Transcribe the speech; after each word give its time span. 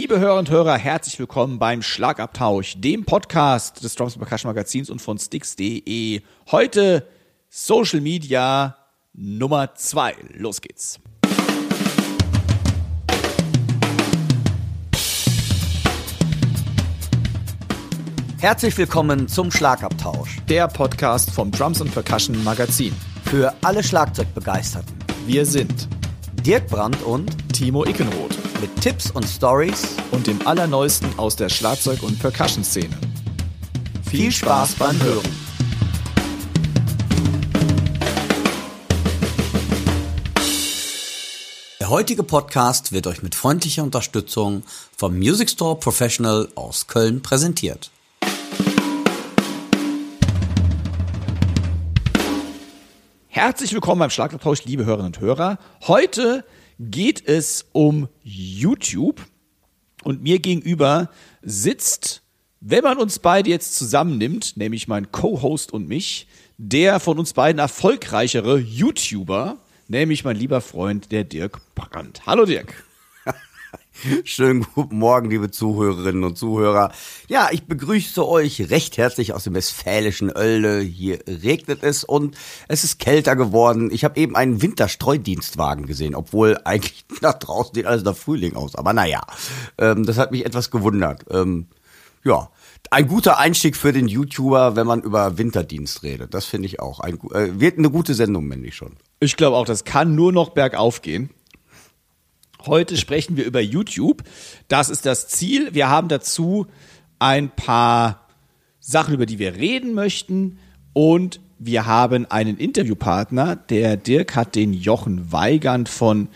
Liebe 0.00 0.20
Hörer 0.20 0.38
und 0.38 0.48
Hörer, 0.48 0.78
herzlich 0.78 1.18
willkommen 1.18 1.58
beim 1.58 1.82
Schlagabtausch, 1.82 2.74
dem 2.76 3.04
Podcast 3.04 3.82
des 3.82 3.96
Drums 3.96 4.16
Percussion 4.16 4.48
Magazins 4.48 4.90
und 4.90 5.02
von 5.02 5.18
Sticks.de. 5.18 6.22
Heute 6.52 7.04
Social 7.48 8.00
Media 8.00 8.76
Nummer 9.12 9.74
zwei. 9.74 10.14
Los 10.34 10.60
geht's. 10.60 11.00
Herzlich 18.38 18.78
willkommen 18.78 19.26
zum 19.26 19.50
Schlagabtausch. 19.50 20.38
Der 20.48 20.68
Podcast 20.68 21.32
vom 21.32 21.50
Drums 21.50 21.80
und 21.80 21.92
Percussion 21.92 22.44
Magazin. 22.44 22.94
Für 23.24 23.52
alle 23.64 23.82
Schlagzeugbegeisterten. 23.82 24.94
Wir 25.26 25.44
sind 25.44 25.88
Dirk 26.46 26.68
Brandt 26.68 27.02
und 27.02 27.52
Timo 27.52 27.84
Ickenroth 27.84 28.37
mit 28.60 28.80
Tipps 28.80 29.10
und 29.10 29.24
Stories 29.24 29.94
und 30.10 30.26
dem 30.26 30.44
Allerneuesten 30.46 31.16
aus 31.18 31.36
der 31.36 31.48
Schlagzeug- 31.48 32.02
und 32.02 32.18
Percussion-Szene. 32.18 32.96
Viel 34.10 34.32
Spaß 34.32 34.74
beim 34.74 35.00
Hören. 35.00 35.28
Der 41.78 41.88
heutige 41.88 42.22
Podcast 42.24 42.92
wird 42.92 43.06
euch 43.06 43.22
mit 43.22 43.34
freundlicher 43.34 43.82
Unterstützung 43.82 44.64
vom 44.96 45.16
Music 45.16 45.50
Store 45.50 45.76
Professional 45.76 46.48
aus 46.54 46.86
Köln 46.86 47.22
präsentiert. 47.22 47.90
Herzlich 53.28 53.72
willkommen 53.72 54.00
beim 54.00 54.10
Schlagabtausch, 54.10 54.64
liebe 54.64 54.84
Hörerinnen 54.84 55.14
und 55.14 55.20
Hörer. 55.20 55.58
Heute 55.86 56.44
geht 56.78 57.26
es 57.26 57.66
um 57.72 58.08
YouTube 58.22 59.20
und 60.04 60.22
mir 60.22 60.38
gegenüber 60.38 61.10
sitzt, 61.42 62.22
wenn 62.60 62.84
man 62.84 62.98
uns 62.98 63.18
beide 63.18 63.50
jetzt 63.50 63.76
zusammennimmt, 63.76 64.56
nämlich 64.56 64.88
mein 64.88 65.12
Co-Host 65.12 65.72
und 65.72 65.88
mich, 65.88 66.26
der 66.56 66.98
von 66.98 67.18
uns 67.18 67.32
beiden 67.32 67.58
erfolgreichere 67.58 68.58
YouTuber, 68.58 69.58
nämlich 69.86 70.24
mein 70.24 70.36
lieber 70.36 70.60
Freund, 70.60 71.12
der 71.12 71.24
Dirk 71.24 71.60
Brandt. 71.74 72.26
Hallo 72.26 72.44
Dirk. 72.44 72.87
Schönen 74.24 74.64
guten 74.74 74.98
Morgen, 74.98 75.28
liebe 75.28 75.50
Zuhörerinnen 75.50 76.22
und 76.22 76.38
Zuhörer. 76.38 76.92
Ja, 77.28 77.48
ich 77.50 77.64
begrüße 77.64 78.26
euch 78.26 78.70
recht 78.70 78.96
herzlich 78.96 79.32
aus 79.32 79.44
dem 79.44 79.54
westfälischen 79.54 80.30
Oelde. 80.30 80.80
Hier 80.80 81.18
regnet 81.26 81.82
es 81.82 82.04
und 82.04 82.36
es 82.68 82.84
ist 82.84 83.00
kälter 83.00 83.34
geworden. 83.34 83.90
Ich 83.90 84.04
habe 84.04 84.20
eben 84.20 84.36
einen 84.36 84.62
Winterstreudienstwagen 84.62 85.86
gesehen, 85.86 86.14
obwohl 86.14 86.60
eigentlich 86.64 87.06
nach 87.22 87.34
draußen 87.34 87.74
sieht 87.74 87.86
alles 87.86 88.04
nach 88.04 88.16
Frühling 88.16 88.54
aus. 88.54 88.76
Aber 88.76 88.92
naja, 88.92 89.22
ähm, 89.78 90.06
das 90.06 90.16
hat 90.16 90.30
mich 90.30 90.46
etwas 90.46 90.70
gewundert. 90.70 91.24
Ähm, 91.30 91.66
ja, 92.22 92.50
ein 92.90 93.08
guter 93.08 93.38
Einstieg 93.38 93.76
für 93.76 93.92
den 93.92 94.06
YouTuber, 94.06 94.76
wenn 94.76 94.86
man 94.86 95.02
über 95.02 95.38
Winterdienst 95.38 96.04
redet. 96.04 96.34
Das 96.34 96.44
finde 96.44 96.66
ich 96.66 96.78
auch. 96.78 97.00
Ein, 97.00 97.18
äh, 97.32 97.58
wird 97.58 97.78
eine 97.78 97.90
gute 97.90 98.14
Sendung, 98.14 98.46
männlich 98.46 98.76
schon. 98.76 98.96
Ich 99.18 99.36
glaube 99.36 99.56
auch, 99.56 99.66
das 99.66 99.84
kann 99.84 100.14
nur 100.14 100.32
noch 100.32 100.50
bergauf 100.50 101.02
gehen. 101.02 101.30
Heute 102.66 102.96
sprechen 102.96 103.36
wir 103.36 103.44
über 103.44 103.60
YouTube. 103.60 104.24
Das 104.66 104.88
ist 104.88 105.06
das 105.06 105.28
Ziel. 105.28 105.74
Wir 105.74 105.88
haben 105.88 106.08
dazu 106.08 106.66
ein 107.18 107.50
paar 107.50 108.26
Sachen, 108.80 109.14
über 109.14 109.26
die 109.26 109.38
wir 109.38 109.54
reden 109.54 109.94
möchten. 109.94 110.58
Und 110.92 111.40
wir 111.58 111.86
haben 111.86 112.26
einen 112.26 112.56
Interviewpartner. 112.56 113.56
Der 113.56 113.96
Dirk 113.96 114.34
hat 114.34 114.56
den 114.56 114.72
Jochen 114.72 115.30
Weigand 115.30 115.88
von 115.88 116.28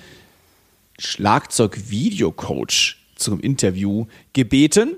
Schlagzeug 0.99 1.91
Video 1.91 2.31
Coach 2.31 3.05
zum 3.17 3.41
Interview 3.41 4.07
gebeten. 4.33 4.97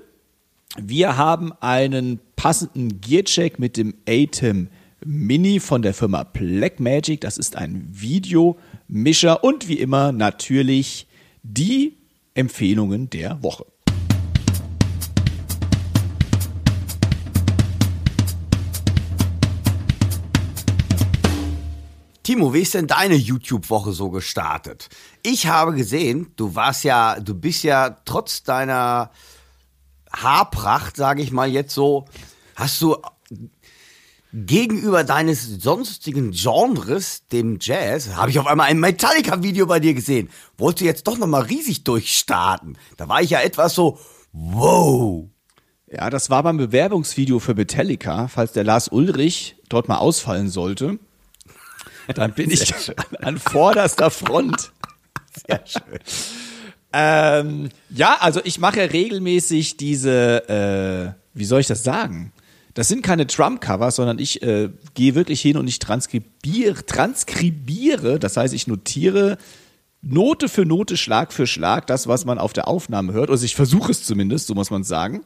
Wir 0.77 1.17
haben 1.17 1.53
einen 1.59 2.19
passenden 2.35 3.01
Gearcheck 3.01 3.57
mit 3.57 3.77
dem 3.77 3.95
Atem 4.07 4.67
Mini 5.03 5.59
von 5.59 5.81
der 5.81 5.93
Firma 5.93 6.23
Blackmagic. 6.23 7.21
Das 7.21 7.37
ist 7.37 7.55
ein 7.55 7.87
Videomischer 7.91 9.43
und 9.43 9.67
wie 9.67 9.79
immer 9.79 10.11
natürlich 10.11 11.07
die 11.47 11.97
Empfehlungen 12.33 13.09
der 13.09 13.41
Woche. 13.43 13.65
Timo, 22.23 22.55
wie 22.55 22.61
ist 22.61 22.73
denn 22.73 22.87
deine 22.87 23.13
YouTube-Woche 23.13 23.91
so 23.91 24.09
gestartet? 24.09 24.89
Ich 25.21 25.45
habe 25.45 25.75
gesehen, 25.75 26.33
du 26.35 26.55
warst 26.55 26.83
ja, 26.83 27.19
du 27.19 27.35
bist 27.35 27.63
ja 27.63 27.91
trotz 28.05 28.41
deiner 28.41 29.11
Haarpracht, 30.11 30.95
sage 30.95 31.21
ich 31.21 31.31
mal 31.31 31.47
jetzt 31.47 31.75
so, 31.75 32.05
hast 32.55 32.81
du 32.81 32.97
gegenüber 34.35 35.05
deines 35.05 35.45
sonstigen 35.45 36.31
Genres, 36.31 37.25
dem 37.31 37.57
Jazz, 37.61 38.15
habe 38.15 38.31
ich 38.31 38.37
auf 38.37 38.47
einmal 38.47 38.67
ein 38.67 38.79
Metallica-Video 38.79 39.65
bei 39.65 39.79
dir 39.79 39.93
gesehen. 39.93 40.29
Wolltest 40.57 40.81
du 40.81 40.85
jetzt 40.85 41.07
doch 41.07 41.17
nochmal 41.17 41.43
riesig 41.43 41.85
durchstarten? 41.85 42.77
Da 42.97 43.07
war 43.07 43.21
ich 43.21 43.29
ja 43.29 43.39
etwas 43.39 43.73
so, 43.73 43.97
wow. 44.33 45.29
Ja, 45.89 46.09
das 46.09 46.29
war 46.29 46.43
beim 46.43 46.57
Bewerbungsvideo 46.57 47.39
für 47.39 47.53
Metallica, 47.53 48.27
falls 48.27 48.51
der 48.51 48.65
Lars 48.65 48.89
Ulrich 48.89 49.55
dort 49.69 49.87
mal 49.87 49.99
ausfallen 49.99 50.49
sollte. 50.49 50.99
Dann 52.13 52.33
bin 52.33 52.51
ich 52.51 52.73
an 53.21 53.37
vorderster 53.37 54.11
Front. 54.11 54.73
Sehr 55.47 55.63
schön. 55.65 55.99
Ähm, 56.91 57.69
ja, 57.89 58.17
also 58.19 58.41
ich 58.43 58.59
mache 58.59 58.91
regelmäßig 58.91 59.77
diese, 59.77 61.15
äh, 61.15 61.37
wie 61.37 61.45
soll 61.45 61.61
ich 61.61 61.67
das 61.67 61.83
sagen? 61.83 62.33
Das 62.75 62.89
sind 62.89 63.01
keine 63.01 63.25
Drum-Covers, 63.25 63.95
sondern 63.95 64.19
ich 64.19 64.43
äh, 64.43 64.69
gehe 64.93 65.15
wirklich 65.15 65.41
hin 65.41 65.57
und 65.57 65.67
ich 65.67 65.79
transkribiere, 65.79 66.85
transkribiere, 66.85 68.19
das 68.19 68.37
heißt, 68.37 68.53
ich 68.53 68.67
notiere 68.67 69.37
Note 70.01 70.49
für 70.49 70.65
Note, 70.65 70.97
Schlag 70.97 71.33
für 71.33 71.47
Schlag, 71.47 71.87
das, 71.87 72.07
was 72.07 72.25
man 72.25 72.37
auf 72.37 72.53
der 72.53 72.67
Aufnahme 72.67 73.13
hört. 73.13 73.31
Also 73.31 73.43
ich 73.43 73.55
versuche 73.55 73.91
es 73.91 74.03
zumindest, 74.03 74.47
so 74.47 74.53
muss 74.53 74.69
man 74.69 74.83
sagen. 74.83 75.23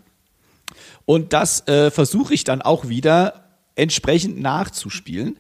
Und 1.06 1.34
das 1.34 1.68
äh, 1.68 1.92
versuche 1.92 2.34
ich 2.34 2.46
dann 2.46 2.62
auch 2.62 2.88
wieder 2.88 3.50
entsprechend 3.76 4.40
nachzuspielen. 4.40 5.38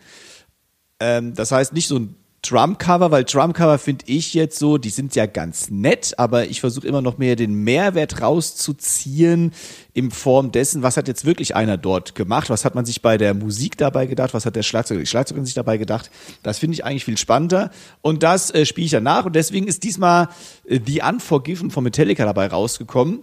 Ähm, 1.00 1.36
das 1.36 1.52
heißt, 1.52 1.74
nicht 1.74 1.88
so 1.88 2.00
ein 2.00 2.16
Drumcover, 2.42 3.12
weil 3.12 3.26
Drumcover 3.26 3.78
finde 3.78 4.06
ich 4.08 4.34
jetzt 4.34 4.60
so, 4.60 4.78
die 4.78 4.90
sind 4.90 5.16
ja 5.16 5.26
ganz 5.26 5.70
nett, 5.70 6.14
aber 6.18 6.46
ich 6.46 6.62
versuche 6.62 6.88
immer 6.88 7.02
noch 7.02 7.18
mehr 7.18 7.36
den 7.36 7.54
Mehrwert 7.54 8.22
rauszuziehen 8.22 9.52
in 9.94 10.10
Form 10.10 10.52
dessen, 10.52 10.82
was 10.82 10.96
hat 10.96 11.08
jetzt 11.10 11.26
wirklich 11.26 11.56
einer 11.56 11.78
dort 11.78 12.16
gemacht, 12.16 12.50
was 12.50 12.64
hat 12.64 12.76
man 12.76 12.86
sich 12.86 13.02
bei 13.02 13.18
der 13.18 13.34
Musik 13.34 13.78
dabei 13.78 14.06
gedacht, 14.06 14.34
was 14.34 14.46
hat 14.46 14.56
der 14.56 14.64
Schlagzeuger, 14.64 15.02
die 15.02 15.06
Schlagzeugerin 15.06 15.46
sich 15.46 15.54
dabei 15.54 15.78
gedacht. 15.78 16.10
Das 16.42 16.60
finde 16.60 16.76
ich 16.76 16.86
eigentlich 16.86 17.06
viel 17.06 17.18
spannender 17.18 17.72
und 18.02 18.24
das 18.24 18.52
äh, 18.52 18.66
spiele 18.66 18.86
ich 18.86 18.92
ja 18.94 19.02
nach 19.02 19.26
und 19.26 19.36
deswegen 19.36 19.68
ist 19.68 19.84
diesmal 19.84 20.30
äh, 20.66 20.80
The 20.86 21.02
Unforgiven 21.08 21.72
von 21.72 21.84
Metallica 21.84 22.26
dabei 22.26 22.48
rausgekommen. 22.48 23.20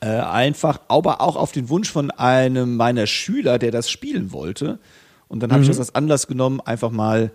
Äh, 0.00 0.06
einfach, 0.06 0.80
aber 0.88 1.20
auch 1.20 1.36
auf 1.36 1.52
den 1.52 1.68
Wunsch 1.68 1.90
von 1.90 2.10
einem 2.10 2.76
meiner 2.76 3.06
Schüler, 3.06 3.58
der 3.58 3.70
das 3.70 3.90
spielen 3.90 4.32
wollte. 4.32 4.80
Und 5.28 5.40
dann 5.40 5.50
habe 5.50 5.60
mhm. 5.60 5.64
ich 5.64 5.68
das 5.68 5.78
als 5.78 5.94
Anlass 5.94 6.26
genommen, 6.26 6.60
einfach 6.60 6.90
mal, 6.90 7.32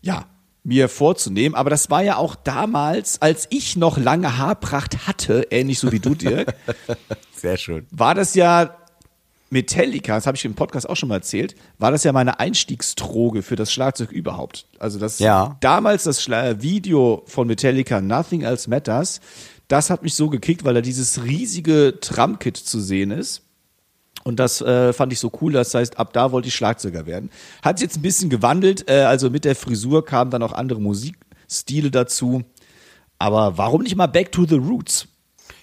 ja, 0.00 0.26
mir 0.64 0.88
vorzunehmen. 0.88 1.54
Aber 1.54 1.70
das 1.70 1.90
war 1.90 2.02
ja 2.02 2.16
auch 2.16 2.34
damals, 2.34 3.20
als 3.20 3.46
ich 3.50 3.76
noch 3.76 3.98
lange 3.98 4.38
Haarpracht 4.38 5.06
hatte, 5.06 5.46
ähnlich 5.50 5.78
so 5.78 5.90
wie 5.92 6.00
du, 6.00 6.14
Dirk. 6.14 6.54
Sehr 7.36 7.56
schön. 7.56 7.86
War 7.90 8.14
das 8.14 8.34
ja 8.34 8.76
Metallica, 9.50 10.14
das 10.14 10.26
habe 10.26 10.36
ich 10.36 10.44
im 10.46 10.54
Podcast 10.54 10.88
auch 10.88 10.96
schon 10.96 11.10
mal 11.10 11.16
erzählt, 11.16 11.54
war 11.78 11.90
das 11.90 12.04
ja 12.04 12.12
meine 12.12 12.40
Einstiegsdroge 12.40 13.42
für 13.42 13.54
das 13.54 13.70
Schlagzeug 13.70 14.10
überhaupt. 14.10 14.66
Also 14.78 14.98
das 14.98 15.18
ja. 15.18 15.58
damals 15.60 16.04
das 16.04 16.22
Schla 16.22 16.62
Video 16.62 17.22
von 17.26 17.46
Metallica 17.46 18.00
Nothing 18.00 18.42
Else 18.42 18.70
Matters, 18.70 19.20
das 19.68 19.90
hat 19.90 20.02
mich 20.02 20.14
so 20.14 20.30
gekickt, 20.30 20.64
weil 20.64 20.74
da 20.74 20.80
dieses 20.80 21.24
riesige 21.24 21.98
Tramkit 22.00 22.56
zu 22.56 22.80
sehen 22.80 23.10
ist. 23.10 23.42
Und 24.24 24.38
das 24.38 24.60
äh, 24.60 24.92
fand 24.92 25.12
ich 25.12 25.18
so 25.18 25.32
cool. 25.40 25.52
Das 25.52 25.74
heißt, 25.74 25.98
ab 25.98 26.12
da 26.12 26.32
wollte 26.32 26.48
ich 26.48 26.54
Schlagzeuger 26.54 27.06
werden. 27.06 27.30
Hat 27.62 27.80
jetzt 27.80 27.96
ein 27.96 28.02
bisschen 28.02 28.30
gewandelt. 28.30 28.88
Äh, 28.88 29.02
also 29.02 29.30
mit 29.30 29.44
der 29.44 29.56
Frisur 29.56 30.04
kamen 30.04 30.30
dann 30.30 30.42
auch 30.42 30.52
andere 30.52 30.80
Musikstile 30.80 31.90
dazu. 31.90 32.42
Aber 33.18 33.58
warum 33.58 33.82
nicht 33.82 33.96
mal 33.96 34.06
Back 34.06 34.32
to 34.32 34.46
the 34.46 34.56
Roots? 34.56 35.08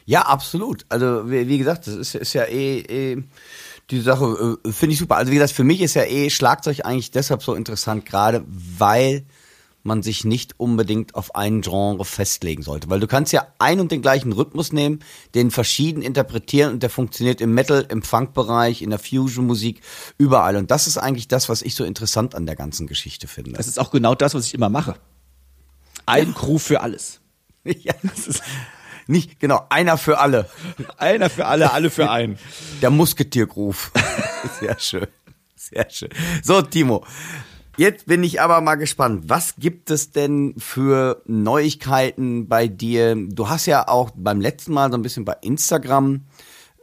Ja, 0.06 0.24
absolut. 0.24 0.86
Also 0.90 1.30
wie, 1.30 1.48
wie 1.48 1.58
gesagt, 1.58 1.88
das 1.88 1.96
ist, 1.96 2.16
ist 2.16 2.34
ja 2.34 2.44
eh, 2.46 2.80
eh 2.80 3.24
die 3.92 4.02
Sache, 4.02 4.58
äh, 4.66 4.72
finde 4.72 4.94
ich 4.94 5.00
super. 5.00 5.18
Also 5.18 5.32
wie 5.32 5.36
gesagt, 5.36 5.54
für 5.54 5.64
mich 5.64 5.82
ist 5.82 5.94
ja 5.94 6.04
eh 6.04 6.30
Schlagzeug 6.30 6.86
eigentlich 6.86 7.12
deshalb 7.12 7.44
so 7.44 7.56
interessant, 7.56 8.06
gerade 8.06 8.44
weil 8.48 9.26
man 9.84 10.04
sich 10.04 10.26
nicht 10.26 10.60
unbedingt 10.60 11.16
auf 11.16 11.36
ein 11.36 11.62
Genre 11.62 12.06
festlegen 12.06 12.64
sollte. 12.64 12.90
Weil 12.90 13.00
du 13.00 13.08
kannst 13.08 13.32
ja 13.34 13.48
ein 13.60 13.80
und 13.80 13.92
den 13.92 14.02
gleichen 14.02 14.32
Rhythmus 14.32 14.74
nehmen, 14.74 15.00
den 15.36 15.52
verschieden 15.52 16.02
interpretieren 16.02 16.74
und 16.74 16.84
der 16.84 16.90
funktioniert 16.90 17.42
im 17.42 17.54
Metal, 17.54 17.86
im 17.90 18.02
Funk-Bereich, 18.02 18.82
in 18.82 18.90
der 18.90 19.00
Fusion-Musik, 19.00 19.82
überall. 20.18 20.56
Und 20.56 20.72
das 20.72 20.88
ist 20.88 20.98
eigentlich 20.98 21.28
das, 21.28 21.50
was 21.50 21.62
ich 21.62 21.76
so 21.76 21.84
interessant 21.84 22.36
an 22.36 22.46
der 22.46 22.56
ganzen 22.56 22.88
Geschichte 22.88 23.28
finde. 23.28 23.54
Das 23.54 23.68
ist 23.68 23.80
auch 23.80 23.92
genau 23.92 24.16
das, 24.16 24.34
was 24.34 24.46
ich 24.46 24.54
immer 24.54 24.70
mache. 24.70 24.96
Ein 26.06 26.28
ja. 26.28 26.34
Crew 26.34 26.58
für 26.58 26.82
alles. 26.82 27.22
Ja, 27.66 27.94
das 28.02 28.26
ist 28.26 28.42
Nicht, 29.10 29.40
genau, 29.40 29.66
einer 29.70 29.98
für 29.98 30.20
alle. 30.20 30.48
Einer 30.98 31.32
für 31.32 31.48
alle, 31.48 31.74
alle 31.74 31.90
für 31.90 32.12
einen. 32.12 32.38
Der 32.84 32.92
Musketiergruf. 32.92 33.92
Sehr 34.60 34.80
schön. 34.80 35.08
Sehr 35.56 35.90
schön. 35.90 36.10
So, 36.44 36.62
Timo. 36.62 37.04
Jetzt 37.80 38.08
bin 38.08 38.26
ich 38.26 38.42
aber 38.42 38.60
mal 38.60 38.76
gespannt. 38.76 39.30
Was 39.30 39.56
gibt 39.56 39.90
es 39.90 40.12
denn 40.12 40.54
für 40.58 41.22
Neuigkeiten 41.28 42.50
bei 42.50 42.68
dir? 42.68 43.16
Du 43.16 43.48
hast 43.48 43.68
ja 43.68 43.88
auch 43.88 44.12
beim 44.14 44.42
letzten 44.42 44.74
Mal 44.74 44.92
so 44.92 44.98
ein 44.98 45.02
bisschen 45.02 45.24
bei 45.24 45.38
Instagram 45.40 46.26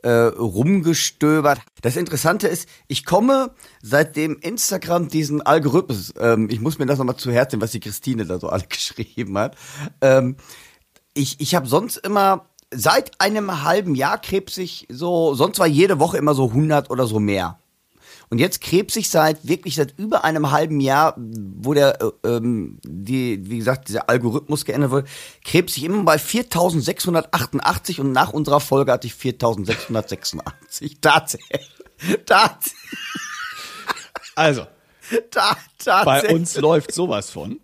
äh, 0.01 0.09
rumgestöbert. 0.11 1.61
Das 1.83 1.99
Interessante 1.99 2.49
ist, 2.49 2.67
ich 2.89 3.05
komme 3.05 3.51
seitdem 3.83 4.39
Instagram 4.41 5.09
diesen 5.09 5.43
Algorithmus, 5.43 6.15
ähm, 6.19 6.49
ich 6.49 6.63
muss 6.63 6.79
mir 6.79 6.87
das 6.87 6.99
nochmal 6.99 7.17
zu 7.17 7.31
Herzen, 7.31 7.61
was 7.61 7.73
die 7.73 7.81
Christine 7.81 8.25
da 8.25 8.39
so 8.39 8.49
alle 8.49 8.65
geschrieben 8.67 9.37
hat. 9.37 9.55
Ähm, 10.01 10.37
ich 11.13 11.39
ich 11.41 11.55
habe 11.55 11.67
sonst 11.67 11.99
immer 11.99 12.47
seit 12.73 13.21
einem 13.21 13.65
halben 13.65 13.97
Jahr 13.97 14.17
krebs 14.17 14.57
ich 14.57 14.87
so, 14.89 15.35
sonst 15.35 15.59
war 15.59 15.67
jede 15.67 15.99
Woche 15.99 16.17
immer 16.17 16.33
so 16.33 16.49
100 16.49 16.89
oder 16.89 17.07
so 17.07 17.21
mehr. 17.21 17.59
Und 18.28 18.38
jetzt 18.38 18.61
krebs 18.61 18.96
ich 18.96 19.08
seit 19.08 19.46
wirklich 19.46 19.76
seit 19.76 19.96
über 19.99 20.25
einem 20.25 20.50
halben 20.50 20.81
Jahr, 20.81 21.14
wo 21.17 21.75
der 21.75 22.00
äh, 22.02 22.11
ähm, 22.28 22.78
die 22.84 23.49
wie 23.49 23.58
gesagt 23.58 23.88
dieser 23.88 24.08
Algorithmus 24.11 24.64
geändert 24.64 24.90
wurde, 24.90 25.06
krebs 25.44 25.76
ich 25.76 25.84
immer 25.84 26.02
bei 26.02 26.17
4.688 26.17 28.00
und 28.00 28.11
nach 28.12 28.32
unserer 28.32 28.61
Folge 28.61 28.90
hatte 28.93 29.06
ich 29.06 29.12
4.686. 29.14 30.96
Tatsächlich. 31.00 31.70
Tatsächlich. 32.26 32.75
Also, 34.34 34.67
Ta- 35.31 35.56
bei 35.78 35.84
tatsächlich. 35.84 36.32
uns 36.34 36.56
läuft 36.56 36.93
sowas 36.93 37.31
von. 37.31 37.61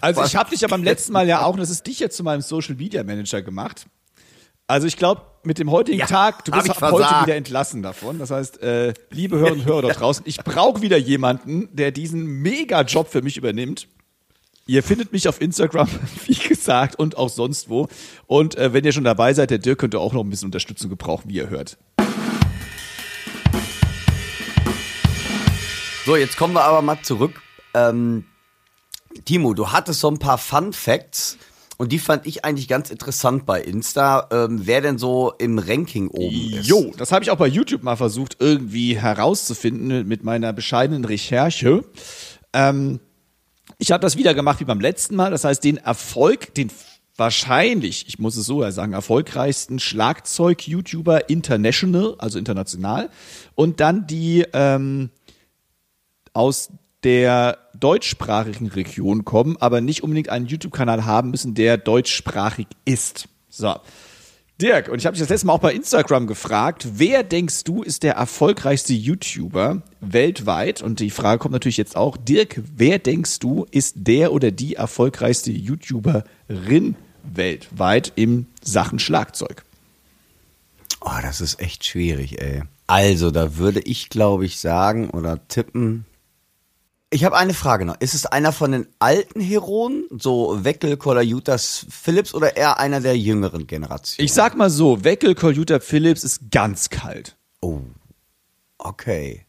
Also 0.00 0.22
ich 0.24 0.36
habe 0.36 0.50
dich 0.50 0.60
ja 0.60 0.68
beim 0.68 0.84
letzten 0.84 1.12
Mal 1.12 1.26
ja 1.26 1.44
auch, 1.44 1.54
und 1.54 1.60
das 1.60 1.70
ist 1.70 1.86
dich 1.86 1.98
jetzt 1.98 2.16
zu 2.16 2.22
meinem 2.22 2.40
Social 2.42 2.76
Media 2.76 3.02
Manager 3.02 3.42
gemacht. 3.42 3.86
Also 4.68 4.86
ich 4.86 4.96
glaube, 4.96 5.22
mit 5.42 5.58
dem 5.58 5.70
heutigen 5.70 5.98
Ja, 5.98 6.06
Tag, 6.06 6.44
du 6.44 6.52
bist 6.52 6.66
ich 6.66 6.70
heute 6.72 6.78
versagt. 6.78 7.26
wieder 7.26 7.36
entlassen 7.36 7.82
davon. 7.82 8.18
Das 8.18 8.30
heißt, 8.30 8.62
äh, 8.62 8.92
liebe 9.10 9.38
Hörerinnen 9.38 9.60
und 9.60 9.66
Hörer 9.66 9.82
dort 9.82 10.00
draußen, 10.00 10.24
ich 10.26 10.38
brauche 10.38 10.82
wieder 10.82 10.98
jemanden, 10.98 11.68
der 11.74 11.92
diesen 11.92 12.24
Mega-Job 12.42 13.08
für 13.08 13.22
mich 13.22 13.36
übernimmt. 13.36 13.88
Ihr 14.66 14.82
findet 14.82 15.12
mich 15.12 15.26
auf 15.28 15.40
Instagram, 15.40 15.88
wie 16.26 16.34
gesagt, 16.34 16.96
und 16.96 17.16
auch 17.16 17.28
sonst 17.28 17.68
wo. 17.70 17.88
Und 18.26 18.56
äh, 18.56 18.72
wenn 18.72 18.84
ihr 18.84 18.92
schon 18.92 19.04
dabei 19.04 19.32
seid, 19.34 19.50
der 19.50 19.58
Dirk 19.58 19.78
könnte 19.78 19.98
auch 19.98 20.12
noch 20.12 20.22
ein 20.22 20.30
bisschen 20.30 20.46
Unterstützung 20.46 20.90
gebrauchen, 20.90 21.28
wie 21.30 21.36
ihr 21.36 21.48
hört. 21.48 21.78
So, 26.06 26.16
jetzt 26.16 26.36
kommen 26.36 26.54
wir 26.54 26.64
aber 26.64 26.82
mal 26.82 27.00
zurück. 27.02 27.40
Ähm, 27.74 28.24
Timo, 29.24 29.54
du 29.54 29.70
hattest 29.72 30.00
so 30.00 30.10
ein 30.10 30.18
paar 30.18 30.38
Fun 30.38 30.72
Facts 30.72 31.36
und 31.80 31.92
die 31.92 31.98
fand 31.98 32.26
ich 32.26 32.44
eigentlich 32.44 32.68
ganz 32.68 32.90
interessant 32.90 33.46
bei 33.46 33.58
Insta, 33.62 34.28
ähm, 34.32 34.66
wer 34.66 34.82
denn 34.82 34.98
so 34.98 35.32
im 35.38 35.58
Ranking 35.58 36.08
oben 36.08 36.52
ist. 36.52 36.66
Jo, 36.66 36.92
das 36.98 37.10
habe 37.10 37.24
ich 37.24 37.30
auch 37.30 37.38
bei 37.38 37.46
YouTube 37.46 37.84
mal 37.84 37.96
versucht, 37.96 38.36
irgendwie 38.38 38.98
herauszufinden 38.98 40.06
mit 40.06 40.22
meiner 40.22 40.52
bescheidenen 40.52 41.06
Recherche. 41.06 41.82
Ähm, 42.52 43.00
ich 43.78 43.92
habe 43.92 44.02
das 44.02 44.18
wieder 44.18 44.34
gemacht 44.34 44.60
wie 44.60 44.64
beim 44.64 44.78
letzten 44.78 45.16
Mal. 45.16 45.30
Das 45.30 45.44
heißt, 45.44 45.64
den 45.64 45.78
Erfolg, 45.78 46.52
den 46.52 46.70
wahrscheinlich, 47.16 48.06
ich 48.06 48.18
muss 48.18 48.36
es 48.36 48.44
so 48.44 48.70
sagen, 48.70 48.92
erfolgreichsten 48.92 49.78
Schlagzeug-YouTuber 49.78 51.30
international, 51.30 52.14
also 52.18 52.38
international. 52.38 53.08
Und 53.54 53.80
dann 53.80 54.06
die 54.06 54.44
ähm, 54.52 55.08
aus 56.34 56.68
der 57.04 57.58
deutschsprachigen 57.78 58.68
Region 58.68 59.24
kommen, 59.24 59.56
aber 59.58 59.80
nicht 59.80 60.02
unbedingt 60.02 60.28
einen 60.28 60.46
YouTube-Kanal 60.46 61.04
haben 61.04 61.30
müssen, 61.30 61.54
der 61.54 61.76
deutschsprachig 61.76 62.66
ist. 62.84 63.28
So. 63.48 63.76
Dirk, 64.60 64.88
und 64.88 64.98
ich 64.98 65.06
habe 65.06 65.14
dich 65.14 65.22
das 65.22 65.30
letzte 65.30 65.46
Mal 65.46 65.54
auch 65.54 65.60
bei 65.60 65.72
Instagram 65.72 66.26
gefragt, 66.26 66.86
wer 66.96 67.22
denkst 67.22 67.64
du 67.64 67.82
ist 67.82 68.02
der 68.02 68.14
erfolgreichste 68.14 68.92
YouTuber 68.92 69.82
weltweit? 70.00 70.82
Und 70.82 71.00
die 71.00 71.08
Frage 71.08 71.38
kommt 71.38 71.52
natürlich 71.52 71.78
jetzt 71.78 71.96
auch, 71.96 72.18
Dirk, 72.18 72.60
wer 72.76 72.98
denkst 72.98 73.38
du 73.38 73.66
ist 73.70 73.94
der 73.96 74.32
oder 74.32 74.50
die 74.50 74.74
erfolgreichste 74.74 75.50
YouTuberin 75.50 76.94
weltweit 77.22 78.12
im 78.16 78.46
Sachen 78.62 78.98
Schlagzeug? 78.98 79.64
Oh, 81.00 81.08
das 81.22 81.40
ist 81.40 81.60
echt 81.60 81.86
schwierig, 81.86 82.42
ey. 82.42 82.62
Also, 82.86 83.30
da 83.30 83.56
würde 83.56 83.80
ich, 83.80 84.10
glaube 84.10 84.44
ich, 84.44 84.58
sagen 84.58 85.08
oder 85.10 85.46
tippen. 85.48 86.04
Ich 87.12 87.24
habe 87.24 87.36
eine 87.36 87.54
Frage 87.54 87.84
noch. 87.84 88.00
Ist 88.00 88.14
es 88.14 88.24
einer 88.24 88.52
von 88.52 88.70
den 88.70 88.86
alten 89.00 89.40
Heroen, 89.40 90.04
so 90.10 90.62
Weckel, 90.62 90.96
Jutas, 91.22 91.84
Phillips, 91.90 92.32
oder 92.34 92.56
eher 92.56 92.78
einer 92.78 93.00
der 93.00 93.18
jüngeren 93.18 93.66
Generationen? 93.66 94.24
Ich 94.24 94.32
sag 94.32 94.56
mal 94.56 94.70
so, 94.70 95.02
Weckel 95.02 95.34
Computer 95.34 95.80
Philips 95.80 96.22
ist 96.22 96.52
ganz 96.52 96.88
kalt. 96.88 97.36
Oh, 97.60 97.80
okay. 98.78 99.44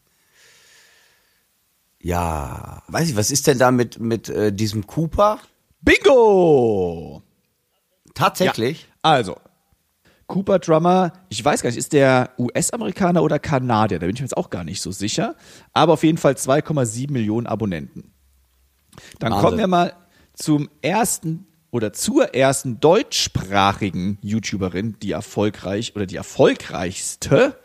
Ja, 2.00 2.82
weiß 2.88 3.10
ich, 3.10 3.16
was 3.16 3.30
ist 3.30 3.46
denn 3.46 3.60
da 3.60 3.70
mit, 3.70 4.00
mit 4.00 4.28
äh, 4.28 4.52
diesem 4.52 4.88
Cooper? 4.88 5.38
Bingo! 5.82 7.22
Tatsächlich? 8.12 8.88
Also, 9.02 9.36
Cooper 10.32 10.60
Drummer, 10.60 11.12
ich 11.28 11.44
weiß 11.44 11.60
gar 11.60 11.68
nicht, 11.68 11.76
ist 11.76 11.92
der 11.92 12.30
US-Amerikaner 12.38 13.22
oder 13.22 13.38
Kanadier? 13.38 13.98
Da 13.98 14.06
bin 14.06 14.14
ich 14.14 14.22
mir 14.22 14.24
jetzt 14.24 14.36
auch 14.38 14.48
gar 14.48 14.64
nicht 14.64 14.80
so 14.80 14.90
sicher. 14.90 15.36
Aber 15.74 15.92
auf 15.92 16.04
jeden 16.04 16.16
Fall 16.16 16.32
2,7 16.32 17.12
Millionen 17.12 17.46
Abonnenten. 17.46 18.14
Dann 19.18 19.32
Wahnsinn. 19.32 19.44
kommen 19.44 19.58
wir 19.58 19.66
mal 19.66 19.92
zum 20.32 20.70
ersten 20.80 21.46
oder 21.70 21.92
zur 21.92 22.34
ersten 22.34 22.80
deutschsprachigen 22.80 24.16
YouTuberin, 24.22 24.96
die 25.02 25.12
erfolgreich 25.12 25.94
oder 25.96 26.06
die 26.06 26.16
erfolgreichste 26.16 27.58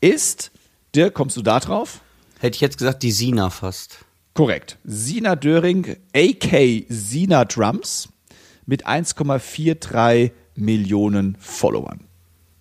ist. 0.00 0.52
Dirk, 0.94 1.12
kommst 1.12 1.36
du 1.36 1.42
da 1.42 1.60
drauf? 1.60 2.00
Hätte 2.40 2.54
ich 2.54 2.62
jetzt 2.62 2.78
gesagt, 2.78 3.02
die 3.02 3.12
Sina 3.12 3.50
fast. 3.50 3.98
Korrekt. 4.32 4.78
Sina 4.84 5.36
Döring, 5.36 5.98
AK 6.14 6.86
Sina 6.88 7.44
Drums, 7.44 8.08
mit 8.64 8.86
1,43 8.86 10.30
Millionen 10.54 11.36
Followern. 11.38 12.05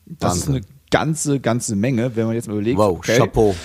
Das 0.06 0.38
ist 0.38 0.48
Wahnsinn. 0.48 0.64
eine 0.64 0.76
ganze, 0.92 1.40
ganze 1.40 1.76
Menge, 1.76 2.16
wenn 2.16 2.28
man 2.28 2.36
jetzt 2.36 2.48
mal 2.48 2.54
überlegt. 2.54 2.78
Wow, 2.78 2.98
okay. 2.98 3.18
Chapeau. 3.18 3.56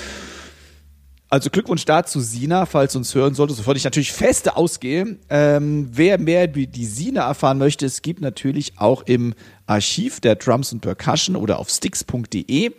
Also 1.29 1.49
Glückwunsch 1.49 1.85
dazu, 1.85 2.19
Sina, 2.19 2.67
falls 2.67 2.95
du 2.95 2.99
uns 2.99 3.15
hören 3.15 3.35
solltest, 3.35 3.61
wovon 3.61 3.77
ich 3.77 3.85
natürlich 3.85 4.13
feste 4.13 4.57
ausgehe. 4.57 5.17
Ähm, 5.29 5.89
wer 5.93 6.19
mehr 6.19 6.49
über 6.49 6.67
die 6.67 6.87
Sina 6.87 7.29
erfahren 7.29 7.59
möchte, 7.59 7.87
es 7.87 8.03
gibt 8.03 8.21
natürlich 8.21 8.79
auch 8.79 9.03
im 9.03 9.35
Archiv 9.67 10.19
der 10.19 10.35
Drums 10.35 10.73
und 10.73 10.81
Percussion 10.81 11.37
oder 11.37 11.61
auf 11.61 11.71
sticks.de 11.71 12.73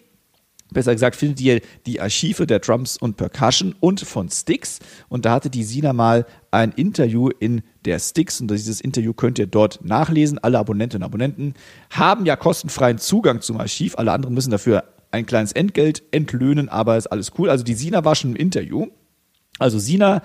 Besser 0.71 0.93
gesagt, 0.93 1.17
findet 1.17 1.41
ihr 1.41 1.61
die 1.85 1.99
Archive 1.99 2.47
der 2.47 2.59
Drums 2.59 2.97
und 2.97 3.17
Percussion 3.17 3.75
und 3.81 3.99
von 3.99 4.29
Sticks. 4.29 4.79
Und 5.09 5.25
da 5.25 5.33
hatte 5.33 5.49
die 5.49 5.63
Sina 5.63 5.91
mal 5.91 6.25
ein 6.49 6.71
Interview 6.71 7.27
in 7.27 7.61
der 7.83 7.99
Sticks. 7.99 8.39
Und 8.39 8.49
dieses 8.49 8.79
Interview 8.79 9.13
könnt 9.13 9.37
ihr 9.37 9.47
dort 9.47 9.83
nachlesen. 9.83 10.39
Alle 10.39 10.59
Abonnentinnen 10.59 11.03
und 11.03 11.05
Abonnenten 11.05 11.53
haben 11.89 12.25
ja 12.25 12.37
kostenfreien 12.37 12.99
Zugang 12.99 13.41
zum 13.41 13.57
Archiv. 13.57 13.97
Alle 13.97 14.13
anderen 14.13 14.33
müssen 14.33 14.51
dafür 14.51 14.85
ein 15.11 15.25
kleines 15.25 15.51
Entgelt 15.51 16.03
entlöhnen, 16.11 16.69
aber 16.69 16.95
ist 16.95 17.07
alles 17.07 17.33
cool. 17.37 17.49
Also 17.49 17.65
die 17.65 17.73
Sina 17.73 18.05
war 18.05 18.15
schon 18.15 18.31
im 18.31 18.37
Interview. 18.37 18.87
Also 19.59 19.77
Sina 19.77 20.21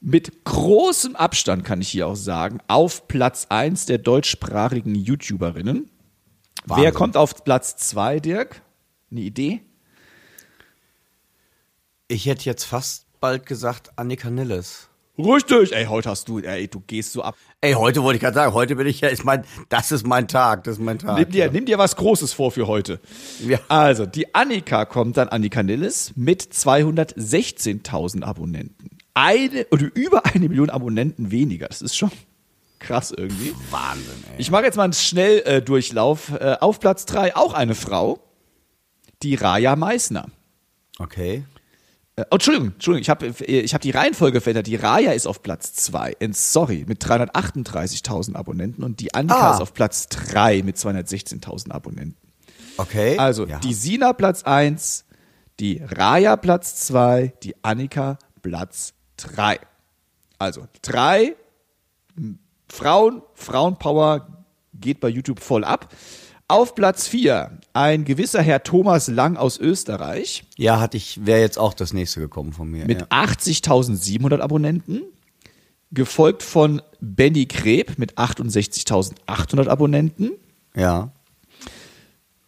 mit 0.00 0.44
großem 0.44 1.16
Abstand, 1.16 1.64
kann 1.64 1.80
ich 1.80 1.88
hier 1.88 2.06
auch 2.06 2.16
sagen, 2.16 2.58
auf 2.68 3.08
Platz 3.08 3.46
1 3.48 3.86
der 3.86 3.96
deutschsprachigen 3.96 4.94
YouTuberinnen. 4.94 5.88
Wer 6.66 6.76
Wahnsinn. 6.76 6.94
kommt 6.94 7.16
auf 7.16 7.44
Platz 7.44 7.76
2, 7.76 8.20
Dirk? 8.20 8.62
Eine 9.14 9.22
Idee? 9.22 9.60
Ich 12.08 12.26
hätte 12.26 12.46
jetzt 12.46 12.64
fast 12.64 13.06
bald 13.20 13.46
gesagt 13.46 13.92
Annika 13.96 14.28
Nilles. 14.28 14.88
Richtig. 15.16 15.72
Ey, 15.72 15.84
heute 15.84 16.10
hast 16.10 16.28
du, 16.28 16.40
ey, 16.40 16.66
du 16.66 16.80
gehst 16.80 17.12
so 17.12 17.22
ab. 17.22 17.36
Ey, 17.60 17.74
heute 17.74 18.02
wollte 18.02 18.16
ich 18.16 18.22
gerade 18.22 18.34
sagen, 18.34 18.52
heute 18.54 18.74
bin 18.74 18.88
ich 18.88 19.00
ja, 19.00 19.08
ist 19.08 19.24
mein, 19.24 19.44
das 19.68 19.92
ist 19.92 20.04
mein 20.04 20.26
Tag, 20.26 20.64
das 20.64 20.78
ist 20.78 20.82
mein 20.82 20.98
Tag. 20.98 21.16
Nimm 21.16 21.30
dir, 21.30 21.48
nimm 21.52 21.64
dir 21.64 21.78
was 21.78 21.94
Großes 21.94 22.32
vor 22.32 22.50
für 22.50 22.66
heute. 22.66 22.98
Ja. 23.38 23.60
Also, 23.68 24.04
die 24.04 24.34
Annika 24.34 24.84
kommt 24.84 25.16
dann, 25.16 25.28
Annika 25.28 25.62
Nilles, 25.62 26.12
mit 26.16 26.42
216.000 26.42 28.24
Abonnenten. 28.24 28.98
Eine, 29.14 29.68
oder 29.70 29.88
über 29.94 30.26
eine 30.26 30.48
Million 30.48 30.70
Abonnenten 30.70 31.30
weniger. 31.30 31.68
Das 31.68 31.82
ist 31.82 31.96
schon 31.96 32.10
krass 32.80 33.12
irgendwie. 33.16 33.54
Wahnsinn, 33.70 34.24
ey. 34.32 34.34
Ich 34.38 34.50
mache 34.50 34.64
jetzt 34.64 34.74
mal 34.74 34.82
einen 34.82 34.92
Schnelldurchlauf. 34.92 36.30
Äh, 36.30 36.32
Durchlauf. 36.32 36.40
äh, 36.40 36.56
auf 36.60 36.80
Platz 36.80 37.06
3 37.06 37.36
auch 37.36 37.54
eine 37.54 37.76
Frau, 37.76 38.18
die 39.24 39.34
Raya 39.34 39.74
Meissner. 39.76 40.26
Okay. 40.98 41.44
Äh, 42.16 42.24
oh, 42.30 42.34
Entschuldigung, 42.34 42.72
Entschuldigung, 42.74 43.02
ich 43.02 43.10
habe 43.10 43.26
ich 43.26 43.74
hab 43.74 43.80
die 43.80 43.90
Reihenfolge 43.90 44.40
verändert. 44.40 44.66
Die 44.68 44.76
Raya 44.76 45.12
ist 45.12 45.26
auf 45.26 45.42
Platz 45.42 45.72
2, 45.74 46.16
sorry, 46.30 46.84
mit 46.86 47.04
338.000 47.04 48.36
Abonnenten 48.36 48.84
und 48.84 49.00
die 49.00 49.14
Annika 49.14 49.50
Ah. 49.50 49.54
ist 49.54 49.60
auf 49.60 49.74
Platz 49.74 50.08
3 50.08 50.62
mit 50.62 50.76
216.000 50.76 51.72
Abonnenten. 51.72 52.16
Okay. 52.76 53.18
Also 53.18 53.46
ja. 53.46 53.58
die 53.58 53.74
Sina 53.74 54.12
Platz 54.12 54.44
1, 54.44 55.06
die 55.58 55.82
Raya 55.82 56.36
Platz 56.36 56.86
2, 56.86 57.32
die 57.42 57.54
Annika 57.64 58.18
Platz 58.42 58.94
3. 59.16 59.58
Also 60.38 60.66
drei 60.82 61.34
Frauen, 62.68 63.22
Frauenpower 63.34 64.44
geht 64.74 65.00
bei 65.00 65.08
YouTube 65.08 65.40
voll 65.40 65.64
ab. 65.64 65.92
Auf 66.46 66.74
Platz 66.74 67.08
4 67.08 67.58
ein 67.72 68.04
gewisser 68.04 68.42
Herr 68.42 68.62
Thomas 68.62 69.08
Lang 69.08 69.36
aus 69.36 69.58
Österreich 69.58 70.44
Ja, 70.58 70.78
hatte 70.78 70.98
ich, 70.98 71.24
wäre 71.24 71.40
jetzt 71.40 71.58
auch 71.58 71.72
das 71.72 71.94
nächste 71.94 72.20
gekommen 72.20 72.52
von 72.52 72.70
mir. 72.70 72.86
mit 72.86 73.00
ja. 73.00 73.06
80.700 73.08 74.40
Abonnenten, 74.40 75.02
gefolgt 75.90 76.42
von 76.42 76.82
Benny 77.00 77.46
Kreb 77.46 77.98
mit 77.98 78.18
68.800 78.18 79.68
Abonnenten. 79.68 80.32
ja. 80.76 81.12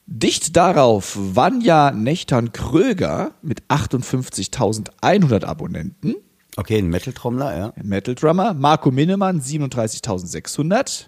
Dicht 0.08 0.54
darauf 0.56 1.16
Vanja 1.18 1.90
Nächtern 1.90 2.52
Kröger 2.52 3.32
mit 3.42 3.64
58.100 3.64 5.44
Abonnenten. 5.44 6.14
Okay, 6.56 6.78
ein 6.78 6.86
Metal-Trommler, 6.88 7.58
ja. 7.58 7.72
Metal 7.82 8.14
Drummer. 8.14 8.54
Marco 8.54 8.92
Minnemann 8.92 9.40
37.600. 9.40 11.06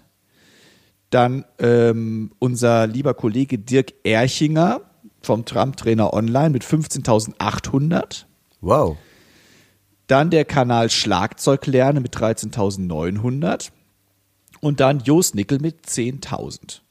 Dann 1.09 1.45
ähm, 1.57 2.31
unser 2.39 2.87
lieber 2.87 3.13
Kollege 3.13 3.57
Dirk 3.57 3.93
Erchinger 4.03 4.81
vom 5.21 5.45
Trump-Trainer 5.45 6.13
Online 6.13 6.51
mit 6.51 6.63
15.800. 6.63 8.25
Wow. 8.61 8.97
Dann 10.07 10.29
der 10.29 10.45
Kanal 10.45 10.89
Schlagzeug 10.89 11.65
lernen 11.67 12.03
mit 12.03 12.15
13.900. 12.15 13.71
Und 14.61 14.79
dann 14.79 14.99
Jost 14.99 15.35
Nickel 15.35 15.59
mit 15.59 15.85
10.000. 15.85 16.81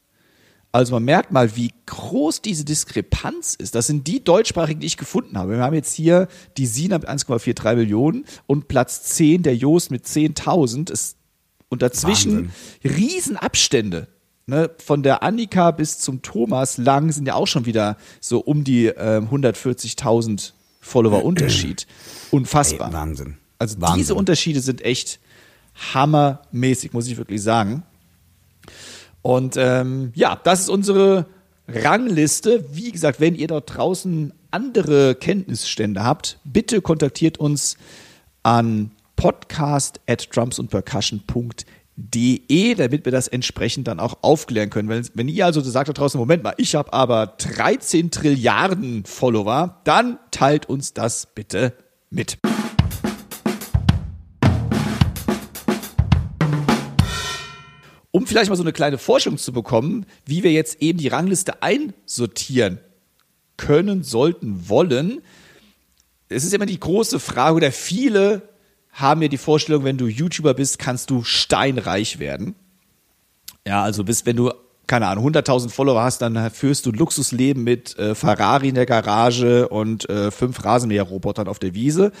Also 0.71 0.93
man 0.93 1.03
merkt 1.03 1.31
mal, 1.31 1.55
wie 1.55 1.71
groß 1.87 2.41
diese 2.41 2.63
Diskrepanz 2.63 3.55
ist. 3.55 3.73
Das 3.73 3.87
sind 3.87 4.05
die 4.07 4.23
deutschsprachigen, 4.23 4.81
die 4.81 4.87
ich 4.87 4.97
gefunden 4.97 5.37
habe. 5.37 5.53
Wir 5.53 5.63
haben 5.63 5.73
jetzt 5.75 5.93
hier 5.93 6.27
die 6.57 6.67
Sina 6.67 6.97
mit 6.97 7.09
1,43 7.09 7.75
Millionen 7.75 8.25
und 8.47 8.67
Platz 8.67 9.03
10 9.03 9.43
der 9.43 9.55
Jost 9.55 9.91
mit 9.91 10.05
10.000. 10.05 10.91
Ist- 10.91 11.17
Und 11.69 11.81
dazwischen 11.81 12.51
Riesenabstände. 12.83 14.07
Ne? 14.47 14.71
Von 14.83 15.03
der 15.03 15.21
Annika 15.21 15.69
bis 15.69 15.99
zum 15.99 16.23
Thomas 16.23 16.77
Lang 16.79 17.11
sind 17.11 17.27
ja 17.27 17.35
auch 17.35 17.45
schon 17.45 17.67
wieder 17.67 17.97
so 18.19 18.39
um 18.39 18.63
die 18.63 18.87
ähm, 18.87 19.29
140.000 19.29 20.53
Follower 20.81 21.23
Unterschied. 21.23 21.85
Unfassbar. 22.31 22.87
Ey, 22.87 22.93
Wahnsinn. 22.93 23.37
Also 23.59 23.79
Wahnsinn. 23.79 23.97
diese 23.99 24.15
Unterschiede 24.15 24.61
sind 24.61 24.81
echt 24.83 25.19
hammermäßig, 25.93 26.93
muss 26.93 27.07
ich 27.07 27.17
wirklich 27.17 27.41
sagen. 27.41 27.83
Und 29.21 29.55
ähm, 29.57 30.11
ja, 30.15 30.35
das 30.35 30.61
ist 30.61 30.69
unsere 30.69 31.27
Rangliste. 31.67 32.65
Wie 32.71 32.91
gesagt, 32.91 33.19
wenn 33.19 33.35
ihr 33.35 33.47
dort 33.47 33.75
draußen 33.75 34.33
andere 34.51 35.15
Kenntnisstände 35.15 36.03
habt, 36.03 36.39
bitte 36.43 36.81
kontaktiert 36.81 37.37
uns 37.37 37.77
an 38.41 38.91
podcast 39.19 39.99
at 40.07 40.33
drumsundpercussion.de, 40.33 42.75
damit 42.75 43.03
wir 43.03 43.11
das 43.11 43.27
entsprechend 43.27 43.89
dann 43.89 43.99
auch 43.99 44.19
aufklären 44.21 44.69
können. 44.69 44.87
Wenn, 44.87 45.05
wenn 45.13 45.27
ihr 45.27 45.45
also 45.45 45.59
sagt 45.59 45.89
da 45.89 45.93
draußen, 45.93 46.17
Moment 46.17 46.41
mal, 46.41 46.53
ich 46.55 46.73
habe 46.73 46.93
aber 46.93 47.27
13 47.27 48.11
Trilliarden 48.11 49.03
Follower, 49.03 49.81
dann 49.83 50.19
teilt 50.31 50.69
uns 50.69 50.93
das 50.93 51.27
bitte 51.35 51.73
mit. 52.09 52.37
um 58.11 58.25
vielleicht 58.25 58.49
mal 58.49 58.55
so 58.55 58.63
eine 58.63 58.73
kleine 58.73 58.97
Forschung 58.97 59.37
zu 59.37 59.53
bekommen, 59.53 60.07
wie 60.25 60.41
wir 60.43 60.51
jetzt 60.51 60.81
eben 60.81 60.97
die 60.97 61.09
Rangliste 61.09 61.61
einsortieren 61.61 62.79
können, 63.55 64.01
sollten, 64.01 64.67
wollen. 64.67 65.21
Es 66.27 66.43
ist 66.43 66.53
immer 66.53 66.65
die 66.65 66.79
große 66.79 67.19
Frage, 67.19 67.57
oder 67.57 67.71
viele 67.71 68.49
haben 68.91 69.21
ja 69.21 69.27
die 69.27 69.37
Vorstellung, 69.37 69.83
wenn 69.83 69.97
du 69.97 70.07
YouTuber 70.07 70.53
bist, 70.53 70.79
kannst 70.79 71.09
du 71.09 71.23
steinreich 71.23 72.19
werden. 72.19 72.55
Ja, 73.67 73.83
also 73.83 74.03
bis 74.03 74.25
wenn 74.25 74.35
du 74.35 74.51
keine 74.89 75.07
Ahnung, 75.07 75.27
100.000 75.27 75.69
Follower 75.69 76.01
hast, 76.01 76.23
dann 76.23 76.49
führst 76.49 76.85
du 76.87 76.91
Luxusleben 76.91 77.63
mit 77.63 77.97
äh, 77.99 78.15
Ferrari 78.15 78.69
in 78.69 78.75
der 78.75 78.87
Garage 78.87 79.69
und 79.69 80.09
äh, 80.09 80.31
fünf 80.31 80.65
Rasenmäherrobotern 80.65 81.47
auf 81.47 81.59
der 81.59 81.75
Wiese. 81.75 82.11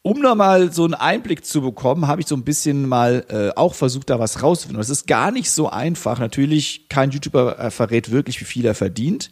Um 0.00 0.20
nochmal 0.20 0.72
so 0.72 0.84
einen 0.84 0.94
Einblick 0.94 1.44
zu 1.44 1.60
bekommen, 1.60 2.08
habe 2.08 2.22
ich 2.22 2.26
so 2.26 2.34
ein 2.34 2.42
bisschen 2.42 2.88
mal 2.88 3.26
äh, 3.28 3.50
auch 3.54 3.74
versucht, 3.74 4.08
da 4.08 4.18
was 4.18 4.42
rauszufinden. 4.42 4.80
Das 4.80 4.88
ist 4.88 5.06
gar 5.06 5.30
nicht 5.30 5.50
so 5.50 5.68
einfach. 5.68 6.18
Natürlich, 6.18 6.88
kein 6.88 7.10
YouTuber 7.10 7.58
äh, 7.58 7.70
verrät 7.70 8.10
wirklich, 8.10 8.40
wie 8.40 8.46
viel 8.46 8.64
er 8.64 8.74
verdient. 8.74 9.30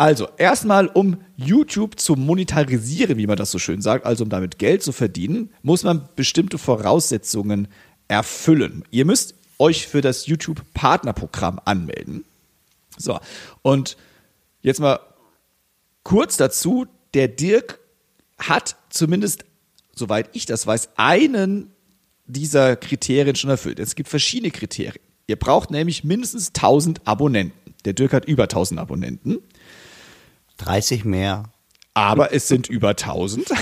Also, 0.00 0.28
erstmal, 0.38 0.86
um 0.86 1.18
YouTube 1.36 2.00
zu 2.00 2.14
monetarisieren, 2.14 3.18
wie 3.18 3.26
man 3.26 3.36
das 3.36 3.50
so 3.50 3.58
schön 3.58 3.82
sagt, 3.82 4.06
also 4.06 4.24
um 4.24 4.30
damit 4.30 4.58
Geld 4.58 4.82
zu 4.82 4.92
verdienen, 4.92 5.50
muss 5.62 5.82
man 5.82 6.08
bestimmte 6.16 6.56
Voraussetzungen 6.56 7.68
erfüllen. 8.08 8.82
Ihr 8.90 9.04
müsst 9.04 9.34
euch 9.58 9.86
für 9.86 10.00
das 10.00 10.26
YouTube-Partnerprogramm 10.26 11.60
anmelden. 11.66 12.24
So, 12.96 13.20
und 13.60 13.98
jetzt 14.62 14.80
mal 14.80 15.00
kurz 16.02 16.38
dazu, 16.38 16.86
der 17.12 17.28
Dirk 17.28 17.78
hat 18.38 18.76
zumindest, 18.88 19.44
soweit 19.94 20.30
ich 20.32 20.46
das 20.46 20.66
weiß, 20.66 20.92
einen 20.96 21.72
dieser 22.24 22.74
Kriterien 22.76 23.36
schon 23.36 23.50
erfüllt. 23.50 23.78
Es 23.78 23.96
gibt 23.96 24.08
verschiedene 24.08 24.50
Kriterien. 24.50 25.04
Ihr 25.26 25.36
braucht 25.36 25.70
nämlich 25.70 26.04
mindestens 26.04 26.52
1000 26.54 27.06
Abonnenten. 27.06 27.74
Der 27.84 27.92
Dirk 27.92 28.14
hat 28.14 28.24
über 28.24 28.44
1000 28.44 28.80
Abonnenten, 28.80 29.38
30 30.64 31.04
mehr. 31.04 31.44
aber 31.94 32.32
es 32.32 32.48
sind 32.48 32.68
über 32.68 32.90
1000. 32.90 33.48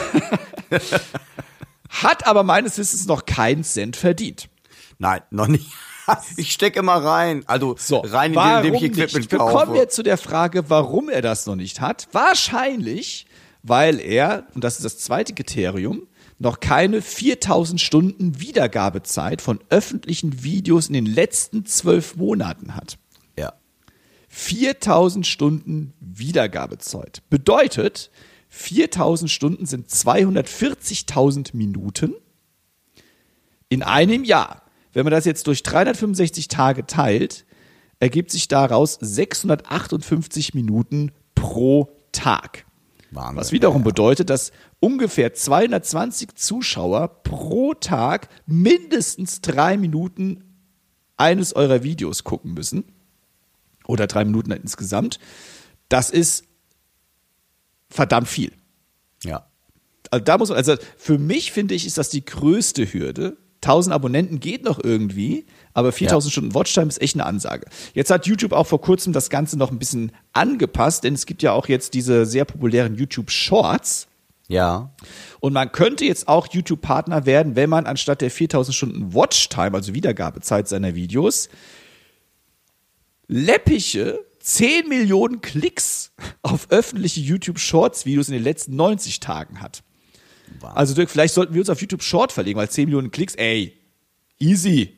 hat 1.88 2.26
aber 2.26 2.43
meines 2.43 2.78
Wissens 2.78 3.07
noch 3.07 3.26
keinen 3.26 3.64
Cent 3.64 3.97
verdient. 3.97 4.49
Nein, 4.99 5.21
noch 5.31 5.49
nicht. 5.49 5.67
Ich 6.38 6.52
stecke 6.52 6.78
immer 6.78 7.05
rein. 7.05 7.43
Also 7.47 7.76
So, 7.78 7.99
rein, 7.99 8.35
warum 8.35 8.64
indem 8.64 8.75
ich 8.76 8.83
Equipment 8.85 9.14
nicht? 9.14 9.31
Wir 9.33 9.38
kaufe. 9.40 9.52
kommen 9.59 9.75
jetzt 9.75 9.95
zu 9.95 10.02
der 10.02 10.17
Frage, 10.17 10.71
warum 10.71 11.11
er 11.11 11.21
das 11.21 11.45
noch 11.45 11.55
nicht 11.55 11.83
hat. 11.83 12.09
Wahrscheinlich, 12.12 13.26
weil 13.62 14.00
er, 14.00 14.47
und 14.55 14.64
das 14.64 14.76
ist 14.76 14.87
das 14.87 14.97
zweite 15.00 15.35
Kriterium, 15.35 16.07
noch 16.38 16.61
keine 16.61 17.02
4000 17.02 17.78
Stunden 17.78 18.40
Wiedergabezeit 18.40 19.43
von 19.43 19.61
öffentlichen 19.69 20.43
Videos 20.43 20.87
in 20.88 20.95
den 20.95 21.05
letzten 21.05 21.67
zwölf 21.67 22.17
Monaten 22.17 22.75
hat. 22.75 22.97
Ja. 24.28 24.35
4000 24.37 25.26
Stunden 25.26 25.92
Wiedergabezeit. 26.00 27.23
Bedeutet, 27.30 28.11
4000 28.49 29.30
Stunden 29.30 29.66
sind 29.66 29.88
240.000 29.88 31.56
Minuten 31.56 32.14
in 33.68 33.82
einem 33.82 34.25
Jahr. 34.25 34.62
Wenn 34.92 35.04
man 35.04 35.12
das 35.12 35.25
jetzt 35.25 35.47
durch 35.47 35.62
365 35.62 36.49
Tage 36.49 36.87
teilt, 36.87 37.44
ergibt 38.00 38.30
sich 38.30 38.49
daraus 38.49 38.99
658 39.00 40.54
Minuten 40.54 41.12
pro 41.35 41.90
Tag. 42.12 42.64
Wahnsinn. 43.11 43.37
Was 43.37 43.52
wiederum 43.52 43.85
bedeutet, 43.85 44.30
dass 44.30 44.52
ungefähr 44.80 45.35
220 45.35 46.35
Zuschauer 46.35 47.23
pro 47.23 47.75
Tag 47.75 48.28
mindestens 48.47 49.40
drei 49.40 49.76
Minuten 49.76 50.44
eines 51.16 51.54
eurer 51.54 51.82
Videos 51.82 52.25
gucken 52.25 52.54
müssen. 52.54 52.85
Oder 53.88 54.07
drei 54.07 54.25
Minuten 54.25 54.52
insgesamt. 54.52 55.18
Das 55.88 56.11
ist 56.11 56.45
verdammt 57.90 58.28
viel. 58.28 58.52
Ja. 59.25 59.47
Also 60.11 60.25
da 60.25 60.38
muss 60.38 60.50
man, 60.50 60.59
also 60.59 60.76
für 60.97 61.18
mich 61.18 61.50
finde 61.50 61.75
ich, 61.75 61.87
ist 61.87 61.99
das 61.99 62.11
die 62.11 62.25
größte 62.25 62.92
Hürde. 62.92 63.38
1000 63.62 63.92
Abonnenten 63.92 64.38
geht 64.38 64.62
noch 64.62 64.78
irgendwie, 64.83 65.47
aber 65.75 65.90
4000 65.90 66.30
Ja. 66.30 66.33
Stunden 66.33 66.54
Watchtime 66.54 66.87
ist 66.87 67.02
echt 67.02 67.16
eine 67.16 67.26
Ansage. 67.26 67.66
Jetzt 67.92 68.11
hat 68.11 68.26
YouTube 68.26 68.52
auch 68.52 68.66
vor 68.68 68.80
kurzem 68.80 69.12
das 69.12 69.30
Ganze 69.30 69.59
noch 69.59 69.73
ein 69.73 69.80
bisschen 69.80 70.12
angepasst, 70.33 71.02
denn 71.02 71.14
es 71.14 71.26
gibt 71.26 71.42
ja 71.42 71.52
auch 71.52 71.66
jetzt 71.66 71.95
diese 71.95 72.25
sehr 72.25 72.45
populären 72.45 72.95
YouTube 72.95 73.30
Shorts. 73.30 74.07
Ja. 74.47 74.95
Und 75.40 75.52
man 75.54 75.73
könnte 75.73 76.04
jetzt 76.04 76.28
auch 76.28 76.47
YouTube-Partner 76.47 77.26
werden, 77.26 77.57
wenn 77.57 77.68
man 77.68 77.87
anstatt 77.87 78.21
der 78.21 78.30
4000 78.30 78.75
Stunden 78.75 79.14
Watchtime, 79.14 79.75
also 79.75 79.92
Wiedergabezeit 79.92 80.68
seiner 80.68 80.95
Videos, 80.95 81.49
läppische 83.28 84.25
10 84.40 84.88
Millionen 84.88 85.40
Klicks 85.40 86.12
auf 86.42 86.70
öffentliche 86.70 87.20
YouTube-Shorts-Videos 87.20 88.28
in 88.28 88.35
den 88.35 88.42
letzten 88.42 88.76
90 88.76 89.20
Tagen 89.20 89.61
hat. 89.61 89.82
Wahnsinn. 90.61 90.76
Also 90.76 90.94
Dirk, 90.94 91.11
vielleicht 91.11 91.35
sollten 91.35 91.54
wir 91.54 91.61
uns 91.61 91.70
auf 91.70 91.80
YouTube 91.80 92.02
Short 92.02 92.32
verlegen, 92.32 92.58
weil 92.58 92.70
10 92.70 92.87
Millionen 92.87 93.11
Klicks, 93.11 93.35
ey, 93.35 93.75
easy, 94.38 94.94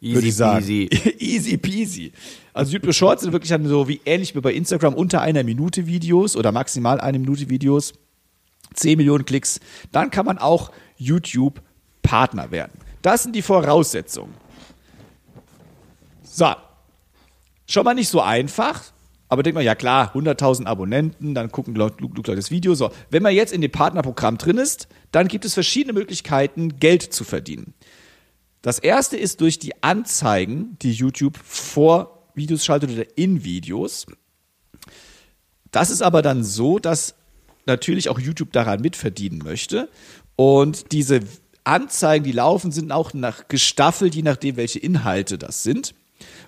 würde 0.00 0.26
ich 0.26 0.34
sagen. 0.34 0.58
peasy. 0.58 0.88
easy 1.18 1.56
peasy. 1.56 2.12
Also 2.52 2.72
YouTube 2.72 2.94
Shorts 2.94 3.22
sind 3.22 3.32
wirklich 3.32 3.50
dann 3.50 3.66
so 3.66 3.88
wie 3.88 4.00
ähnlich 4.04 4.34
wie 4.34 4.40
bei 4.40 4.52
Instagram 4.52 4.94
unter 4.94 5.20
einer 5.20 5.44
Minute 5.44 5.86
Videos 5.86 6.36
oder 6.36 6.50
maximal 6.50 7.00
eine 7.00 7.18
Minute 7.18 7.48
Videos. 7.48 7.94
10 8.74 8.98
Millionen 8.98 9.24
Klicks. 9.24 9.60
Dann 9.92 10.10
kann 10.10 10.26
man 10.26 10.38
auch 10.38 10.72
YouTube 10.96 11.62
Partner 12.02 12.50
werden. 12.50 12.72
Das 13.02 13.22
sind 13.22 13.34
die 13.34 13.42
Voraussetzungen. 13.42 14.34
So. 16.22 16.54
Schon 17.68 17.84
mal 17.84 17.94
nicht 17.94 18.08
so 18.08 18.20
einfach. 18.20 18.82
Aber 19.28 19.42
denkt 19.42 19.54
man, 19.54 19.64
ja 19.64 19.74
klar, 19.74 20.14
100.000 20.14 20.64
Abonnenten, 20.64 21.34
dann 21.34 21.52
gucken 21.52 21.74
Leute 21.74 21.98
das 22.34 22.50
Video. 22.50 22.74
So, 22.74 22.90
wenn 23.10 23.22
man 23.22 23.34
jetzt 23.34 23.52
in 23.52 23.60
dem 23.60 23.70
Partnerprogramm 23.70 24.38
drin 24.38 24.56
ist, 24.56 24.88
dann 25.12 25.28
gibt 25.28 25.44
es 25.44 25.52
verschiedene 25.52 25.92
Möglichkeiten, 25.92 26.80
Geld 26.80 27.02
zu 27.02 27.24
verdienen. 27.24 27.74
Das 28.62 28.78
erste 28.78 29.18
ist 29.18 29.42
durch 29.42 29.58
die 29.58 29.82
Anzeigen, 29.82 30.78
die 30.80 30.92
YouTube 30.92 31.36
vor 31.36 32.30
Videos 32.34 32.64
schaltet 32.64 32.90
oder 32.90 33.04
in 33.18 33.44
Videos. 33.44 34.06
Das 35.70 35.90
ist 35.90 36.00
aber 36.00 36.22
dann 36.22 36.42
so, 36.42 36.78
dass 36.78 37.14
natürlich 37.66 38.08
auch 38.08 38.18
YouTube 38.18 38.52
daran 38.52 38.80
mitverdienen 38.80 39.40
möchte. 39.40 39.90
Und 40.36 40.90
diese 40.92 41.20
Anzeigen, 41.64 42.24
die 42.24 42.32
laufen, 42.32 42.72
sind 42.72 42.92
auch 42.92 43.12
nach 43.12 43.48
gestaffelt, 43.48 44.14
je 44.14 44.22
nachdem, 44.22 44.56
welche 44.56 44.78
Inhalte 44.78 45.36
das 45.36 45.62
sind. 45.62 45.94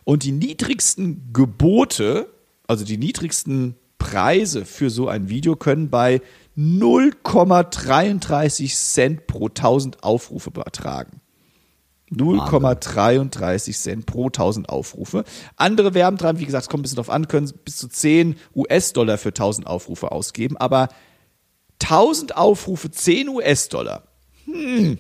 Und 0.05 0.25
die 0.25 0.33
niedrigsten 0.33 1.33
Gebote, 1.33 2.29
also 2.67 2.85
die 2.85 2.99
niedrigsten 2.99 3.77
Preise 3.99 4.65
für 4.65 4.91
so 4.91 5.07
ein 5.09 5.29
Video 5.29 5.55
können 5.57 5.91
bei 5.91 6.23
0,33 6.57 8.75
Cent 8.75 9.27
pro 9.27 9.49
1000 9.49 10.03
Aufrufe 10.03 10.51
betragen. 10.51 11.21
0,33 12.13 13.81
Cent 13.81 14.07
pro 14.07 14.27
1000 14.27 14.69
Aufrufe. 14.69 15.23
Andere 15.57 15.95
werben 15.95 16.17
dran, 16.17 16.41
wie 16.41 16.47
gesagt, 16.47 16.65
es 16.65 16.69
kommt 16.69 16.81
ein 16.81 16.83
bisschen 16.83 16.97
drauf 16.97 17.11
an, 17.11 17.29
können 17.29 17.53
bis 17.65 17.77
zu 17.77 17.87
10 17.89 18.35
US-Dollar 18.55 19.17
für 19.17 19.29
1000 19.29 19.69
Aufrufe 19.69 20.11
ausgeben, 20.11 20.57
aber 20.57 20.89
1000 21.83 22.37
Aufrufe, 22.37 22.91
10 22.91 23.29
US-Dollar. 23.29 24.09
Hm. 24.45 24.99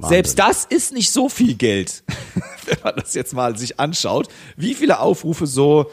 Selbst 0.00 0.38
das 0.38 0.64
ist 0.64 0.92
nicht 0.92 1.10
so 1.10 1.28
viel 1.28 1.54
Geld, 1.54 2.04
wenn 2.66 2.78
man 2.84 2.96
das 2.96 3.14
jetzt 3.14 3.32
mal 3.32 3.56
sich 3.58 3.80
anschaut, 3.80 4.28
wie 4.56 4.74
viele 4.74 5.00
Aufrufe 5.00 5.46
so, 5.46 5.90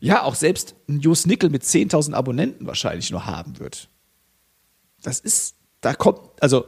ja, 0.00 0.22
auch 0.22 0.34
selbst 0.34 0.74
ein 0.88 1.00
Jus 1.00 1.26
Nickel 1.26 1.50
mit 1.50 1.62
10.000 1.62 2.14
Abonnenten 2.14 2.66
wahrscheinlich 2.66 3.10
nur 3.10 3.26
haben 3.26 3.58
wird. 3.58 3.88
Das 5.02 5.20
ist, 5.20 5.56
da 5.80 5.94
kommt, 5.94 6.20
also 6.40 6.66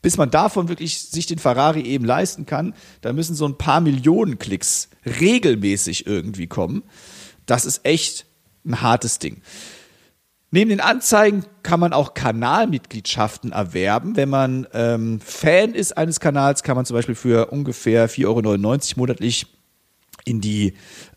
bis 0.00 0.16
man 0.16 0.30
davon 0.30 0.68
wirklich 0.68 1.00
sich 1.02 1.26
den 1.26 1.38
Ferrari 1.38 1.82
eben 1.82 2.04
leisten 2.04 2.46
kann, 2.46 2.74
da 3.00 3.12
müssen 3.12 3.34
so 3.34 3.46
ein 3.46 3.58
paar 3.58 3.80
Millionen 3.80 4.38
Klicks 4.38 4.88
regelmäßig 5.04 6.06
irgendwie 6.06 6.46
kommen. 6.46 6.84
Das 7.46 7.64
ist 7.64 7.84
echt 7.84 8.26
ein 8.64 8.80
hartes 8.80 9.18
Ding. 9.18 9.42
Neben 10.50 10.70
den 10.70 10.80
Anzeigen 10.80 11.44
kann 11.62 11.78
man 11.78 11.92
auch 11.92 12.14
Kanalmitgliedschaften 12.14 13.52
erwerben. 13.52 14.16
Wenn 14.16 14.30
man 14.30 14.66
ähm, 14.72 15.20
Fan 15.20 15.74
ist 15.74 15.96
eines 15.98 16.20
Kanals, 16.20 16.62
kann 16.62 16.74
man 16.74 16.86
zum 16.86 16.96
Beispiel 16.96 17.14
für 17.14 17.50
ungefähr 17.50 18.08
4,99 18.08 18.24
Euro 18.26 19.00
monatlich 19.00 19.46
in 20.24 20.40
die 20.40 20.72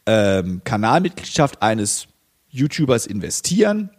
ähm, 0.06 0.62
Kanalmitgliedschaft 0.66 1.62
eines 1.62 2.08
YouTubers 2.50 3.06
investieren. 3.06 3.90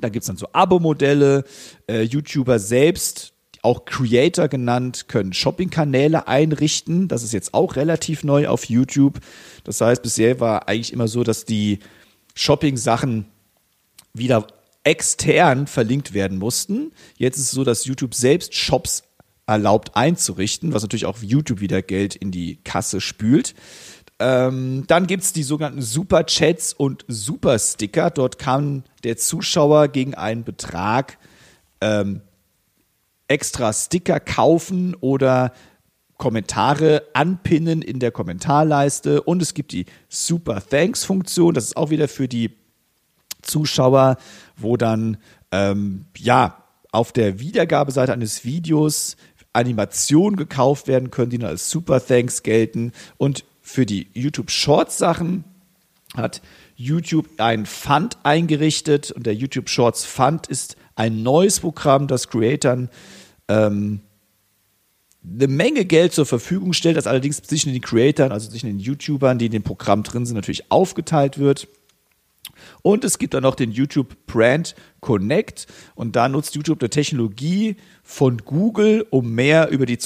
Da 0.00 0.10
gibt's 0.10 0.26
dann 0.26 0.36
so 0.36 0.48
Abo-Modelle. 0.52 1.44
Äh, 1.88 2.02
YouTuber 2.02 2.58
selbst, 2.58 3.32
auch 3.62 3.86
Creator 3.86 4.48
genannt, 4.48 5.08
können 5.08 5.32
Shopping-Kanäle 5.32 6.28
einrichten. 6.28 7.08
Das 7.08 7.22
ist 7.22 7.32
jetzt 7.32 7.54
auch 7.54 7.76
relativ 7.76 8.22
neu 8.22 8.48
auf 8.48 8.66
YouTube. 8.66 9.18
Das 9.64 9.80
heißt, 9.80 10.02
bisher 10.02 10.40
war 10.40 10.68
eigentlich 10.68 10.92
immer 10.92 11.08
so, 11.08 11.24
dass 11.24 11.46
die 11.46 11.78
Shopping-Sachen 12.34 13.24
wieder 14.12 14.46
extern 14.88 15.66
verlinkt 15.66 16.14
werden 16.14 16.38
mussten. 16.38 16.92
Jetzt 17.18 17.36
ist 17.36 17.44
es 17.44 17.50
so, 17.50 17.62
dass 17.62 17.84
YouTube 17.84 18.14
selbst 18.14 18.54
Shops 18.54 19.02
erlaubt 19.46 19.96
einzurichten, 19.96 20.72
was 20.72 20.80
natürlich 20.80 21.04
auch 21.04 21.18
YouTube 21.20 21.60
wieder 21.60 21.82
Geld 21.82 22.16
in 22.16 22.30
die 22.30 22.56
Kasse 22.64 23.02
spült. 23.02 23.54
Ähm, 24.18 24.84
dann 24.86 25.06
gibt's 25.06 25.34
die 25.34 25.42
sogenannten 25.42 25.82
Super-Chats 25.82 26.72
und 26.72 27.04
Super-Sticker. 27.06 28.08
Dort 28.10 28.38
kann 28.38 28.82
der 29.04 29.18
Zuschauer 29.18 29.88
gegen 29.88 30.14
einen 30.14 30.42
Betrag 30.42 31.18
ähm, 31.82 32.22
extra 33.28 33.74
Sticker 33.74 34.20
kaufen 34.20 34.96
oder 35.00 35.52
Kommentare 36.16 37.02
anpinnen 37.12 37.82
in 37.82 38.00
der 38.00 38.10
Kommentarleiste. 38.10 39.20
Und 39.20 39.42
es 39.42 39.52
gibt 39.52 39.72
die 39.72 39.84
Super 40.08 40.66
Thanks-Funktion. 40.66 41.52
Das 41.52 41.64
ist 41.64 41.76
auch 41.76 41.90
wieder 41.90 42.08
für 42.08 42.26
die 42.26 42.56
Zuschauer, 43.42 44.16
wo 44.58 44.76
dann 44.76 45.16
ähm, 45.52 46.06
ja 46.16 46.62
auf 46.92 47.12
der 47.12 47.40
Wiedergabeseite 47.40 48.12
eines 48.12 48.44
Videos 48.44 49.16
Animationen 49.52 50.36
gekauft 50.36 50.88
werden 50.88 51.10
können, 51.10 51.30
die 51.30 51.38
dann 51.38 51.50
als 51.50 51.70
Super 51.70 52.04
Thanks 52.04 52.42
gelten. 52.42 52.92
Und 53.16 53.44
für 53.60 53.86
die 53.86 54.08
YouTube 54.14 54.50
Shorts 54.50 54.98
Sachen 54.98 55.44
hat 56.14 56.42
YouTube 56.76 57.28
ein 57.38 57.66
Fund 57.66 58.18
eingerichtet 58.22 59.10
und 59.10 59.26
der 59.26 59.34
YouTube 59.34 59.68
Shorts 59.68 60.04
Fund 60.04 60.46
ist 60.46 60.76
ein 60.94 61.22
neues 61.22 61.60
Programm, 61.60 62.06
das 62.06 62.28
Creatern 62.28 62.88
ähm, 63.48 64.00
eine 65.24 65.48
Menge 65.48 65.84
Geld 65.84 66.12
zur 66.12 66.26
Verfügung 66.26 66.72
stellt, 66.72 66.96
das 66.96 67.06
allerdings 67.06 67.42
zwischen 67.42 67.72
den 67.72 67.82
Creatern, 67.82 68.32
also 68.32 68.48
zwischen 68.48 68.66
den 68.66 68.78
YouTubern, 68.78 69.38
die 69.38 69.46
in 69.46 69.52
dem 69.52 69.62
Programm 69.62 70.02
drin 70.02 70.24
sind, 70.24 70.36
natürlich 70.36 70.70
aufgeteilt 70.70 71.38
wird. 71.38 71.68
Und 72.82 73.04
es 73.04 73.18
gibt 73.18 73.34
dann 73.34 73.42
noch 73.42 73.54
den 73.54 73.70
YouTube 73.70 74.16
Brand 74.26 74.74
Connect 75.00 75.66
und 75.94 76.16
da 76.16 76.28
nutzt 76.28 76.54
YouTube 76.54 76.80
eine 76.80 76.90
Technologie 76.90 77.76
von 78.02 78.38
Google, 78.38 79.06
um 79.10 79.32
mehr 79.32 79.68
über, 79.68 79.86
die 79.86 79.98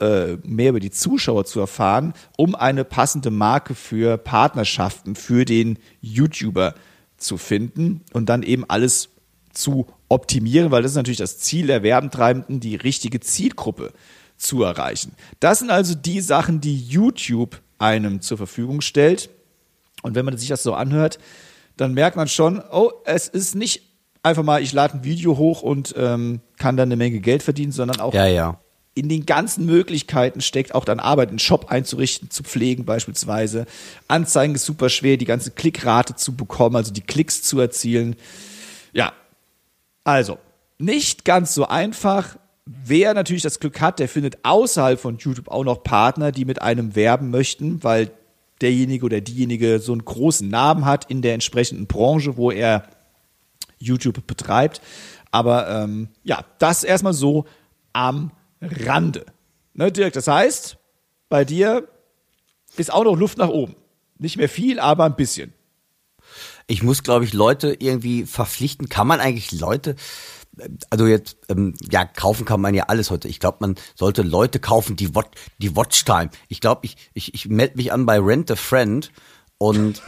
äh, 0.00 0.36
mehr 0.44 0.70
über 0.70 0.80
die 0.80 0.90
Zuschauer 0.90 1.44
zu 1.44 1.60
erfahren, 1.60 2.14
um 2.36 2.54
eine 2.54 2.84
passende 2.84 3.30
Marke 3.30 3.74
für 3.74 4.18
Partnerschaften 4.18 5.14
für 5.14 5.44
den 5.44 5.78
YouTuber 6.00 6.74
zu 7.16 7.38
finden 7.38 8.02
und 8.12 8.28
dann 8.28 8.42
eben 8.42 8.64
alles 8.68 9.10
zu 9.52 9.86
optimieren, 10.08 10.70
weil 10.70 10.82
das 10.82 10.92
ist 10.92 10.96
natürlich 10.96 11.18
das 11.18 11.38
Ziel 11.38 11.66
der 11.66 11.82
Werbentreibenden, 11.82 12.60
die 12.60 12.76
richtige 12.76 13.20
Zielgruppe 13.20 13.92
zu 14.36 14.62
erreichen. 14.62 15.12
Das 15.40 15.60
sind 15.60 15.70
also 15.70 15.94
die 15.94 16.20
Sachen, 16.20 16.60
die 16.60 16.78
YouTube 16.78 17.60
einem 17.78 18.20
zur 18.20 18.36
Verfügung 18.36 18.80
stellt. 18.80 19.30
Und 20.02 20.14
wenn 20.14 20.24
man 20.24 20.36
sich 20.36 20.48
das 20.48 20.62
so 20.62 20.74
anhört, 20.74 21.18
dann 21.76 21.94
merkt 21.94 22.16
man 22.16 22.28
schon, 22.28 22.62
oh, 22.70 22.90
es 23.04 23.28
ist 23.28 23.54
nicht 23.54 23.82
einfach 24.22 24.42
mal, 24.42 24.62
ich 24.62 24.72
lade 24.72 24.94
ein 24.94 25.04
Video 25.04 25.36
hoch 25.36 25.62
und 25.62 25.94
ähm, 25.96 26.40
kann 26.58 26.76
dann 26.76 26.88
eine 26.88 26.96
Menge 26.96 27.20
Geld 27.20 27.42
verdienen, 27.42 27.72
sondern 27.72 28.00
auch 28.00 28.14
ja, 28.14 28.26
ja. 28.26 28.58
in 28.94 29.08
den 29.08 29.26
ganzen 29.26 29.66
Möglichkeiten 29.66 30.40
steckt 30.40 30.74
auch 30.74 30.84
dann 30.84 30.98
Arbeit, 30.98 31.28
einen 31.28 31.38
Shop 31.38 31.66
einzurichten, 31.70 32.30
zu 32.30 32.42
pflegen 32.42 32.84
beispielsweise. 32.84 33.66
Anzeigen 34.08 34.54
ist 34.54 34.64
super 34.64 34.88
schwer, 34.88 35.16
die 35.16 35.26
ganze 35.26 35.50
Klickrate 35.50 36.16
zu 36.16 36.34
bekommen, 36.34 36.76
also 36.76 36.92
die 36.92 37.02
Klicks 37.02 37.42
zu 37.42 37.60
erzielen. 37.60 38.16
Ja, 38.92 39.12
also 40.04 40.38
nicht 40.78 41.24
ganz 41.24 41.54
so 41.54 41.66
einfach. 41.66 42.36
Wer 42.66 43.12
natürlich 43.12 43.42
das 43.42 43.60
Glück 43.60 43.82
hat, 43.82 43.98
der 43.98 44.08
findet 44.08 44.38
außerhalb 44.42 44.98
von 44.98 45.18
YouTube 45.18 45.48
auch 45.48 45.64
noch 45.64 45.82
Partner, 45.82 46.32
die 46.32 46.46
mit 46.46 46.62
einem 46.62 46.96
werben 46.96 47.30
möchten, 47.30 47.84
weil 47.84 48.10
derjenige 48.64 49.04
oder 49.04 49.20
diejenige 49.20 49.78
so 49.78 49.92
einen 49.92 50.04
großen 50.04 50.48
Namen 50.48 50.84
hat 50.84 51.10
in 51.10 51.22
der 51.22 51.34
entsprechenden 51.34 51.86
Branche, 51.86 52.36
wo 52.36 52.50
er 52.50 52.88
YouTube 53.78 54.26
betreibt. 54.26 54.80
Aber 55.30 55.68
ähm, 55.68 56.08
ja, 56.22 56.44
das 56.58 56.82
erstmal 56.82 57.12
so 57.12 57.44
am 57.92 58.32
Rande. 58.60 59.26
Ne, 59.74 59.92
Dirk, 59.92 60.14
das 60.14 60.28
heißt, 60.28 60.78
bei 61.28 61.44
dir 61.44 61.86
ist 62.76 62.92
auch 62.92 63.04
noch 63.04 63.16
Luft 63.16 63.38
nach 63.38 63.48
oben. 63.48 63.76
Nicht 64.18 64.36
mehr 64.36 64.48
viel, 64.48 64.78
aber 64.78 65.04
ein 65.04 65.16
bisschen. 65.16 65.52
Ich 66.66 66.82
muss, 66.82 67.02
glaube 67.02 67.24
ich, 67.24 67.32
Leute 67.32 67.76
irgendwie 67.78 68.24
verpflichten. 68.24 68.88
Kann 68.88 69.06
man 69.06 69.20
eigentlich 69.20 69.52
Leute 69.52 69.96
also 70.90 71.06
jetzt, 71.06 71.36
ähm, 71.48 71.74
ja, 71.90 72.04
kaufen 72.04 72.44
kann 72.44 72.60
man 72.60 72.74
ja 72.74 72.84
alles 72.84 73.10
heute. 73.10 73.28
Ich 73.28 73.40
glaube, 73.40 73.58
man 73.60 73.76
sollte 73.94 74.22
Leute 74.22 74.58
kaufen, 74.60 74.96
die, 74.96 75.14
Watch, 75.14 75.30
die 75.58 75.76
Watchtime. 75.76 76.30
Ich 76.48 76.60
glaube, 76.60 76.80
ich, 76.84 76.96
ich, 77.14 77.34
ich 77.34 77.48
melde 77.48 77.76
mich 77.76 77.92
an 77.92 78.06
bei 78.06 78.18
Rent 78.18 78.50
a 78.50 78.56
Friend 78.56 79.10
und 79.58 80.02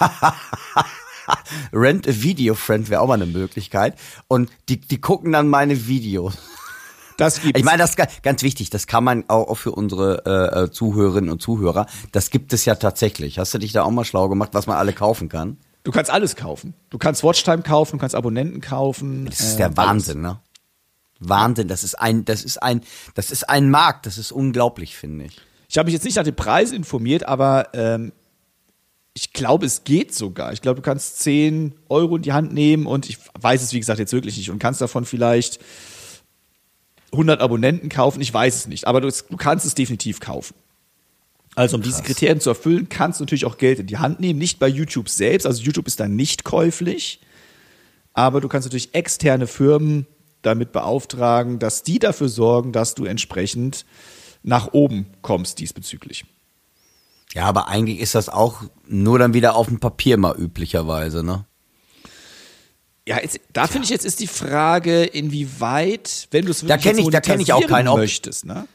Rent 1.72 2.08
a 2.08 2.22
Video 2.22 2.54
Friend 2.54 2.88
wäre 2.90 3.00
auch 3.00 3.08
mal 3.08 3.14
eine 3.14 3.26
Möglichkeit. 3.26 3.98
Und 4.28 4.50
die, 4.68 4.80
die 4.80 5.00
gucken 5.00 5.32
dann 5.32 5.48
meine 5.48 5.86
Videos. 5.86 6.38
Das 7.16 7.40
gibt's. 7.42 7.58
Ich 7.58 7.64
meine, 7.64 7.78
das 7.78 7.94
ist 7.94 8.22
ganz 8.22 8.42
wichtig. 8.42 8.70
Das 8.70 8.86
kann 8.86 9.04
man 9.04 9.24
auch 9.28 9.54
für 9.56 9.72
unsere 9.72 10.22
äh, 10.26 10.64
äh, 10.64 10.70
Zuhörerinnen 10.70 11.30
und 11.30 11.40
Zuhörer. 11.42 11.86
Das 12.12 12.30
gibt 12.30 12.52
es 12.52 12.64
ja 12.64 12.74
tatsächlich. 12.74 13.38
Hast 13.38 13.54
du 13.54 13.58
dich 13.58 13.72
da 13.72 13.82
auch 13.82 13.90
mal 13.90 14.04
schlau 14.04 14.28
gemacht, 14.28 14.50
was 14.52 14.66
man 14.66 14.76
alle 14.76 14.92
kaufen 14.92 15.28
kann? 15.28 15.58
Du 15.86 15.92
kannst 15.92 16.10
alles 16.10 16.34
kaufen. 16.34 16.74
Du 16.90 16.98
kannst 16.98 17.22
Watchtime 17.22 17.62
kaufen, 17.62 17.92
du 17.92 17.98
kannst 18.00 18.16
Abonnenten 18.16 18.60
kaufen. 18.60 19.26
Das 19.26 19.38
ist 19.38 19.54
äh, 19.54 19.58
der 19.58 19.76
Wahnsinn, 19.76 20.24
alles. 20.24 20.38
ne? 20.38 20.40
Wahnsinn, 21.20 21.68
das 21.68 21.84
ist 21.84 21.94
ein, 21.94 22.24
das 22.24 22.42
ist 22.42 22.60
ein, 22.60 22.80
das 23.14 23.30
ist 23.30 23.48
ein 23.48 23.70
Markt, 23.70 24.04
das 24.04 24.18
ist 24.18 24.32
unglaublich, 24.32 24.96
finde 24.96 25.26
ich. 25.26 25.40
Ich 25.68 25.78
habe 25.78 25.86
mich 25.86 25.92
jetzt 25.92 26.02
nicht 26.02 26.16
nach 26.16 26.24
dem 26.24 26.34
Preis 26.34 26.72
informiert, 26.72 27.28
aber 27.28 27.68
ähm, 27.72 28.10
ich 29.14 29.32
glaube, 29.32 29.64
es 29.64 29.84
geht 29.84 30.12
sogar. 30.12 30.52
Ich 30.52 30.60
glaube, 30.60 30.80
du 30.80 30.82
kannst 30.82 31.20
10 31.20 31.72
Euro 31.88 32.16
in 32.16 32.22
die 32.22 32.32
Hand 32.32 32.52
nehmen 32.52 32.86
und 32.86 33.08
ich 33.08 33.18
weiß 33.40 33.62
es, 33.62 33.72
wie 33.72 33.78
gesagt, 33.78 34.00
jetzt 34.00 34.12
wirklich 34.12 34.36
nicht 34.38 34.50
und 34.50 34.58
kannst 34.58 34.80
davon 34.80 35.04
vielleicht 35.04 35.60
100 37.12 37.40
Abonnenten 37.40 37.90
kaufen. 37.90 38.20
Ich 38.20 38.34
weiß 38.34 38.56
es 38.56 38.66
nicht, 38.66 38.88
aber 38.88 39.00
du, 39.00 39.08
du 39.08 39.36
kannst 39.36 39.64
es 39.64 39.76
definitiv 39.76 40.18
kaufen. 40.18 40.56
Also 41.56 41.76
um 41.76 41.82
Krass. 41.82 41.96
diese 41.96 42.06
Kriterien 42.06 42.38
zu 42.38 42.50
erfüllen, 42.50 42.88
kannst 42.88 43.18
du 43.18 43.24
natürlich 43.24 43.46
auch 43.46 43.56
Geld 43.56 43.80
in 43.80 43.86
die 43.86 43.96
Hand 43.96 44.20
nehmen. 44.20 44.38
Nicht 44.38 44.58
bei 44.58 44.68
YouTube 44.68 45.08
selbst, 45.08 45.46
also 45.46 45.62
YouTube 45.62 45.86
ist 45.86 45.98
dann 45.98 46.14
nicht 46.14 46.44
käuflich, 46.44 47.20
aber 48.12 48.40
du 48.40 48.48
kannst 48.48 48.66
natürlich 48.66 48.94
externe 48.94 49.46
Firmen 49.46 50.06
damit 50.42 50.70
beauftragen, 50.70 51.58
dass 51.58 51.82
die 51.82 51.98
dafür 51.98 52.28
sorgen, 52.28 52.72
dass 52.72 52.94
du 52.94 53.06
entsprechend 53.06 53.86
nach 54.42 54.74
oben 54.74 55.06
kommst 55.22 55.58
diesbezüglich. 55.58 56.26
Ja, 57.34 57.46
aber 57.46 57.68
eigentlich 57.68 58.00
ist 58.00 58.14
das 58.14 58.28
auch 58.28 58.62
nur 58.86 59.18
dann 59.18 59.34
wieder 59.34 59.56
auf 59.56 59.66
dem 59.66 59.80
Papier 59.80 60.18
mal 60.18 60.36
üblicherweise, 60.36 61.24
ne? 61.24 61.46
Ja, 63.08 63.20
jetzt, 63.20 63.40
da 63.52 63.66
finde 63.66 63.84
ich 63.84 63.90
jetzt 63.90 64.04
ist 64.04 64.20
die 64.20 64.26
Frage, 64.26 65.04
inwieweit, 65.04 66.28
wenn 66.32 66.44
du 66.44 66.50
es 66.50 66.64
wirklich 66.64 66.82
da 66.82 66.90
kenn 66.90 66.98
ich, 66.98 67.08
da 67.08 67.20
kenn 67.20 67.40
ich 67.40 67.52
auch 67.52 67.66
keinen 67.66 67.94
möchtest, 67.94 68.44
ne? 68.44 68.68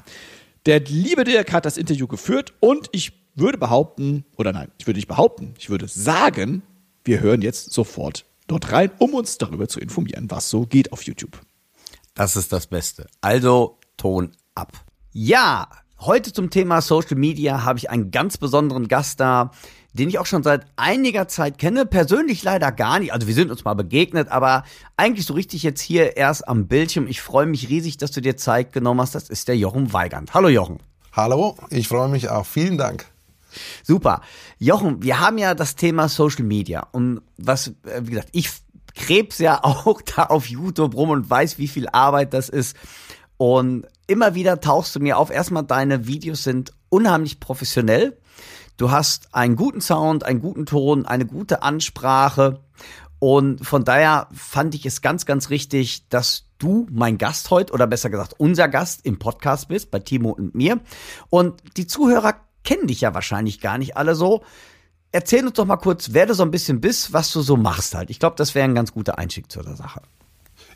Der 0.65 0.79
liebe 0.79 1.25
Dirk 1.25 1.51
hat 1.51 1.65
das 1.65 1.77
Interview 1.77 2.07
geführt 2.07 2.53
und 2.59 2.87
ich 2.91 3.11
würde 3.35 3.57
behaupten, 3.57 4.25
oder 4.37 4.53
nein, 4.53 4.71
ich 4.77 4.87
würde 4.87 4.97
nicht 4.97 5.07
behaupten, 5.07 5.53
ich 5.59 5.69
würde 5.69 5.87
sagen, 5.87 6.63
wir 7.03 7.19
hören 7.19 7.41
jetzt 7.41 7.71
sofort 7.71 8.25
dort 8.47 8.71
rein, 8.71 8.91
um 8.99 9.13
uns 9.13 9.37
darüber 9.37 9.67
zu 9.67 9.79
informieren, 9.79 10.31
was 10.31 10.49
so 10.49 10.65
geht 10.65 10.91
auf 10.91 11.03
YouTube. 11.03 11.39
Das 12.13 12.35
ist 12.35 12.53
das 12.53 12.67
Beste. 12.67 13.07
Also 13.21 13.79
Ton 13.97 14.31
ab. 14.55 14.71
Ja, 15.11 15.67
heute 15.99 16.31
zum 16.31 16.49
Thema 16.49 16.81
Social 16.81 17.17
Media 17.17 17.63
habe 17.63 17.79
ich 17.79 17.89
einen 17.89 18.11
ganz 18.11 18.37
besonderen 18.37 18.87
Gast 18.87 19.19
da, 19.19 19.51
den 19.93 20.09
ich 20.09 20.19
auch 20.19 20.25
schon 20.25 20.43
seit 20.43 20.65
einiger 20.75 21.27
Zeit 21.27 21.57
kenne. 21.57 21.85
Persönlich 21.85 22.43
leider 22.43 22.71
gar 22.71 22.99
nicht. 22.99 23.13
Also 23.13 23.27
wir 23.27 23.33
sind 23.33 23.51
uns 23.51 23.63
mal 23.63 23.75
begegnet, 23.75 24.29
aber 24.29 24.63
eigentlich 24.97 25.25
so 25.25 25.33
richtig 25.33 25.63
jetzt 25.63 25.81
hier 25.81 26.17
erst 26.17 26.47
am 26.47 26.67
Bildschirm. 26.67 27.07
Ich 27.07 27.21
freue 27.21 27.45
mich 27.45 27.69
riesig, 27.69 27.97
dass 27.97 28.11
du 28.11 28.21
dir 28.21 28.35
Zeit 28.35 28.73
genommen 28.73 28.99
hast. 29.01 29.15
Das 29.15 29.29
ist 29.29 29.47
der 29.47 29.57
Jochen 29.57 29.93
Weigand. 29.93 30.33
Hallo 30.33 30.49
Jochen. 30.49 30.79
Hallo, 31.13 31.55
ich 31.69 31.87
freue 31.87 32.09
mich 32.09 32.29
auch. 32.29 32.45
Vielen 32.45 32.77
Dank. 32.77 33.05
Super. 33.83 34.21
Jochen, 34.57 35.03
wir 35.03 35.19
haben 35.19 35.37
ja 35.37 35.53
das 35.53 35.75
Thema 35.75 36.09
Social 36.09 36.43
Media 36.43 36.87
und 36.91 37.21
was, 37.37 37.67
äh, 37.67 38.01
wie 38.01 38.11
gesagt, 38.11 38.29
ich 38.31 38.49
krebs 38.95 39.37
ja 39.37 39.59
auch 39.63 40.01
da 40.01 40.25
auf 40.25 40.47
YouTube 40.47 40.95
rum 40.95 41.11
und 41.11 41.29
weiß, 41.29 41.59
wie 41.59 41.67
viel 41.67 41.87
Arbeit 41.87 42.33
das 42.33 42.49
ist. 42.49 42.75
Und 43.37 43.87
immer 44.07 44.35
wieder 44.35 44.59
tauchst 44.59 44.95
du 44.95 44.99
mir 44.99 45.17
auf. 45.17 45.29
Erstmal, 45.29 45.63
deine 45.63 46.07
Videos 46.07 46.43
sind 46.43 46.71
unheimlich 46.89 47.39
professionell. 47.39 48.17
Du 48.83 48.91
hast 48.91 49.33
einen 49.33 49.55
guten 49.55 49.79
Sound, 49.79 50.25
einen 50.25 50.41
guten 50.41 50.65
Ton, 50.65 51.05
eine 51.05 51.25
gute 51.25 51.63
Ansprache. 51.63 52.59
Und 53.17 53.65
von 53.65 53.85
daher 53.85 54.27
fand 54.33 54.75
ich 54.75 54.85
es 54.85 55.01
ganz, 55.01 55.25
ganz 55.25 55.49
richtig, 55.49 56.09
dass 56.09 56.47
du 56.57 56.85
mein 56.91 57.17
Gast 57.17 57.49
heute, 57.49 57.71
oder 57.71 57.87
besser 57.87 58.09
gesagt 58.09 58.35
unser 58.39 58.67
Gast 58.67 59.05
im 59.05 59.19
Podcast 59.19 59.69
bist, 59.69 59.89
bei 59.89 59.99
Timo 59.99 60.31
und 60.31 60.53
mir. 60.53 60.81
Und 61.29 61.61
die 61.77 61.87
Zuhörer 61.87 62.33
kennen 62.65 62.87
dich 62.87 62.99
ja 62.99 63.13
wahrscheinlich 63.13 63.61
gar 63.61 63.77
nicht 63.77 63.95
alle 63.95 64.15
so. 64.15 64.43
Erzähl 65.13 65.47
uns 65.47 65.53
doch 65.53 65.63
mal 65.63 65.77
kurz, 65.77 66.11
wer 66.11 66.25
du 66.25 66.33
so 66.33 66.43
ein 66.43 66.51
bisschen 66.51 66.81
bist, 66.81 67.13
was 67.13 67.31
du 67.31 67.41
so 67.41 67.55
machst 67.55 67.95
halt. 67.95 68.09
Ich 68.09 68.19
glaube, 68.19 68.35
das 68.35 68.53
wäre 68.53 68.65
ein 68.65 68.75
ganz 68.75 68.91
guter 68.91 69.17
Einstieg 69.17 69.49
zu 69.49 69.61
der 69.61 69.77
Sache. 69.77 70.01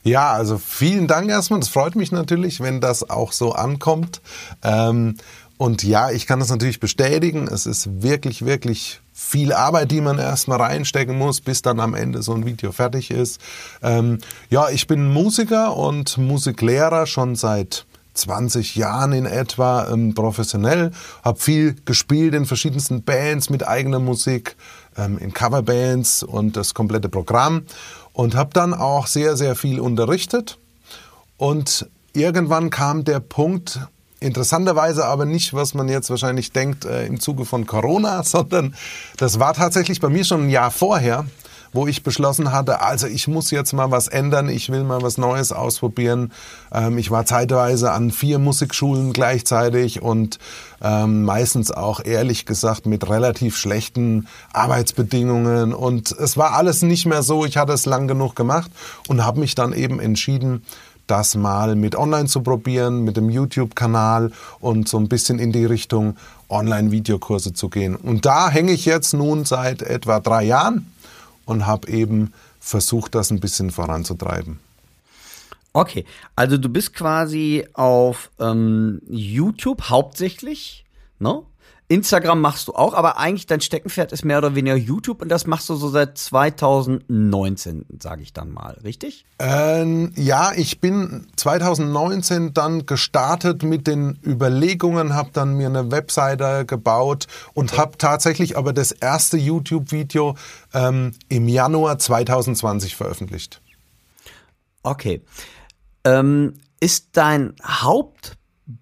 Ja, 0.04 0.32
also 0.32 0.58
vielen 0.58 1.08
Dank 1.08 1.30
erstmal. 1.30 1.60
Das 1.60 1.68
freut 1.70 1.98
mich 1.98 2.14
natürlich, 2.14 2.62
wenn 2.62 2.80
das 2.80 3.10
auch 3.10 3.34
so 3.34 3.52
ankommt. 3.52 4.22
Ähm, 4.64 5.16
und 5.58 5.84
ja, 5.84 6.12
ich 6.12 6.28
kann 6.28 6.40
das 6.40 6.50
natürlich 6.50 6.80
bestätigen. 6.80 7.48
Es 7.48 7.66
ist 7.66 8.04
wirklich, 8.04 8.46
wirklich 8.46 9.02
viel 9.14 9.52
Arbeit, 9.52 9.90
die 9.92 10.02
man 10.02 10.20
erstmal 10.20 10.62
reinstecken 10.62 11.18
muss, 11.18 11.42
bis 11.42 11.64
dann 11.64 11.80
am 11.80 11.96
Ende 11.96 12.22
so 12.22 12.34
ein 12.34 12.46
Video 12.46 12.72
fertig 12.72 13.10
ist. 13.10 13.42
Ähm, 13.82 14.20
ja, 14.50 14.70
ich 14.70 14.86
bin 14.86 15.12
Musiker 15.12 15.76
und 15.76 16.18
Musiklehrer 16.20 17.08
schon 17.08 17.36
seit 17.36 17.86
20 18.14 18.76
Jahren 18.76 19.14
in 19.14 19.26
etwa 19.26 19.90
ähm, 19.92 20.14
professionell, 20.14 20.92
habe 21.24 21.40
viel 21.40 21.76
gespielt 21.86 22.36
in 22.36 22.46
verschiedensten 22.46 23.04
Bands 23.04 23.50
mit 23.50 23.68
eigener 23.68 24.00
Musik, 24.00 24.56
ähm, 24.96 25.18
in 25.18 25.34
Coverbands 25.34 26.22
und 26.22 26.56
das 26.56 26.74
komplette 26.74 27.10
Programm 27.10 27.64
und 28.14 28.36
habe 28.36 28.52
dann 28.54 28.74
auch 28.74 29.08
sehr, 29.08 29.36
sehr 29.36 29.56
viel 29.56 29.80
unterrichtet. 29.80 30.60
Und 31.38 31.88
irgendwann 32.14 32.70
kam 32.70 33.04
der 33.04 33.20
Punkt, 33.20 33.80
interessanterweise 34.20 35.06
aber 35.06 35.26
nicht, 35.26 35.54
was 35.54 35.74
man 35.74 35.90
jetzt 35.90 36.10
wahrscheinlich 36.10 36.52
denkt 36.52 36.86
äh, 36.86 37.06
im 37.06 37.20
Zuge 37.20 37.46
von 37.46 37.66
Corona, 37.66 38.24
sondern 38.26 38.76
das 39.18 39.40
war 39.40 39.54
tatsächlich 39.54 40.00
bei 40.00 40.10
mir 40.10 40.24
schon 40.24 40.46
ein 40.46 40.50
Jahr 40.50 40.72
vorher 40.72 41.26
wo 41.74 41.88
ich 41.88 42.04
beschlossen 42.04 42.52
hatte, 42.52 42.82
also 42.82 43.08
ich 43.08 43.28
muss 43.28 43.52
jetzt 43.52 43.74
mal 43.74 43.92
was 43.92 44.08
ändern, 44.08 44.50
ich 44.50 44.70
will 44.70 44.84
mal 44.84 45.02
was 45.02 45.18
Neues 45.18 45.52
ausprobieren. 45.52 46.32
Ähm, 46.72 46.98
ich 46.98 47.12
war 47.12 47.26
zeitweise 47.26 47.92
an 47.92 48.12
vier 48.12 48.40
Musikschulen 48.40 49.14
gleichzeitig 49.14 50.02
und 50.02 50.40
ähm, 50.82 51.24
meistens 51.24 51.72
auch 51.72 52.04
ehrlich 52.04 52.46
gesagt 52.46 52.86
mit 52.86 53.10
relativ 53.10 53.58
schlechten 53.58 54.28
Arbeitsbedingungen 54.54 55.74
und 55.74 56.12
es 56.12 56.38
war 56.38 56.54
alles 56.54 56.82
nicht 56.82 57.06
mehr 57.06 57.24
so. 57.24 57.46
Ich 57.46 57.58
hatte 57.58 57.74
es 57.74 57.86
lang 57.86 58.08
genug 58.08 58.36
gemacht 58.36 58.72
und 59.08 59.26
habe 59.26 59.40
mich 59.40 59.56
dann 59.56 59.74
eben 59.74 60.00
entschieden, 60.00 60.64
das 61.08 61.36
mal 61.36 61.76
mit 61.76 61.96
online 61.96 62.26
zu 62.26 62.42
probieren, 62.42 63.04
mit 63.04 63.18
dem 63.18 63.30
YouTube-Kanal 63.30 64.32
und 64.60 64.88
so 64.88 64.98
ein 64.98 65.08
bisschen 65.08 65.40
in 65.40 65.52
die 65.52 65.66
Richtung 65.66 66.18
Online-Videokurse 66.50 67.54
zu 67.54 67.70
gehen. 67.70 67.96
Und 67.96 68.26
da 68.26 68.50
hänge 68.50 68.72
ich 68.72 68.86
jetzt 68.86 69.14
nun 69.14 69.46
seit 69.46 69.82
etwa 69.82 70.20
drei 70.20 70.44
Jahren 70.44 70.92
und 71.46 71.66
habe 71.66 71.90
eben 71.90 72.34
versucht, 72.60 73.16
das 73.16 73.32
ein 73.32 73.40
bisschen 73.40 73.72
voranzutreiben. 73.72 74.60
Okay, 75.74 76.06
also 76.36 76.58
du 76.58 76.70
bist 76.70 76.94
quasi 76.94 77.68
auf 77.74 78.32
ähm, 78.40 79.02
YouTube 79.08 79.84
hauptsächlich, 79.84 80.86
ne? 81.20 81.44
Instagram 81.90 82.42
machst 82.42 82.68
du 82.68 82.74
auch, 82.74 82.94
aber 82.94 83.18
eigentlich 83.18 83.46
dein 83.46 83.62
Steckenpferd 83.62 84.12
ist 84.12 84.26
mehr 84.26 84.40
oder 84.40 84.56
weniger 84.56 84.76
YouTube 84.76 85.22
und 85.22 85.30
das 85.30 85.48
machst 85.48 85.70
du 85.70 85.76
so 85.76 85.88
seit 85.88 86.18
2019, 86.18 87.86
sage 88.02 88.24
ich 88.24 88.34
dann 88.34 88.52
mal, 88.52 88.78
richtig? 88.84 89.26
Ähm, 89.40 90.12
ja, 90.18 90.52
ich 90.54 90.82
bin 90.82 91.28
2019 91.38 92.54
dann 92.54 92.86
gestartet 92.86 93.64
mit 93.64 93.88
den 93.88 94.20
Überlegungen, 94.26 95.14
habe 95.14 95.30
dann 95.32 95.54
mir 95.54 95.68
eine 95.68 95.90
Webseite 95.90 96.66
gebaut 96.66 97.28
und 97.54 97.72
okay. 97.72 97.82
habe 97.82 97.98
tatsächlich 97.98 98.58
aber 98.58 98.74
das 98.74 98.92
erste 98.92 99.38
YouTube-Video 99.38 100.36
ähm, 100.74 101.14
im 101.30 101.48
Januar 101.48 102.00
2020 102.00 102.98
veröffentlicht. 102.98 103.62
Okay. 104.84 105.22
Ähm, 106.04 106.56
ist 106.82 107.10
dein 107.14 107.56
Haupt 107.64 108.37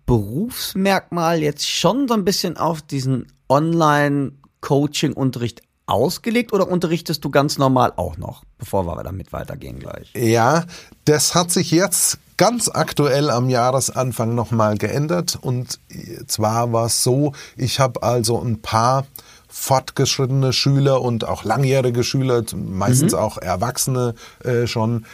Berufsmerkmal 0.06 1.42
jetzt 1.42 1.70
schon 1.70 2.08
so 2.08 2.14
ein 2.14 2.24
bisschen 2.26 2.58
auf 2.58 2.82
diesen 2.82 3.28
Online-Coaching-Unterricht 3.50 5.62
ausgelegt 5.86 6.54
oder 6.54 6.68
unterrichtest 6.68 7.24
du 7.24 7.30
ganz 7.30 7.60
normal 7.60 7.94
auch 7.96 8.18
noch, 8.18 8.44
bevor 8.58 8.88
wir 8.88 9.04
damit 9.04 9.32
weitergehen 9.32 9.78
gleich? 9.80 10.12
Ja, 10.16 10.66
das 11.06 11.36
hat 11.36 11.52
sich 11.52 11.70
jetzt 11.70 12.18
ganz 12.38 12.70
aktuell 12.70 13.30
am 13.30 13.50
Jahresanfang 13.50 14.34
nochmal 14.34 14.78
geändert. 14.78 15.38
Und 15.40 15.80
zwar 16.28 16.74
war 16.74 16.88
es 16.88 17.04
so, 17.04 17.34
ich 17.56 17.80
habe 17.80 18.04
also 18.04 18.42
ein 18.42 18.62
paar 18.62 19.06
fortgeschrittene 19.48 20.52
Schüler 20.52 21.02
und 21.02 21.26
auch 21.26 21.44
langjährige 21.44 22.04
Schüler, 22.04 22.44
meistens 22.56 23.14
mhm. 23.14 23.20
auch 23.20 23.38
Erwachsene 23.38 24.16
äh, 24.44 24.68
schon 24.68 25.06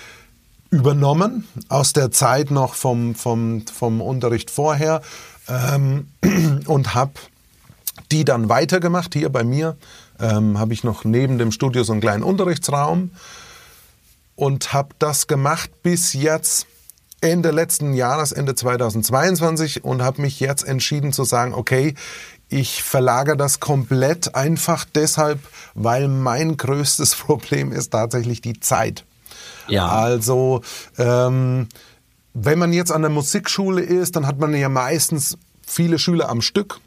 übernommen 0.72 1.48
aus 1.70 1.94
der 1.94 2.12
Zeit 2.12 2.50
noch 2.50 2.74
vom, 2.74 3.14
vom, 3.14 3.66
vom 3.68 4.02
Unterricht 4.02 4.50
vorher 4.50 5.02
ähm, 5.48 6.08
und 6.66 6.96
habe 6.96 7.14
die 8.12 8.26
dann 8.26 8.50
weitergemacht 8.50 9.14
hier 9.14 9.30
bei 9.30 9.44
mir 9.44 9.78
ähm, 10.20 10.58
habe 10.60 10.74
ich 10.74 10.84
noch 10.84 11.04
neben 11.04 11.38
dem 11.38 11.52
Studio 11.52 11.84
so 11.84 11.92
einen 11.92 12.02
kleinen 12.02 12.24
Unterrichtsraum 12.24 13.12
und 14.36 14.74
habe 14.74 14.90
das 15.00 15.28
gemacht 15.28 15.70
bis 15.84 16.14
jetzt 16.14 16.68
Ende 17.20 17.52
letzten 17.52 17.94
Jahres, 17.94 18.32
Ende 18.32 18.56
2022 18.56 19.84
und 19.84 20.02
habe 20.02 20.22
mich 20.22 20.40
jetzt 20.40 20.64
entschieden 20.64 21.14
zu 21.14 21.24
sagen, 21.24 21.54
okay, 21.54 21.96
ich 22.50 22.84
verlagere 22.84 23.38
das 23.38 23.60
komplett 23.60 24.36
einfach 24.36 24.86
deshalb, 24.86 25.40
weil 25.74 26.08
mein 26.08 26.58
größtes 26.58 27.16
Problem 27.28 27.72
ist 27.72 27.92
tatsächlich 27.92 28.42
die 28.42 28.60
Zeit. 28.60 29.06
Ja. 29.68 29.88
Also 29.88 30.62
ähm, 30.98 31.68
wenn 32.34 32.60
man 32.60 32.74
jetzt 32.74 32.92
an 32.92 33.02
der 33.02 33.12
Musikschule 33.12 33.82
ist, 33.82 34.16
dann 34.16 34.28
hat 34.28 34.40
man 34.40 34.54
ja 34.54 34.70
meistens 34.70 35.38
viele 35.66 36.00
Schüler 36.00 36.30
am 36.30 36.42
Stück 36.42 36.80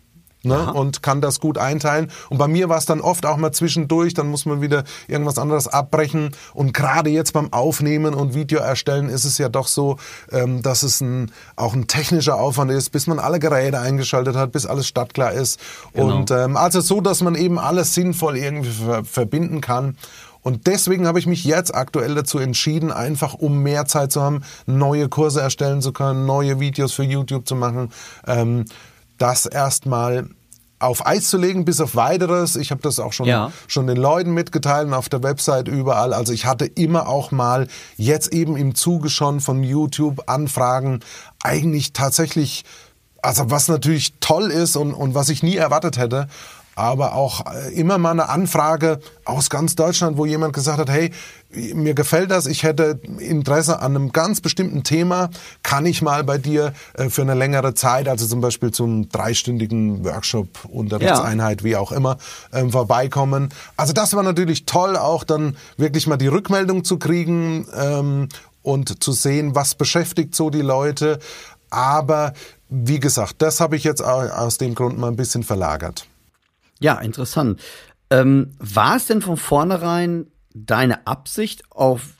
ne? 0.45 0.73
und 0.73 1.03
kann 1.03 1.21
das 1.21 1.41
gut 1.41 1.59
einteilen. 1.59 2.11
Und 2.29 2.39
bei 2.39 2.49
mir 2.49 2.69
war 2.69 2.79
es 2.79 2.87
dann 2.87 3.01
oft 3.01 3.27
auch 3.27 3.37
mal 3.37 3.53
zwischendurch, 3.53 4.15
dann 4.15 4.29
muss 4.29 4.47
man 4.47 4.61
wieder 4.61 4.85
irgendwas 5.09 5.39
anderes 5.39 5.69
abbrechen. 5.69 6.35
Und 6.53 6.73
gerade 6.73 7.11
jetzt 7.11 7.33
beim 7.33 7.53
Aufnehmen 7.53 8.15
und 8.15 8.35
Video 8.35 8.61
erstellen 8.61 9.09
ist 9.09 9.25
es 9.25 9.39
ja 9.39 9.49
doch 9.49 9.67
so, 9.67 9.97
ähm, 10.31 10.63
dass 10.63 10.83
es 10.83 11.01
ein, 11.01 11.33
auch 11.57 11.75
ein 11.75 11.87
technischer 11.87 12.37
Aufwand 12.37 12.71
ist, 12.71 12.91
bis 12.91 13.07
man 13.07 13.19
alle 13.19 13.39
Geräte 13.39 13.81
eingeschaltet 13.81 14.37
hat, 14.37 14.53
bis 14.53 14.67
alles 14.67 14.87
startklar 14.87 15.33
ist. 15.33 15.59
Genau. 15.93 16.17
Und 16.17 16.31
ähm, 16.31 16.57
also 16.57 16.81
so, 16.81 17.01
dass 17.01 17.23
man 17.23 17.35
eben 17.35 17.59
alles 17.59 17.95
sinnvoll 17.95 18.37
irgendwie 18.37 18.71
ver 18.71 19.05
verbinden 19.05 19.61
kann. 19.61 19.97
Und 20.45 20.67
deswegen 20.67 21.07
habe 21.07 21.19
ich 21.19 21.27
mich 21.27 21.45
jetzt 21.45 21.75
aktuell 21.75 22.15
dazu 22.15 22.39
entschieden, 22.39 22.93
einfach 22.93 23.35
um 23.35 23.63
mehr 23.63 23.87
Zeit 23.87 24.13
zu 24.13 24.23
haben, 24.23 24.45
neue 24.67 25.09
Kurse 25.09 25.41
erstellen 25.41 25.81
zu 25.81 25.93
können, 25.93 26.27
neue 26.27 26.61
Videos 26.61 26.93
für 26.93 27.03
YouTube 27.03 27.49
zu 27.49 27.57
machen. 27.57 27.89
Ähm, 28.27 28.67
das 29.17 29.47
erstmal 29.47 30.29
auf 30.79 31.07
Eis 31.07 31.31
zu 31.31 31.39
legen, 31.39 31.65
bis 31.65 31.81
auf 31.81 31.97
weiteres. 31.97 32.57
Ich 32.57 32.71
habe 32.71 32.83
das 32.83 32.99
auch 32.99 33.15
schon, 33.15 33.27
ja. 33.27 33.53
schon 33.67 33.87
den 33.87 33.97
Leuten 33.97 34.35
mitgeteilt 34.35 34.93
auf 34.93 35.09
der 35.09 35.23
Website 35.23 35.67
überall. 35.67 36.13
Also 36.13 36.35
ich 36.35 36.45
hatte 36.45 36.67
immer 36.67 37.09
auch 37.09 37.31
mal 37.31 37.67
jetzt 37.97 38.33
eben 38.35 38.57
im 38.57 38.75
Zuge 38.75 39.09
schon 39.09 39.41
von 39.41 39.63
YouTube 39.63 40.25
Anfragen 40.27 41.01
eigentlich 41.43 41.95
tatsächlich, 41.95 42.65
also 43.23 43.51
was 43.51 43.69
natürlich 43.69 44.15
toll 44.21 44.51
ist 44.51 44.77
und, 44.77 44.93
und 44.93 45.15
was 45.15 45.31
ich 45.31 45.43
nie 45.43 45.57
erwartet 45.57 45.97
hätte, 45.97 46.29
aber 46.77 47.15
auch 47.15 47.45
äh, 47.47 47.73
immer 47.75 47.99
mal 47.99 48.11
eine 48.11 48.29
Anfrage 48.29 49.01
aus 49.25 49.51
ganz 49.51 49.75
Deutschland, 49.75 50.17
wo 50.17 50.27
jemand 50.27 50.53
gesagt 50.53 50.79
hat, 50.79 50.91
hey, 50.91 51.11
mir 51.75 51.95
gefällt 51.95 52.31
das, 52.31 52.47
ich 52.47 52.63
hätte 52.63 53.01
Interesse 53.19 53.81
an 53.81 53.95
einem 53.95 54.13
ganz 54.13 54.41
bestimmten 54.41 54.83
Thema, 54.83 55.31
kann 55.63 55.87
ich 55.87 56.03
mal 56.03 56.25
bei 56.25 56.39
dir 56.39 56.73
äh, 56.95 57.09
für 57.09 57.23
eine 57.23 57.35
längere 57.35 57.75
Zeit, 57.75 58.09
also 58.09 58.27
zum 58.27 58.41
Beispiel 58.41 58.73
zum 58.73 59.09
dreistündigen 59.09 60.05
Workshop, 60.05 60.49
Unterrichtseinheit, 60.69 61.61
ja. 61.61 61.65
wie 61.65 61.77
auch 61.77 61.93
immer, 61.93 62.19
ähm, 62.53 62.71
vorbeikommen. 62.71 63.51
Also 63.77 63.93
das 63.93 64.15
war 64.15 64.23
natürlich 64.23 64.67
toll, 64.67 64.97
auch 64.97 65.25
dann 65.25 65.57
wirklich 65.77 66.07
mal 66.07 66.17
die 66.17 66.29
Rückmeldung 66.29 66.85
zu 66.85 66.99
kriegen 66.99 67.67
ähm, 67.77 68.29
und 68.63 69.03
zu 69.03 69.13
sehen, 69.13 69.55
was 69.55 69.75
beschäftigt 69.75 70.35
so 70.35 70.51
die 70.51 70.63
Leute. 70.63 71.19
Aber 71.71 72.33
wie 72.69 73.01
gesagt, 73.01 73.37
das 73.43 73.61
habe 73.61 73.77
ich 73.77 73.85
jetzt 73.85 74.03
aus 74.03 74.59
dem 74.59 74.75
Grund 74.75 74.99
mal 74.99 75.09
ein 75.09 75.17
bisschen 75.17 75.43
verlagert. 75.43 76.07
Ja, 76.81 76.99
interessant. 76.99 77.61
Ähm, 78.11 78.53
war 78.59 78.97
es 78.97 79.07
denn 79.07 79.23
von 79.23 79.37
vornherein 79.37 80.27
deine 80.55 81.07
Absicht, 81.07 81.65
auf 81.71 82.15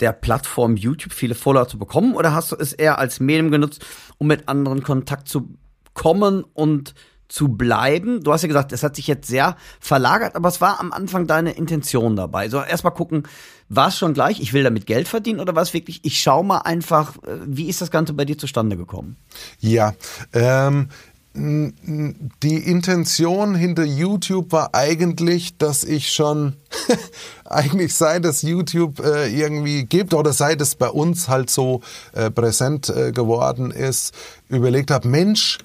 der 0.00 0.12
Plattform 0.12 0.76
YouTube 0.76 1.12
viele 1.12 1.34
Follower 1.34 1.68
zu 1.68 1.78
bekommen 1.78 2.14
oder 2.14 2.34
hast 2.34 2.52
du 2.52 2.56
es 2.56 2.72
eher 2.72 2.98
als 2.98 3.20
Medium 3.20 3.50
genutzt, 3.50 3.84
um 4.18 4.26
mit 4.26 4.48
anderen 4.48 4.82
Kontakt 4.82 5.28
zu 5.28 5.56
kommen 5.94 6.44
und 6.44 6.94
zu 7.28 7.48
bleiben? 7.48 8.22
Du 8.22 8.32
hast 8.32 8.42
ja 8.42 8.48
gesagt, 8.48 8.72
es 8.72 8.82
hat 8.82 8.96
sich 8.96 9.06
jetzt 9.06 9.26
sehr 9.26 9.56
verlagert, 9.80 10.36
aber 10.36 10.48
es 10.48 10.60
war 10.60 10.80
am 10.80 10.92
Anfang 10.92 11.26
deine 11.26 11.52
Intention 11.52 12.14
dabei. 12.14 12.48
So 12.48 12.60
erstmal 12.60 12.94
gucken, 12.94 13.24
war 13.68 13.88
es 13.88 13.98
schon 13.98 14.14
gleich, 14.14 14.40
ich 14.40 14.52
will 14.52 14.62
damit 14.62 14.86
Geld 14.86 15.08
verdienen 15.08 15.40
oder 15.40 15.54
war 15.54 15.62
es 15.62 15.74
wirklich, 15.74 16.00
ich 16.04 16.20
schau 16.20 16.42
mal 16.42 16.58
einfach, 16.58 17.16
äh, 17.24 17.38
wie 17.46 17.68
ist 17.68 17.80
das 17.80 17.90
Ganze 17.90 18.12
bei 18.12 18.24
dir 18.24 18.38
zustande 18.38 18.76
gekommen? 18.76 19.16
Ja, 19.58 19.94
ähm, 20.32 20.88
die 21.36 22.56
Intention 22.56 23.54
hinter 23.54 23.84
YouTube 23.84 24.52
war 24.52 24.74
eigentlich, 24.74 25.58
dass 25.58 25.84
ich 25.84 26.10
schon 26.12 26.54
eigentlich 27.44 27.94
seit 27.94 28.24
es 28.24 28.42
YouTube 28.42 29.00
äh, 29.00 29.28
irgendwie 29.28 29.84
gibt 29.84 30.14
oder 30.14 30.32
seit 30.32 30.60
es 30.62 30.74
bei 30.74 30.88
uns 30.88 31.28
halt 31.28 31.50
so 31.50 31.82
äh, 32.14 32.30
präsent 32.30 32.88
äh, 32.88 33.12
geworden 33.12 33.70
ist, 33.70 34.14
überlegt 34.48 34.90
habe, 34.90 35.08
Mensch, 35.08 35.58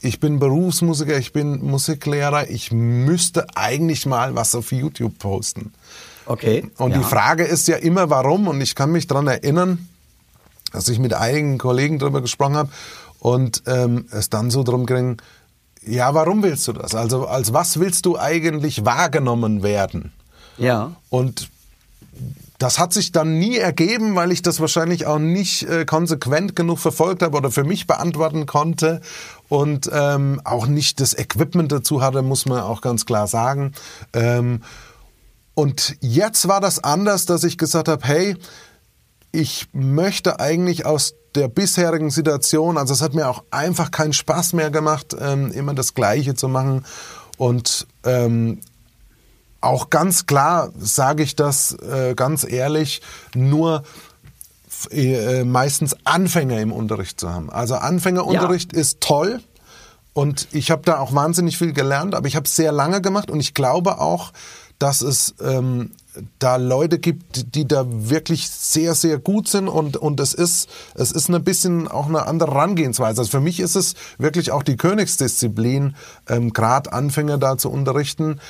ich 0.00 0.20
bin 0.20 0.38
Berufsmusiker, 0.38 1.18
ich 1.18 1.32
bin 1.32 1.62
Musiklehrer, 1.62 2.48
ich 2.48 2.72
müsste 2.72 3.46
eigentlich 3.54 4.06
mal 4.06 4.34
was 4.34 4.54
auf 4.54 4.72
YouTube 4.72 5.18
posten. 5.18 5.74
Okay. 6.24 6.70
Und 6.78 6.92
ja. 6.92 6.98
die 6.98 7.04
Frage 7.04 7.44
ist 7.44 7.68
ja 7.68 7.76
immer, 7.76 8.08
warum? 8.08 8.48
Und 8.48 8.60
ich 8.62 8.74
kann 8.74 8.90
mich 8.92 9.06
daran 9.06 9.26
erinnern, 9.26 9.88
dass 10.72 10.88
ich 10.88 10.98
mit 10.98 11.12
einigen 11.12 11.58
Kollegen 11.58 11.98
darüber 11.98 12.20
gesprochen 12.20 12.56
habe 12.56 12.70
und 13.20 13.62
ähm, 13.66 14.06
es 14.10 14.30
dann 14.30 14.50
so 14.50 14.64
drum 14.64 14.86
ging, 14.86 15.20
ja, 15.86 16.12
warum 16.14 16.42
willst 16.42 16.66
du 16.68 16.72
das? 16.72 16.94
Also 16.94 17.26
als 17.26 17.52
was 17.52 17.78
willst 17.78 18.04
du 18.06 18.18
eigentlich 18.18 18.84
wahrgenommen 18.84 19.62
werden? 19.62 20.12
Ja. 20.58 20.92
Und 21.08 21.48
das 22.58 22.78
hat 22.78 22.92
sich 22.92 23.12
dann 23.12 23.38
nie 23.38 23.56
ergeben, 23.56 24.14
weil 24.14 24.32
ich 24.32 24.42
das 24.42 24.60
wahrscheinlich 24.60 25.06
auch 25.06 25.18
nicht 25.18 25.62
äh, 25.62 25.86
konsequent 25.86 26.54
genug 26.54 26.78
verfolgt 26.78 27.22
habe 27.22 27.36
oder 27.36 27.50
für 27.50 27.64
mich 27.64 27.86
beantworten 27.86 28.44
konnte 28.44 29.00
und 29.48 29.90
ähm, 29.92 30.42
auch 30.44 30.66
nicht 30.66 31.00
das 31.00 31.16
Equipment 31.16 31.72
dazu 31.72 32.02
hatte, 32.02 32.20
muss 32.20 32.44
man 32.44 32.60
auch 32.60 32.82
ganz 32.82 33.06
klar 33.06 33.26
sagen. 33.26 33.72
Ähm, 34.12 34.62
und 35.54 35.96
jetzt 36.00 36.48
war 36.48 36.60
das 36.60 36.84
anders, 36.84 37.24
dass 37.24 37.44
ich 37.44 37.56
gesagt 37.56 37.88
habe, 37.88 38.06
hey, 38.06 38.36
ich 39.32 39.68
möchte 39.72 40.38
eigentlich 40.40 40.84
aus 40.84 41.14
der 41.34 41.48
bisherigen 41.48 42.10
Situation, 42.10 42.76
also 42.76 42.92
es 42.92 43.02
hat 43.02 43.14
mir 43.14 43.28
auch 43.28 43.44
einfach 43.50 43.90
keinen 43.90 44.12
Spaß 44.12 44.52
mehr 44.52 44.70
gemacht, 44.70 45.16
ähm, 45.18 45.52
immer 45.52 45.74
das 45.74 45.94
Gleiche 45.94 46.34
zu 46.34 46.48
machen. 46.48 46.84
Und 47.36 47.86
ähm, 48.04 48.60
auch 49.60 49.90
ganz 49.90 50.26
klar 50.26 50.70
sage 50.78 51.22
ich 51.22 51.36
das 51.36 51.72
äh, 51.72 52.14
ganz 52.14 52.44
ehrlich, 52.44 53.02
nur 53.34 53.82
äh, 54.90 55.44
meistens 55.44 55.96
Anfänger 56.04 56.60
im 56.60 56.72
Unterricht 56.72 57.20
zu 57.20 57.30
haben. 57.30 57.50
Also 57.50 57.76
Anfängerunterricht 57.76 58.72
ja. 58.72 58.80
ist 58.80 59.00
toll 59.00 59.40
und 60.12 60.48
ich 60.52 60.70
habe 60.70 60.82
da 60.84 60.98
auch 60.98 61.14
wahnsinnig 61.14 61.58
viel 61.58 61.72
gelernt, 61.72 62.14
aber 62.14 62.26
ich 62.26 62.36
habe 62.36 62.46
es 62.46 62.56
sehr 62.56 62.72
lange 62.72 63.00
gemacht 63.00 63.30
und 63.30 63.40
ich 63.40 63.54
glaube 63.54 64.00
auch, 64.00 64.32
dass 64.78 65.02
es 65.02 65.34
ähm, 65.40 65.92
da 66.38 66.56
Leute 66.56 66.98
gibt, 66.98 67.54
die 67.54 67.66
da 67.66 67.84
wirklich 67.88 68.48
sehr, 68.50 68.94
sehr 68.94 69.18
gut 69.18 69.48
sind 69.48 69.68
und, 69.68 69.96
und 69.96 70.18
es 70.20 70.34
ist, 70.34 70.68
es 70.94 71.12
ist 71.12 71.28
ein 71.30 71.44
bisschen 71.44 71.88
auch 71.88 72.06
eine 72.06 72.26
andere 72.26 72.52
Herangehensweise. 72.52 73.20
Also 73.20 73.30
für 73.30 73.40
mich 73.40 73.60
ist 73.60 73.76
es 73.76 73.94
wirklich 74.18 74.50
auch 74.50 74.62
die 74.62 74.76
Königsdisziplin, 74.76 75.94
ähm, 76.28 76.52
gerade 76.52 76.92
Anfänger 76.92 77.38
da 77.38 77.56
zu 77.56 77.70
unterrichten. 77.70 78.40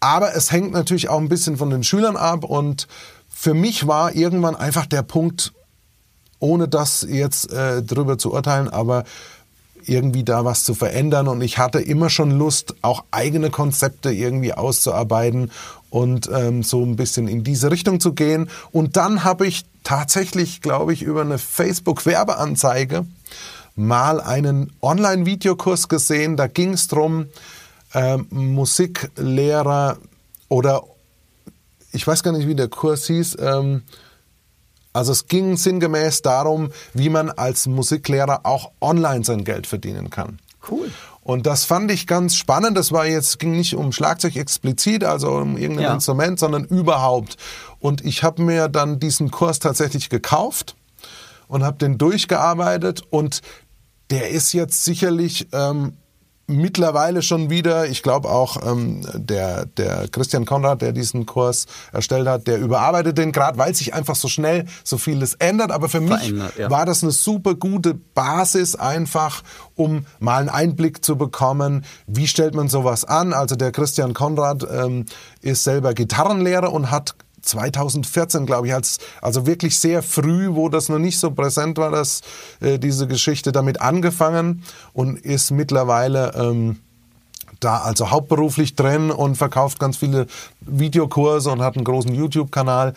Aber 0.00 0.34
es 0.34 0.50
hängt 0.50 0.72
natürlich 0.72 1.08
auch 1.08 1.18
ein 1.18 1.28
bisschen 1.28 1.56
von 1.56 1.70
den 1.70 1.84
Schülern 1.84 2.16
ab 2.16 2.44
und 2.44 2.88
für 3.28 3.54
mich 3.54 3.86
war 3.86 4.14
irgendwann 4.14 4.56
einfach 4.56 4.86
der 4.86 5.02
Punkt, 5.02 5.52
ohne 6.40 6.68
das 6.68 7.06
jetzt 7.08 7.52
äh, 7.52 7.82
drüber 7.82 8.18
zu 8.18 8.32
urteilen, 8.32 8.68
aber 8.68 9.04
irgendwie 9.86 10.24
da 10.24 10.44
was 10.44 10.64
zu 10.64 10.74
verändern 10.74 11.28
und 11.28 11.42
ich 11.42 11.58
hatte 11.58 11.80
immer 11.80 12.10
schon 12.10 12.30
Lust, 12.30 12.74
auch 12.82 13.04
eigene 13.10 13.50
Konzepte 13.50 14.10
irgendwie 14.10 14.54
auszuarbeiten 14.54 15.50
und 15.94 16.28
ähm, 16.34 16.64
so 16.64 16.82
ein 16.82 16.96
bisschen 16.96 17.28
in 17.28 17.44
diese 17.44 17.70
Richtung 17.70 18.00
zu 18.00 18.14
gehen. 18.14 18.50
Und 18.72 18.96
dann 18.96 19.22
habe 19.22 19.46
ich 19.46 19.64
tatsächlich, 19.84 20.60
glaube 20.60 20.92
ich, 20.92 21.02
über 21.02 21.20
eine 21.20 21.38
Facebook-Werbeanzeige 21.38 23.06
mal 23.76 24.20
einen 24.20 24.72
Online-Videokurs 24.82 25.88
gesehen. 25.88 26.36
Da 26.36 26.48
ging 26.48 26.72
es 26.72 26.88
darum, 26.88 27.26
äh, 27.92 28.16
Musiklehrer 28.30 29.98
oder 30.48 30.82
ich 31.92 32.04
weiß 32.04 32.24
gar 32.24 32.32
nicht, 32.32 32.48
wie 32.48 32.56
der 32.56 32.66
Kurs 32.66 33.06
hieß. 33.06 33.36
Ähm, 33.38 33.82
also 34.92 35.12
es 35.12 35.28
ging 35.28 35.56
sinngemäß 35.56 36.22
darum, 36.22 36.72
wie 36.92 37.08
man 37.08 37.30
als 37.30 37.68
Musiklehrer 37.68 38.40
auch 38.42 38.72
online 38.80 39.22
sein 39.22 39.44
Geld 39.44 39.68
verdienen 39.68 40.10
kann. 40.10 40.40
Cool. 40.68 40.90
Und 41.24 41.46
das 41.46 41.64
fand 41.64 41.90
ich 41.90 42.06
ganz 42.06 42.36
spannend. 42.36 42.76
Das 42.76 42.92
war 42.92 43.06
jetzt, 43.06 43.38
ging 43.38 43.56
nicht 43.56 43.74
um 43.74 43.92
Schlagzeug 43.92 44.36
explizit, 44.36 45.04
also 45.04 45.32
um 45.32 45.56
irgendein 45.56 45.84
Ja. 45.86 45.94
Instrument, 45.94 46.38
sondern 46.38 46.64
überhaupt. 46.64 47.36
Und 47.80 48.04
ich 48.04 48.22
habe 48.22 48.42
mir 48.42 48.68
dann 48.68 49.00
diesen 49.00 49.30
Kurs 49.30 49.58
tatsächlich 49.58 50.10
gekauft 50.10 50.76
und 51.48 51.64
habe 51.64 51.78
den 51.78 51.96
durchgearbeitet 51.98 53.02
und 53.08 53.40
der 54.10 54.30
ist 54.30 54.52
jetzt 54.52 54.84
sicherlich 54.84 55.48
ähm, 55.52 55.96
mittlerweile 56.46 57.22
schon 57.22 57.50
wieder, 57.50 57.86
ich 57.86 58.02
glaube 58.02 58.28
auch 58.28 58.58
ähm, 58.66 59.00
der, 59.14 59.66
der 59.66 60.08
Christian 60.08 60.44
Konrad, 60.44 60.82
der 60.82 60.92
diesen 60.92 61.26
Kurs 61.26 61.66
erstellt 61.92 62.28
hat, 62.28 62.46
der 62.46 62.58
überarbeitet 62.58 63.18
den 63.18 63.32
gerade, 63.32 63.58
weil 63.58 63.74
sich 63.74 63.94
einfach 63.94 64.14
so 64.14 64.28
schnell 64.28 64.66
so 64.82 64.98
vieles 64.98 65.34
ändert. 65.34 65.70
Aber 65.70 65.88
für 65.88 66.00
mich 66.00 66.34
ja. 66.58 66.70
war 66.70 66.86
das 66.86 67.02
eine 67.02 67.12
super 67.12 67.54
gute 67.54 67.94
Basis 67.94 68.76
einfach, 68.76 69.42
um 69.74 70.06
mal 70.18 70.40
einen 70.40 70.48
Einblick 70.48 71.04
zu 71.04 71.16
bekommen, 71.16 71.84
wie 72.06 72.26
stellt 72.26 72.54
man 72.54 72.68
sowas 72.68 73.04
an. 73.04 73.32
Also 73.32 73.56
der 73.56 73.72
Christian 73.72 74.14
Konrad 74.14 74.66
ähm, 74.70 75.06
ist 75.40 75.64
selber 75.64 75.94
Gitarrenlehrer 75.94 76.72
und 76.72 76.90
hat 76.90 77.14
2014, 77.44 78.46
glaube 78.46 78.68
ich, 78.68 78.74
als 78.74 78.98
also 79.20 79.46
wirklich 79.46 79.78
sehr 79.78 80.02
früh, 80.02 80.48
wo 80.54 80.68
das 80.68 80.88
noch 80.88 80.98
nicht 80.98 81.18
so 81.18 81.30
präsent 81.30 81.78
war, 81.78 81.90
dass 81.90 82.22
äh, 82.60 82.78
diese 82.78 83.06
Geschichte 83.06 83.52
damit 83.52 83.80
angefangen 83.80 84.62
und 84.92 85.18
ist 85.18 85.50
mittlerweile 85.50 86.32
ähm, 86.34 86.78
da 87.60 87.78
also 87.78 88.10
hauptberuflich 88.10 88.74
drin 88.74 89.10
und 89.10 89.36
verkauft 89.36 89.78
ganz 89.78 89.96
viele 89.96 90.26
Videokurse 90.60 91.50
und 91.50 91.62
hat 91.62 91.76
einen 91.76 91.84
großen 91.84 92.14
YouTube-Kanal. 92.14 92.94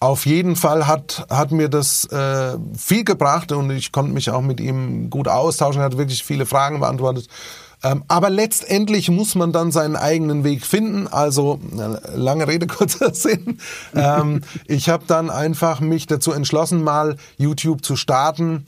Auf 0.00 0.26
jeden 0.26 0.56
Fall 0.56 0.86
hat, 0.86 1.26
hat 1.30 1.50
mir 1.50 1.68
das 1.68 2.04
äh, 2.06 2.58
viel 2.76 3.04
gebracht 3.04 3.52
und 3.52 3.70
ich 3.70 3.90
konnte 3.90 4.12
mich 4.12 4.30
auch 4.30 4.42
mit 4.42 4.60
ihm 4.60 5.08
gut 5.08 5.28
austauschen. 5.28 5.80
Er 5.80 5.86
hat 5.86 5.96
wirklich 5.96 6.22
viele 6.22 6.46
Fragen 6.46 6.80
beantwortet. 6.80 7.28
Ähm, 7.84 8.02
aber 8.08 8.30
letztendlich 8.30 9.10
muss 9.10 9.34
man 9.34 9.52
dann 9.52 9.70
seinen 9.70 9.94
eigenen 9.94 10.42
Weg 10.42 10.64
finden. 10.64 11.06
Also 11.06 11.60
lange 12.14 12.48
Rede, 12.48 12.66
kurzer 12.68 13.14
Sinn. 13.14 13.58
Ähm, 13.94 14.40
ich 14.66 14.88
habe 14.88 15.04
dann 15.06 15.30
einfach 15.30 15.80
mich 15.80 16.06
dazu 16.06 16.32
entschlossen, 16.32 16.82
mal 16.82 17.16
YouTube 17.36 17.84
zu 17.84 17.94
starten 17.94 18.64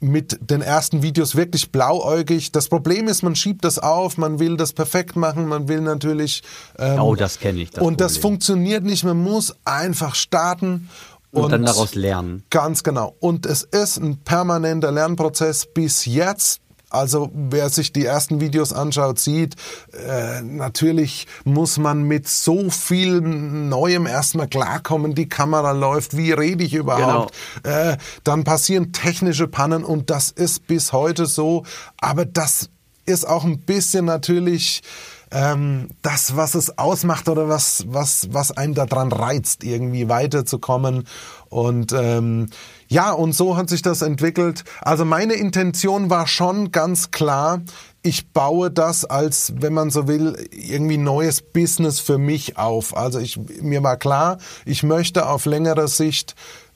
mit 0.00 0.38
den 0.50 0.62
ersten 0.62 1.02
Videos 1.02 1.34
wirklich 1.34 1.72
blauäugig. 1.72 2.52
Das 2.52 2.68
Problem 2.68 3.08
ist, 3.08 3.22
man 3.22 3.34
schiebt 3.34 3.64
das 3.64 3.80
auf, 3.80 4.16
man 4.16 4.38
will 4.38 4.56
das 4.56 4.72
perfekt 4.72 5.16
machen, 5.16 5.46
man 5.46 5.66
will 5.66 5.80
natürlich. 5.80 6.42
Ähm, 6.78 7.00
Oh, 7.00 7.16
das 7.16 7.40
kenne 7.40 7.60
ich, 7.60 7.70
das 7.72 7.82
und 7.82 8.00
das 8.00 8.12
Problem. 8.14 8.22
funktioniert 8.22 8.84
nicht. 8.84 9.02
Man 9.04 9.20
muss 9.20 9.56
einfach 9.64 10.14
starten. 10.14 10.88
Und 11.32 11.50
dann 11.52 11.64
daraus 11.64 11.94
lernen. 11.94 12.44
Ganz 12.48 12.84
genau. 12.84 13.14
Und 13.20 13.44
es 13.44 13.62
ist 13.62 13.98
ein 13.98 14.18
permanenter 14.18 14.92
Lernprozess 14.92 15.66
bis 15.66 16.06
jetzt. 16.06 16.60
Also 16.90 17.30
wer 17.34 17.68
sich 17.68 17.92
die 17.92 18.04
ersten 18.04 18.40
Videos 18.40 18.72
anschaut, 18.72 19.18
sieht, 19.18 19.56
äh, 19.92 20.40
natürlich 20.40 21.26
muss 21.44 21.78
man 21.78 22.04
mit 22.04 22.28
so 22.28 22.70
viel 22.70 23.20
Neuem 23.20 24.06
erstmal 24.06 24.48
klarkommen. 24.48 25.14
Die 25.14 25.28
Kamera 25.28 25.72
läuft, 25.72 26.16
wie 26.16 26.32
rede 26.32 26.64
ich 26.64 26.74
überhaupt? 26.74 27.34
Äh, 27.62 27.98
dann 28.24 28.44
passieren 28.44 28.92
technische 28.92 29.48
Pannen 29.48 29.84
und 29.84 30.10
das 30.10 30.30
ist 30.30 30.66
bis 30.66 30.92
heute 30.92 31.26
so. 31.26 31.64
Aber 32.00 32.24
das 32.24 32.70
ist 33.04 33.26
auch 33.26 33.44
ein 33.44 33.60
bisschen 33.60 34.04
natürlich 34.04 34.82
ähm, 35.30 35.88
das, 36.02 36.36
was 36.36 36.54
es 36.54 36.78
ausmacht 36.78 37.28
oder 37.28 37.48
was, 37.48 37.84
was, 37.88 38.28
was 38.32 38.56
einen 38.56 38.74
daran 38.74 39.12
reizt, 39.12 39.64
irgendwie 39.64 40.08
weiterzukommen. 40.08 41.04
Und 41.48 41.92
ähm, 41.92 42.48
ja, 42.88 43.12
und 43.12 43.34
so 43.34 43.56
hat 43.56 43.68
sich 43.68 43.82
das 43.82 44.00
entwickelt. 44.00 44.64
Also 44.80 45.04
meine 45.04 45.34
Intention 45.34 46.08
war 46.08 46.26
schon 46.26 46.72
ganz 46.72 47.10
klar, 47.10 47.60
ich 48.02 48.32
baue 48.32 48.70
das 48.70 49.04
als, 49.04 49.52
wenn 49.58 49.74
man 49.74 49.90
so 49.90 50.08
will, 50.08 50.36
irgendwie 50.50 50.96
neues 50.96 51.42
Business 51.42 52.00
für 52.00 52.16
mich 52.16 52.56
auf. 52.56 52.96
Also 52.96 53.18
ich, 53.18 53.38
mir 53.60 53.82
war 53.82 53.98
klar, 53.98 54.38
ich 54.64 54.82
möchte 54.82 55.28
auf 55.28 55.44
längere 55.44 55.88
Sicht 55.88 56.34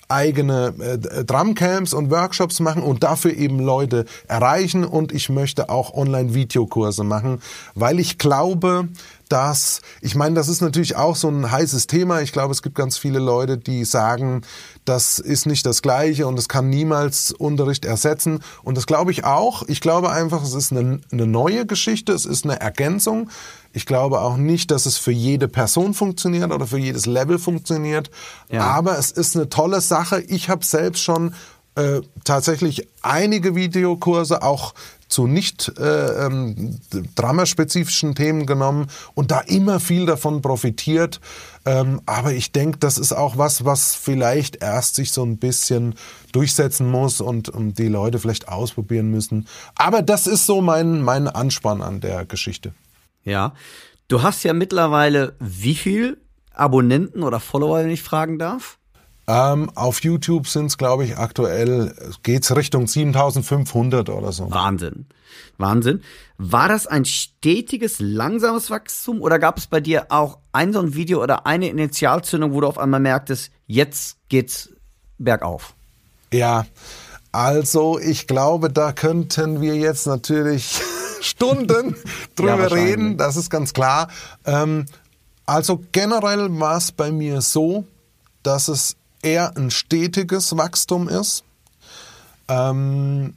eigene 0.08 0.74
äh, 0.78 1.24
Drumcamps 1.24 1.94
und 1.94 2.10
Workshops 2.10 2.60
machen 2.60 2.82
und 2.82 3.02
dafür 3.02 3.34
eben 3.34 3.58
Leute 3.58 4.04
erreichen 4.28 4.84
und 4.84 5.10
ich 5.12 5.30
möchte 5.30 5.70
auch 5.70 5.94
Online-Videokurse 5.94 7.02
machen, 7.02 7.40
weil 7.74 7.98
ich 7.98 8.18
glaube, 8.18 8.88
dass, 9.32 9.80
ich 10.02 10.14
meine, 10.14 10.34
das 10.34 10.48
ist 10.48 10.60
natürlich 10.60 10.96
auch 10.96 11.16
so 11.16 11.26
ein 11.28 11.50
heißes 11.50 11.86
Thema. 11.86 12.20
Ich 12.20 12.32
glaube, 12.32 12.52
es 12.52 12.60
gibt 12.60 12.74
ganz 12.74 12.98
viele 12.98 13.18
Leute, 13.18 13.56
die 13.56 13.86
sagen, 13.86 14.42
das 14.84 15.18
ist 15.18 15.46
nicht 15.46 15.64
das 15.64 15.80
Gleiche 15.80 16.26
und 16.26 16.38
es 16.38 16.50
kann 16.50 16.68
niemals 16.68 17.32
Unterricht 17.32 17.86
ersetzen. 17.86 18.40
Und 18.62 18.76
das 18.76 18.86
glaube 18.86 19.10
ich 19.10 19.24
auch. 19.24 19.62
Ich 19.68 19.80
glaube 19.80 20.10
einfach, 20.10 20.42
es 20.42 20.52
ist 20.52 20.70
eine, 20.70 21.00
eine 21.10 21.26
neue 21.26 21.64
Geschichte, 21.64 22.12
es 22.12 22.26
ist 22.26 22.44
eine 22.44 22.60
Ergänzung. 22.60 23.30
Ich 23.72 23.86
glaube 23.86 24.20
auch 24.20 24.36
nicht, 24.36 24.70
dass 24.70 24.84
es 24.84 24.98
für 24.98 25.12
jede 25.12 25.48
Person 25.48 25.94
funktioniert 25.94 26.52
oder 26.52 26.66
für 26.66 26.78
jedes 26.78 27.06
Level 27.06 27.38
funktioniert. 27.38 28.10
Ja. 28.50 28.64
Aber 28.64 28.98
es 28.98 29.12
ist 29.12 29.34
eine 29.34 29.48
tolle 29.48 29.80
Sache. 29.80 30.20
Ich 30.20 30.50
habe 30.50 30.62
selbst 30.62 31.02
schon 31.02 31.34
äh, 31.74 32.02
tatsächlich 32.24 32.86
einige 33.00 33.54
Videokurse 33.54 34.42
auch 34.42 34.74
zu 35.12 35.26
nicht 35.26 35.72
äh, 35.78 36.26
ähm, 36.26 36.80
dramaspezifischen 37.14 38.14
Themen 38.14 38.46
genommen 38.46 38.86
und 39.14 39.30
da 39.30 39.40
immer 39.40 39.78
viel 39.78 40.06
davon 40.06 40.42
profitiert. 40.42 41.20
Ähm, 41.64 42.00
aber 42.06 42.32
ich 42.32 42.50
denke, 42.50 42.78
das 42.78 42.98
ist 42.98 43.12
auch 43.12 43.38
was, 43.38 43.64
was 43.64 43.94
vielleicht 43.94 44.62
erst 44.62 44.96
sich 44.96 45.12
so 45.12 45.22
ein 45.24 45.36
bisschen 45.36 45.94
durchsetzen 46.32 46.90
muss 46.90 47.20
und, 47.20 47.48
und 47.48 47.78
die 47.78 47.88
Leute 47.88 48.18
vielleicht 48.18 48.48
ausprobieren 48.48 49.10
müssen. 49.10 49.46
Aber 49.74 50.02
das 50.02 50.26
ist 50.26 50.46
so 50.46 50.60
mein, 50.60 51.02
mein 51.02 51.28
Anspann 51.28 51.82
an 51.82 52.00
der 52.00 52.24
Geschichte. 52.24 52.72
Ja. 53.22 53.54
Du 54.08 54.22
hast 54.22 54.42
ja 54.42 54.52
mittlerweile 54.52 55.36
wie 55.38 55.74
viel 55.74 56.18
Abonnenten 56.52 57.22
oder 57.22 57.40
Follower, 57.40 57.78
wenn 57.78 57.90
ich 57.90 58.02
fragen 58.02 58.38
darf? 58.38 58.78
Ähm, 59.28 59.70
auf 59.74 60.02
YouTube 60.02 60.48
sind 60.48 60.66
es, 60.66 60.78
glaube 60.78 61.04
ich, 61.04 61.16
aktuell, 61.16 61.94
geht's 62.22 62.54
Richtung 62.54 62.88
7500 62.88 64.10
oder 64.10 64.32
so. 64.32 64.50
Wahnsinn. 64.50 65.06
Wahnsinn. 65.58 66.02
War 66.38 66.68
das 66.68 66.86
ein 66.86 67.04
stetiges, 67.04 68.00
langsames 68.00 68.70
Wachstum 68.70 69.22
oder 69.22 69.38
gab 69.38 69.58
es 69.58 69.66
bei 69.68 69.80
dir 69.80 70.06
auch 70.10 70.38
ein 70.52 70.72
so 70.72 70.80
ein 70.80 70.94
Video 70.94 71.22
oder 71.22 71.46
eine 71.46 71.68
Initialzündung, 71.68 72.52
wo 72.52 72.60
du 72.60 72.66
auf 72.66 72.78
einmal 72.78 73.00
merktest, 73.00 73.52
jetzt 73.66 74.16
geht's 74.28 74.70
bergauf? 75.18 75.74
Ja, 76.32 76.66
also 77.30 77.98
ich 77.98 78.26
glaube, 78.26 78.70
da 78.70 78.92
könnten 78.92 79.60
wir 79.60 79.76
jetzt 79.76 80.06
natürlich 80.06 80.80
Stunden 81.20 81.94
drüber 82.34 82.58
wahrscheinlich. 82.58 82.96
reden, 82.96 83.16
das 83.16 83.36
ist 83.36 83.50
ganz 83.50 83.72
klar. 83.72 84.08
Ähm, 84.44 84.86
also 85.46 85.80
generell 85.92 86.48
war 86.58 86.76
es 86.76 86.90
bei 86.92 87.12
mir 87.12 87.40
so, 87.40 87.84
dass 88.42 88.68
es 88.68 88.96
eher 89.22 89.56
ein 89.56 89.70
stetiges 89.70 90.56
Wachstum 90.56 91.08
ist. 91.08 91.44
Ähm, 92.48 93.34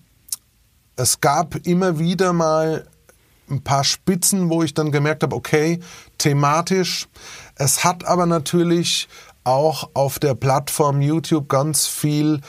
es 0.96 1.22
gab 1.22 1.56
immer 1.68 2.00
wieder 2.00 2.34
mal 2.34 2.86
ein 3.50 3.62
paar 3.62 3.84
Spitzen, 3.84 4.50
wo 4.50 4.64
ich 4.64 4.74
dann 4.74 4.92
gemerkt 4.92 5.24
habe, 5.24 5.36
okay, 5.36 5.80
thematisch. 6.18 7.08
Es 7.56 7.84
hat 7.84 8.06
aber 8.06 8.26
natürlich 8.26 9.08
auch 9.44 9.92
auf 9.94 10.20
der 10.20 10.34
Plattform 10.34 11.02
YouTube 11.02 11.48
ganz 11.48 11.86
viel 11.88 12.42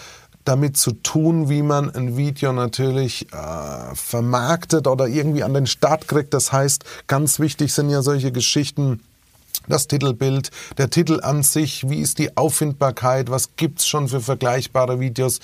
damit 0.44 0.76
zu 0.76 0.92
tun, 0.92 1.48
wie 1.48 1.62
man 1.62 1.90
ein 1.90 2.16
Video 2.16 2.52
natürlich 2.52 3.30
äh, 3.32 3.94
vermarktet 3.94 4.86
oder 4.86 5.06
irgendwie 5.06 5.42
an 5.42 5.54
den 5.54 5.66
Start 5.66 6.08
kriegt. 6.08 6.32
Das 6.32 6.52
heißt, 6.52 6.84
ganz 7.08 7.40
wichtig 7.40 7.72
sind 7.74 7.90
ja 7.90 8.00
solche 8.00 8.32
Geschichten, 8.32 9.02
das 9.68 9.86
Titelbild, 9.88 10.50
der 10.78 10.90
Titel 10.90 11.20
an 11.22 11.42
sich, 11.42 11.88
wie 11.88 12.00
ist 12.00 12.18
die 12.18 12.36
Auffindbarkeit, 12.36 13.30
was 13.30 13.56
gibt's 13.56 13.86
schon 13.86 14.08
für 14.08 14.20
vergleichbare 14.20 15.00
Videos 15.00 15.40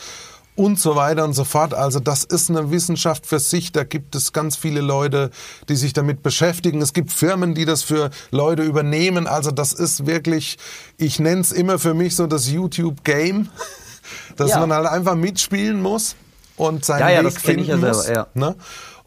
und 0.55 0.79
so 0.79 0.97
weiter 0.97 1.25
und 1.25 1.33
so 1.33 1.45
fort. 1.45 1.73
Also 1.73 1.99
das 1.99 2.25
ist 2.25 2.51
eine 2.51 2.71
Wissenschaft 2.71 3.27
für 3.27 3.39
sich. 3.39 3.73
Da 3.73 3.85
gibt 3.85 4.15
es 4.15 4.35
ganz 4.35 4.55
viele 4.55 4.83
Leute, 4.83 5.31
die 5.71 5.77
sich 5.77 5.95
damit 5.95 6.23
beschäftigen. 6.23 6.83
Es 6.83 6.93
gibt 6.93 7.11
Firmen, 7.11 7.55
die 7.55 7.65
das 7.65 7.83
für 7.83 8.11
Leute 8.31 8.63
übernehmen. 8.63 9.27
Also 9.27 9.51
das 9.51 9.73
ist 9.73 10.07
wirklich, 10.07 10.59
ich 10.99 11.19
nenne 11.19 11.41
es 11.41 11.53
immer 11.53 11.79
für 11.79 11.95
mich 11.95 12.15
so 12.17 12.27
das 12.27 12.51
YouTube-Game, 12.51 13.49
dass 14.37 14.51
Ja. 14.51 14.61
man 14.61 14.73
halt 14.75 14.87
einfach 14.89 15.15
mitspielen 15.15 15.81
muss 15.81 16.17
und 16.57 16.85
seinen 16.85 17.01
Ja, 17.01 17.09
ja, 17.11 17.25
Weg 17.25 17.41
finden 17.41 17.81
muss. 17.81 18.05
selber. 18.05 18.29
Ne? 18.35 18.55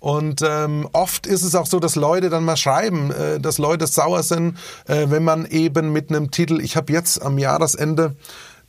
Und 0.06 0.44
ähm, 0.48 0.88
oft 0.94 1.26
ist 1.26 1.42
es 1.42 1.56
auch 1.56 1.66
so, 1.66 1.80
dass 1.80 1.96
Leute 1.96 2.30
dann 2.30 2.46
mal 2.46 2.58
schreiben, 2.58 3.10
äh, 3.10 3.40
dass 3.40 3.58
Leute 3.58 3.88
sauer 3.88 4.22
sind, 4.22 4.56
äh, 4.88 5.08
wenn 5.10 5.24
man 5.24 5.48
eben 5.48 5.92
mit 5.94 6.12
einem 6.12 6.30
Titel, 6.30 6.62
ich 6.62 6.78
habe 6.78 6.94
jetzt 6.94 7.24
am 7.24 7.40
Jahresende 7.40 8.16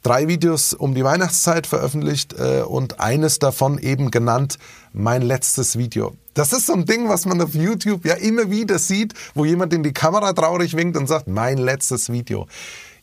drei 0.02 0.28
Videos 0.28 0.72
um 0.72 0.94
die 0.94 1.04
Weihnachtszeit 1.04 1.66
veröffentlicht 1.66 2.32
äh, 2.38 2.62
und 2.62 3.00
eines 3.00 3.38
davon 3.38 3.76
eben 3.76 4.10
genannt 4.10 4.56
mein 4.94 5.20
letztes 5.20 5.76
Video. 5.76 6.14
Das 6.32 6.54
ist 6.54 6.68
so 6.68 6.72
ein 6.72 6.86
Ding, 6.86 7.10
was 7.10 7.26
man 7.26 7.42
auf 7.42 7.54
YouTube 7.54 8.06
ja 8.06 8.14
immer 8.14 8.50
wieder 8.50 8.78
sieht, 8.78 9.12
wo 9.34 9.44
jemand 9.44 9.74
in 9.74 9.82
die 9.82 9.92
Kamera 9.92 10.32
traurig 10.32 10.74
winkt 10.74 10.96
und 10.96 11.06
sagt, 11.06 11.28
mein 11.28 11.58
letztes 11.58 12.10
Video. 12.10 12.46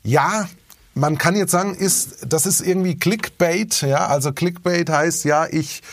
Ja, 0.01 0.49
man 0.95 1.19
kann 1.19 1.35
jetzt 1.35 1.51
sagen, 1.51 1.75
ist, 1.75 2.25
das 2.27 2.47
ist 2.47 2.61
irgendwie 2.61 2.97
Clickbait, 2.97 3.81
ja, 3.83 4.07
also 4.07 4.33
Clickbait 4.33 4.89
heißt, 4.89 5.23
ja, 5.23 5.45
ich 5.45 5.83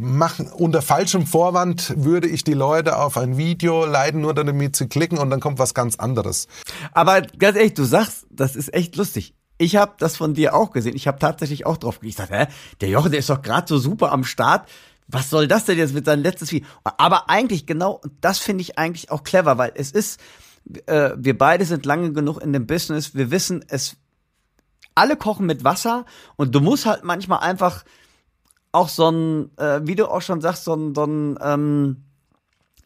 machen 0.00 0.50
unter 0.50 0.82
falschem 0.82 1.26
Vorwand 1.26 1.92
würde 1.96 2.26
ich 2.26 2.42
die 2.42 2.54
Leute 2.54 2.96
auf 2.96 3.16
ein 3.16 3.36
Video 3.36 3.84
leiten, 3.84 4.22
nur 4.22 4.34
damit 4.34 4.74
sie 4.74 4.88
klicken 4.88 5.18
und 5.18 5.30
dann 5.30 5.40
kommt 5.40 5.58
was 5.58 5.74
ganz 5.74 5.96
anderes. 5.96 6.48
Aber 6.92 7.20
ganz 7.22 7.56
ehrlich, 7.56 7.74
du 7.74 7.84
sagst, 7.84 8.26
das 8.30 8.56
ist 8.56 8.72
echt 8.72 8.96
lustig. 8.96 9.34
Ich 9.58 9.76
habe 9.76 9.92
das 9.98 10.16
von 10.16 10.32
dir 10.32 10.54
auch 10.54 10.70
gesehen. 10.70 10.96
Ich 10.96 11.06
habe 11.06 11.18
tatsächlich 11.18 11.66
auch 11.66 11.76
drauf 11.76 11.98
Ich 12.02 12.16
dachte, 12.16 12.34
hä, 12.34 12.46
der 12.80 12.88
Jochen, 12.88 13.10
der 13.10 13.20
ist 13.20 13.28
doch 13.28 13.42
gerade 13.42 13.68
so 13.68 13.78
super 13.78 14.10
am 14.10 14.24
Start. 14.24 14.66
Was 15.06 15.28
soll 15.28 15.48
das 15.48 15.66
denn 15.66 15.76
jetzt 15.76 15.92
mit 15.92 16.06
seinem 16.06 16.22
letztes 16.22 16.50
Video? 16.50 16.66
Aber 16.84 17.28
eigentlich 17.28 17.66
genau, 17.66 18.00
das 18.20 18.38
finde 18.38 18.62
ich 18.62 18.78
eigentlich 18.78 19.10
auch 19.10 19.22
clever, 19.22 19.58
weil 19.58 19.72
es 19.74 19.90
ist, 19.90 20.18
äh, 20.86 21.10
wir 21.16 21.36
beide 21.36 21.66
sind 21.66 21.84
lange 21.84 22.12
genug 22.12 22.40
in 22.40 22.54
dem 22.54 22.66
Business. 22.66 23.14
Wir 23.14 23.30
wissen, 23.30 23.64
es 23.68 23.96
alle 24.94 25.16
kochen 25.16 25.46
mit 25.46 25.64
Wasser 25.64 26.06
und 26.36 26.54
du 26.54 26.60
musst 26.60 26.86
halt 26.86 27.04
manchmal 27.04 27.40
einfach 27.40 27.84
auch 28.72 28.88
so 28.88 29.10
ein, 29.10 29.56
äh, 29.58 29.80
wie 29.84 29.96
du 29.96 30.06
auch 30.06 30.22
schon 30.22 30.40
sagst, 30.40 30.64
so 30.64 30.74
ein, 30.74 30.94
so 30.94 31.04
ein 31.04 31.38
ähm, 31.42 32.04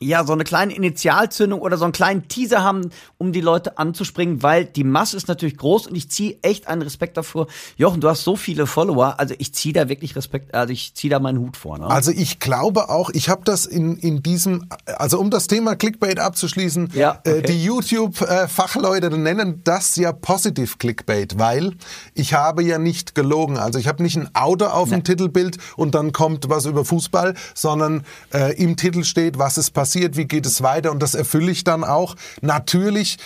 ja, 0.05 0.25
so 0.25 0.33
eine 0.33 0.45
kleine 0.45 0.75
Initialzündung 0.75 1.61
oder 1.61 1.77
so 1.79 1.85
einen 1.85 1.93
kleinen 1.93 2.29
Teaser 2.29 2.63
haben, 2.63 2.91
um 3.19 3.33
die 3.33 3.41
Leute 3.41 3.79
anzuspringen, 3.79 4.43
weil 4.43 4.65
die 4.65 4.85
Masse 4.85 5.17
ist 5.17 5.29
natürlich 5.29 5.57
groß 5.57 5.87
und 5.87 5.97
ich 5.97 6.11
ziehe 6.11 6.37
echt 6.43 6.69
einen 6.69 6.83
Respekt 6.83 7.17
davor. 7.17 7.47
Jochen, 7.77 8.01
du 8.01 8.09
hast 8.09 8.25
so 8.25 8.37
viele 8.37 8.67
Follower, 8.67 9.19
also 9.19 9.35
ich 9.39 9.55
ziehe 9.55 9.73
da 9.73 9.89
wirklich 9.89 10.15
Respekt, 10.17 10.55
also 10.55 10.73
ich 10.73 10.95
ziehe 10.95 11.11
da 11.11 11.19
meinen 11.19 11.39
Hut 11.39 11.57
vor. 11.57 11.79
Ne? 11.79 11.87
Also 11.87 12.11
ich 12.11 12.39
glaube 12.39 12.91
auch, 12.91 13.11
ich 13.11 13.29
habe 13.29 13.43
das 13.45 13.67
in, 13.67 13.97
in 13.97 14.23
diesem, 14.23 14.69
also 14.87 15.19
um 15.19 15.31
das 15.31 15.47
Thema 15.47 15.75
Clickbait 15.75 16.19
abzuschließen, 16.19 16.91
ja, 16.95 17.21
äh, 17.25 17.31
okay. 17.31 17.39
äh, 17.39 17.43
die 17.43 17.65
YouTube-Fachleute 17.65 19.11
nennen 19.17 19.63
das 19.65 19.97
ja 19.97 20.13
Positive 20.13 20.77
Clickbait, 20.79 21.39
weil 21.39 21.73
ich 22.15 22.35
habe 22.35 22.63
ja 22.63 22.79
nicht 22.79 23.15
gelogen. 23.15 23.59
Also 23.59 23.79
ich 23.79 23.89
habe 23.89 24.03
nicht 24.03 24.17
ein 24.17 24.35
Auto 24.35 24.67
auf 24.67 24.91
dem 24.91 25.05
Titelbild 25.05 25.59
und 25.77 25.95
dann 25.95 26.13
kommt 26.13 26.49
was 26.49 26.67
über 26.67 26.85
Fußball, 26.85 27.35
sondern 27.55 28.05
äh, 28.33 28.55
im 28.63 28.77
Titel 28.77 29.05
steht, 29.05 29.39
was 29.39 29.57
ist 29.57 29.71
passiert 29.71 29.94
passiert, 29.95 30.17
wie 30.17 30.25
geht 30.25 30.45
es 30.45 30.63
weiter 30.63 30.91
und 30.91 31.01
das 31.03 31.15
erfülle 31.15 31.53
ich 31.53 31.63
dann 31.63 31.85
auch. 31.85 32.17
Natürlich 32.41 33.19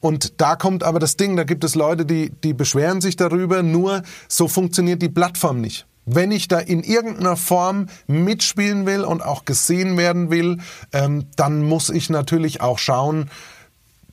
und 0.00 0.40
da 0.40 0.54
kommt 0.54 0.84
aber 0.84 1.00
das 1.00 1.16
Ding, 1.16 1.36
da 1.36 1.42
gibt 1.42 1.64
es 1.64 1.74
Leute, 1.74 2.06
die, 2.06 2.30
die 2.30 2.54
beschweren 2.54 3.00
sich 3.00 3.16
darüber, 3.16 3.64
nur 3.64 4.04
so 4.28 4.46
funktioniert 4.46 5.02
die 5.02 5.08
Plattform 5.08 5.60
nicht. 5.60 5.86
Wenn 6.06 6.30
ich 6.30 6.46
da 6.46 6.60
in 6.60 6.84
irgendeiner 6.84 7.36
Form 7.36 7.86
mitspielen 8.06 8.86
will 8.86 9.02
und 9.02 9.24
auch 9.24 9.44
gesehen 9.44 9.96
werden 9.96 10.30
will, 10.30 10.58
ähm, 10.92 11.26
dann 11.34 11.64
muss 11.64 11.90
ich 11.90 12.10
natürlich 12.10 12.60
auch 12.60 12.78
schauen, 12.78 13.28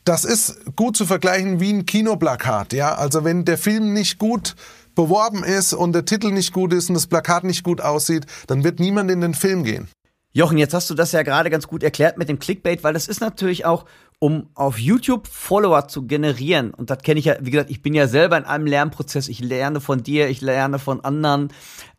das 0.05 0.25
ist 0.25 0.75
gut 0.75 0.97
zu 0.97 1.05
vergleichen 1.05 1.59
wie 1.59 1.71
ein 1.71 1.85
Kinoplakat. 1.85 2.73
Ja? 2.73 2.95
Also 2.95 3.23
wenn 3.23 3.45
der 3.45 3.59
Film 3.59 3.93
nicht 3.93 4.17
gut 4.17 4.55
beworben 4.95 5.43
ist 5.43 5.73
und 5.73 5.93
der 5.93 6.05
Titel 6.05 6.31
nicht 6.31 6.51
gut 6.51 6.73
ist 6.73 6.89
und 6.89 6.95
das 6.95 7.05
Plakat 7.05 7.43
nicht 7.43 7.63
gut 7.63 7.79
aussieht, 7.79 8.25
dann 8.47 8.63
wird 8.63 8.79
niemand 8.79 9.11
in 9.11 9.21
den 9.21 9.35
Film 9.35 9.63
gehen. 9.63 9.87
Jochen, 10.35 10.57
jetzt 10.57 10.73
hast 10.73 10.89
du 10.89 10.95
das 10.95 11.13
ja 11.13 11.23
gerade 11.23 11.49
ganz 11.49 11.65
gut 11.65 11.81
erklärt 11.81 12.17
mit 12.17 12.27
dem 12.27 12.39
Clickbait, 12.39 12.83
weil 12.83 12.93
das 12.93 13.07
ist 13.07 13.21
natürlich 13.21 13.63
auch, 13.63 13.85
um 14.19 14.49
auf 14.53 14.77
YouTube 14.77 15.27
Follower 15.27 15.87
zu 15.87 16.07
generieren. 16.07 16.73
Und 16.73 16.89
das 16.89 16.97
kenne 17.03 17.21
ich 17.21 17.25
ja, 17.25 17.37
wie 17.39 17.51
gesagt, 17.51 17.69
ich 17.69 17.81
bin 17.81 17.93
ja 17.93 18.05
selber 18.05 18.37
in 18.37 18.43
einem 18.43 18.67
Lernprozess. 18.67 19.29
Ich 19.29 19.39
lerne 19.39 19.79
von 19.79 20.03
dir, 20.03 20.27
ich 20.27 20.41
lerne 20.41 20.77
von 20.77 20.99
anderen. 21.05 21.53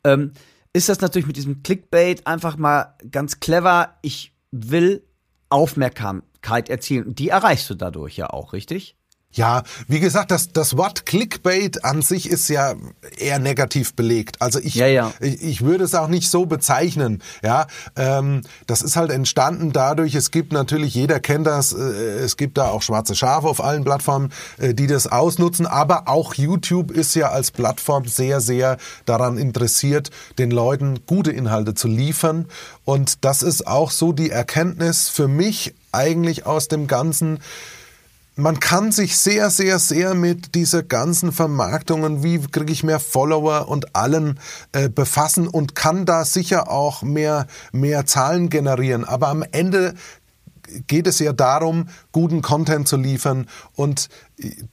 Ähm, 0.04 0.32
ist 0.74 0.90
das 0.90 1.00
natürlich 1.00 1.26
mit 1.26 1.38
diesem 1.38 1.62
Clickbait 1.62 2.26
einfach 2.26 2.58
mal 2.58 2.94
ganz 3.10 3.40
clever. 3.40 3.94
Ich 4.02 4.34
will 4.50 5.02
Aufmerksamkeit 5.48 6.68
erzielen. 6.68 7.06
Und 7.06 7.18
die 7.18 7.30
erreichst 7.30 7.70
du 7.70 7.74
dadurch 7.74 8.18
ja 8.18 8.28
auch, 8.28 8.52
richtig? 8.52 8.96
Ja, 9.32 9.64
wie 9.86 10.00
gesagt, 10.00 10.30
das, 10.30 10.52
das 10.52 10.78
Wort 10.78 11.04
Clickbait 11.04 11.84
an 11.84 12.00
sich 12.00 12.30
ist 12.30 12.48
ja 12.48 12.74
eher 13.18 13.38
negativ 13.38 13.94
belegt. 13.94 14.40
Also 14.40 14.58
ich, 14.58 14.74
ja, 14.74 14.86
ja. 14.86 15.12
ich, 15.20 15.42
ich 15.42 15.62
würde 15.62 15.84
es 15.84 15.94
auch 15.94 16.08
nicht 16.08 16.30
so 16.30 16.46
bezeichnen. 16.46 17.22
Ja, 17.42 17.66
ähm, 17.96 18.40
das 18.66 18.80
ist 18.80 18.96
halt 18.96 19.10
entstanden 19.10 19.72
dadurch. 19.72 20.14
Es 20.14 20.30
gibt 20.30 20.52
natürlich, 20.54 20.94
jeder 20.94 21.20
kennt 21.20 21.46
das. 21.46 21.74
Äh, 21.74 21.82
es 21.82 22.38
gibt 22.38 22.56
da 22.56 22.68
auch 22.68 22.80
schwarze 22.80 23.14
Schafe 23.14 23.46
auf 23.46 23.62
allen 23.62 23.84
Plattformen, 23.84 24.32
äh, 24.56 24.72
die 24.72 24.86
das 24.86 25.06
ausnutzen. 25.06 25.66
Aber 25.66 26.08
auch 26.08 26.32
YouTube 26.32 26.90
ist 26.90 27.14
ja 27.14 27.28
als 27.28 27.50
Plattform 27.50 28.06
sehr, 28.06 28.40
sehr 28.40 28.78
daran 29.04 29.36
interessiert, 29.36 30.10
den 30.38 30.50
Leuten 30.50 31.00
gute 31.04 31.30
Inhalte 31.30 31.74
zu 31.74 31.88
liefern. 31.88 32.46
Und 32.86 33.22
das 33.26 33.42
ist 33.42 33.66
auch 33.66 33.90
so 33.90 34.12
die 34.12 34.30
Erkenntnis 34.30 35.10
für 35.10 35.28
mich 35.28 35.74
eigentlich 35.92 36.46
aus 36.46 36.68
dem 36.68 36.86
ganzen 36.86 37.40
man 38.36 38.60
kann 38.60 38.92
sich 38.92 39.16
sehr, 39.16 39.50
sehr, 39.50 39.78
sehr 39.78 40.14
mit 40.14 40.54
dieser 40.54 40.82
ganzen 40.82 41.32
Vermarktungen, 41.32 42.22
wie 42.22 42.38
kriege 42.38 42.72
ich 42.72 42.84
mehr 42.84 43.00
Follower 43.00 43.68
und 43.68 43.96
allen 43.96 44.38
äh, 44.72 44.90
befassen 44.90 45.48
und 45.48 45.74
kann 45.74 46.04
da 46.04 46.24
sicher 46.26 46.70
auch 46.70 47.02
mehr, 47.02 47.46
mehr 47.72 48.04
Zahlen 48.04 48.50
generieren. 48.50 49.04
Aber 49.04 49.28
am 49.28 49.42
Ende 49.42 49.94
geht 50.86 51.06
es 51.06 51.18
ja 51.18 51.32
darum, 51.32 51.88
guten 52.12 52.42
Content 52.42 52.86
zu 52.86 52.98
liefern 52.98 53.46
und 53.74 54.10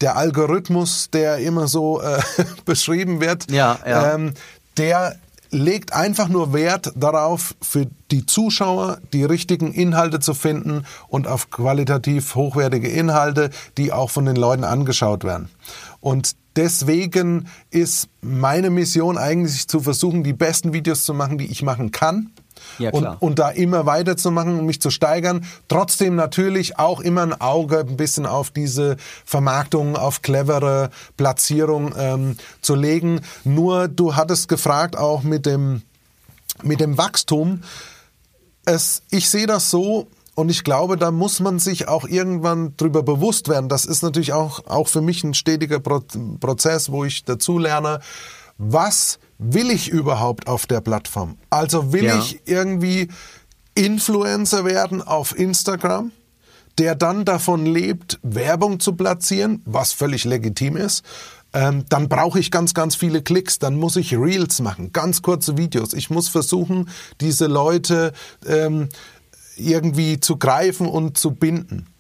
der 0.02 0.18
Algorithmus, 0.18 1.10
der 1.12 1.38
immer 1.38 1.68
so 1.68 2.02
äh, 2.02 2.22
beschrieben 2.66 3.22
wird, 3.22 3.50
ja, 3.50 3.80
ja. 3.86 4.14
Ähm, 4.14 4.34
der 4.78 5.16
legt 5.54 5.94
einfach 5.94 6.28
nur 6.28 6.54
Wert 6.54 6.92
darauf, 6.96 7.56
für 7.62 7.88
die 8.12 8.26
Zuschauer 8.26 9.00
die 9.14 9.24
richtigen 9.24 9.74
Inhalte 9.74 10.20
zu 10.20 10.34
finden 10.34 10.86
und 11.08 11.28
auf 11.28 11.50
qualitativ 11.50 12.36
hochwertige 12.36 12.90
Inhalte, 12.90 13.50
die 13.78 13.94
auch 13.94 14.10
von 14.10 14.26
den 14.26 14.36
Leuten 14.36 14.64
angeschaut 14.64 15.24
werden. 15.24 15.50
Und 16.02 16.36
deswegen 16.56 17.48
ist 17.72 18.10
meine 18.22 18.70
Mission 18.70 19.18
eigentlich 19.18 19.68
zu 19.68 19.80
versuchen, 19.80 20.24
die 20.24 20.34
besten 20.34 20.74
Videos 20.74 21.06
zu 21.06 21.14
machen, 21.14 21.38
die 21.38 21.48
ich 21.48 21.62
machen 21.62 21.92
kann 21.92 22.32
ja, 22.80 22.92
und, 22.92 23.06
und, 23.22 23.40
da 23.40 23.50
immer 23.50 23.86
weiterzumachen 23.86 24.60
und 24.60 24.66
mich 24.66 24.82
zu 24.82 24.90
steigern. 24.90 25.46
Trotzdem 25.68 26.16
natürlich 26.16 26.80
auch 26.80 27.00
immer 27.00 27.24
ein 27.24 27.40
Auge 27.40 27.80
ein 27.80 27.98
bisschen 27.98 28.26
auf 28.26 28.50
diese 28.52 28.98
Vermarktung, 29.26 29.96
auf 29.96 30.22
clevere 30.22 30.90
Platzierung 31.18 31.94
ähm, 31.98 32.38
zu 32.62 32.76
legen. 32.76 33.22
Nur 33.44 33.88
du 33.88 34.16
hattest 34.16 34.48
gefragt 34.48 34.98
auch 34.98 35.24
mit 35.24 35.46
dem, 35.46 35.82
mit 36.62 36.80
dem 36.80 36.98
Wachstum. 36.98 37.64
Es, 38.66 39.02
ich 39.10 39.30
sehe 39.30 39.48
das 39.48 39.70
so, 39.70 40.08
und 40.36 40.50
ich 40.50 40.64
glaube, 40.64 40.98
da 40.98 41.12
muss 41.12 41.40
man 41.40 41.60
sich 41.60 41.88
auch 41.88 42.08
irgendwann 42.08 42.76
drüber 42.78 43.04
bewusst 43.04 43.50
werden. 43.50 43.70
Das 43.70 43.86
ist 43.86 44.02
natürlich 44.02 44.34
auch, 44.34 44.66
auch 44.66 44.88
für 44.88 45.02
mich 45.02 45.24
ein 45.24 45.36
stetiger 45.36 45.80
Prozess, 45.80 46.92
wo 46.92 47.06
ich 47.06 47.24
dazu 47.24 47.60
lerne, 47.60 48.00
was 48.58 49.20
will 49.44 49.72
ich 49.72 49.90
überhaupt 49.90 50.48
auf 50.48 50.66
der 50.66 50.82
Plattform? 50.82 51.38
Also 51.50 51.94
will 51.94 52.06
ja. 52.06 52.20
ich 52.20 52.42
irgendwie 52.46 53.10
Influencer 53.76 54.66
werden 54.66 55.02
auf 55.02 55.38
Instagram, 55.38 56.12
der 56.78 56.96
dann 56.96 57.26
davon 57.26 57.66
lebt, 57.66 58.20
Werbung 58.24 58.80
zu 58.80 58.94
platzieren, 58.96 59.62
was 59.66 59.94
völlig 59.94 60.26
legitim 60.26 60.78
ist. 60.78 61.04
Ähm, 61.54 61.86
dann 61.90 62.10
brauche 62.10 62.40
ich 62.40 62.50
ganz, 62.50 62.74
ganz 62.74 62.96
viele 62.96 63.22
Klicks. 63.22 63.60
Dann 63.60 63.76
muss 63.76 63.96
ich 63.96 64.16
Reels 64.16 64.60
machen, 64.60 64.92
ganz 64.92 65.22
kurze 65.22 65.58
Videos. 65.58 65.94
Ich 65.94 66.10
muss 66.10 66.28
versuchen, 66.28 66.90
diese 67.22 67.46
Leute 67.46 68.14
ähm, 68.48 68.90
irgendwie 69.56 70.20
zu 70.20 70.38
greifen 70.38 70.88
und 70.88 71.18
zu 71.18 71.32
binden. 71.32 71.93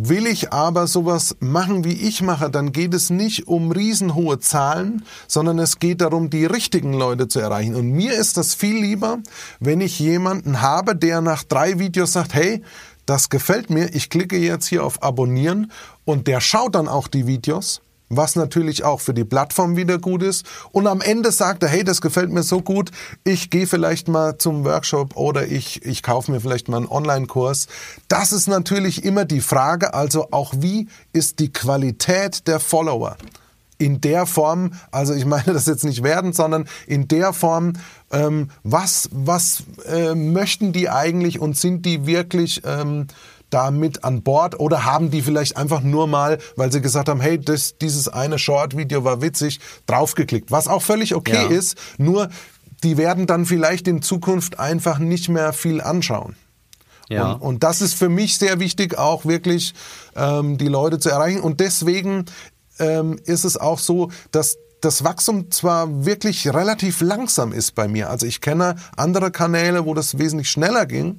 Will 0.00 0.28
ich 0.28 0.52
aber 0.52 0.86
sowas 0.86 1.34
machen, 1.40 1.82
wie 1.84 1.92
ich 1.92 2.22
mache, 2.22 2.50
dann 2.50 2.70
geht 2.70 2.94
es 2.94 3.10
nicht 3.10 3.48
um 3.48 3.72
riesenhohe 3.72 4.38
Zahlen, 4.38 5.04
sondern 5.26 5.58
es 5.58 5.80
geht 5.80 6.02
darum, 6.02 6.30
die 6.30 6.46
richtigen 6.46 6.92
Leute 6.92 7.26
zu 7.26 7.40
erreichen. 7.40 7.74
Und 7.74 7.90
mir 7.90 8.12
ist 8.12 8.36
das 8.36 8.54
viel 8.54 8.80
lieber, 8.80 9.18
wenn 9.58 9.80
ich 9.80 9.98
jemanden 9.98 10.60
habe, 10.60 10.94
der 10.94 11.20
nach 11.20 11.42
drei 11.42 11.80
Videos 11.80 12.12
sagt, 12.12 12.32
hey, 12.32 12.62
das 13.06 13.28
gefällt 13.28 13.70
mir, 13.70 13.92
ich 13.92 14.08
klicke 14.08 14.38
jetzt 14.38 14.68
hier 14.68 14.84
auf 14.84 15.02
Abonnieren 15.02 15.72
und 16.04 16.28
der 16.28 16.40
schaut 16.40 16.76
dann 16.76 16.86
auch 16.86 17.08
die 17.08 17.26
Videos 17.26 17.80
was 18.08 18.36
natürlich 18.36 18.84
auch 18.84 19.00
für 19.00 19.14
die 19.14 19.24
Plattform 19.24 19.76
wieder 19.76 19.98
gut 19.98 20.22
ist. 20.22 20.46
Und 20.72 20.86
am 20.86 21.00
Ende 21.00 21.32
sagt 21.32 21.62
er, 21.62 21.68
hey, 21.68 21.84
das 21.84 22.00
gefällt 22.00 22.30
mir 22.30 22.42
so 22.42 22.60
gut, 22.60 22.90
ich 23.24 23.50
gehe 23.50 23.66
vielleicht 23.66 24.08
mal 24.08 24.38
zum 24.38 24.64
Workshop 24.64 25.16
oder 25.16 25.46
ich, 25.46 25.84
ich 25.84 26.02
kaufe 26.02 26.30
mir 26.30 26.40
vielleicht 26.40 26.68
mal 26.68 26.78
einen 26.78 26.88
Online-Kurs. 26.88 27.68
Das 28.08 28.32
ist 28.32 28.48
natürlich 28.48 29.04
immer 29.04 29.24
die 29.24 29.40
Frage, 29.40 29.94
also 29.94 30.28
auch 30.30 30.54
wie 30.56 30.88
ist 31.12 31.38
die 31.38 31.52
Qualität 31.52 32.46
der 32.46 32.60
Follower? 32.60 33.16
in 33.78 34.00
der 34.00 34.26
Form, 34.26 34.72
also 34.90 35.14
ich 35.14 35.24
meine 35.24 35.52
das 35.52 35.66
jetzt 35.66 35.84
nicht 35.84 36.02
werden, 36.02 36.32
sondern 36.32 36.68
in 36.86 37.08
der 37.08 37.32
Form, 37.32 37.74
ähm, 38.10 38.50
was, 38.64 39.08
was 39.12 39.62
äh, 39.86 40.14
möchten 40.14 40.72
die 40.72 40.90
eigentlich 40.90 41.38
und 41.38 41.56
sind 41.56 41.86
die 41.86 42.04
wirklich 42.04 42.62
ähm, 42.64 43.06
da 43.50 43.70
mit 43.70 44.04
an 44.04 44.22
Bord 44.22 44.58
oder 44.58 44.84
haben 44.84 45.10
die 45.10 45.22
vielleicht 45.22 45.56
einfach 45.56 45.80
nur 45.82 46.06
mal, 46.06 46.38
weil 46.56 46.72
sie 46.72 46.80
gesagt 46.80 47.08
haben, 47.08 47.20
hey, 47.20 47.38
das, 47.38 47.78
dieses 47.78 48.08
eine 48.08 48.38
Short-Video 48.38 49.04
war 49.04 49.22
witzig, 49.22 49.60
draufgeklickt, 49.86 50.50
was 50.50 50.68
auch 50.68 50.82
völlig 50.82 51.14
okay 51.14 51.48
ja. 51.48 51.48
ist, 51.48 51.76
nur 51.98 52.28
die 52.84 52.96
werden 52.96 53.26
dann 53.26 53.46
vielleicht 53.46 53.88
in 53.88 54.02
Zukunft 54.02 54.58
einfach 54.58 54.98
nicht 54.98 55.28
mehr 55.28 55.52
viel 55.52 55.80
anschauen. 55.80 56.36
Ja. 57.08 57.32
Und, 57.32 57.40
und 57.40 57.62
das 57.62 57.80
ist 57.80 57.94
für 57.94 58.08
mich 58.08 58.38
sehr 58.38 58.60
wichtig, 58.60 58.98
auch 58.98 59.24
wirklich 59.24 59.74
ähm, 60.14 60.58
die 60.58 60.68
Leute 60.68 60.98
zu 60.98 61.08
erreichen. 61.08 61.40
Und 61.40 61.60
deswegen 61.60 62.26
ähm, 62.78 63.18
ist 63.24 63.44
es 63.44 63.56
auch 63.56 63.78
so, 63.78 64.10
dass 64.30 64.58
das 64.80 65.02
Wachstum 65.02 65.50
zwar 65.50 66.04
wirklich 66.04 66.46
relativ 66.52 67.00
langsam 67.00 67.52
ist 67.52 67.74
bei 67.74 67.88
mir. 67.88 68.10
Also 68.10 68.26
ich 68.26 68.40
kenne 68.40 68.76
andere 68.96 69.30
Kanäle, 69.30 69.86
wo 69.86 69.94
das 69.94 70.18
wesentlich 70.18 70.50
schneller 70.50 70.86
ging, 70.86 71.18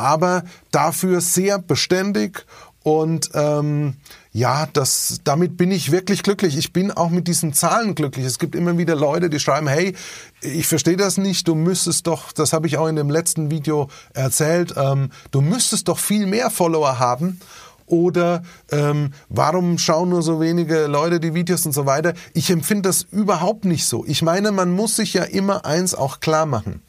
aber 0.00 0.44
dafür 0.70 1.20
sehr 1.20 1.58
beständig 1.58 2.46
und 2.82 3.30
ähm, 3.34 3.96
ja, 4.32 4.66
das, 4.72 5.20
damit 5.24 5.56
bin 5.56 5.70
ich 5.70 5.90
wirklich 5.90 6.22
glücklich. 6.22 6.56
Ich 6.56 6.72
bin 6.72 6.90
auch 6.90 7.10
mit 7.10 7.28
diesen 7.28 7.52
Zahlen 7.52 7.94
glücklich. 7.94 8.24
Es 8.24 8.38
gibt 8.38 8.54
immer 8.54 8.78
wieder 8.78 8.94
Leute, 8.94 9.28
die 9.28 9.38
schreiben, 9.38 9.68
hey, 9.68 9.94
ich 10.40 10.66
verstehe 10.66 10.96
das 10.96 11.18
nicht, 11.18 11.46
du 11.46 11.54
müsstest 11.54 12.06
doch, 12.06 12.32
das 12.32 12.52
habe 12.52 12.66
ich 12.66 12.78
auch 12.78 12.86
in 12.86 12.96
dem 12.96 13.10
letzten 13.10 13.50
Video 13.50 13.88
erzählt, 14.14 14.74
ähm, 14.76 15.10
du 15.30 15.42
müsstest 15.42 15.88
doch 15.88 15.98
viel 15.98 16.26
mehr 16.26 16.48
Follower 16.48 16.98
haben. 16.98 17.40
Oder 17.86 18.44
ähm, 18.70 19.12
warum 19.28 19.76
schauen 19.76 20.10
nur 20.10 20.22
so 20.22 20.40
wenige 20.40 20.86
Leute 20.86 21.18
die 21.18 21.34
Videos 21.34 21.66
und 21.66 21.72
so 21.72 21.86
weiter? 21.86 22.14
Ich 22.34 22.48
empfinde 22.48 22.88
das 22.88 23.02
überhaupt 23.10 23.64
nicht 23.64 23.84
so. 23.84 24.04
Ich 24.06 24.22
meine, 24.22 24.52
man 24.52 24.70
muss 24.70 24.94
sich 24.94 25.12
ja 25.12 25.24
immer 25.24 25.66
eins 25.66 25.96
auch 25.96 26.20
klar 26.20 26.46
machen. 26.46 26.82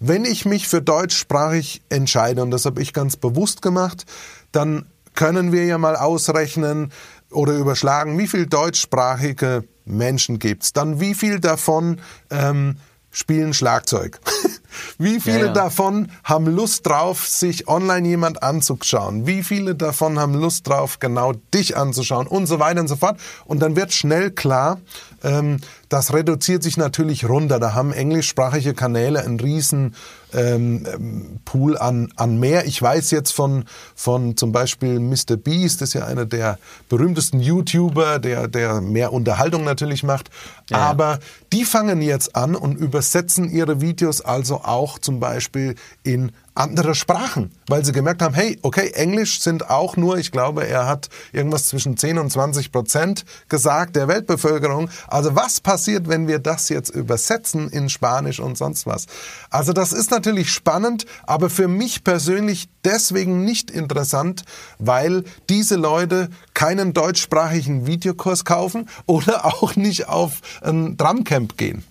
Wenn 0.00 0.24
ich 0.24 0.46
mich 0.46 0.66
für 0.66 0.80
deutschsprachig 0.80 1.82
entscheide, 1.90 2.42
und 2.42 2.50
das 2.50 2.64
habe 2.64 2.80
ich 2.80 2.94
ganz 2.94 3.16
bewusst 3.16 3.60
gemacht, 3.60 4.06
dann 4.50 4.86
können 5.14 5.52
wir 5.52 5.66
ja 5.66 5.76
mal 5.76 5.94
ausrechnen 5.94 6.90
oder 7.30 7.52
überschlagen, 7.52 8.18
wie 8.18 8.26
viel 8.26 8.46
deutschsprachige 8.46 9.62
Menschen 9.84 10.38
gibt's. 10.38 10.72
Dann 10.72 11.00
wie 11.00 11.14
viel 11.14 11.38
davon 11.38 12.00
ähm, 12.30 12.76
spielen 13.10 13.52
Schlagzeug? 13.52 14.20
Wie 14.98 15.20
viele 15.20 15.38
ja, 15.40 15.46
ja. 15.46 15.52
davon 15.52 16.10
haben 16.24 16.46
Lust 16.46 16.86
drauf, 16.86 17.26
sich 17.26 17.68
online 17.68 18.06
jemand 18.06 18.42
anzuschauen? 18.42 19.26
Wie 19.26 19.42
viele 19.42 19.74
davon 19.74 20.18
haben 20.18 20.34
Lust 20.34 20.68
drauf, 20.68 20.98
genau 20.98 21.32
dich 21.54 21.76
anzuschauen? 21.76 22.26
Und 22.26 22.46
so 22.46 22.58
weiter 22.58 22.80
und 22.80 22.88
so 22.88 22.96
fort. 22.96 23.18
Und 23.44 23.60
dann 23.60 23.76
wird 23.76 23.92
schnell 23.92 24.30
klar, 24.30 24.78
ähm, 25.22 25.58
das 25.88 26.12
reduziert 26.12 26.62
sich 26.62 26.76
natürlich 26.76 27.28
runter. 27.28 27.58
Da 27.58 27.74
haben 27.74 27.92
englischsprachige 27.92 28.74
Kanäle 28.74 29.24
einen 29.24 29.40
riesen 29.40 29.94
ähm, 30.32 30.86
ähm, 30.92 31.40
Pool 31.44 31.76
an, 31.76 32.12
an 32.14 32.38
mehr. 32.38 32.66
Ich 32.66 32.80
weiß 32.80 33.10
jetzt 33.10 33.32
von, 33.32 33.64
von 33.96 34.36
zum 34.36 34.52
Beispiel 34.52 35.00
Mr. 35.00 35.36
Beast, 35.36 35.80
das 35.80 35.90
ist 35.90 35.94
ja 35.94 36.06
einer 36.06 36.26
der 36.26 36.58
berühmtesten 36.88 37.40
YouTuber, 37.40 38.20
der, 38.20 38.46
der 38.46 38.80
mehr 38.80 39.12
Unterhaltung 39.12 39.64
natürlich 39.64 40.04
macht. 40.04 40.30
Ja. 40.68 40.78
Aber 40.78 41.18
die 41.52 41.64
fangen 41.64 42.00
jetzt 42.00 42.36
an 42.36 42.54
und 42.54 42.76
übersetzen 42.76 43.50
ihre 43.50 43.80
Videos 43.80 44.20
also 44.20 44.59
auch 44.64 44.98
zum 44.98 45.20
Beispiel 45.20 45.74
in 46.02 46.32
andere 46.54 46.94
Sprachen, 46.94 47.52
weil 47.68 47.84
sie 47.84 47.92
gemerkt 47.92 48.20
haben, 48.22 48.34
hey, 48.34 48.58
okay, 48.62 48.90
Englisch 48.94 49.40
sind 49.40 49.70
auch 49.70 49.96
nur, 49.96 50.18
ich 50.18 50.30
glaube, 50.30 50.66
er 50.66 50.86
hat 50.86 51.08
irgendwas 51.32 51.68
zwischen 51.68 51.96
10 51.96 52.18
und 52.18 52.30
20 52.30 52.70
Prozent 52.70 53.24
gesagt 53.48 53.96
der 53.96 54.08
Weltbevölkerung. 54.08 54.90
Also 55.08 55.34
was 55.34 55.60
passiert, 55.60 56.08
wenn 56.08 56.28
wir 56.28 56.38
das 56.38 56.68
jetzt 56.68 56.90
übersetzen 56.90 57.70
in 57.70 57.88
Spanisch 57.88 58.40
und 58.40 58.58
sonst 58.58 58.86
was? 58.86 59.06
Also 59.48 59.72
das 59.72 59.92
ist 59.92 60.10
natürlich 60.10 60.52
spannend, 60.52 61.06
aber 61.22 61.50
für 61.50 61.68
mich 61.68 62.04
persönlich 62.04 62.68
deswegen 62.84 63.44
nicht 63.44 63.70
interessant, 63.70 64.44
weil 64.78 65.24
diese 65.48 65.76
Leute 65.76 66.28
keinen 66.52 66.92
deutschsprachigen 66.92 67.86
Videokurs 67.86 68.44
kaufen 68.44 68.88
oder 69.06 69.44
auch 69.62 69.76
nicht 69.76 70.08
auf 70.08 70.40
ein 70.62 70.96
Drumcamp 70.96 71.56
gehen. 71.56 71.84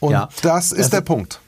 Und 0.00 0.12
ja, 0.12 0.28
das 0.42 0.72
ist 0.72 0.80
das 0.84 0.90
der 0.90 1.00
Punkt. 1.02 1.40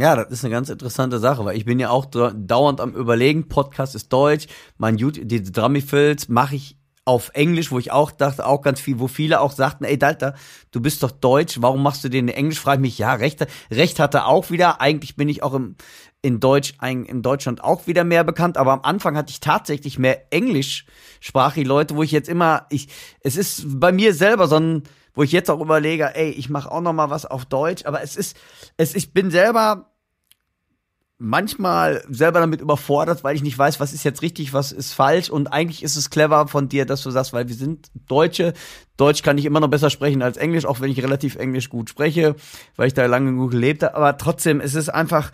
Ja, 0.00 0.14
das 0.14 0.30
ist 0.30 0.44
eine 0.44 0.52
ganz 0.52 0.68
interessante 0.68 1.18
Sache, 1.18 1.44
weil 1.44 1.56
ich 1.56 1.64
bin 1.64 1.80
ja 1.80 1.90
auch 1.90 2.06
dauernd 2.06 2.80
am 2.80 2.94
überlegen, 2.94 3.48
Podcast 3.48 3.96
ist 3.96 4.12
Deutsch, 4.12 4.46
mein 4.76 4.96
YouTube, 4.96 5.26
diese 5.26 5.50
Drummifills 5.50 6.28
mache 6.28 6.54
ich 6.54 6.76
auf 7.04 7.30
Englisch, 7.34 7.72
wo 7.72 7.80
ich 7.80 7.90
auch 7.90 8.12
dachte, 8.12 8.46
auch 8.46 8.62
ganz 8.62 8.80
viel, 8.80 9.00
wo 9.00 9.08
viele 9.08 9.40
auch 9.40 9.50
sagten, 9.50 9.82
ey 9.82 9.98
Dalter, 9.98 10.34
du 10.70 10.80
bist 10.80 11.02
doch 11.02 11.10
Deutsch, 11.10 11.56
warum 11.62 11.82
machst 11.82 12.04
du 12.04 12.10
den 12.10 12.28
in 12.28 12.34
Englisch? 12.34 12.60
Frage 12.60 12.76
ich 12.76 12.82
mich, 12.82 12.98
ja, 12.98 13.14
Recht, 13.14 13.44
Recht 13.72 13.98
hatte 13.98 14.26
auch 14.26 14.50
wieder, 14.50 14.80
eigentlich 14.80 15.16
bin 15.16 15.28
ich 15.28 15.42
auch 15.42 15.54
im, 15.54 15.74
in 16.22 16.38
Deutsch, 16.38 16.74
in 16.80 17.22
Deutschland 17.22 17.64
auch 17.64 17.88
wieder 17.88 18.04
mehr 18.04 18.22
bekannt, 18.22 18.56
aber 18.56 18.72
am 18.72 18.82
Anfang 18.82 19.16
hatte 19.16 19.30
ich 19.30 19.40
tatsächlich 19.40 19.98
mehr 19.98 20.32
englischsprachige 20.32 21.66
Leute, 21.66 21.96
wo 21.96 22.04
ich 22.04 22.12
jetzt 22.12 22.28
immer, 22.28 22.66
ich, 22.70 22.88
es 23.20 23.36
ist 23.36 23.64
bei 23.66 23.90
mir 23.90 24.14
selber 24.14 24.46
so 24.46 24.56
ein, 24.60 24.82
wo 25.18 25.24
ich 25.24 25.32
jetzt 25.32 25.50
auch 25.50 25.60
überlege, 25.60 26.14
ey, 26.14 26.30
ich 26.30 26.48
mache 26.48 26.70
auch 26.70 26.80
noch 26.80 26.92
mal 26.92 27.10
was 27.10 27.26
auf 27.26 27.44
Deutsch, 27.44 27.84
aber 27.86 28.02
es 28.02 28.14
ist, 28.14 28.36
es, 28.76 28.94
ich 28.94 29.12
bin 29.12 29.32
selber 29.32 29.90
manchmal 31.18 32.04
selber 32.08 32.38
damit 32.38 32.60
überfordert, 32.60 33.24
weil 33.24 33.34
ich 33.34 33.42
nicht 33.42 33.58
weiß, 33.58 33.80
was 33.80 33.92
ist 33.92 34.04
jetzt 34.04 34.22
richtig, 34.22 34.52
was 34.52 34.70
ist 34.70 34.92
falsch. 34.92 35.28
Und 35.28 35.48
eigentlich 35.48 35.82
ist 35.82 35.96
es 35.96 36.10
clever 36.10 36.46
von 36.46 36.68
dir, 36.68 36.86
dass 36.86 37.02
du 37.02 37.10
sagst, 37.10 37.32
weil 37.32 37.48
wir 37.48 37.56
sind 37.56 37.90
Deutsche. 38.06 38.52
Deutsch 38.96 39.24
kann 39.24 39.38
ich 39.38 39.44
immer 39.44 39.58
noch 39.58 39.66
besser 39.66 39.90
sprechen 39.90 40.22
als 40.22 40.36
Englisch, 40.36 40.66
auch 40.66 40.80
wenn 40.80 40.92
ich 40.92 41.02
relativ 41.02 41.34
Englisch 41.34 41.68
gut 41.68 41.90
spreche, 41.90 42.36
weil 42.76 42.86
ich 42.86 42.94
da 42.94 43.04
lange 43.06 43.32
genug 43.32 43.50
gelebt 43.50 43.82
habe. 43.82 43.96
Aber 43.96 44.18
trotzdem 44.18 44.60
ist 44.60 44.76
es 44.76 44.88
einfach, 44.88 45.32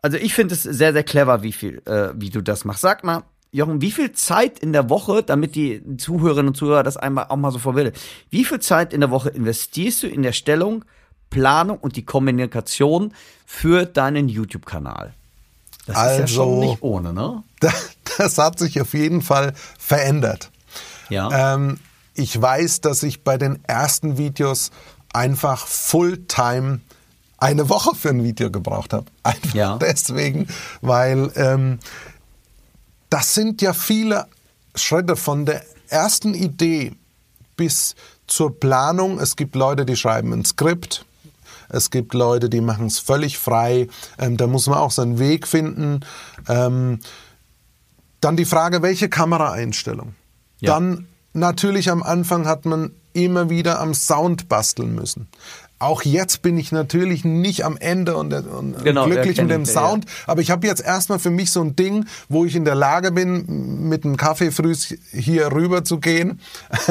also 0.00 0.16
ich 0.16 0.32
finde 0.32 0.54
es 0.54 0.62
sehr, 0.62 0.94
sehr 0.94 1.04
clever, 1.04 1.42
wie 1.42 1.52
viel, 1.52 1.82
äh, 1.84 2.14
wie 2.14 2.30
du 2.30 2.40
das 2.40 2.64
machst. 2.64 2.80
Sag 2.80 3.04
mal, 3.04 3.24
Jochen, 3.56 3.80
wie 3.80 3.90
viel 3.90 4.12
Zeit 4.12 4.58
in 4.58 4.72
der 4.72 4.90
Woche, 4.90 5.22
damit 5.22 5.54
die 5.54 5.82
Zuhörerinnen 5.96 6.48
und 6.48 6.56
Zuhörer 6.56 6.82
das 6.82 6.96
einmal 6.96 7.26
auch 7.28 7.36
mal 7.36 7.50
so 7.50 7.58
vorwillen, 7.58 7.92
wie 8.30 8.44
viel 8.44 8.60
Zeit 8.60 8.92
in 8.92 9.00
der 9.00 9.10
Woche 9.10 9.30
investierst 9.30 10.02
du 10.02 10.08
in 10.08 10.22
der 10.22 10.32
Stellung, 10.32 10.84
Planung 11.30 11.78
und 11.78 11.96
die 11.96 12.04
Kommunikation 12.04 13.14
für 13.46 13.86
deinen 13.86 14.28
YouTube-Kanal? 14.28 15.14
Das 15.86 15.96
also, 15.96 16.14
ist 16.14 16.20
ja 16.20 16.26
schon 16.26 16.48
also, 16.48 16.60
nicht 16.60 16.82
ohne, 16.82 17.12
ne? 17.12 17.42
Das, 17.60 17.96
das 18.18 18.38
hat 18.38 18.58
sich 18.58 18.80
auf 18.80 18.92
jeden 18.92 19.22
Fall 19.22 19.54
verändert. 19.78 20.50
Ja. 21.08 21.54
Ähm, 21.54 21.78
ich 22.14 22.40
weiß, 22.40 22.82
dass 22.82 23.02
ich 23.02 23.24
bei 23.24 23.38
den 23.38 23.64
ersten 23.64 24.18
Videos 24.18 24.70
einfach 25.12 25.66
Fulltime 25.66 26.80
eine 27.38 27.68
Woche 27.68 27.94
für 27.94 28.10
ein 28.10 28.22
Video 28.22 28.50
gebraucht 28.50 28.92
habe. 28.92 29.06
Einfach 29.22 29.54
ja. 29.54 29.78
deswegen, 29.78 30.48
weil 30.80 31.30
ähm, 31.36 31.78
das 33.10 33.34
sind 33.34 33.62
ja 33.62 33.72
viele 33.72 34.26
Schritte 34.74 35.16
von 35.16 35.46
der 35.46 35.62
ersten 35.88 36.34
Idee 36.34 36.92
bis 37.56 37.94
zur 38.26 38.58
Planung. 38.58 39.18
Es 39.18 39.36
gibt 39.36 39.54
Leute, 39.54 39.86
die 39.86 39.96
schreiben 39.96 40.32
ein 40.32 40.44
Skript. 40.44 41.04
Es 41.68 41.90
gibt 41.90 42.14
Leute, 42.14 42.48
die 42.48 42.60
machen 42.60 42.86
es 42.86 42.98
völlig 42.98 43.38
frei. 43.38 43.88
Ähm, 44.18 44.36
da 44.36 44.46
muss 44.46 44.66
man 44.66 44.78
auch 44.78 44.90
seinen 44.90 45.18
Weg 45.18 45.46
finden. 45.46 46.00
Ähm, 46.48 47.00
dann 48.20 48.36
die 48.36 48.44
Frage, 48.44 48.82
welche 48.82 49.08
Kameraeinstellung? 49.08 50.14
Ja. 50.60 50.74
Dann 50.74 51.06
natürlich 51.32 51.90
am 51.90 52.02
Anfang 52.02 52.46
hat 52.46 52.64
man 52.66 52.92
immer 53.12 53.50
wieder 53.50 53.80
am 53.80 53.94
Sound 53.94 54.48
basteln 54.48 54.94
müssen 54.94 55.28
auch 55.78 56.02
jetzt 56.02 56.42
bin 56.42 56.56
ich 56.56 56.72
natürlich 56.72 57.24
nicht 57.24 57.64
am 57.64 57.76
Ende 57.76 58.16
und, 58.16 58.32
und 58.32 58.82
genau, 58.82 59.06
glücklich 59.06 59.38
mit 59.38 59.50
dem 59.50 59.66
Sound, 59.66 60.04
ja. 60.04 60.10
aber 60.26 60.40
ich 60.40 60.50
habe 60.50 60.66
jetzt 60.66 60.82
erstmal 60.82 61.18
für 61.18 61.30
mich 61.30 61.50
so 61.50 61.60
ein 61.60 61.76
Ding, 61.76 62.06
wo 62.28 62.44
ich 62.44 62.56
in 62.56 62.64
der 62.64 62.74
Lage 62.74 63.12
bin, 63.12 63.88
mit 63.88 64.04
einem 64.04 64.16
Kaffee 64.16 64.50
früh 64.50 64.74
hier 65.12 65.52
rüber 65.52 65.84
zu 65.84 65.98
gehen 65.98 66.40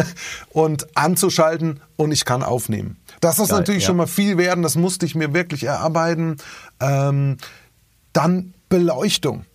und 0.50 0.96
anzuschalten 0.96 1.80
und 1.96 2.12
ich 2.12 2.26
kann 2.26 2.44
aufnehmen. 2.44 2.98
Das 3.22 3.40
ist 3.40 3.50
Geil, 3.50 3.60
natürlich 3.60 3.84
ja. 3.84 3.88
schon 3.88 3.98
mal 3.98 4.08
viel 4.08 4.38
werden, 4.38 4.62
das 4.62 4.76
musste 4.76 5.06
ich 5.06 5.16
mir 5.16 5.34
wirklich 5.34 5.64
erarbeiten. 5.64 6.38
Ähm, 6.80 7.38
dann 8.14 8.54
Beleuchtung. 8.70 9.46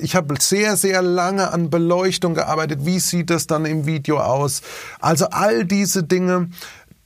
Ich 0.00 0.16
habe 0.16 0.34
sehr, 0.38 0.76
sehr 0.76 1.00
lange 1.00 1.50
an 1.50 1.70
Beleuchtung 1.70 2.34
gearbeitet. 2.34 2.84
Wie 2.84 2.98
sieht 2.98 3.30
das 3.30 3.46
dann 3.46 3.64
im 3.64 3.86
Video 3.86 4.20
aus? 4.20 4.60
Also 5.00 5.28
all 5.30 5.64
diese 5.64 6.02
Dinge 6.04 6.50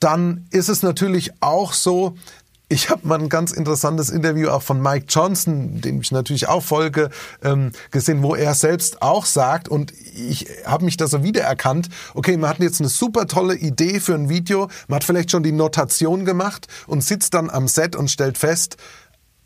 dann 0.04 0.46
ist 0.50 0.68
es 0.68 0.82
natürlich 0.82 1.32
auch 1.40 1.72
so, 1.72 2.14
ich 2.68 2.90
habe 2.90 3.06
mal 3.06 3.18
ein 3.18 3.30
ganz 3.30 3.52
interessantes 3.52 4.10
Interview 4.10 4.48
auch 4.48 4.62
von 4.62 4.82
Mike 4.82 5.06
Johnson, 5.08 5.80
dem 5.80 6.00
ich 6.02 6.12
natürlich 6.12 6.46
auch 6.46 6.62
folge, 6.62 7.08
ähm, 7.42 7.72
gesehen, 7.90 8.22
wo 8.22 8.34
er 8.34 8.54
selbst 8.54 9.00
auch 9.00 9.24
sagt, 9.24 9.68
und 9.68 9.92
ich 10.14 10.46
habe 10.66 10.84
mich 10.84 10.98
da 10.98 11.06
so 11.06 11.22
wiedererkannt, 11.22 11.88
okay, 12.12 12.36
man 12.36 12.50
hat 12.50 12.58
jetzt 12.58 12.80
eine 12.80 12.90
super 12.90 13.26
tolle 13.26 13.54
Idee 13.54 13.98
für 13.98 14.14
ein 14.14 14.28
Video, 14.28 14.68
man 14.88 14.96
hat 14.96 15.04
vielleicht 15.04 15.30
schon 15.30 15.42
die 15.42 15.52
Notation 15.52 16.26
gemacht 16.26 16.66
und 16.86 17.02
sitzt 17.02 17.32
dann 17.32 17.48
am 17.48 17.66
Set 17.66 17.96
und 17.96 18.10
stellt 18.10 18.36
fest, 18.36 18.76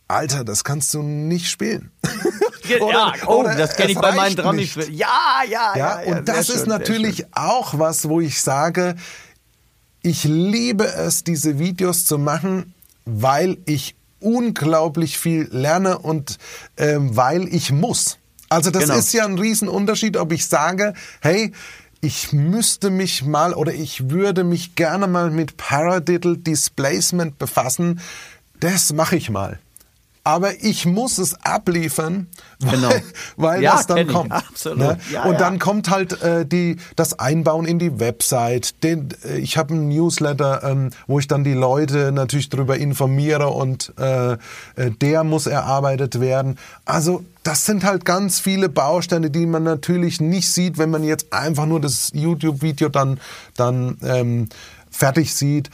Alter, 0.09 0.42
das 0.42 0.64
kannst 0.64 0.92
du 0.94 1.02
nicht 1.02 1.50
spielen. 1.50 1.92
oder, 2.80 2.92
ja, 2.92 3.12
oh, 3.26 3.42
das 3.42 3.76
kenne 3.76 3.92
ich 3.92 3.98
bei 3.98 4.12
meinen 4.12 4.36
Drummies. 4.36 4.74
Ja, 4.90 5.42
ja, 5.48 5.76
ja, 5.76 6.02
ja. 6.02 6.16
Und 6.16 6.28
das 6.28 6.46
schön, 6.46 6.56
ist 6.56 6.66
natürlich 6.66 7.26
auch 7.32 7.78
was, 7.78 8.09
wo 8.09 8.20
ich 8.20 8.40
sage, 8.40 8.96
ich 10.09 10.24
liebe 10.24 10.86
es, 10.86 11.22
diese 11.22 11.59
Videos 11.59 12.04
zu 12.04 12.18
machen, 12.18 12.74
weil 13.04 13.59
ich 13.66 13.94
unglaublich 14.20 15.18
viel 15.18 15.48
lerne 15.50 15.98
und 15.98 16.38
ähm, 16.76 17.16
weil 17.16 17.46
ich 17.54 17.70
muss. 17.70 18.18
Also 18.48 18.70
das 18.70 18.84
genau. 18.84 18.98
ist 18.98 19.12
ja 19.12 19.24
ein 19.24 19.38
Riesenunterschied, 19.38 20.16
ob 20.16 20.32
ich 20.32 20.46
sage, 20.46 20.94
hey, 21.20 21.52
ich 22.00 22.32
müsste 22.32 22.90
mich 22.90 23.24
mal 23.24 23.54
oder 23.54 23.74
ich 23.74 24.11
würde 24.11 24.44
mich 24.44 24.74
gerne 24.74 25.06
mal 25.06 25.30
mit 25.30 25.56
Paradiddle 25.56 26.38
Displacement 26.38 27.38
befassen. 27.38 28.00
Das 28.61 28.92
mache 28.92 29.16
ich 29.16 29.30
mal. 29.30 29.59
Aber 30.28 30.62
ich 30.62 30.84
muss 30.84 31.16
es 31.16 31.42
abliefern, 31.42 32.26
weil, 32.60 32.76
Genau. 32.76 32.90
weil 33.38 33.62
Ja, 33.62 33.76
das 33.76 33.86
dann 33.86 34.06
kommt. 34.08 34.30
Ne? 34.76 34.98
Ja, 35.10 35.24
und 35.24 35.32
ja. 35.32 35.38
dann 35.38 35.58
kommt 35.58 35.88
halt 35.88 36.20
äh, 36.20 36.44
die, 36.44 36.76
das 36.96 37.18
Einbauen 37.18 37.64
in 37.64 37.78
die 37.78 37.98
Website. 37.98 38.82
Den, 38.84 39.08
äh, 39.24 39.38
ich 39.38 39.56
habe 39.56 39.72
einen 39.72 39.88
Newsletter, 39.88 40.62
ähm, 40.64 40.90
wo 41.06 41.18
ich 41.18 41.28
dann 41.28 41.44
die 41.44 41.54
Leute 41.54 42.12
natürlich 42.12 42.50
darüber 42.50 42.76
informiere 42.76 43.48
und 43.48 43.94
äh, 43.98 44.32
äh, 44.32 44.36
der 45.00 45.24
muss 45.24 45.46
erarbeitet 45.46 46.20
werden. 46.20 46.58
Also 46.84 47.24
das 47.42 47.64
sind 47.64 47.84
halt 47.84 48.04
ganz 48.04 48.38
viele 48.38 48.68
Bausteine, 48.68 49.30
die 49.30 49.46
man 49.46 49.62
natürlich 49.62 50.20
nicht 50.20 50.50
sieht, 50.50 50.76
wenn 50.76 50.90
man 50.90 51.04
jetzt 51.04 51.32
einfach 51.32 51.64
nur 51.64 51.80
das 51.80 52.10
YouTube-Video 52.12 52.90
dann, 52.90 53.18
dann 53.56 53.96
ähm, 54.02 54.50
fertig 54.90 55.34
sieht. 55.34 55.70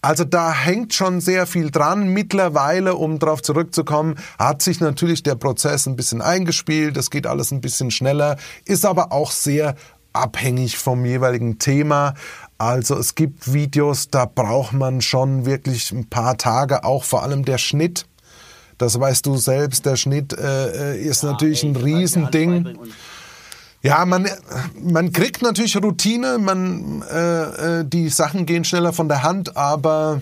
Also 0.00 0.24
da 0.24 0.52
hängt 0.52 0.94
schon 0.94 1.20
sehr 1.20 1.46
viel 1.46 1.70
dran. 1.70 2.08
Mittlerweile, 2.08 2.94
um 2.94 3.18
darauf 3.18 3.42
zurückzukommen, 3.42 4.16
hat 4.38 4.62
sich 4.62 4.80
natürlich 4.80 5.22
der 5.22 5.34
Prozess 5.34 5.86
ein 5.86 5.96
bisschen 5.96 6.22
eingespielt. 6.22 6.96
Es 6.96 7.10
geht 7.10 7.26
alles 7.26 7.50
ein 7.50 7.60
bisschen 7.60 7.90
schneller, 7.90 8.36
ist 8.64 8.84
aber 8.84 9.12
auch 9.12 9.32
sehr 9.32 9.74
abhängig 10.12 10.78
vom 10.78 11.04
jeweiligen 11.04 11.58
Thema. 11.58 12.14
Also 12.58 12.96
es 12.96 13.14
gibt 13.14 13.52
Videos, 13.52 14.08
da 14.08 14.24
braucht 14.24 14.72
man 14.72 15.00
schon 15.00 15.46
wirklich 15.46 15.92
ein 15.92 16.08
paar 16.08 16.36
Tage, 16.36 16.84
auch 16.84 17.04
vor 17.04 17.22
allem 17.22 17.44
der 17.44 17.58
Schnitt. 17.58 18.06
Das 18.78 18.98
weißt 18.98 19.26
du 19.26 19.36
selbst, 19.36 19.86
der 19.86 19.96
Schnitt 19.96 20.32
äh, 20.32 20.94
äh, 20.94 21.00
ist 21.00 21.24
natürlich 21.24 21.64
ein 21.64 21.74
Riesending. 21.74 22.78
Ja, 23.82 24.04
man, 24.04 24.28
man 24.80 25.12
kriegt 25.12 25.42
natürlich 25.42 25.76
Routine, 25.76 26.38
man, 26.38 27.02
äh, 27.02 27.80
äh, 27.80 27.84
die 27.84 28.08
Sachen 28.08 28.44
gehen 28.44 28.64
schneller 28.64 28.92
von 28.92 29.08
der 29.08 29.22
Hand, 29.22 29.56
aber 29.56 30.20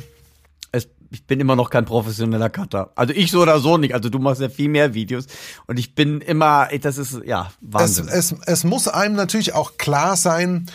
es, 0.73 0.89
ich 1.11 1.25
bin 1.25 1.41
immer 1.41 1.57
noch 1.57 1.71
kein 1.71 1.87
professioneller 1.87 2.51
Cutter. 2.51 2.93
Also 2.97 3.15
ich 3.15 3.31
so 3.31 3.41
oder 3.41 3.59
so 3.61 3.79
nicht. 3.79 3.95
Also 3.95 4.11
du 4.11 4.19
machst 4.19 4.43
ja 4.43 4.51
viel 4.51 4.69
mehr 4.69 4.93
Videos 4.93 5.27
und 5.67 5.79
ich 5.79 5.95
bin 5.95 6.21
immer, 6.21 6.69
das 6.81 6.99
ist 6.99 7.21
ja 7.25 7.51
es, 7.63 7.73
Wahnsinn. 7.73 8.09
es, 8.09 8.35
es 8.45 8.65
muss 8.65 8.89
einem 8.89 9.17
natürlich 9.17 9.55
auch 9.55 9.79
klar 9.79 10.17
sein, 10.17 10.67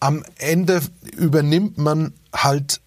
am 0.00 0.24
Ende 0.38 0.80
übernimmt 1.16 1.76
man 1.76 2.14
halt 2.34 2.80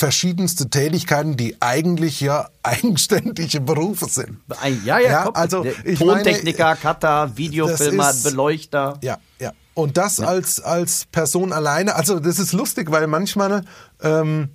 verschiedenste 0.00 0.70
Tätigkeiten, 0.70 1.36
die 1.36 1.56
eigentlich 1.60 2.20
ja 2.22 2.48
eigenständige 2.62 3.60
Berufe 3.60 4.06
sind. 4.06 4.38
Ja, 4.84 4.98
ja, 4.98 5.10
Ja, 5.10 5.22
komm, 5.24 5.34
also 5.36 5.66
ich 5.84 5.98
Tontechniker, 5.98 6.74
Cutter, 6.76 7.36
Videofilmer, 7.36 8.10
ist- 8.10 8.22
Beleuchter. 8.24 8.98
Ja, 9.02 9.18
ja. 9.38 9.52
Und 9.74 9.96
das 9.98 10.18
als, 10.18 10.58
als 10.60 11.04
Person 11.12 11.52
alleine, 11.52 11.94
also 11.94 12.18
das 12.18 12.38
ist 12.38 12.52
lustig, 12.52 12.90
weil 12.90 13.06
manchmal, 13.06 13.62
ähm, 14.02 14.48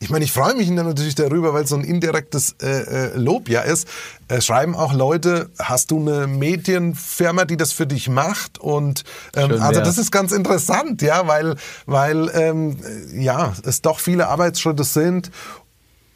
ich 0.00 0.10
meine, 0.10 0.24
ich 0.24 0.32
freue 0.32 0.54
mich 0.54 0.68
dann 0.68 0.86
natürlich 0.86 1.16
darüber, 1.16 1.52
weil 1.54 1.64
es 1.64 1.70
so 1.70 1.76
ein 1.76 1.82
indirektes 1.82 2.54
äh, 2.62 2.66
äh, 2.66 3.16
Lob 3.16 3.48
ja 3.48 3.62
ist. 3.62 3.88
Äh, 4.28 4.40
schreiben 4.40 4.76
auch 4.76 4.92
Leute, 4.92 5.50
hast 5.58 5.90
du 5.90 5.98
eine 5.98 6.26
Medienfirma, 6.26 7.44
die 7.44 7.56
das 7.56 7.72
für 7.72 7.86
dich 7.86 8.08
macht? 8.08 8.58
Und 8.58 9.02
ähm, 9.34 9.50
Schön 9.50 9.60
also 9.60 9.80
wär's. 9.80 9.88
das 9.88 9.98
ist 9.98 10.12
ganz 10.12 10.30
interessant, 10.30 11.02
ja, 11.02 11.26
weil, 11.26 11.56
weil 11.86 12.30
ähm, 12.32 12.76
ja, 13.12 13.54
es 13.64 13.82
doch 13.82 13.98
viele 13.98 14.28
Arbeitsschritte 14.28 14.84
sind. 14.84 15.32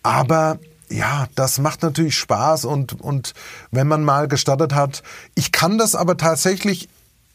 Aber 0.05 0.59
ja, 0.89 1.27
das 1.35 1.59
macht 1.59 1.83
natürlich 1.83 2.17
Spaß 2.17 2.67
und, 2.67 3.01
und 3.01 3.33
wenn 3.71 3.89
man 3.89 4.05
mal 4.05 4.29
gestartet 4.29 4.75
hat, 4.75 5.03
ich 5.35 5.51
kann 5.51 5.79
das 5.79 5.95
aber 5.95 6.17
tatsächlich 6.17 6.89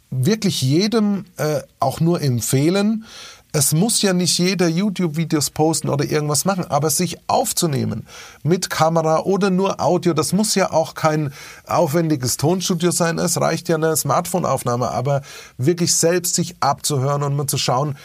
wirklich 0.09 0.61
jedem 0.61 1.25
äh, 1.37 1.61
auch 1.79 1.99
nur 1.99 2.21
empfehlen. 2.21 3.05
Es 3.53 3.73
muss 3.73 4.01
ja 4.01 4.13
nicht 4.13 4.37
jeder 4.37 4.67
YouTube-Videos 4.67 5.49
posten 5.51 5.89
oder 5.89 6.05
irgendwas 6.05 6.45
machen, 6.45 6.65
aber 6.65 6.89
sich 6.89 7.17
aufzunehmen 7.27 8.05
mit 8.43 8.69
Kamera 8.69 9.21
oder 9.21 9.49
nur 9.49 9.79
Audio, 9.81 10.13
das 10.13 10.33
muss 10.33 10.53
ja 10.55 10.71
auch 10.71 10.93
kein 10.93 11.33
aufwendiges 11.65 12.37
Tonstudio 12.37 12.91
sein, 12.91 13.17
es 13.17 13.39
reicht 13.39 13.69
ja 13.69 13.75
eine 13.75 13.95
Smartphone-Aufnahme, 13.95 14.91
aber 14.91 15.21
wirklich 15.57 15.93
selbst 15.93 16.35
sich 16.35 16.55
abzuhören 16.59 17.23
und 17.23 17.35
mal 17.35 17.47
zu 17.47 17.57
schauen, 17.57 17.97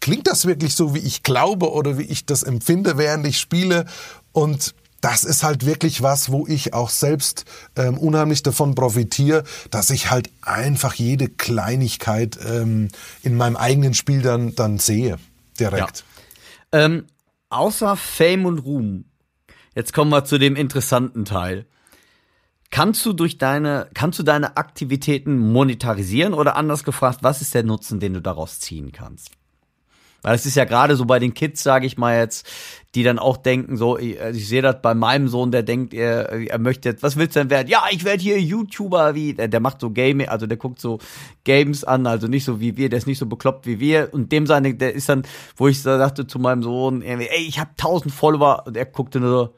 klingt 0.00 0.26
das 0.26 0.46
wirklich 0.46 0.74
so, 0.74 0.94
wie 0.94 0.98
ich 0.98 1.22
glaube 1.22 1.72
oder 1.72 1.96
wie 1.96 2.02
ich 2.02 2.26
das 2.26 2.42
empfinde, 2.42 2.98
während 2.98 3.26
ich 3.26 3.38
spiele? 3.38 3.86
Und 4.32 4.74
das 5.02 5.24
ist 5.24 5.42
halt 5.42 5.66
wirklich 5.66 6.02
was, 6.02 6.30
wo 6.30 6.46
ich 6.46 6.72
auch 6.72 6.88
selbst 6.88 7.44
ähm, 7.76 7.98
unheimlich 7.98 8.42
davon 8.42 8.74
profitiere, 8.74 9.44
dass 9.70 9.90
ich 9.90 10.10
halt 10.10 10.30
einfach 10.40 10.94
jede 10.94 11.28
Kleinigkeit 11.28 12.38
ähm, 12.46 12.88
in 13.22 13.36
meinem 13.36 13.56
eigenen 13.56 13.94
Spiel 13.94 14.22
dann, 14.22 14.54
dann 14.54 14.78
sehe, 14.78 15.18
direkt. 15.58 16.04
Ähm, 16.70 17.06
außer 17.50 17.96
Fame 17.96 18.46
und 18.46 18.58
Ruhm, 18.60 19.04
jetzt 19.74 19.92
kommen 19.92 20.10
wir 20.10 20.24
zu 20.24 20.38
dem 20.38 20.54
interessanten 20.54 21.24
Teil. 21.24 21.66
Kannst 22.70 23.04
du 23.04 23.12
durch 23.12 23.36
deine, 23.38 23.90
kannst 23.92 24.20
du 24.20 24.22
deine 24.22 24.56
Aktivitäten 24.56 25.36
monetarisieren 25.36 26.32
oder 26.32 26.54
anders 26.56 26.84
gefragt, 26.84 27.18
was 27.22 27.42
ist 27.42 27.54
der 27.54 27.64
Nutzen, 27.64 27.98
den 27.98 28.14
du 28.14 28.22
daraus 28.22 28.60
ziehen 28.60 28.92
kannst? 28.92 29.32
Weil 30.22 30.36
es 30.36 30.46
ist 30.46 30.54
ja 30.54 30.64
gerade 30.64 30.94
so 30.94 31.04
bei 31.04 31.18
den 31.18 31.34
Kids, 31.34 31.62
sage 31.62 31.86
ich 31.86 31.98
mal 31.98 32.16
jetzt, 32.16 32.46
die 32.94 33.02
dann 33.02 33.18
auch 33.18 33.38
denken, 33.38 33.76
so, 33.76 33.96
ich, 33.96 34.20
also 34.20 34.38
ich 34.38 34.48
sehe 34.48 34.60
das 34.60 34.82
bei 34.82 34.94
meinem 34.94 35.28
Sohn, 35.28 35.50
der 35.50 35.62
denkt, 35.62 35.94
er, 35.94 36.28
er 36.30 36.58
möchte 36.58 36.90
jetzt, 36.90 37.02
was 37.02 37.16
willst 37.16 37.36
du 37.36 37.40
denn 37.40 37.50
werden? 37.50 37.68
Ja, 37.68 37.84
ich 37.90 38.04
werde 38.04 38.22
hier 38.22 38.38
YouTuber, 38.38 39.14
wie, 39.14 39.32
der, 39.32 39.48
der 39.48 39.60
macht 39.60 39.80
so 39.80 39.90
Gaming, 39.90 40.28
also 40.28 40.46
der 40.46 40.58
guckt 40.58 40.78
so 40.78 40.98
Games 41.44 41.84
an, 41.84 42.06
also 42.06 42.26
nicht 42.28 42.44
so 42.44 42.60
wie 42.60 42.76
wir, 42.76 42.90
der 42.90 42.98
ist 42.98 43.06
nicht 43.06 43.18
so 43.18 43.26
bekloppt 43.26 43.66
wie 43.66 43.80
wir. 43.80 44.10
Und 44.12 44.30
dem 44.30 44.46
seine, 44.46 44.74
der 44.74 44.92
ist 44.92 45.08
dann, 45.08 45.22
wo 45.56 45.68
ich 45.68 45.80
sagte 45.80 46.26
zu 46.26 46.38
meinem 46.38 46.62
Sohn, 46.62 47.00
ey, 47.00 47.26
ich 47.46 47.58
habe 47.58 47.70
1000 47.70 48.12
Follower, 48.12 48.64
und 48.66 48.76
er 48.76 48.84
guckte 48.84 49.20
nur 49.20 49.30
so, 49.30 49.54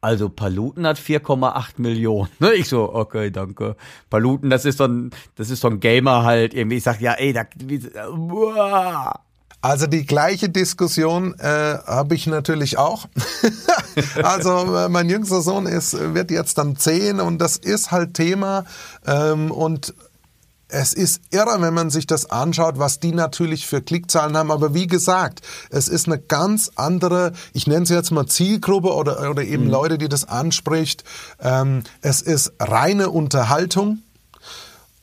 also 0.00 0.28
Paluten 0.28 0.86
hat 0.86 0.98
4,8 0.98 1.74
Millionen. 1.78 2.30
Ne? 2.40 2.54
Ich 2.54 2.68
so, 2.68 2.92
okay, 2.92 3.30
danke. 3.30 3.76
Paluten, 4.10 4.50
das 4.50 4.64
ist 4.64 4.78
so 4.78 4.84
ein, 4.84 5.10
das 5.36 5.50
ist 5.50 5.60
so 5.60 5.68
ein 5.68 5.80
Gamer 5.80 6.22
halt 6.24 6.54
irgendwie. 6.54 6.76
Ich 6.76 6.84
sag, 6.84 7.00
ja, 7.00 7.14
ey, 7.14 7.32
da, 7.32 7.44
wie, 7.56 7.80
uah. 8.08 9.27
Also 9.60 9.86
die 9.86 10.06
gleiche 10.06 10.48
Diskussion 10.48 11.34
äh, 11.38 11.78
habe 11.84 12.14
ich 12.14 12.26
natürlich 12.26 12.78
auch. 12.78 13.08
also 14.22 14.76
äh, 14.76 14.88
mein 14.88 15.08
jüngster 15.08 15.40
Sohn 15.40 15.66
ist, 15.66 16.14
wird 16.14 16.30
jetzt 16.30 16.58
dann 16.58 16.76
zehn 16.76 17.20
und 17.20 17.38
das 17.38 17.56
ist 17.56 17.90
halt 17.90 18.14
Thema 18.14 18.64
ähm, 19.04 19.50
und 19.50 19.94
es 20.68 20.92
ist 20.92 21.22
irre, 21.30 21.60
wenn 21.60 21.74
man 21.74 21.90
sich 21.90 22.06
das 22.06 22.30
anschaut, 22.30 22.78
was 22.78 23.00
die 23.00 23.12
natürlich 23.12 23.66
für 23.66 23.80
Klickzahlen 23.80 24.36
haben. 24.36 24.50
Aber 24.50 24.74
wie 24.74 24.86
gesagt, 24.86 25.40
es 25.70 25.88
ist 25.88 26.06
eine 26.06 26.18
ganz 26.18 26.70
andere, 26.76 27.32
ich 27.54 27.66
nenne 27.66 27.84
es 27.84 27.88
jetzt 27.88 28.10
mal 28.10 28.26
Zielgruppe 28.26 28.92
oder, 28.92 29.30
oder 29.30 29.42
eben 29.42 29.68
Leute, 29.68 29.96
die 29.96 30.08
das 30.08 30.26
anspricht. 30.26 31.04
Ähm, 31.40 31.84
es 32.02 32.20
ist 32.20 32.52
reine 32.60 33.08
Unterhaltung. 33.10 34.02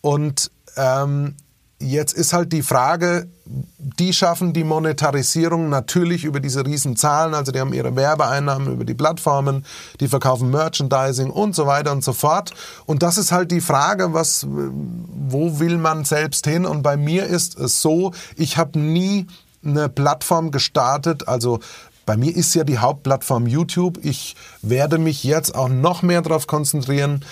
Und 0.01 0.51
ähm, 0.77 1.35
jetzt 1.79 2.13
ist 2.13 2.33
halt 2.33 2.53
die 2.53 2.61
Frage, 2.61 3.27
die 3.45 4.13
schaffen 4.13 4.53
die 4.53 4.63
Monetarisierung 4.63 5.69
natürlich 5.69 6.23
über 6.23 6.39
diese 6.39 6.65
riesen 6.65 6.95
Zahlen, 6.95 7.33
also 7.33 7.51
die 7.51 7.59
haben 7.59 7.73
ihre 7.73 7.95
Werbeeinnahmen 7.95 8.73
über 8.73 8.85
die 8.85 8.93
Plattformen, 8.93 9.65
die 9.99 10.07
verkaufen 10.07 10.49
Merchandising 10.49 11.29
und 11.29 11.55
so 11.55 11.67
weiter 11.67 11.91
und 11.91 12.03
so 12.03 12.13
fort. 12.13 12.51
Und 12.85 13.03
das 13.03 13.17
ist 13.17 13.31
halt 13.31 13.51
die 13.51 13.61
Frage, 13.61 14.13
was, 14.13 14.47
wo 14.47 15.59
will 15.59 15.77
man 15.77 16.05
selbst 16.05 16.47
hin? 16.47 16.65
Und 16.65 16.81
bei 16.81 16.97
mir 16.97 17.25
ist 17.25 17.59
es 17.59 17.81
so, 17.81 18.13
ich 18.35 18.57
habe 18.57 18.79
nie 18.79 19.27
eine 19.63 19.89
Plattform 19.89 20.51
gestartet, 20.51 21.27
also 21.27 21.59
bei 22.05 22.17
mir 22.17 22.35
ist 22.35 22.53
ja 22.53 22.63
die 22.63 22.77
Hauptplattform 22.77 23.47
YouTube. 23.47 23.97
Ich 24.03 24.35
werde 24.61 24.99
mich 24.99 25.23
jetzt 25.23 25.55
auch 25.55 25.69
noch 25.69 26.03
mehr 26.03 26.21
darauf 26.21 26.45
konzentrieren. 26.45 27.25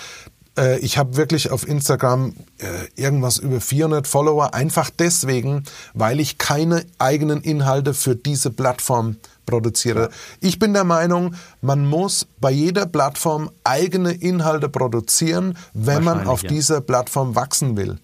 Äh, 0.56 0.78
Ich 0.80 0.98
habe 0.98 1.16
wirklich 1.16 1.50
auf 1.50 1.66
Instagram 1.66 2.34
äh, 2.58 2.66
irgendwas 3.00 3.38
über 3.38 3.60
400 3.60 4.06
Follower, 4.06 4.54
einfach 4.54 4.90
deswegen, 4.90 5.64
weil 5.94 6.20
ich 6.20 6.38
keine 6.38 6.84
eigenen 6.98 7.40
Inhalte 7.42 7.94
für 7.94 8.16
diese 8.16 8.50
Plattform 8.50 9.16
produziere. 9.46 10.10
Ich 10.40 10.58
bin 10.58 10.72
der 10.72 10.84
Meinung, 10.84 11.34
man 11.60 11.86
muss 11.86 12.26
bei 12.40 12.50
jeder 12.50 12.86
Plattform 12.86 13.50
eigene 13.62 14.12
Inhalte 14.12 14.68
produzieren, 14.68 15.58
wenn 15.74 16.02
man 16.02 16.26
auf 16.26 16.42
ja. 16.42 16.48
dieser 16.48 16.80
Plattform 16.80 17.34
wachsen 17.34 17.76
will. 17.76 17.98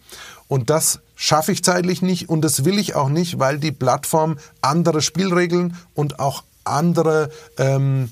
Und 0.49 0.69
das 0.69 1.01
schaffe 1.15 1.53
ich 1.53 1.63
zeitlich 1.63 2.03
nicht 2.03 2.29
und 2.29 2.43
das 2.43 2.65
will 2.65 2.79
ich 2.79 2.95
auch 2.95 3.09
nicht, 3.09 3.39
weil 3.39 3.59
die 3.59 3.73
Plattform 3.73 4.37
andere 4.61 5.01
Spielregeln 5.01 5.77
und 5.95 6.19
auch 6.19 6.43
andere 6.65 7.31
ähm, 7.57 8.11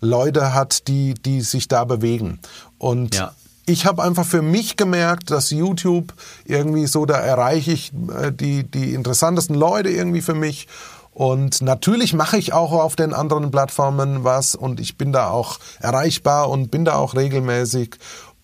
Leute 0.00 0.54
hat, 0.54 0.88
die, 0.88 1.14
die 1.14 1.40
sich 1.42 1.68
da 1.68 1.84
bewegen. 1.84 2.38
Und 2.78 3.16
Ja. 3.16 3.34
Ich 3.70 3.86
habe 3.86 4.02
einfach 4.02 4.26
für 4.26 4.42
mich 4.42 4.76
gemerkt, 4.76 5.30
dass 5.30 5.50
YouTube 5.50 6.12
irgendwie 6.44 6.86
so, 6.86 7.06
da 7.06 7.14
erreiche 7.18 7.72
ich 7.72 7.92
äh, 8.12 8.32
die, 8.32 8.64
die 8.64 8.94
interessantesten 8.94 9.54
Leute 9.54 9.88
irgendwie 9.88 10.22
für 10.22 10.34
mich. 10.34 10.66
Und 11.12 11.62
natürlich 11.62 12.14
mache 12.14 12.38
ich 12.38 12.52
auch 12.52 12.72
auf 12.72 12.96
den 12.96 13.12
anderen 13.12 13.50
Plattformen 13.50 14.24
was 14.24 14.54
und 14.54 14.80
ich 14.80 14.96
bin 14.96 15.12
da 15.12 15.28
auch 15.30 15.58
erreichbar 15.80 16.48
und 16.48 16.70
bin 16.70 16.84
da 16.84 16.96
auch 16.96 17.14
regelmäßig. 17.14 17.96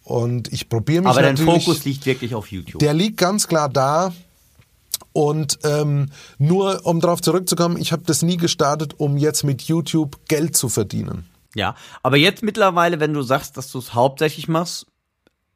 Und 0.02 0.52
ich 0.52 0.68
probiere 0.68 1.02
mich 1.02 1.10
Aber 1.10 1.22
dein. 1.22 1.36
Fokus 1.36 1.84
liegt 1.84 2.06
wirklich 2.06 2.34
auf 2.34 2.52
YouTube. 2.52 2.78
Der 2.78 2.94
liegt 2.94 3.16
ganz 3.16 3.48
klar 3.48 3.68
da. 3.68 4.12
Und 5.12 5.58
ähm, 5.64 6.10
nur 6.38 6.84
um 6.84 7.00
darauf 7.00 7.22
zurückzukommen, 7.22 7.78
ich 7.78 7.92
habe 7.92 8.02
das 8.04 8.22
nie 8.22 8.36
gestartet, 8.36 8.94
um 8.98 9.16
jetzt 9.16 9.44
mit 9.44 9.62
YouTube 9.62 10.18
Geld 10.28 10.56
zu 10.56 10.68
verdienen. 10.68 11.28
Ja, 11.54 11.74
aber 12.02 12.18
jetzt 12.18 12.42
mittlerweile, 12.42 13.00
wenn 13.00 13.14
du 13.14 13.22
sagst, 13.22 13.56
dass 13.56 13.70
du 13.72 13.78
es 13.78 13.94
hauptsächlich 13.94 14.46
machst, 14.46 14.86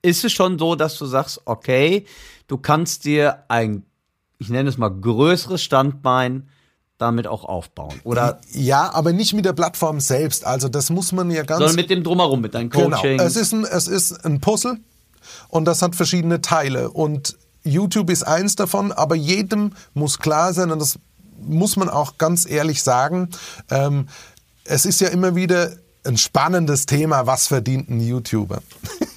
ist 0.03 0.24
es 0.24 0.32
schon 0.32 0.59
so, 0.59 0.74
dass 0.74 0.96
du 0.98 1.07
sagst, 1.07 1.42
okay, 1.44 2.07
du 2.46 2.57
kannst 2.57 3.05
dir 3.05 3.44
ein, 3.48 3.84
ich 4.38 4.48
nenne 4.48 4.68
es 4.68 4.78
mal, 4.78 4.88
größeres 4.88 5.62
Standbein 5.62 6.48
damit 6.98 7.26
auch 7.26 7.44
aufbauen. 7.44 7.98
Oder 8.05 8.40
ja, 8.53 8.92
aber 8.92 9.12
nicht 9.12 9.32
mit 9.32 9.44
der 9.44 9.55
Plattform 9.55 10.01
selbst. 10.01 10.44
Also 10.44 10.68
das 10.68 10.90
muss 10.90 11.12
man 11.12 11.30
ja 11.30 11.42
ganz. 11.42 11.61
Sondern 11.61 11.76
mit 11.76 11.90
dem 11.90 12.05
drumherum, 12.05 12.40
mit 12.40 12.55
deinem 12.55 12.70
Coaching. 12.70 13.16
Genau. 13.16 13.22
Es 13.22 13.36
ist 13.36 13.53
ein, 13.53 13.64
es 13.64 13.88
ist 13.88 14.24
ein 14.24 14.40
Puzzle 14.40 14.78
und 15.48 15.64
das 15.64 15.82
hat 15.82 15.96
verschiedene 15.96 16.40
Teile 16.40 16.90
und 16.90 17.36
YouTube 17.62 18.11
ist 18.11 18.22
eins 18.22 18.57
davon, 18.57 18.92
aber 18.92 19.14
jedem 19.14 19.72
muss 19.94 20.18
klar 20.18 20.53
sein 20.53 20.70
und 20.70 20.78
das 20.78 20.98
muss 21.42 21.76
man 21.76 21.88
auch 21.88 22.18
ganz 22.18 22.48
ehrlich 22.48 22.82
sagen. 22.82 23.30
Ähm, 23.70 24.09
es 24.64 24.84
ist 24.84 25.01
ja 25.01 25.09
immer 25.09 25.34
wieder 25.34 25.72
ein 26.05 26.16
spannendes 26.16 26.86
Thema, 26.86 27.26
was 27.26 27.46
verdient 27.46 27.90
ein 27.90 28.01
YouTuber? 28.01 28.62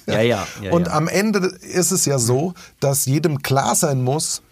Ja, 0.06 0.20
ja. 0.20 0.46
ja 0.62 0.72
und 0.72 0.86
ja. 0.88 0.94
am 0.94 1.08
Ende 1.08 1.38
ist 1.38 1.90
es 1.90 2.04
ja 2.04 2.18
so, 2.18 2.54
dass 2.80 3.06
jedem 3.06 3.42
klar 3.42 3.74
sein 3.74 4.02
muss, 4.02 4.42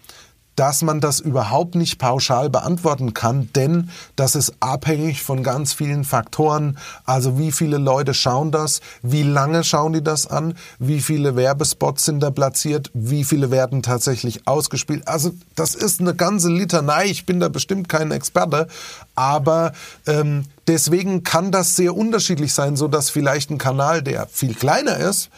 dass 0.55 0.81
man 0.81 0.99
das 0.99 1.19
überhaupt 1.19 1.75
nicht 1.75 1.97
pauschal 1.97 2.49
beantworten 2.49 3.13
kann, 3.13 3.49
denn 3.55 3.89
das 4.15 4.35
ist 4.35 4.53
abhängig 4.59 5.23
von 5.23 5.43
ganz 5.43 5.73
vielen 5.73 6.03
Faktoren. 6.03 6.77
Also 7.05 7.39
wie 7.39 7.51
viele 7.51 7.77
Leute 7.77 8.13
schauen 8.13 8.51
das, 8.51 8.81
wie 9.01 9.23
lange 9.23 9.63
schauen 9.63 9.93
die 9.93 10.03
das 10.03 10.27
an, 10.27 10.55
wie 10.79 11.01
viele 11.01 11.35
Werbespots 11.35 12.05
sind 12.05 12.19
da 12.19 12.29
platziert, 12.29 12.91
wie 12.93 13.23
viele 13.23 13.51
werden 13.51 13.81
tatsächlich 13.81 14.47
ausgespielt. 14.47 15.07
Also 15.07 15.33
das 15.55 15.75
ist 15.75 15.99
eine 15.99 16.13
ganze 16.13 16.49
Litanei. 16.49 17.05
Ich 17.05 17.25
bin 17.25 17.39
da 17.39 17.49
bestimmt 17.49 17.89
kein 17.89 18.11
Experte, 18.11 18.67
aber 19.15 19.73
ähm, 20.05 20.45
deswegen 20.67 21.23
kann 21.23 21.51
das 21.51 21.75
sehr 21.75 21.95
unterschiedlich 21.95 22.53
sein, 22.53 22.75
so 22.75 22.87
dass 22.87 23.09
vielleicht 23.09 23.49
ein 23.49 23.57
Kanal, 23.57 24.01
der 24.01 24.27
viel 24.27 24.55
kleiner 24.55 24.97
ist, 24.97 25.29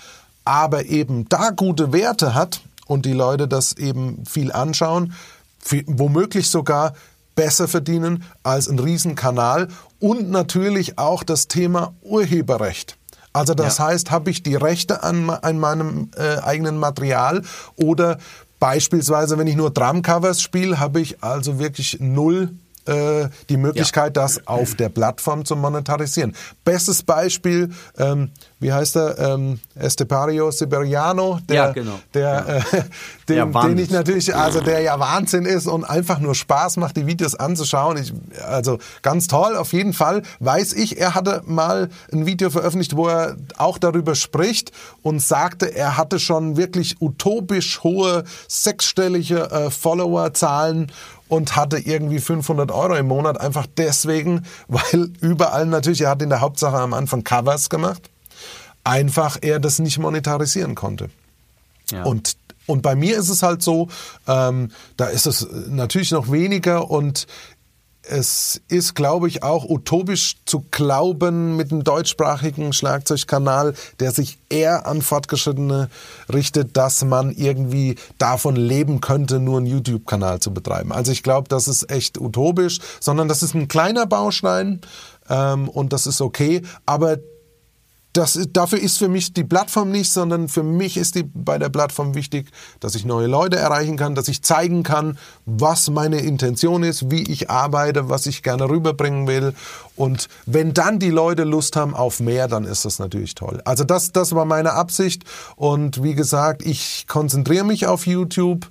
aber 0.43 0.85
eben 0.85 1.27
da 1.29 1.49
gute 1.49 1.91
Werte 1.93 2.35
hat, 2.35 2.61
und 2.85 3.05
die 3.05 3.13
Leute 3.13 3.47
das 3.47 3.73
eben 3.73 4.23
viel 4.25 4.51
anschauen, 4.51 5.13
womöglich 5.87 6.49
sogar 6.49 6.93
besser 7.35 7.67
verdienen 7.67 8.23
als 8.43 8.69
ein 8.69 8.79
Riesenkanal 8.79 9.67
und 9.99 10.29
natürlich 10.29 10.97
auch 10.97 11.23
das 11.23 11.47
Thema 11.47 11.93
Urheberrecht. 12.01 12.97
Also 13.33 13.53
das 13.53 13.79
ja. 13.79 13.87
heißt, 13.87 14.11
habe 14.11 14.29
ich 14.29 14.43
die 14.43 14.55
Rechte 14.55 15.03
an, 15.03 15.29
an 15.29 15.59
meinem 15.59 16.09
äh, 16.15 16.37
eigenen 16.37 16.77
Material 16.77 17.41
oder 17.75 18.17
beispielsweise, 18.59 19.37
wenn 19.37 19.47
ich 19.47 19.57
nur 19.57 19.71
Drumcovers 19.71 20.41
spiele, 20.41 20.79
habe 20.79 21.01
ich 21.01 21.21
also 21.21 21.59
wirklich 21.59 21.97
null 21.99 22.53
äh, 22.85 23.29
die 23.49 23.57
Möglichkeit, 23.57 24.15
ja. 24.15 24.23
das 24.23 24.47
auf 24.47 24.75
der 24.75 24.89
Plattform 24.89 25.45
zu 25.45 25.55
monetarisieren. 25.55 26.35
Bestes 26.63 27.03
Beispiel, 27.03 27.69
ähm, 27.97 28.31
wie 28.59 28.71
heißt 28.71 28.95
er, 28.95 29.19
ähm, 29.19 29.59
Estepario 29.75 30.51
Siberiano, 30.51 31.39
der, 31.47 31.55
ja, 31.55 31.71
genau. 31.71 31.99
der, 32.13 32.21
ja. 32.21 32.77
Äh, 32.79 32.83
den, 33.29 33.51
den, 33.51 33.77
ich 33.77 33.89
natürlich, 33.89 34.35
also 34.35 34.61
der 34.61 34.81
ja 34.81 34.99
Wahnsinn 34.99 35.45
ist 35.45 35.67
und 35.67 35.83
einfach 35.83 36.19
nur 36.19 36.35
Spaß 36.35 36.77
macht, 36.77 36.97
die 36.97 37.05
Videos 37.05 37.35
anzuschauen. 37.35 37.97
Ich, 37.97 38.13
also 38.43 38.79
ganz 39.01 39.27
toll, 39.27 39.55
auf 39.55 39.73
jeden 39.73 39.93
Fall 39.93 40.21
weiß 40.39 40.73
ich, 40.73 40.99
er 40.99 41.15
hatte 41.15 41.43
mal 41.45 41.89
ein 42.11 42.25
Video 42.25 42.49
veröffentlicht, 42.49 42.95
wo 42.95 43.07
er 43.07 43.35
auch 43.57 43.77
darüber 43.77 44.15
spricht 44.15 44.71
und 45.01 45.19
sagte, 45.21 45.73
er 45.75 45.97
hatte 45.97 46.19
schon 46.19 46.57
wirklich 46.57 47.01
utopisch 47.01 47.83
hohe 47.83 48.23
sechsstellige 48.47 49.51
äh, 49.51 49.69
Followerzahlen 49.69 50.91
und 51.27 51.55
hatte 51.55 51.77
irgendwie 51.77 52.19
500 52.19 52.71
Euro 52.71 52.95
im 52.95 53.07
Monat, 53.07 53.39
einfach 53.39 53.67
deswegen, 53.77 54.45
weil 54.67 55.09
überall 55.21 55.65
natürlich, 55.65 56.01
er 56.01 56.09
hat 56.09 56.21
in 56.21 56.29
der 56.29 56.41
Hauptsache 56.41 56.77
am 56.77 56.93
Anfang 56.93 57.23
Covers 57.23 57.69
gemacht, 57.69 58.09
einfach 58.83 59.37
er 59.41 59.59
das 59.59 59.79
nicht 59.79 59.97
monetarisieren 59.97 60.75
konnte. 60.75 61.09
Ja. 61.91 62.03
Und 62.03 62.37
und 62.67 62.81
bei 62.81 62.95
mir 62.95 63.17
ist 63.17 63.29
es 63.29 63.43
halt 63.43 63.61
so, 63.61 63.89
ähm, 64.27 64.71
da 64.97 65.05
ist 65.05 65.27
es 65.27 65.47
natürlich 65.67 66.11
noch 66.11 66.31
weniger 66.31 66.89
und 66.89 67.27
es 68.09 68.61
ist, 68.67 68.95
glaube 68.95 69.27
ich, 69.27 69.43
auch 69.43 69.65
utopisch 69.65 70.37
zu 70.45 70.65
glauben 70.71 71.55
mit 71.55 71.71
einem 71.71 71.83
deutschsprachigen 71.83 72.73
Schlagzeugkanal, 72.73 73.73
der 73.99 74.11
sich 74.11 74.37
eher 74.49 74.87
an 74.87 75.01
Fortgeschrittene 75.01 75.89
richtet, 76.31 76.77
dass 76.77 77.03
man 77.03 77.31
irgendwie 77.31 77.95
davon 78.17 78.55
leben 78.55 79.01
könnte, 79.01 79.39
nur 79.39 79.57
einen 79.57 79.67
YouTube-Kanal 79.67 80.39
zu 80.39 80.53
betreiben. 80.53 80.91
Also 80.91 81.11
ich 81.11 81.23
glaube, 81.23 81.49
das 81.49 81.67
ist 81.67 81.89
echt 81.91 82.19
utopisch, 82.19 82.79
sondern 82.99 83.27
das 83.27 83.43
ist 83.43 83.53
ein 83.55 83.67
kleiner 83.67 84.05
Baustein 84.05 84.81
ähm, 85.29 85.69
und 85.69 85.93
das 85.93 86.07
ist 86.07 86.21
okay. 86.21 86.61
Aber 86.85 87.17
das, 88.17 88.39
dafür 88.53 88.79
ist 88.79 88.97
für 88.97 89.09
mich 89.09 89.33
die 89.33 89.43
Plattform 89.43 89.91
nicht, 89.91 90.09
sondern 90.09 90.47
für 90.47 90.63
mich 90.63 90.95
ist 90.95 91.15
die 91.15 91.23
bei 91.23 91.57
der 91.57 91.69
Plattform 91.69 92.15
wichtig, 92.15 92.49
dass 92.79 92.95
ich 92.95 93.05
neue 93.05 93.27
Leute 93.27 93.57
erreichen 93.57 93.97
kann, 93.97 94.15
dass 94.15 94.29
ich 94.29 94.41
zeigen 94.41 94.83
kann, 94.83 95.17
was 95.45 95.89
meine 95.89 96.19
Intention 96.19 96.83
ist, 96.83 97.11
wie 97.11 97.23
ich 97.23 97.49
arbeite, 97.49 98.07
was 98.09 98.25
ich 98.25 98.41
gerne 98.41 98.69
rüberbringen 98.69 99.27
will. 99.27 99.53
Und 99.97 100.29
wenn 100.45 100.73
dann 100.73 100.99
die 100.99 101.09
Leute 101.09 101.43
Lust 101.43 101.75
haben 101.75 101.93
auf 101.93 102.21
mehr, 102.21 102.47
dann 102.47 102.63
ist 102.63 102.85
das 102.85 102.99
natürlich 102.99 103.35
toll. 103.35 103.61
Also 103.65 103.83
das, 103.83 104.13
das 104.13 104.33
war 104.33 104.45
meine 104.45 104.73
Absicht. 104.73 105.23
Und 105.57 106.01
wie 106.01 106.15
gesagt, 106.15 106.65
ich 106.65 107.05
konzentriere 107.07 107.65
mich 107.65 107.85
auf 107.85 108.07
YouTube. 108.07 108.65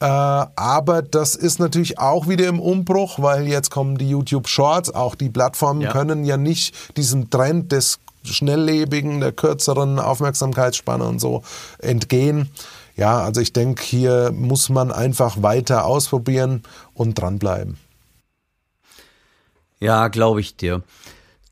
Äh, 0.00 0.06
aber 0.06 1.02
das 1.02 1.34
ist 1.34 1.58
natürlich 1.58 1.98
auch 1.98 2.28
wieder 2.28 2.46
im 2.46 2.60
Umbruch, 2.60 3.18
weil 3.18 3.48
jetzt 3.48 3.70
kommen 3.70 3.98
die 3.98 4.08
YouTube 4.08 4.48
Shorts. 4.48 4.94
Auch 4.94 5.14
die 5.14 5.28
Plattformen 5.28 5.82
ja. 5.82 5.92
können 5.92 6.24
ja 6.24 6.36
nicht 6.36 6.96
diesem 6.96 7.30
Trend 7.30 7.72
des 7.72 7.98
schnelllebigen, 8.24 9.20
der 9.20 9.32
kürzeren 9.32 9.98
Aufmerksamkeitsspanne 9.98 11.04
und 11.04 11.20
so 11.20 11.42
entgehen. 11.78 12.50
Ja, 12.96 13.20
also 13.20 13.40
ich 13.40 13.52
denke, 13.52 13.82
hier 13.82 14.32
muss 14.32 14.68
man 14.68 14.90
einfach 14.90 15.42
weiter 15.42 15.84
ausprobieren 15.84 16.62
und 16.94 17.14
dranbleiben. 17.14 17.78
Ja, 19.80 20.08
glaube 20.08 20.40
ich 20.40 20.56
dir. 20.56 20.82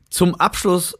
Zum 0.09 0.35
Abschluss, 0.35 0.97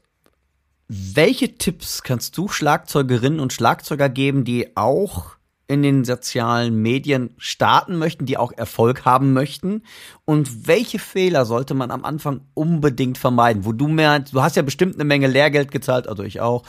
welche 0.88 1.58
Tipps 1.58 2.04
kannst 2.04 2.38
du 2.38 2.48
Schlagzeugerinnen 2.48 3.40
und 3.40 3.52
Schlagzeuger 3.52 4.10
geben, 4.10 4.46
die 4.46 4.78
auch 4.78 5.37
in 5.68 5.84
den 5.84 6.06
sozialen 6.06 6.82
Medien 6.82 7.32
starten 7.38 7.98
möchten, 7.98 8.26
die 8.26 8.38
auch 8.38 8.52
Erfolg 8.52 9.06
haben 9.06 9.34
möchten? 9.34 9.84
Und 10.26 10.68
welche 10.68 11.00
Fehler 11.00 11.46
sollte 11.46 11.74
man 11.74 11.92
am 11.92 12.06
Anfang 12.06 12.42
unbedingt 12.54 13.18
vermeiden? 13.18 13.66
Wo 13.66 13.74
du 13.74 13.88
mehr, 13.88 14.20
du 14.20 14.42
hast 14.42 14.56
ja 14.56 14.62
bestimmt 14.62 14.96
eine 14.96 15.04
Menge 15.04 15.28
Lehrgeld 15.28 15.72
gezahlt, 15.72 16.08
also 16.08 16.24
ich 16.24 16.40
auch, 16.40 16.64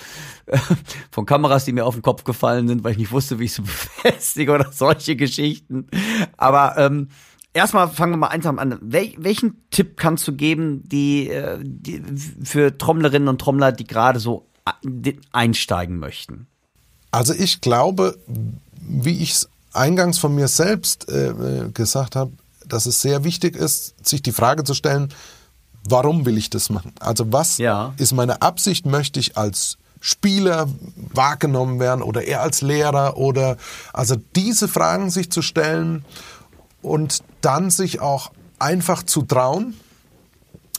von 1.10 1.26
Kameras, 1.26 1.64
die 1.64 1.72
mir 1.72 1.86
auf 1.86 1.94
den 1.94 2.02
Kopf 2.02 2.24
gefallen 2.24 2.66
sind, 2.66 2.84
weil 2.84 2.92
ich 2.92 2.98
nicht 2.98 3.12
wusste, 3.12 3.38
wie 3.38 3.44
ich 3.44 3.52
sie 3.54 3.62
befestige 4.02 4.52
oder 4.52 4.72
solche 4.72 5.14
Geschichten. 5.16 5.86
Aber 6.36 6.76
ähm, 6.76 7.08
erstmal 7.52 7.88
fangen 7.88 8.12
wir 8.12 8.18
mal 8.18 8.28
einsam 8.28 8.58
an. 8.58 8.78
Wel 8.80 9.14
welchen 9.18 9.68
Tipp 9.70 9.96
kannst 9.96 10.26
du 10.26 10.32
geben, 10.32 10.82
die, 10.88 11.28
äh, 11.28 11.58
die 11.62 12.02
für 12.42 12.76
Trommlerinnen 12.76 13.28
und 13.28 13.40
Trommler, 13.40 13.72
die 13.72 13.86
gerade 13.86 14.18
so 14.18 14.48
äh, 14.84 15.12
einsteigen 15.32 15.98
möchten? 15.98 16.48
Also 17.10 17.32
ich 17.32 17.60
glaube, 17.60 18.18
wie 18.88 19.22
ich 19.22 19.32
es 19.32 19.48
eingangs 19.72 20.18
von 20.18 20.34
mir 20.34 20.48
selbst 20.48 21.08
äh, 21.08 21.32
gesagt 21.72 22.16
habe, 22.16 22.32
dass 22.66 22.86
es 22.86 23.00
sehr 23.00 23.24
wichtig 23.24 23.56
ist, 23.56 23.94
sich 24.06 24.22
die 24.22 24.32
Frage 24.32 24.64
zu 24.64 24.74
stellen, 24.74 25.12
warum 25.88 26.26
will 26.26 26.36
ich 26.36 26.50
das 26.50 26.70
machen? 26.70 26.92
Also 27.00 27.32
was 27.32 27.58
ja. 27.58 27.94
ist 27.96 28.12
meine 28.12 28.42
Absicht? 28.42 28.86
Möchte 28.86 29.20
ich 29.20 29.36
als 29.36 29.78
Spieler 30.00 30.68
wahrgenommen 31.12 31.80
werden 31.80 32.02
oder 32.02 32.24
eher 32.24 32.42
als 32.42 32.60
Lehrer 32.62 33.16
oder 33.16 33.56
also 33.92 34.16
diese 34.36 34.68
Fragen 34.68 35.10
sich 35.10 35.30
zu 35.30 35.42
stellen 35.42 36.04
und 36.82 37.22
dann 37.40 37.70
sich 37.70 38.00
auch 38.00 38.30
einfach 38.58 39.02
zu 39.02 39.22
trauen, 39.22 39.74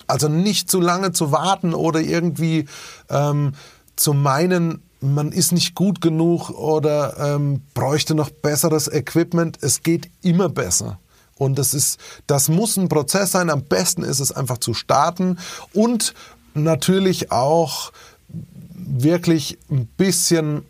also 0.08 0.28
nicht 0.28 0.72
zu 0.72 0.80
lange 0.80 1.12
zu 1.12 1.32
warten 1.32 1.74
oder 1.74 2.00
irgendwie 2.00 2.66
ähm, 3.10 3.54
zu 3.96 4.14
meinen, 4.14 4.82
man 5.02 5.32
ist 5.32 5.52
nicht 5.52 5.76
gut 5.76 6.02
genug 6.02 6.50
oder 6.50 7.36
ähm, 7.36 7.62
bräuchte 7.74 8.16
noch 8.16 8.30
besseres 8.30 8.88
Equipment. 8.88 9.58
Es 9.62 9.84
geht 9.84 10.10
immer 10.22 10.50
besser. 10.50 11.00
Und 11.38 11.58
das 11.58 11.74
ist, 11.74 12.00
das 12.28 12.50
muss 12.50 12.76
ein 12.76 12.90
Prozess 12.90 13.32
sein. 13.32 13.50
Am 13.50 13.64
besten 13.64 14.04
ist 14.04 14.20
es 14.20 14.32
einfach 14.32 14.58
zu 14.58 14.74
starten 14.74 15.38
und 15.74 16.14
natürlich 16.54 17.32
auch 17.32 17.94
wirklich 18.74 19.58
ein 19.70 19.86
bisschen 19.86 20.66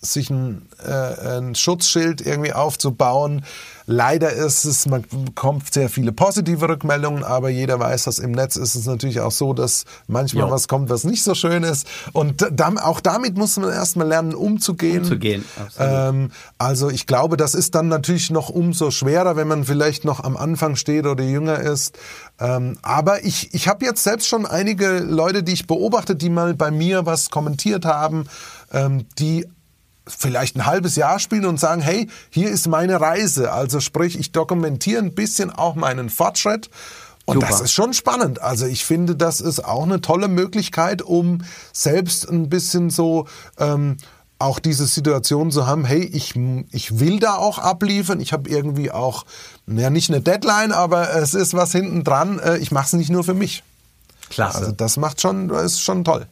sich 0.00 0.30
ein, 0.30 0.66
äh, 0.84 1.38
ein 1.38 1.54
Schutzschild 1.54 2.22
irgendwie 2.22 2.52
aufzubauen. 2.52 3.44
Leider 3.90 4.32
ist 4.32 4.64
es, 4.64 4.86
man 4.86 5.04
bekommt 5.24 5.74
sehr 5.74 5.88
viele 5.88 6.12
positive 6.12 6.68
Rückmeldungen, 6.68 7.24
aber 7.24 7.48
jeder 7.48 7.80
weiß, 7.80 8.04
dass 8.04 8.20
im 8.20 8.30
Netz 8.30 8.54
ist 8.54 8.76
es 8.76 8.86
natürlich 8.86 9.18
auch 9.18 9.32
so, 9.32 9.52
dass 9.52 9.84
manchmal 10.06 10.46
Jo. 10.46 10.52
was 10.52 10.68
kommt, 10.68 10.90
was 10.90 11.02
nicht 11.02 11.24
so 11.24 11.34
schön 11.34 11.64
ist. 11.64 11.88
Und 12.12 12.46
da, 12.52 12.72
auch 12.84 13.00
damit 13.00 13.36
muss 13.36 13.56
man 13.56 13.70
erstmal 13.70 14.06
lernen, 14.06 14.32
umzugehen. 14.32 14.98
Umzugehen. 14.98 15.44
Ähm, 15.76 16.30
also 16.56 16.88
ich 16.88 17.08
glaube, 17.08 17.36
das 17.36 17.56
ist 17.56 17.74
dann 17.74 17.88
natürlich 17.88 18.30
noch 18.30 18.48
umso 18.48 18.92
schwerer, 18.92 19.34
wenn 19.34 19.48
man 19.48 19.64
vielleicht 19.64 20.04
noch 20.04 20.22
am 20.22 20.36
Anfang 20.36 20.76
steht 20.76 21.06
oder 21.06 21.24
jünger 21.24 21.58
ist. 21.58 21.98
Ähm, 22.38 22.78
aber 22.82 23.24
ich, 23.24 23.52
ich 23.54 23.66
habe 23.66 23.84
jetzt 23.84 24.04
selbst 24.04 24.28
schon 24.28 24.46
einige 24.46 25.00
Leute, 25.00 25.42
die 25.42 25.52
ich 25.52 25.66
beobachtet, 25.66 26.22
die 26.22 26.30
mal 26.30 26.54
bei 26.54 26.70
mir 26.70 27.06
was 27.06 27.30
kommentiert 27.30 27.84
haben, 27.84 28.26
ähm, 28.72 29.06
die 29.18 29.46
vielleicht 30.06 30.56
ein 30.56 30.66
halbes 30.66 30.96
Jahr 30.96 31.18
spielen 31.18 31.44
und 31.44 31.60
sagen, 31.60 31.82
hey, 31.82 32.08
hier 32.30 32.50
ist 32.50 32.68
meine 32.68 33.00
Reise. 33.00 33.52
Also 33.52 33.80
sprich, 33.80 34.18
ich 34.18 34.32
dokumentiere 34.32 35.02
ein 35.02 35.14
bisschen 35.14 35.50
auch 35.50 35.74
meinen 35.74 36.10
Fortschritt. 36.10 36.70
Und 37.26 37.34
Super. 37.34 37.48
das 37.48 37.60
ist 37.60 37.72
schon 37.72 37.92
spannend. 37.92 38.42
Also 38.42 38.66
ich 38.66 38.84
finde, 38.84 39.14
das 39.14 39.40
ist 39.40 39.64
auch 39.64 39.84
eine 39.84 40.00
tolle 40.00 40.26
Möglichkeit, 40.28 41.02
um 41.02 41.42
selbst 41.72 42.28
ein 42.28 42.48
bisschen 42.48 42.90
so 42.90 43.28
ähm, 43.58 43.98
auch 44.40 44.58
diese 44.58 44.86
Situation 44.86 45.50
zu 45.50 45.66
haben, 45.66 45.84
hey, 45.84 46.02
ich, 46.02 46.34
ich 46.72 46.98
will 46.98 47.20
da 47.20 47.36
auch 47.36 47.58
abliefern. 47.58 48.20
Ich 48.20 48.32
habe 48.32 48.48
irgendwie 48.48 48.90
auch, 48.90 49.26
ja 49.66 49.90
nicht 49.90 50.10
eine 50.10 50.22
Deadline, 50.22 50.72
aber 50.72 51.14
es 51.14 51.34
ist 51.34 51.54
was 51.54 51.72
hinten 51.72 52.04
dran. 52.04 52.38
Äh, 52.38 52.56
ich 52.58 52.72
mache 52.72 52.86
es 52.86 52.92
nicht 52.94 53.10
nur 53.10 53.22
für 53.22 53.34
mich. 53.34 53.62
Klasse. 54.30 54.58
Also 54.58 54.72
das 54.72 54.96
macht 54.96 55.20
schon, 55.20 55.50
ist 55.50 55.80
schon 55.80 56.04
toll. 56.04 56.26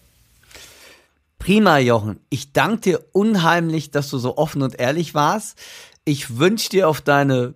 Prima, 1.38 1.78
Jochen. 1.78 2.20
Ich 2.30 2.52
danke 2.52 2.80
dir 2.80 3.04
unheimlich, 3.12 3.90
dass 3.90 4.10
du 4.10 4.18
so 4.18 4.36
offen 4.36 4.62
und 4.62 4.78
ehrlich 4.78 5.14
warst. 5.14 5.58
Ich 6.04 6.38
wünsche 6.38 6.70
dir 6.70 6.88
auf 6.88 7.00
deine, 7.00 7.54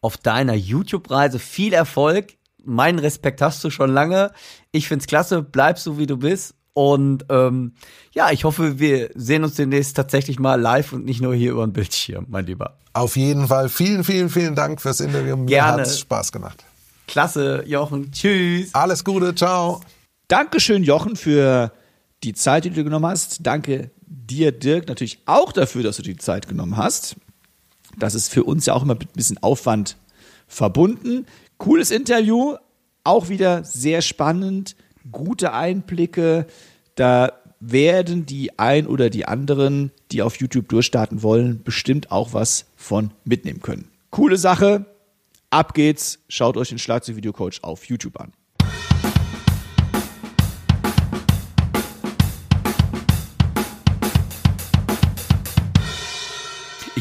auf 0.00 0.16
deiner 0.16 0.54
YouTube-Reise 0.54 1.38
viel 1.38 1.72
Erfolg. 1.72 2.34
Meinen 2.64 2.98
Respekt 2.98 3.42
hast 3.42 3.62
du 3.64 3.70
schon 3.70 3.92
lange. 3.92 4.32
Ich 4.70 4.88
find's 4.88 5.06
klasse. 5.06 5.42
Bleib 5.42 5.78
so, 5.78 5.98
wie 5.98 6.06
du 6.06 6.16
bist. 6.16 6.54
Und 6.72 7.24
ähm, 7.28 7.74
ja, 8.12 8.30
ich 8.32 8.44
hoffe, 8.44 8.80
wir 8.80 9.10
sehen 9.14 9.44
uns 9.44 9.54
demnächst 9.54 9.96
tatsächlich 9.96 10.40
mal 10.40 10.60
live 10.60 10.92
und 10.92 11.04
nicht 11.04 11.20
nur 11.20 11.34
hier 11.34 11.52
über 11.52 11.64
den 11.66 11.72
Bildschirm, 11.72 12.26
mein 12.28 12.46
Lieber. 12.46 12.78
Auf 12.92 13.16
jeden 13.16 13.46
Fall 13.46 13.68
vielen, 13.68 14.02
vielen, 14.02 14.28
vielen 14.28 14.54
Dank 14.54 14.80
fürs 14.80 15.00
Interview. 15.00 15.36
Mir 15.36 15.46
Gerne. 15.46 15.82
hat's 15.82 16.00
Spaß 16.00 16.32
gemacht. 16.32 16.64
Klasse, 17.06 17.62
Jochen. 17.66 18.10
Tschüss. 18.10 18.74
Alles 18.74 19.04
Gute, 19.04 19.34
ciao. 19.34 19.80
Dankeschön, 20.26 20.82
Jochen, 20.82 21.16
für 21.16 21.72
die 22.24 22.34
Zeit, 22.34 22.64
die 22.64 22.70
du 22.70 22.84
genommen 22.84 23.06
hast. 23.06 23.46
Danke 23.46 23.90
dir, 24.06 24.52
Dirk, 24.52 24.88
natürlich 24.88 25.18
auch 25.26 25.52
dafür, 25.52 25.82
dass 25.82 25.96
du 25.96 26.02
die 26.02 26.16
Zeit 26.16 26.48
genommen 26.48 26.76
hast. 26.76 27.16
Das 27.98 28.14
ist 28.14 28.32
für 28.32 28.44
uns 28.44 28.66
ja 28.66 28.74
auch 28.74 28.82
immer 28.82 28.94
mit 28.94 29.10
ein 29.10 29.16
bisschen 29.16 29.42
Aufwand 29.42 29.96
verbunden. 30.46 31.26
Cooles 31.58 31.90
Interview, 31.90 32.56
auch 33.04 33.28
wieder 33.28 33.64
sehr 33.64 34.02
spannend, 34.02 34.76
gute 35.12 35.52
Einblicke. 35.52 36.46
Da 36.94 37.32
werden 37.60 38.26
die 38.26 38.58
ein 38.58 38.86
oder 38.86 39.10
die 39.10 39.26
anderen, 39.26 39.90
die 40.10 40.22
auf 40.22 40.36
YouTube 40.36 40.68
durchstarten 40.68 41.22
wollen, 41.22 41.62
bestimmt 41.62 42.10
auch 42.10 42.32
was 42.32 42.66
von 42.76 43.12
mitnehmen 43.24 43.60
können. 43.60 43.90
Coole 44.10 44.36
Sache. 44.36 44.86
Ab 45.50 45.74
geht's. 45.74 46.18
Schaut 46.28 46.56
euch 46.56 46.70
den 46.70 46.78
Schlagzeug-Video-Coach 46.78 47.60
auf 47.62 47.84
YouTube 47.84 48.18
an. 48.20 48.32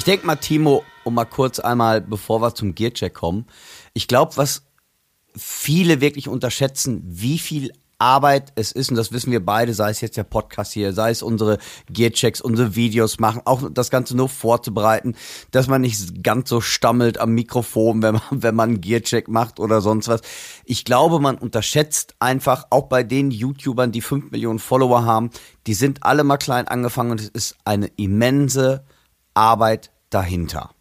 Ich 0.04 0.06
denke 0.06 0.28
mal, 0.28 0.36
Timo, 0.36 0.84
um 1.06 1.14
mal 1.14 1.24
kurz 1.24 1.60
einmal, 1.60 2.02
bevor 2.02 2.42
wir 2.42 2.54
zum 2.54 2.76
Gearcheck 2.76 3.14
kommen, 3.14 3.46
ich 3.94 4.10
glaube, 4.10 4.36
was 4.36 4.64
viele 5.34 6.02
wirklich 6.02 6.28
unterschätzen, 6.28 7.02
wie 7.06 7.40
viel 7.40 7.72
Arbeit 8.00 8.52
es 8.56 8.74
ist, 8.74 8.90
und 8.90 8.98
das 8.98 9.14
wissen 9.14 9.32
wir 9.32 9.46
beide, 9.46 9.74
sei 9.74 9.92
es 9.92 10.02
jetzt 10.02 10.18
der 10.18 10.26
Podcast 10.26 10.74
hier, 10.74 10.92
sei 10.92 11.12
es 11.12 11.24
unsere 11.24 11.58
Gearchecks, 11.90 12.42
unsere 12.42 12.76
Videos 12.76 13.18
machen, 13.18 13.44
auch 13.46 13.70
das 13.72 13.90
Ganze 13.92 14.18
nur 14.18 14.28
vorzubereiten, 14.28 15.16
dass 15.52 15.68
man 15.68 15.80
nicht 15.80 16.22
ganz 16.22 16.50
so 16.50 16.60
stammelt 16.60 17.18
am 17.18 17.32
Mikrofon, 17.32 18.02
wenn 18.02 18.16
man, 18.16 18.24
wenn 18.30 18.56
man 18.56 18.72
einen 18.72 18.82
Gearcheck 18.82 19.30
macht 19.30 19.62
oder 19.62 19.80
sonst 19.80 20.10
was. 20.10 20.20
Ich 20.66 20.84
glaube, 20.84 21.22
man 21.22 21.38
unterschätzt 21.38 22.16
einfach, 22.20 22.68
auch 22.72 22.90
bei 22.90 23.04
den 23.04 23.32
YouTubern, 23.32 23.94
die 23.94 24.02
5 24.02 24.32
Millionen 24.32 24.60
Follower 24.60 25.06
haben, 25.06 25.30
die 25.66 25.76
sind 25.76 26.04
alle 26.04 26.26
mal 26.26 26.36
klein 26.36 26.68
angefangen 26.68 27.12
und 27.12 27.22
es 27.22 27.30
ist 27.30 27.56
eine 27.64 27.88
immense 27.96 28.84
Arbeit 29.34 29.93
dahinter. 30.14 30.72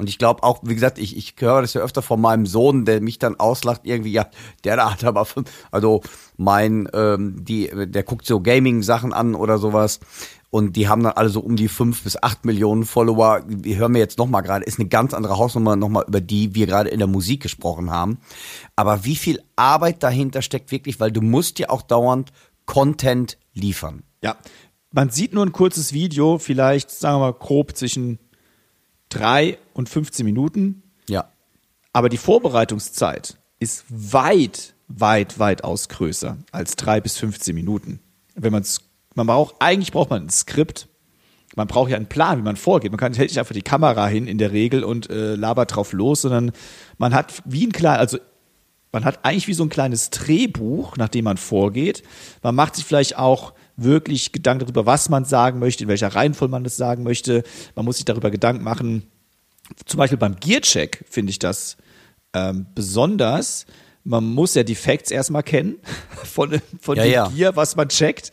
Und 0.00 0.08
ich 0.08 0.16
glaube 0.16 0.42
auch, 0.44 0.60
wie 0.62 0.74
gesagt, 0.74 0.98
ich, 0.98 1.14
ich 1.14 1.34
höre 1.38 1.60
das 1.60 1.74
ja 1.74 1.82
öfter 1.82 2.00
von 2.00 2.22
meinem 2.22 2.46
Sohn, 2.46 2.86
der 2.86 3.02
mich 3.02 3.18
dann 3.18 3.38
auslacht, 3.38 3.82
irgendwie, 3.84 4.12
ja, 4.12 4.28
der 4.64 4.76
da 4.76 4.92
hat 4.92 5.04
aber 5.04 5.26
also 5.70 6.00
mein, 6.38 6.88
ähm, 6.94 7.44
die, 7.44 7.70
der 7.86 8.02
guckt 8.02 8.24
so 8.24 8.40
Gaming-Sachen 8.40 9.12
an 9.12 9.34
oder 9.34 9.58
sowas. 9.58 10.00
Und 10.48 10.74
die 10.76 10.88
haben 10.88 11.02
dann 11.02 11.12
alle 11.12 11.28
so 11.28 11.40
um 11.40 11.54
die 11.54 11.68
fünf 11.68 12.02
bis 12.02 12.20
acht 12.20 12.46
Millionen 12.46 12.86
Follower. 12.86 13.42
Wir 13.46 13.76
hören 13.76 13.92
mir 13.92 13.98
jetzt 13.98 14.16
nochmal 14.16 14.42
gerade, 14.42 14.64
ist 14.64 14.80
eine 14.80 14.88
ganz 14.88 15.12
andere 15.12 15.36
Hausnummer 15.36 15.76
nochmal, 15.76 16.06
über 16.08 16.22
die 16.22 16.54
wir 16.54 16.66
gerade 16.66 16.88
in 16.88 16.98
der 16.98 17.06
Musik 17.06 17.42
gesprochen 17.42 17.90
haben. 17.90 18.18
Aber 18.76 19.04
wie 19.04 19.16
viel 19.16 19.42
Arbeit 19.54 20.02
dahinter 20.02 20.40
steckt 20.40 20.72
wirklich, 20.72 20.98
weil 20.98 21.12
du 21.12 21.20
musst 21.20 21.58
ja 21.58 21.68
auch 21.68 21.82
dauernd 21.82 22.32
Content 22.64 23.36
liefern. 23.52 24.02
Ja, 24.22 24.36
man 24.92 25.10
sieht 25.10 25.34
nur 25.34 25.44
ein 25.44 25.52
kurzes 25.52 25.92
Video, 25.92 26.38
vielleicht, 26.38 26.90
sagen 26.90 27.16
wir 27.16 27.32
mal, 27.32 27.34
grob 27.34 27.76
zwischen 27.76 28.18
drei 29.10 29.58
und 29.74 29.88
15 29.88 30.24
Minuten. 30.24 30.82
Ja. 31.08 31.30
Aber 31.92 32.08
die 32.08 32.16
Vorbereitungszeit 32.16 33.36
ist 33.58 33.84
weit, 33.88 34.74
weit, 34.88 35.38
weit 35.38 35.64
aus 35.64 35.88
größer 35.88 36.38
als 36.50 36.76
drei 36.76 37.00
bis 37.00 37.18
15 37.18 37.54
Minuten. 37.54 38.00
Wenn 38.34 38.52
man's, 38.52 38.80
man 39.14 39.26
braucht, 39.26 39.56
eigentlich 39.58 39.92
braucht 39.92 40.10
man 40.10 40.24
ein 40.24 40.30
Skript. 40.30 40.88
Man 41.56 41.66
braucht 41.66 41.90
ja 41.90 41.96
einen 41.96 42.06
Plan, 42.06 42.38
wie 42.38 42.42
man 42.42 42.56
vorgeht. 42.56 42.92
Man 42.92 42.98
kann 42.98 43.12
hält 43.12 43.30
nicht 43.30 43.38
einfach 43.38 43.54
die 43.54 43.62
Kamera 43.62 44.06
hin 44.06 44.28
in 44.28 44.38
der 44.38 44.52
Regel 44.52 44.84
und 44.84 45.10
äh, 45.10 45.34
labert 45.34 45.74
drauf 45.74 45.92
los, 45.92 46.22
sondern 46.22 46.52
man 46.96 47.12
hat 47.12 47.42
wie 47.44 47.66
ein 47.66 47.72
kleiner, 47.72 47.98
also 47.98 48.18
man 48.92 49.04
hat 49.04 49.24
eigentlich 49.24 49.48
wie 49.48 49.54
so 49.54 49.64
ein 49.64 49.68
kleines 49.68 50.10
Drehbuch, 50.10 50.96
nach 50.96 51.08
dem 51.08 51.24
man 51.24 51.36
vorgeht. 51.36 52.02
Man 52.42 52.54
macht 52.54 52.76
sich 52.76 52.84
vielleicht 52.84 53.18
auch 53.18 53.52
wirklich 53.82 54.32
Gedanken 54.32 54.64
darüber, 54.64 54.86
was 54.86 55.08
man 55.08 55.24
sagen 55.24 55.58
möchte, 55.58 55.84
in 55.84 55.88
welcher 55.88 56.14
Reihenfolge 56.14 56.50
man 56.50 56.64
das 56.64 56.76
sagen 56.76 57.02
möchte. 57.02 57.42
Man 57.74 57.84
muss 57.84 57.96
sich 57.96 58.04
darüber 58.04 58.30
Gedanken 58.30 58.62
machen. 58.64 59.04
Zum 59.86 59.98
Beispiel 59.98 60.18
beim 60.18 60.36
Gearcheck 60.38 61.04
finde 61.08 61.30
ich 61.30 61.38
das 61.38 61.76
ähm, 62.32 62.66
besonders. 62.74 63.66
Man 64.04 64.24
muss 64.24 64.54
ja 64.54 64.62
die 64.62 64.74
Facts 64.74 65.10
erstmal 65.10 65.42
kennen 65.42 65.76
von, 66.24 66.60
von 66.80 66.96
Ja, 66.96 67.02
dem 67.04 67.12
ja. 67.12 67.28
Gear, 67.28 67.56
was 67.56 67.76
man 67.76 67.88
checkt. 67.88 68.30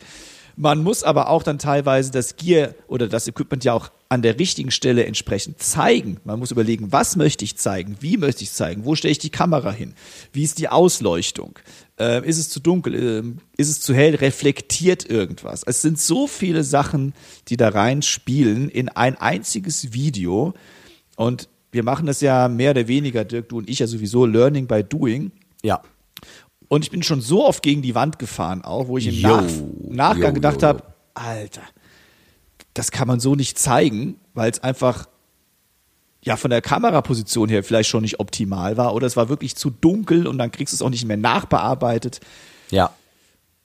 Man 0.56 0.82
muss 0.82 1.04
aber 1.04 1.28
auch 1.28 1.44
dann 1.44 1.60
teilweise 1.60 2.10
das 2.10 2.34
Gear 2.34 2.74
oder 2.88 3.06
das 3.06 3.28
Equipment 3.28 3.62
ja 3.62 3.74
auch 3.74 3.90
an 4.08 4.22
der 4.22 4.40
richtigen 4.40 4.72
Stelle 4.72 5.04
entsprechend 5.06 5.62
zeigen. 5.62 6.18
Man 6.24 6.40
muss 6.40 6.50
überlegen, 6.50 6.90
was 6.90 7.14
möchte 7.14 7.44
ich 7.44 7.56
zeigen, 7.56 7.96
wie 8.00 8.16
möchte 8.16 8.42
ich 8.42 8.50
zeigen, 8.50 8.84
wo 8.84 8.96
stelle 8.96 9.12
ich 9.12 9.20
die 9.20 9.30
Kamera 9.30 9.70
hin, 9.70 9.94
wie 10.32 10.42
ist 10.42 10.58
die 10.58 10.68
Ausleuchtung, 10.68 11.60
äh, 11.98 12.26
ist 12.26 12.38
es 12.38 12.48
zu 12.48 12.60
dunkel, 12.60 12.94
äh, 12.94 13.22
ist 13.56 13.68
es 13.68 13.80
zu 13.80 13.94
hell, 13.94 14.14
reflektiert 14.14 15.08
irgendwas. 15.08 15.62
Es 15.64 15.82
sind 15.82 15.98
so 15.98 16.26
viele 16.26 16.64
Sachen, 16.64 17.14
die 17.48 17.56
da 17.56 17.68
reinspielen 17.68 18.68
in 18.68 18.88
ein 18.88 19.16
einziges 19.16 19.92
Video 19.92 20.54
und 21.16 21.48
wir 21.70 21.82
machen 21.82 22.06
das 22.06 22.20
ja 22.20 22.48
mehr 22.48 22.70
oder 22.70 22.88
weniger, 22.88 23.24
Dirk, 23.24 23.48
du 23.50 23.58
und 23.58 23.68
ich 23.68 23.80
ja 23.80 23.86
sowieso, 23.86 24.24
Learning 24.24 24.66
by 24.66 24.82
Doing. 24.82 25.32
Ja. 25.62 25.82
Und 26.68 26.84
ich 26.84 26.90
bin 26.90 27.02
schon 27.02 27.20
so 27.20 27.46
oft 27.46 27.62
gegen 27.62 27.82
die 27.82 27.94
Wand 27.94 28.18
gefahren, 28.18 28.62
auch 28.62 28.88
wo 28.88 28.98
ich 28.98 29.06
im 29.06 29.14
Jo, 29.14 29.28
Nach 29.36 30.14
Nachgang 30.14 30.30
jo, 30.30 30.34
gedacht 30.34 30.62
habe, 30.62 30.82
Alter, 31.14 31.62
das 32.74 32.90
kann 32.90 33.08
man 33.08 33.20
so 33.20 33.34
nicht 33.34 33.58
zeigen, 33.58 34.16
weil 34.34 34.50
es 34.50 34.60
einfach 34.60 35.08
ja 36.28 36.36
von 36.36 36.50
der 36.50 36.62
Kameraposition 36.62 37.48
her 37.48 37.64
vielleicht 37.64 37.88
schon 37.88 38.02
nicht 38.02 38.20
optimal 38.20 38.76
war 38.76 38.94
oder 38.94 39.06
es 39.06 39.16
war 39.16 39.28
wirklich 39.28 39.56
zu 39.56 39.70
dunkel 39.70 40.26
und 40.26 40.38
dann 40.38 40.52
kriegst 40.52 40.72
du 40.72 40.76
es 40.76 40.82
auch 40.82 40.90
nicht 40.90 41.06
mehr 41.06 41.16
nachbearbeitet. 41.16 42.20
Ja. 42.70 42.94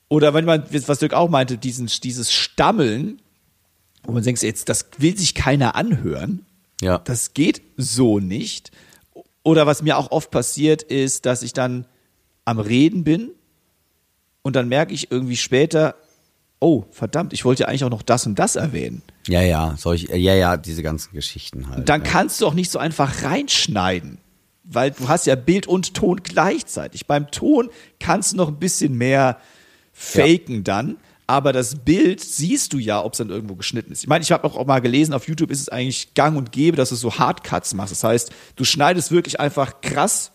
Oder 0.07 0.33
wenn 0.33 0.45
man, 0.45 0.63
was 0.87 0.99
Dirk 0.99 1.13
auch 1.13 1.29
meinte, 1.29 1.57
diesen, 1.57 1.87
dieses 1.87 2.31
Stammeln, 2.31 3.21
wo 4.03 4.13
man 4.13 4.23
denkt, 4.23 4.41
jetzt, 4.41 4.69
das 4.69 4.87
will 4.97 5.17
sich 5.17 5.35
keiner 5.35 5.75
anhören. 5.75 6.45
Ja. 6.81 6.99
Das 6.99 7.33
geht 7.33 7.61
so 7.77 8.19
nicht. 8.19 8.71
Oder 9.43 9.67
was 9.67 9.81
mir 9.81 9.97
auch 9.97 10.11
oft 10.11 10.31
passiert, 10.31 10.83
ist, 10.83 11.25
dass 11.25 11.43
ich 11.43 11.53
dann 11.53 11.85
am 12.45 12.59
Reden 12.59 13.03
bin 13.03 13.31
und 14.41 14.55
dann 14.55 14.69
merke 14.69 14.93
ich 14.93 15.11
irgendwie 15.11 15.37
später, 15.37 15.95
oh, 16.63 16.85
verdammt, 16.91 17.33
ich 17.33 17.45
wollte 17.45 17.63
ja 17.63 17.67
eigentlich 17.67 17.83
auch 17.83 17.89
noch 17.89 18.01
das 18.01 18.25
und 18.25 18.39
das 18.39 18.55
erwähnen. 18.55 19.01
Ja, 19.27 19.41
ja, 19.41 19.75
solch, 19.77 20.03
ja, 20.09 20.33
ja, 20.33 20.57
diese 20.57 20.81
ganzen 20.81 21.13
Geschichten 21.13 21.69
halt. 21.69 21.87
Dann 21.89 22.03
ja. 22.03 22.09
kannst 22.09 22.41
du 22.41 22.47
auch 22.47 22.53
nicht 22.53 22.71
so 22.71 22.79
einfach 22.79 23.23
reinschneiden, 23.23 24.17
weil 24.63 24.91
du 24.91 25.07
hast 25.07 25.27
ja 25.27 25.35
Bild 25.35 25.67
und 25.67 25.93
Ton 25.93 26.21
gleichzeitig. 26.23 27.05
Beim 27.05 27.29
Ton 27.31 27.69
kannst 27.99 28.33
du 28.33 28.37
noch 28.37 28.47
ein 28.47 28.59
bisschen 28.59 28.97
mehr 28.97 29.37
faken 29.91 30.63
dann, 30.63 30.97
aber 31.27 31.53
das 31.53 31.75
Bild 31.75 32.21
siehst 32.21 32.73
du 32.73 32.77
ja, 32.77 33.03
ob 33.03 33.13
es 33.13 33.17
dann 33.17 33.29
irgendwo 33.29 33.55
geschnitten 33.55 33.91
ist. 33.91 34.03
Ich 34.03 34.07
meine, 34.07 34.23
ich 34.23 34.31
habe 34.31 34.45
auch 34.45 34.65
mal 34.65 34.79
gelesen, 34.79 35.13
auf 35.13 35.27
YouTube 35.27 35.51
ist 35.51 35.61
es 35.61 35.69
eigentlich 35.69 36.13
gang 36.13 36.37
und 36.37 36.51
gäbe, 36.51 36.77
dass 36.77 36.89
du 36.89 36.95
so 36.95 37.17
Hardcuts 37.17 37.73
machst. 37.73 37.91
Das 37.91 38.03
heißt, 38.03 38.31
du 38.55 38.63
schneidest 38.63 39.11
wirklich 39.11 39.39
einfach 39.39 39.81
krass 39.81 40.31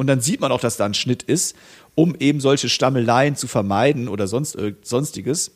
und 0.00 0.06
dann 0.06 0.22
sieht 0.22 0.40
man 0.40 0.50
auch, 0.50 0.60
dass 0.60 0.78
da 0.78 0.86
ein 0.86 0.94
Schnitt 0.94 1.22
ist, 1.22 1.54
um 1.94 2.14
eben 2.18 2.40
solche 2.40 2.70
Stammeleien 2.70 3.36
zu 3.36 3.46
vermeiden 3.46 4.08
oder 4.08 4.26
sonst 4.28 4.56
sonstiges. 4.80 5.50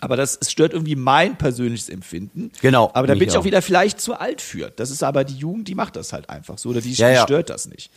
Aber 0.00 0.16
das 0.16 0.38
stört 0.48 0.74
irgendwie 0.74 0.94
mein 0.94 1.36
persönliches 1.38 1.88
Empfinden. 1.88 2.52
Genau, 2.62 2.92
Aber 2.94 3.08
da 3.08 3.14
bin 3.14 3.26
ich 3.28 3.34
auch 3.34 3.40
auch. 3.40 3.44
wieder 3.44 3.62
vielleicht 3.62 4.00
zu 4.00 4.14
alt 4.14 4.40
für. 4.40 4.70
Das 4.70 4.92
ist 4.92 5.02
aber 5.02 5.24
die 5.24 5.34
Jugend, 5.34 5.66
die 5.66 5.74
macht 5.74 5.96
das 5.96 6.12
halt 6.12 6.30
einfach 6.30 6.56
so. 6.56 6.68
Oder 6.68 6.82
die, 6.82 6.92
Ja, 6.92 7.08
die 7.08 7.14
ja. 7.16 7.22
stört 7.24 7.50
das 7.50 7.66
nicht. 7.66 7.90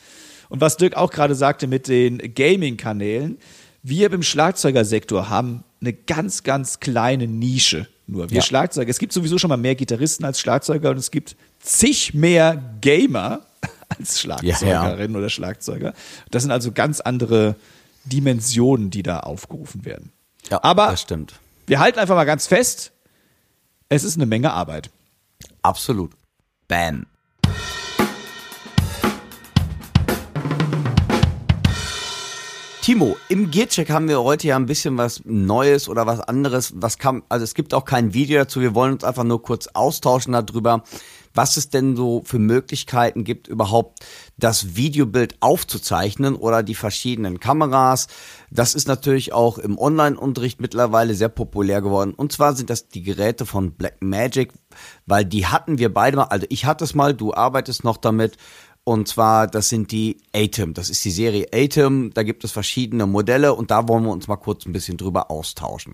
Und 0.49 0.61
was 0.61 0.77
Dirk 0.77 0.95
auch 0.95 1.11
gerade 1.11 1.35
sagte 1.35 1.67
mit 1.67 1.87
den 1.87 2.17
Gaming-Kanälen, 2.33 3.37
wir 3.83 4.11
im 4.11 4.23
Schlagzeugersektor 4.23 5.29
haben 5.29 5.63
eine 5.79 5.93
ganz, 5.93 6.41
ganz 6.41 6.79
kleine 6.79 7.27
Nische 7.27 7.85
nur. 8.07 8.31
Wir 8.31 8.37
Ja. 8.37 8.41
Schlagzeuger, 8.41 8.89
es 8.89 8.97
gibt 8.97 9.13
sowieso 9.13 9.37
schon 9.37 9.49
mal 9.49 9.57
mehr 9.57 9.75
Gitarristen 9.75 10.25
als 10.25 10.39
Schlagzeuger 10.39 10.89
und 10.89 10.97
es 10.97 11.11
gibt 11.11 11.35
zig 11.59 12.15
mehr 12.15 12.63
Gamer 12.81 13.41
als 13.99 14.19
Schlagzeugerinnen 14.19 15.15
oder 15.15 15.29
Schlagzeuger. 15.29 15.93
Das 16.31 16.43
sind 16.43 16.51
also 16.51 16.71
ganz 16.71 16.99
andere 16.99 17.55
Dimensionen, 18.05 18.89
die 18.89 19.03
da 19.03 19.19
aufgerufen 19.19 19.85
werden. 19.85 20.11
Ja, 20.49 20.63
Aber 20.63 20.87
das 20.87 21.01
stimmt. 21.01 21.33
wir 21.65 21.79
halten 21.79 21.99
einfach 21.99 22.15
mal 22.15 22.25
ganz 22.25 22.47
fest, 22.47 22.91
es 23.89 24.03
ist 24.03 24.15
eine 24.15 24.25
Menge 24.25 24.51
Arbeit. 24.53 24.89
Absolut. 25.61 26.11
Bam. 26.67 27.05
Timo, 32.81 33.17
im 33.27 33.51
Gearcheck 33.51 33.89
haben 33.89 34.07
wir 34.07 34.23
heute 34.23 34.47
ja 34.47 34.55
ein 34.55 34.65
bisschen 34.65 34.97
was 34.97 35.21
Neues 35.25 35.89
oder 35.89 36.05
was 36.05 36.21
anderes. 36.21 36.71
Was 36.77 36.97
kam, 36.97 37.23
also 37.27 37.43
es 37.43 37.53
gibt 37.53 37.73
auch 37.73 37.83
kein 37.83 38.13
Video 38.13 38.37
dazu. 38.39 38.61
Wir 38.61 38.75
wollen 38.75 38.93
uns 38.93 39.03
einfach 39.03 39.25
nur 39.25 39.41
kurz 39.41 39.67
austauschen 39.67 40.31
darüber, 40.31 40.83
was 41.37 41.55
es 41.55 41.69
denn 41.69 41.95
so 41.95 42.23
für 42.25 42.39
Möglichkeiten 42.39 43.23
gibt, 43.23 43.47
überhaupt 43.47 43.99
das 44.37 44.75
Videobild 44.75 45.37
aufzuzeichnen 45.39 46.35
oder 46.35 46.63
die 46.63 46.75
verschiedenen 46.75 47.39
Kameras. 47.39 48.07
Das 48.49 48.73
ist 48.73 48.87
natürlich 48.87 49.33
auch 49.33 49.59
im 49.59 49.77
Online-Unterricht 49.77 50.59
mittlerweile 50.59 51.13
sehr 51.13 51.29
populär 51.29 51.81
geworden. 51.81 52.13
Und 52.13 52.31
zwar 52.31 52.55
sind 52.55 52.69
das 52.69 52.89
die 52.89 53.03
Geräte 53.03 53.45
von 53.45 53.73
Blackmagic, 53.73 54.51
weil 55.05 55.23
die 55.23 55.45
hatten 55.45 55.77
wir 55.77 55.93
beide 55.93 56.17
mal, 56.17 56.23
also 56.23 56.47
ich 56.49 56.65
hatte 56.65 56.83
es 56.83 56.95
mal, 56.95 57.13
du 57.13 57.33
arbeitest 57.33 57.83
noch 57.83 57.97
damit. 57.97 58.37
Und 58.83 59.07
zwar, 59.07 59.47
das 59.47 59.69
sind 59.69 59.91
die 59.91 60.17
Atem. 60.33 60.73
Das 60.73 60.89
ist 60.89 61.03
die 61.03 61.11
Serie 61.11 61.47
Atem. 61.53 62.11
Da 62.13 62.23
gibt 62.23 62.45
es 62.45 62.51
verschiedene 62.51 63.05
Modelle 63.05 63.53
und 63.53 63.69
da 63.69 63.87
wollen 63.87 64.05
wir 64.05 64.11
uns 64.11 64.27
mal 64.27 64.37
kurz 64.37 64.65
ein 64.65 64.71
bisschen 64.71 64.97
drüber 64.97 65.29
austauschen. 65.29 65.93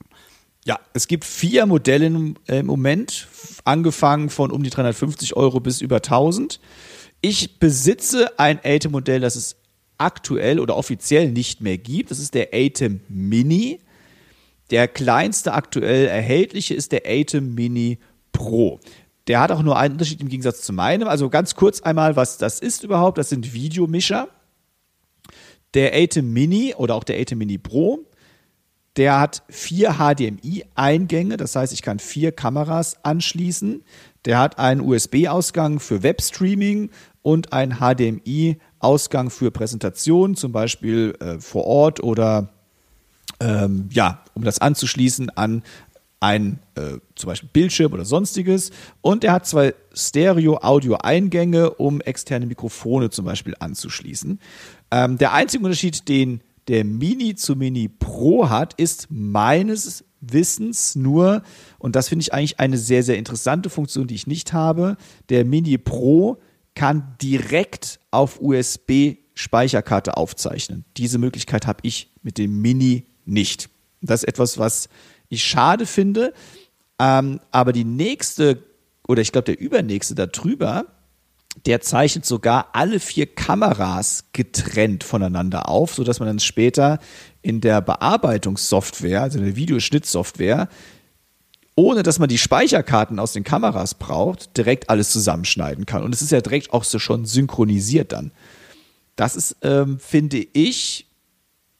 Ja, 0.65 0.79
es 0.93 1.07
gibt 1.07 1.25
vier 1.25 1.65
Modelle 1.65 2.05
im, 2.05 2.35
äh, 2.47 2.59
im 2.59 2.67
Moment, 2.67 3.27
angefangen 3.65 4.29
von 4.29 4.51
um 4.51 4.63
die 4.63 4.69
350 4.69 5.35
Euro 5.35 5.59
bis 5.59 5.81
über 5.81 5.97
1000. 5.97 6.59
Ich 7.21 7.59
besitze 7.59 8.39
ein 8.39 8.59
ATEM-Modell, 8.63 9.19
das 9.19 9.35
es 9.35 9.57
aktuell 9.97 10.59
oder 10.59 10.77
offiziell 10.77 11.31
nicht 11.31 11.61
mehr 11.61 11.77
gibt. 11.77 12.11
Das 12.11 12.19
ist 12.19 12.33
der 12.33 12.49
ATEM 12.53 13.01
Mini. 13.09 13.79
Der 14.69 14.87
kleinste 14.87 15.53
aktuell 15.53 16.07
erhältliche 16.07 16.73
ist 16.73 16.91
der 16.93 17.03
ATEM 17.05 17.53
Mini 17.53 17.99
Pro. 18.31 18.79
Der 19.27 19.39
hat 19.39 19.51
auch 19.51 19.63
nur 19.63 19.77
einen 19.77 19.93
Unterschied 19.93 20.21
im 20.21 20.29
Gegensatz 20.29 20.61
zu 20.61 20.73
meinem. 20.73 21.07
Also 21.07 21.29
ganz 21.29 21.55
kurz 21.55 21.81
einmal, 21.81 22.15
was 22.15 22.37
das 22.37 22.59
ist 22.59 22.83
überhaupt. 22.83 23.17
Das 23.17 23.29
sind 23.29 23.53
Videomischer. 23.53 24.29
Der 25.73 25.93
ATEM 25.93 26.31
Mini 26.31 26.73
oder 26.75 26.95
auch 26.95 27.03
der 27.03 27.19
ATEM 27.19 27.37
Mini 27.37 27.57
Pro 27.57 28.05
der 28.97 29.19
hat 29.19 29.43
vier 29.49 29.93
HDMI-Eingänge, 29.93 31.37
das 31.37 31.55
heißt, 31.55 31.73
ich 31.73 31.81
kann 31.81 31.99
vier 31.99 32.31
Kameras 32.31 32.97
anschließen. 33.03 33.83
Der 34.25 34.37
hat 34.37 34.59
einen 34.59 34.81
USB-Ausgang 34.81 35.79
für 35.79 36.03
Webstreaming 36.03 36.91
und 37.21 37.53
einen 37.53 37.79
HDMI-Ausgang 37.79 39.29
für 39.29 39.51
Präsentationen, 39.51 40.35
zum 40.35 40.51
Beispiel 40.51 41.15
äh, 41.19 41.39
vor 41.39 41.65
Ort 41.65 42.03
oder 42.03 42.49
ähm, 43.39 43.89
ja, 43.91 44.23
um 44.35 44.43
das 44.43 44.59
anzuschließen 44.59 45.29
an 45.31 45.63
ein 46.19 46.59
äh, 46.75 46.99
zum 47.15 47.27
Beispiel 47.27 47.49
Bildschirm 47.51 47.91
oder 47.91 48.05
sonstiges. 48.05 48.71
Und 49.01 49.25
er 49.25 49.33
hat 49.33 49.45
zwei 49.45 49.73
Stereo-Audio-Eingänge, 49.93 51.71
um 51.71 51.99
externe 51.99 52.45
Mikrofone 52.45 53.09
zum 53.09 53.25
Beispiel 53.25 53.55
anzuschließen. 53.59 54.39
Ähm, 54.91 55.17
der 55.17 55.33
einzige 55.33 55.65
Unterschied, 55.65 56.07
den 56.07 56.41
der 56.67 56.85
Mini 56.85 57.35
zu 57.35 57.55
Mini 57.55 57.89
Pro 57.89 58.49
hat, 58.49 58.73
ist 58.75 59.07
meines 59.09 60.05
Wissens 60.21 60.95
nur, 60.95 61.43
und 61.79 61.95
das 61.95 62.09
finde 62.09 62.23
ich 62.23 62.33
eigentlich 62.33 62.59
eine 62.59 62.77
sehr, 62.77 63.03
sehr 63.03 63.17
interessante 63.17 63.69
Funktion, 63.69 64.07
die 64.07 64.15
ich 64.15 64.27
nicht 64.27 64.53
habe, 64.53 64.97
der 65.29 65.45
Mini 65.45 65.77
Pro 65.77 66.37
kann 66.75 67.15
direkt 67.21 67.99
auf 68.11 68.41
USB 68.41 69.17
Speicherkarte 69.35 70.15
aufzeichnen. 70.17 70.85
Diese 70.97 71.17
Möglichkeit 71.17 71.67
habe 71.67 71.79
ich 71.83 72.11
mit 72.21 72.37
dem 72.37 72.61
Mini 72.61 73.05
nicht. 73.25 73.69
Das 74.01 74.23
ist 74.23 74.29
etwas, 74.29 74.57
was 74.57 74.89
ich 75.29 75.43
schade 75.43 75.85
finde. 75.85 76.33
Ähm, 76.99 77.39
aber 77.51 77.73
die 77.73 77.83
nächste, 77.83 78.63
oder 79.07 79.21
ich 79.21 79.31
glaube 79.31 79.45
der 79.45 79.59
übernächste 79.59 80.15
da 80.15 80.27
drüber, 80.27 80.85
der 81.65 81.81
zeichnet 81.81 82.25
sogar 82.25 82.69
alle 82.73 82.99
vier 82.99 83.25
Kameras 83.27 84.25
getrennt 84.33 85.03
voneinander 85.03 85.69
auf, 85.69 85.93
sodass 85.93 86.19
man 86.19 86.27
dann 86.27 86.39
später 86.39 86.99
in 87.41 87.61
der 87.61 87.81
Bearbeitungssoftware, 87.81 89.21
also 89.21 89.37
in 89.37 89.45
der 89.45 89.55
Videoschnittsoftware, 89.55 90.67
ohne 91.75 92.03
dass 92.03 92.19
man 92.19 92.29
die 92.29 92.37
Speicherkarten 92.37 93.19
aus 93.19 93.33
den 93.33 93.43
Kameras 93.43 93.95
braucht, 93.95 94.57
direkt 94.57 94.89
alles 94.89 95.11
zusammenschneiden 95.11 95.85
kann. 95.85 96.03
Und 96.03 96.13
es 96.13 96.21
ist 96.21 96.31
ja 96.31 96.41
direkt 96.41 96.71
auch 96.73 96.83
so 96.83 96.99
schon 96.99 97.25
synchronisiert 97.25 98.11
dann. 98.11 98.31
Das 99.15 99.35
ist, 99.35 99.57
ähm, 99.61 99.99
finde 99.99 100.45
ich, 100.53 101.07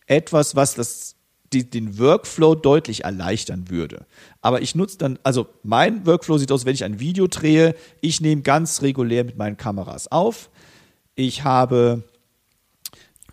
etwas, 0.05 0.55
was 0.55 0.75
das, 0.75 1.12
die, 1.53 1.69
den 1.69 1.99
Workflow 1.99 2.55
deutlich 2.55 3.03
erleichtern 3.03 3.69
würde. 3.69 4.05
Aber 4.41 4.61
ich 4.61 4.75
nutze 4.75 4.97
dann, 4.97 5.19
also 5.23 5.47
mein 5.63 6.05
Workflow 6.05 6.37
sieht 6.37 6.51
aus, 6.51 6.65
wenn 6.65 6.75
ich 6.75 6.83
ein 6.83 6.99
Video 6.99 7.27
drehe, 7.27 7.75
ich 8.01 8.21
nehme 8.21 8.41
ganz 8.41 8.81
regulär 8.81 9.23
mit 9.23 9.37
meinen 9.37 9.57
Kameras 9.57 10.11
auf. 10.11 10.49
Ich 11.15 11.43
habe 11.43 12.03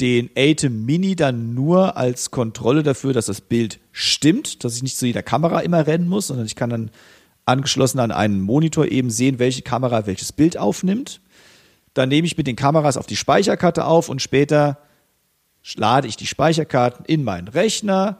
den 0.01 0.31
Atem 0.37 0.87
Mini 0.87 1.15
dann 1.15 1.55
nur 1.55 1.97
als 1.97 2.31
Kontrolle 2.31 2.83
dafür, 2.83 3.13
dass 3.13 3.27
das 3.27 3.41
Bild 3.41 3.81
stimmt, 3.93 4.65
dass 4.65 4.77
ich 4.77 4.83
nicht 4.83 4.97
zu 4.97 5.07
jeder 5.07 5.23
Kamera 5.23 5.61
immer 5.61 5.87
rennen 5.87 6.09
muss, 6.09 6.29
sondern 6.29 6.47
ich 6.47 6.57
kann 6.57 6.71
dann 6.71 6.91
angeschlossen 7.45 7.99
an 7.99 8.13
einen 8.13 8.41
Monitor 8.41 8.87
eben 8.87 9.11
sehen, 9.11 9.39
welche 9.39 9.63
Kamera 9.63 10.07
welches 10.07 10.33
Bild 10.33 10.57
aufnimmt. 10.57 11.21
Dann 11.95 12.09
nehme 12.09 12.27
ich 12.27 12.37
mit 12.37 12.47
den 12.47 12.57
Kameras 12.57 12.97
auf 12.97 13.07
die 13.07 13.17
Speicherkarte 13.17 13.85
auf 13.85 14.09
und 14.09 14.23
später 14.23 14.79
lade 15.77 16.09
ich 16.09 16.17
die 16.17 16.27
Speicherkarten 16.27 17.05
in 17.05 17.25
meinen 17.25 17.49
Rechner 17.49 18.19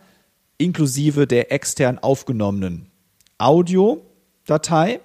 inklusive 0.59 1.27
der 1.27 1.53
extern 1.53 1.99
aufgenommenen 1.99 2.91
Audiodatei. 3.39 5.01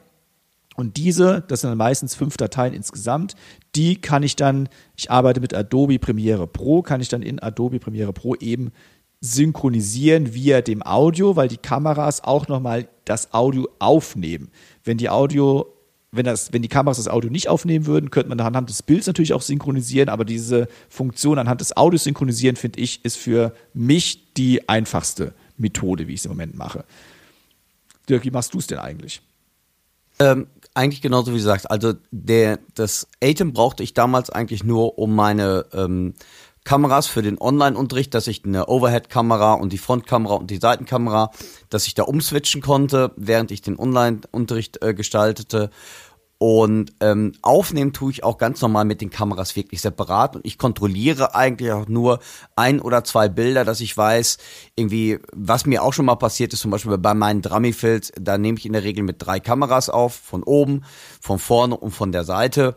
Und 0.76 0.98
diese, 0.98 1.42
das 1.48 1.62
sind 1.62 1.70
dann 1.70 1.78
meistens 1.78 2.16
fünf 2.16 2.36
Dateien 2.36 2.74
insgesamt, 2.74 3.36
die 3.76 3.96
kann 3.96 4.24
ich 4.24 4.36
dann, 4.36 4.68
ich 4.98 5.10
arbeite 5.10 5.40
mit 5.40 5.54
Adobe 5.54 6.00
Premiere 6.00 6.48
Pro, 6.48 6.82
kann 6.82 7.00
ich 7.00 7.08
dann 7.08 7.22
in 7.22 7.42
Adobe 7.42 7.80
Premiere 7.80 8.12
Pro 8.12 8.36
eben 8.36 8.72
synchronisieren 9.22 10.34
via 10.34 10.62
dem 10.62 10.84
Audio, 10.84 11.38
weil 11.38 11.48
die 11.48 11.58
Kameras 11.58 12.24
auch 12.24 12.50
nochmal 12.50 12.90
das 13.06 13.34
Audio 13.34 13.70
aufnehmen. 13.80 14.52
Wenn 14.84 14.98
die 14.98 15.10
Audio, 15.10 15.66
wenn 16.16 16.26
das, 16.26 16.54
wenn 16.54 16.62
die 16.62 16.68
Kameras 16.68 16.98
das 16.98 17.08
Audio 17.08 17.30
nicht 17.30 17.50
aufnehmen 17.50 17.86
würden, 17.86 18.12
könnte 18.12 18.30
man 18.30 18.40
anhand 18.40 18.70
des 18.70 18.84
Bilds 18.84 19.08
natürlich 19.08 19.34
auch 19.34 19.42
synchronisieren, 19.42 20.10
aber 20.10 20.26
diese 20.26 20.68
Funktion 20.90 21.40
anhand 21.40 21.62
des 21.62 21.76
Audios 21.76 22.04
synchronisieren, 22.04 22.56
finde 22.56 22.80
ich, 22.80 23.04
ist 23.04 23.18
für 23.18 23.54
mich 23.74 24.34
die 24.36 24.68
einfachste 24.70 25.34
Methode, 25.58 26.08
wie 26.08 26.14
ich 26.14 26.22
es 26.22 26.26
im 26.26 26.32
Moment 26.32 26.56
mache. 26.56 26.86
Dirk, 28.10 28.24
wie 28.24 28.32
machst 28.32 28.54
du 28.54 28.60
es 28.60 28.68
denn 28.68 28.80
eigentlich? 28.80 29.22
Ähm, 30.20 30.48
eigentlich 30.74 31.02
genauso 31.02 31.34
wie 31.34 31.38
du 31.38 31.44
sagst. 31.44 31.70
Also 31.70 31.94
der, 32.12 32.60
das 32.76 33.08
Atem 33.22 33.54
brauchte 33.54 33.84
ich 33.84 33.94
damals 33.94 34.30
eigentlich 34.30 34.64
nur, 34.64 34.98
um 34.98 35.16
meine 35.16 35.66
ähm, 35.74 36.14
Kameras 36.66 37.06
für 37.06 37.22
den 37.22 37.40
Online-Unterricht, 37.40 38.14
dass 38.14 38.28
ich 38.28 38.44
eine 38.44 38.68
Overhead-Kamera 38.68 39.54
und 39.54 39.72
die 39.72 39.78
Frontkamera 39.78 40.34
und 40.34 40.50
die 40.50 40.58
Seitenkamera, 40.58 41.32
dass 41.70 41.86
ich 41.86 41.94
da 41.94 42.04
umswitchen 42.04 42.62
konnte, 42.62 43.12
während 43.16 43.52
ich 43.52 43.62
den 43.62 43.78
Online-Unterricht 43.78 44.82
äh, 44.82 44.94
gestaltete. 44.94 45.70
Und 46.48 46.94
ähm, 47.00 47.32
aufnehmen 47.42 47.92
tue 47.92 48.12
ich 48.12 48.24
auch 48.24 48.38
ganz 48.38 48.62
normal 48.62 48.86
mit 48.86 49.02
den 49.02 49.10
Kameras 49.10 49.56
wirklich 49.56 49.82
separat 49.82 50.36
und 50.36 50.46
ich 50.46 50.60
kontrolliere 50.60 51.34
eigentlich 51.34 51.72
auch 51.72 51.88
nur 51.88 52.20
ein 52.56 52.80
oder 52.80 53.04
zwei 53.04 53.30
Bilder, 53.30 53.66
dass 53.66 53.82
ich 53.82 53.98
weiß, 53.98 54.38
irgendwie, 54.76 55.18
was 55.34 55.66
mir 55.66 55.82
auch 55.82 55.92
schon 55.92 56.06
mal 56.06 56.18
passiert 56.18 56.54
ist, 56.54 56.60
zum 56.60 56.70
Beispiel 56.70 56.96
bei 57.00 57.16
meinen 57.16 57.42
Drummy-Fills, 57.42 58.12
da 58.22 58.38
nehme 58.38 58.60
ich 58.60 58.68
in 58.68 58.74
der 58.74 58.84
Regel 58.84 59.04
mit 59.04 59.16
drei 59.26 59.40
Kameras 59.40 59.90
auf, 59.90 60.14
von 60.14 60.44
oben, 60.44 60.84
von 61.20 61.40
vorne 61.40 61.78
und 61.78 61.90
von 61.90 62.12
der 62.12 62.26
Seite. 62.26 62.76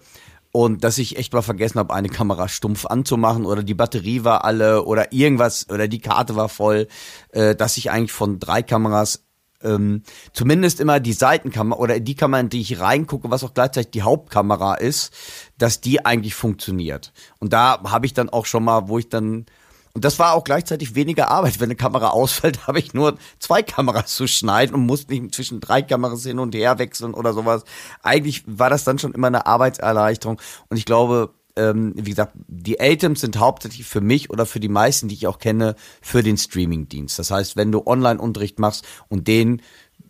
und 0.50 0.82
dass 0.82 0.96
ich 0.96 1.18
echt 1.18 1.34
mal 1.34 1.42
vergessen 1.42 1.78
habe, 1.78 1.92
eine 1.92 2.08
Kamera 2.08 2.48
stumpf 2.48 2.86
anzumachen 2.86 3.44
oder 3.44 3.62
die 3.62 3.74
Batterie 3.74 4.24
war 4.24 4.46
alle 4.46 4.84
oder 4.84 5.12
irgendwas 5.12 5.68
oder 5.68 5.88
die 5.88 6.00
Karte 6.00 6.36
war 6.36 6.48
voll, 6.48 6.88
äh, 7.32 7.54
dass 7.54 7.76
ich 7.76 7.90
eigentlich 7.90 8.12
von 8.12 8.38
drei 8.38 8.62
Kameras 8.62 9.27
ähm, 9.62 10.02
zumindest 10.32 10.80
immer 10.80 11.00
die 11.00 11.12
Seitenkamera 11.12 11.78
oder 11.78 12.00
die 12.00 12.14
Kamera, 12.14 12.40
in 12.40 12.48
die 12.48 12.60
ich 12.60 12.80
reingucke, 12.80 13.30
was 13.30 13.44
auch 13.44 13.54
gleichzeitig 13.54 13.90
die 13.90 14.02
Hauptkamera 14.02 14.74
ist, 14.74 15.12
dass 15.58 15.80
die 15.80 16.04
eigentlich 16.04 16.34
funktioniert. 16.34 17.12
Und 17.38 17.52
da 17.52 17.80
habe 17.84 18.06
ich 18.06 18.14
dann 18.14 18.28
auch 18.28 18.46
schon 18.46 18.64
mal, 18.64 18.88
wo 18.88 18.98
ich 18.98 19.08
dann 19.08 19.46
und 19.94 20.04
das 20.04 20.20
war 20.20 20.34
auch 20.34 20.44
gleichzeitig 20.44 20.94
weniger 20.94 21.28
Arbeit. 21.28 21.58
Wenn 21.58 21.64
eine 21.64 21.74
Kamera 21.74 22.10
ausfällt, 22.10 22.66
habe 22.68 22.78
ich 22.78 22.94
nur 22.94 23.18
zwei 23.40 23.64
Kameras 23.64 24.14
zu 24.14 24.28
schneiden 24.28 24.74
und 24.76 24.86
musste 24.86 25.12
nicht 25.12 25.34
zwischen 25.34 25.58
drei 25.58 25.82
Kameras 25.82 26.22
hin 26.22 26.38
und 26.38 26.54
her 26.54 26.78
wechseln 26.78 27.14
oder 27.14 27.32
sowas. 27.32 27.64
Eigentlich 28.04 28.44
war 28.46 28.70
das 28.70 28.84
dann 28.84 29.00
schon 29.00 29.12
immer 29.12 29.26
eine 29.26 29.46
Arbeitserleichterung. 29.46 30.40
Und 30.68 30.76
ich 30.76 30.84
glaube, 30.84 31.34
ähm, 31.58 31.92
wie 31.96 32.10
gesagt, 32.10 32.32
die 32.46 32.76
Items 32.76 33.20
sind 33.20 33.38
hauptsächlich 33.38 33.86
für 33.86 34.00
mich 34.00 34.30
oder 34.30 34.46
für 34.46 34.60
die 34.60 34.68
meisten, 34.68 35.08
die 35.08 35.14
ich 35.14 35.26
auch 35.26 35.38
kenne, 35.38 35.74
für 36.00 36.22
den 36.22 36.38
Streamingdienst. 36.38 37.18
Das 37.18 37.30
heißt, 37.30 37.56
wenn 37.56 37.72
du 37.72 37.86
Online-Unterricht 37.86 38.58
machst 38.58 38.86
und 39.08 39.28
den 39.28 39.60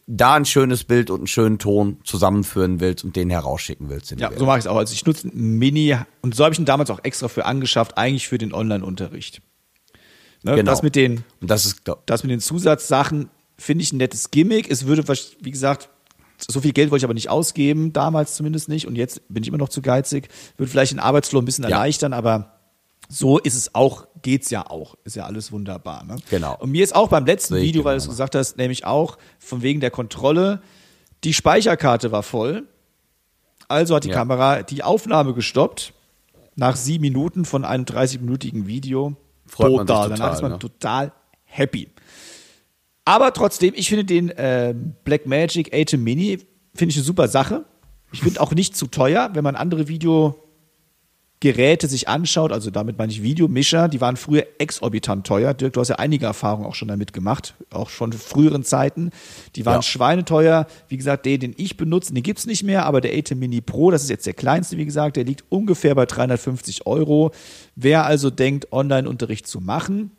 da 0.07 0.35
ein 0.35 0.47
schönes 0.47 0.85
Bild 0.85 1.11
und 1.11 1.19
einen 1.19 1.27
schönen 1.27 1.59
Ton 1.59 1.99
zusammenführen 2.03 2.81
willst 2.81 3.05
und 3.05 3.15
den 3.15 3.29
herausschicken 3.29 3.91
willst. 3.91 4.11
Ja, 4.13 4.31
so 4.35 4.47
mache 4.47 4.59
ich 4.59 4.65
es 4.65 4.67
auch. 4.67 4.77
Also 4.77 4.95
ich 4.95 5.05
nutze 5.05 5.29
ein 5.29 5.59
Mini 5.59 5.97
und 6.23 6.35
so 6.35 6.45
habe 6.45 6.55
ich 6.55 6.59
ihn 6.59 6.65
damals 6.65 6.91
auch 6.91 7.01
extra 7.03 7.29
für 7.29 7.45
angeschafft, 7.45 7.99
eigentlich 7.99 8.27
für 8.27 8.39
den 8.39 8.55
Online-Unterricht. 8.55 9.43
Ne, 10.43 10.55
genau. 10.57 10.71
Das 10.71 10.83
mit 10.83 10.97
den, 10.97 11.25
und 11.41 11.51
das, 11.51 11.67
ist, 11.67 11.83
das 12.07 12.23
mit 12.23 12.31
den 12.31 12.41
Zusatzsachen 12.41 13.29
finde 13.59 13.83
ich 13.83 13.93
ein 13.93 13.99
nettes 13.99 14.31
Gimmick. 14.31 14.71
Es 14.71 14.87
würde, 14.87 15.05
wie 15.41 15.51
gesagt, 15.51 15.91
so 16.51 16.61
viel 16.61 16.73
Geld 16.73 16.91
wollte 16.91 17.01
ich 17.01 17.05
aber 17.05 17.15
nicht 17.15 17.31
ausgeben, 17.31 17.93
damals 17.93 18.35
zumindest 18.35 18.69
nicht. 18.69 18.87
Und 18.87 18.97
jetzt 18.97 19.23
bin 19.29 19.43
ich 19.43 19.49
immer 19.49 19.59
noch 19.59 19.69
zu 19.69 19.83
geizig. 19.83 20.29
Würde 20.57 20.71
vielleicht 20.71 20.93
den 20.93 21.01
Arbeitsflow 21.01 21.41
ein 21.41 21.45
bisschen 21.45 21.65
ja. 21.65 21.71
erleichtern, 21.71 22.13
aber 22.13 22.59
so 23.09 23.39
ist 23.39 23.55
es 23.55 23.75
auch, 23.75 24.07
geht's 24.23 24.51
ja 24.51 24.69
auch. 24.69 24.97
Ist 25.05 25.17
ja 25.17 25.25
alles 25.25 25.51
wunderbar. 25.51 26.05
Ne? 26.05 26.17
Genau. 26.31 26.57
Und 26.59 26.71
mir 26.71 26.85
ist 26.85 26.95
auch 26.95 27.09
beim 27.09 27.27
letzten 27.27 27.57
Video, 27.57 27.85
weil 27.85 27.97
du 27.97 28.03
es 28.03 28.09
gesagt 28.09 28.35
hast, 28.35 28.57
nämlich 28.57 28.85
auch 28.85 29.19
von 29.39 29.63
wegen 29.63 29.81
der 29.81 29.91
Kontrolle, 29.91 30.63
die 31.25 31.35
Speicherkarte 31.35 32.13
war 32.13 32.23
voll. 32.23 32.69
Also 33.67 33.97
hat 33.97 34.05
die 34.05 34.09
ja. 34.09 34.15
Kamera 34.15 34.63
die 34.63 34.83
Aufnahme 34.83 35.35
gestoppt 35.35 35.93
nach 36.55 36.77
sieben 36.77 37.03
Minuten 37.03 37.45
von 37.45 37.65
einem 37.65 37.85
30-minütigen 37.85 38.67
Video. 38.67 39.17
Freut 39.47 39.71
total. 39.71 39.77
Man 39.77 39.87
total, 39.87 40.09
Danach 40.11 40.35
ist 40.35 40.43
man 40.43 40.53
ne? 40.53 40.59
total 40.59 41.13
happy. 41.45 41.89
Aber 43.09 43.33
trotzdem, 43.33 43.73
ich 43.75 43.89
finde 43.89 44.05
den 44.05 44.29
äh, 44.29 44.75
Blackmagic 45.05 45.73
Atom 45.73 46.05
Mini, 46.05 46.41
finde 46.75 46.91
ich 46.91 46.97
eine 46.99 47.05
super 47.05 47.27
Sache. 47.27 47.65
Ich 48.13 48.21
finde 48.21 48.39
auch 48.39 48.53
nicht 48.53 48.77
zu 48.77 48.87
teuer, 48.87 49.31
wenn 49.33 49.43
man 49.43 49.57
andere 49.57 49.89
Videogeräte 49.89 51.89
sich 51.89 52.07
anschaut, 52.07 52.53
also 52.53 52.71
damit 52.71 52.99
meine 52.99 53.11
ich 53.11 53.23
Videomischer, 53.23 53.89
die 53.89 54.03
waren 54.03 54.19
früher 54.19 54.45
exorbitant 54.59 55.27
teuer. 55.27 55.55
Dirk, 55.55 55.73
du 55.73 55.81
hast 55.81 55.89
ja 55.89 55.97
einige 55.97 56.27
Erfahrungen 56.27 56.67
auch 56.67 56.75
schon 56.75 56.89
damit 56.89 57.15
gemacht, 57.15 57.55
auch 57.71 57.89
schon 57.89 58.13
früheren 58.13 58.63
Zeiten. 58.63 59.09
Die 59.57 59.65
waren 59.65 59.77
ja. 59.77 59.83
schweineteuer. 59.83 60.67
Wie 60.89 60.99
gesagt, 60.99 61.25
den, 61.25 61.41
den 61.41 61.55
ich 61.57 61.79
benutze, 61.79 62.13
den 62.13 62.23
gibt 62.23 62.41
es 62.41 62.47
nicht 62.47 62.63
mehr, 62.63 62.85
aber 62.85 63.01
der 63.01 63.17
Atem 63.17 63.39
Mini 63.39 63.63
Pro, 63.63 63.91
das 63.91 64.03
ist 64.03 64.11
jetzt 64.11 64.27
der 64.27 64.35
kleinste, 64.35 64.77
wie 64.77 64.85
gesagt, 64.85 65.17
der 65.17 65.25
liegt 65.25 65.45
ungefähr 65.49 65.95
bei 65.95 66.05
350 66.05 66.87
Euro. 66.87 67.31
Wer 67.75 68.05
also 68.05 68.29
denkt, 68.29 68.71
Online-Unterricht 68.71 69.47
zu 69.47 69.63
machen, 69.63 70.11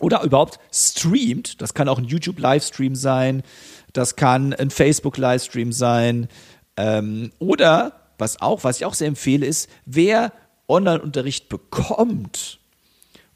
oder 0.00 0.22
überhaupt 0.22 0.58
streamt. 0.72 1.60
Das 1.60 1.74
kann 1.74 1.88
auch 1.88 1.98
ein 1.98 2.04
YouTube-Livestream 2.04 2.94
sein, 2.94 3.42
das 3.92 4.16
kann 4.16 4.52
ein 4.52 4.70
Facebook-Livestream 4.70 5.72
sein. 5.72 6.28
Ähm, 6.76 7.32
oder 7.38 7.92
was 8.18 8.40
auch, 8.40 8.64
was 8.64 8.78
ich 8.78 8.84
auch 8.84 8.94
sehr 8.94 9.08
empfehle, 9.08 9.46
ist, 9.46 9.68
wer 9.84 10.32
Online-Unterricht 10.68 11.48
bekommt 11.48 12.58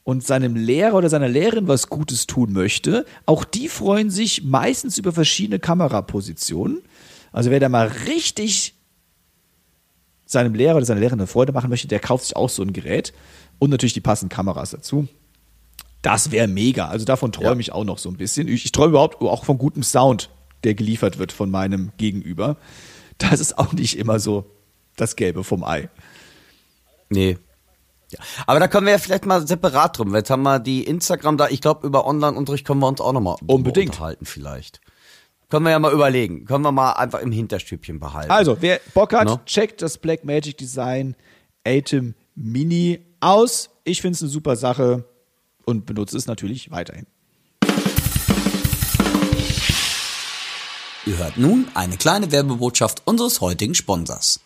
und 0.03 0.25
seinem 0.25 0.55
Lehrer 0.55 0.95
oder 0.95 1.09
seiner 1.09 1.29
Lehrerin 1.29 1.67
was 1.67 1.87
Gutes 1.87 2.27
tun 2.27 2.51
möchte, 2.53 3.05
auch 3.25 3.43
die 3.43 3.67
freuen 3.67 4.09
sich 4.09 4.43
meistens 4.43 4.97
über 4.97 5.11
verschiedene 5.11 5.59
Kamerapositionen. 5.59 6.81
Also 7.31 7.51
wer 7.51 7.59
da 7.59 7.69
mal 7.69 7.87
richtig 8.07 8.75
seinem 10.25 10.55
Lehrer 10.55 10.77
oder 10.77 10.85
seiner 10.85 10.99
Lehrerin 10.99 11.19
eine 11.19 11.27
Freude 11.27 11.51
machen 11.51 11.69
möchte, 11.69 11.87
der 11.87 11.99
kauft 11.99 12.25
sich 12.25 12.35
auch 12.35 12.49
so 12.49 12.63
ein 12.63 12.73
Gerät 12.73 13.13
und 13.59 13.69
natürlich 13.69 13.93
die 13.93 14.01
passenden 14.01 14.33
Kameras 14.33 14.71
dazu. 14.71 15.07
Das 16.01 16.31
wäre 16.31 16.47
mega. 16.47 16.87
Also 16.87 17.05
davon 17.05 17.31
träume 17.31 17.55
ja. 17.55 17.59
ich 17.59 17.71
auch 17.71 17.83
noch 17.83 17.97
so 17.97 18.09
ein 18.09 18.17
bisschen. 18.17 18.47
Ich, 18.47 18.65
ich 18.65 18.71
träume 18.71 18.91
überhaupt 18.91 19.21
auch 19.21 19.45
von 19.45 19.57
gutem 19.57 19.83
Sound, 19.83 20.29
der 20.63 20.73
geliefert 20.73 21.19
wird 21.19 21.31
von 21.31 21.51
meinem 21.51 21.91
Gegenüber. 21.97 22.57
Das 23.17 23.39
ist 23.39 23.57
auch 23.57 23.73
nicht 23.73 23.97
immer 23.97 24.19
so 24.19 24.45
das 24.95 25.15
Gelbe 25.15 25.43
vom 25.43 25.63
Ei. 25.63 25.89
Nee. 27.09 27.37
Ja. 28.11 28.19
Aber 28.45 28.59
da 28.59 28.67
können 28.67 28.87
wir 28.87 28.93
ja 28.93 28.99
vielleicht 28.99 29.25
mal 29.25 29.45
separat 29.45 29.97
drum. 29.97 30.13
Jetzt 30.15 30.29
haben 30.29 30.43
wir 30.43 30.59
die 30.59 30.83
Instagram 30.83 31.37
da. 31.37 31.47
Ich 31.49 31.61
glaube, 31.61 31.85
über 31.85 32.05
Online-Unterricht 32.05 32.65
können 32.65 32.79
wir 32.79 32.87
uns 32.87 32.99
auch 32.99 33.13
nochmal 33.13 33.37
unterhalten 33.45 34.25
vielleicht. 34.25 34.81
Können 35.49 35.65
wir 35.65 35.71
ja 35.71 35.79
mal 35.79 35.93
überlegen. 35.93 36.45
Können 36.45 36.63
wir 36.63 36.71
mal 36.71 36.93
einfach 36.93 37.19
im 37.19 37.31
Hinterstübchen 37.31 37.99
behalten. 37.99 38.31
Also, 38.31 38.57
wer 38.61 38.79
Bock 38.93 39.13
hat, 39.13 39.25
no? 39.27 39.39
checkt 39.45 39.81
das 39.81 39.97
Black 39.97 40.23
Magic 40.23 40.57
Design 40.57 41.15
Atem 41.65 42.15
Mini 42.35 43.05
aus. 43.19 43.69
Ich 43.83 44.01
finde 44.01 44.15
es 44.15 44.21
eine 44.21 44.31
super 44.31 44.55
Sache 44.55 45.05
und 45.65 45.85
benutze 45.85 46.17
es 46.17 46.27
natürlich 46.27 46.71
weiterhin. 46.71 47.05
Ihr 51.05 51.17
hört 51.17 51.37
nun 51.37 51.67
eine 51.73 51.97
kleine 51.97 52.31
Werbebotschaft 52.31 53.01
unseres 53.05 53.41
heutigen 53.41 53.73
Sponsors. 53.73 54.39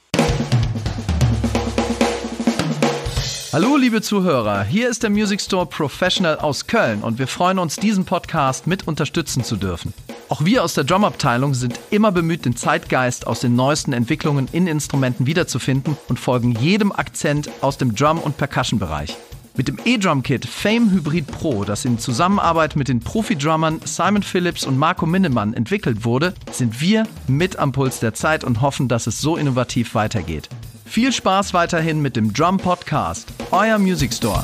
Hallo 3.52 3.78
liebe 3.78 4.02
Zuhörer, 4.02 4.64
hier 4.64 4.90
ist 4.90 5.04
der 5.04 5.10
Music 5.10 5.40
Store 5.40 5.66
Professional 5.66 6.38
aus 6.40 6.68
Köln 6.68 7.02
und 7.02 7.20
wir 7.20 7.28
freuen 7.28 7.58
uns, 7.58 7.78
diesen 7.78 8.04
Podcast 8.04 8.68
mit 8.68 8.86
unterstützen 8.88 9.46
zu 9.46 9.56
dürfen. 9.56 9.94
Auch 10.28 10.44
wir 10.44 10.64
aus 10.64 10.74
der 10.74 10.84
Drumabteilung 10.84 11.54
sind 11.54 11.80
immer 11.90 12.12
bemüht, 12.12 12.46
den 12.46 12.58
Zeitgeist 12.58 13.28
aus 13.28 13.40
den 13.40 13.56
neuesten 13.56 13.94
Entwicklungen 13.94 14.50
in 14.52 14.68
Instrumenten 14.68 15.26
wiederzufinden 15.26 15.96
und 16.10 16.20
folgen 16.20 16.52
jedem 16.60 16.92
Akzent 16.92 17.50
aus 17.62 17.78
dem 17.78 17.96
Drum- 17.96 18.20
und 18.20 18.36
Percussion-Bereich. 18.36 19.16
Mit 19.58 19.70
dem 19.70 19.80
E-Drum-Kit 19.86 20.46
Fame 20.46 20.92
Hybrid 20.92 21.28
Pro, 21.28 21.64
das 21.64 21.86
in 21.86 21.98
Zusammenarbeit 21.98 22.76
mit 22.76 22.90
den 22.90 23.00
Profi-Drummern 23.00 23.80
Simon 23.86 24.22
Phillips 24.22 24.66
und 24.66 24.78
Marco 24.78 25.06
Minnemann 25.06 25.54
entwickelt 25.54 26.04
wurde, 26.04 26.34
sind 26.52 26.82
wir 26.82 27.08
mit 27.28 27.58
am 27.58 27.72
Puls 27.72 28.02
der 28.02 28.14
Zeit 28.14 28.44
und 28.44 28.60
hoffen, 28.60 28.90
dass 28.90 29.08
es 29.08 29.22
so 29.22 29.38
innovativ 29.38 29.96
weitergeht. 29.96 30.50
Viel 30.84 31.14
Spaß 31.14 31.54
weiterhin 31.54 32.02
mit 32.02 32.18
dem 32.18 32.34
Drum 32.34 32.58
Podcast, 32.58 33.30
euer 33.52 33.78
Music 33.78 34.14
Store. 34.14 34.44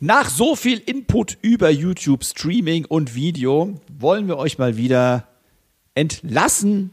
Nach 0.00 0.28
so 0.28 0.56
viel 0.56 0.76
Input 0.84 1.38
über 1.40 1.70
YouTube, 1.70 2.22
Streaming 2.24 2.84
und 2.84 3.14
Video 3.14 3.80
wollen 3.98 4.28
wir 4.28 4.36
euch 4.36 4.58
mal 4.58 4.76
wieder 4.76 5.26
entlassen 5.94 6.90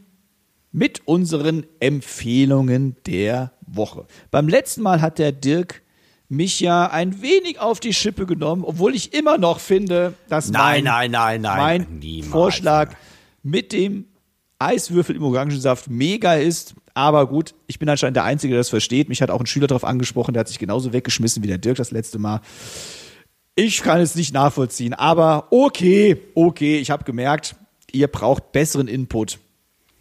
mit 0.72 1.06
unseren 1.06 1.66
Empfehlungen 1.80 2.96
der 3.06 3.52
Woche. 3.66 4.06
Beim 4.30 4.48
letzten 4.48 4.82
Mal 4.82 5.00
hat 5.00 5.18
der 5.18 5.32
Dirk 5.32 5.82
mich 6.28 6.60
ja 6.60 6.86
ein 6.86 7.22
wenig 7.22 7.58
auf 7.58 7.80
die 7.80 7.92
Schippe 7.92 8.24
genommen, 8.24 8.62
obwohl 8.64 8.94
ich 8.94 9.12
immer 9.12 9.36
noch 9.36 9.58
finde, 9.58 10.14
dass 10.28 10.48
nein, 10.48 10.84
mein, 10.84 11.10
nein, 11.10 11.40
nein, 11.40 11.86
mein. 12.00 12.22
Vorschlag 12.22 12.94
mit 13.42 13.72
dem 13.72 14.04
Eiswürfel 14.60 15.16
im 15.16 15.24
Orangensaft 15.24 15.90
mega 15.90 16.34
ist. 16.34 16.74
Aber 16.94 17.26
gut, 17.26 17.54
ich 17.66 17.78
bin 17.78 17.88
anscheinend 17.88 18.16
der 18.16 18.24
Einzige, 18.24 18.52
der 18.52 18.60
das 18.60 18.68
versteht. 18.68 19.08
Mich 19.08 19.22
hat 19.22 19.30
auch 19.30 19.40
ein 19.40 19.46
Schüler 19.46 19.66
darauf 19.66 19.84
angesprochen, 19.84 20.34
der 20.34 20.40
hat 20.40 20.48
sich 20.48 20.58
genauso 20.58 20.92
weggeschmissen 20.92 21.42
wie 21.42 21.48
der 21.48 21.58
Dirk 21.58 21.78
das 21.78 21.90
letzte 21.90 22.18
Mal. 22.18 22.40
Ich 23.56 23.82
kann 23.82 24.00
es 24.00 24.14
nicht 24.14 24.32
nachvollziehen, 24.32 24.94
aber 24.94 25.48
okay, 25.50 26.20
okay, 26.34 26.78
ich 26.78 26.90
habe 26.90 27.04
gemerkt, 27.04 27.56
ihr 27.90 28.06
braucht 28.06 28.52
besseren 28.52 28.86
Input. 28.86 29.38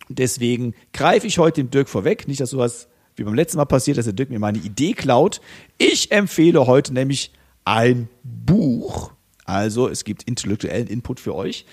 Deswegen 0.09 0.73
greife 0.91 1.27
ich 1.27 1.37
heute 1.37 1.61
dem 1.61 1.69
Dirk 1.69 1.87
vorweg. 1.87 2.27
Nicht, 2.27 2.41
dass 2.41 2.49
sowas 2.49 2.87
wie 3.15 3.23
beim 3.23 3.35
letzten 3.35 3.57
Mal 3.57 3.65
passiert, 3.65 3.97
dass 3.97 4.05
der 4.05 4.13
Dirk 4.13 4.29
mir 4.29 4.39
meine 4.39 4.57
Idee 4.57 4.93
klaut. 4.93 5.39
Ich 5.77 6.11
empfehle 6.11 6.65
heute 6.67 6.93
nämlich 6.93 7.31
ein 7.63 8.09
Buch. 8.23 9.11
Also 9.45 9.87
es 9.87 10.03
gibt 10.03 10.23
intellektuellen 10.23 10.87
Input 10.87 11.19
für 11.19 11.35
euch. 11.35 11.65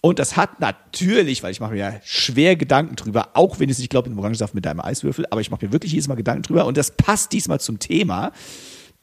Und 0.00 0.18
das 0.18 0.36
hat 0.36 0.60
natürlich, 0.60 1.42
weil 1.42 1.50
ich 1.50 1.60
mache 1.60 1.72
mir 1.72 1.78
ja 1.78 2.00
schwer 2.04 2.54
Gedanken 2.54 2.96
drüber, 2.96 3.30
auch 3.34 3.58
wenn 3.58 3.68
ich 3.68 3.74
es 3.74 3.78
nicht 3.80 3.90
glaube, 3.90 4.08
in 4.08 4.18
Orangensaft 4.18 4.54
mit 4.54 4.64
deinem 4.64 4.80
Eiswürfel, 4.80 5.26
aber 5.30 5.40
ich 5.40 5.50
mache 5.50 5.66
mir 5.66 5.72
wirklich 5.72 5.92
jedes 5.92 6.06
Mal 6.06 6.14
Gedanken 6.14 6.42
drüber 6.42 6.66
und 6.66 6.76
das 6.76 6.92
passt 6.92 7.32
diesmal 7.32 7.58
zum 7.58 7.80
Thema. 7.80 8.32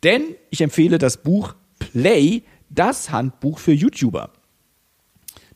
Denn 0.03 0.23
ich 0.51 0.61
empfehle 0.61 0.97
das 0.97 1.17
Buch 1.17 1.55
Play, 1.79 2.43
das 2.69 3.11
Handbuch 3.11 3.59
für 3.59 3.73
YouTuber. 3.73 4.31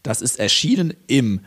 Das 0.04 0.22
ist 0.22 0.40
erschienen 0.40 0.94
im 1.08 1.42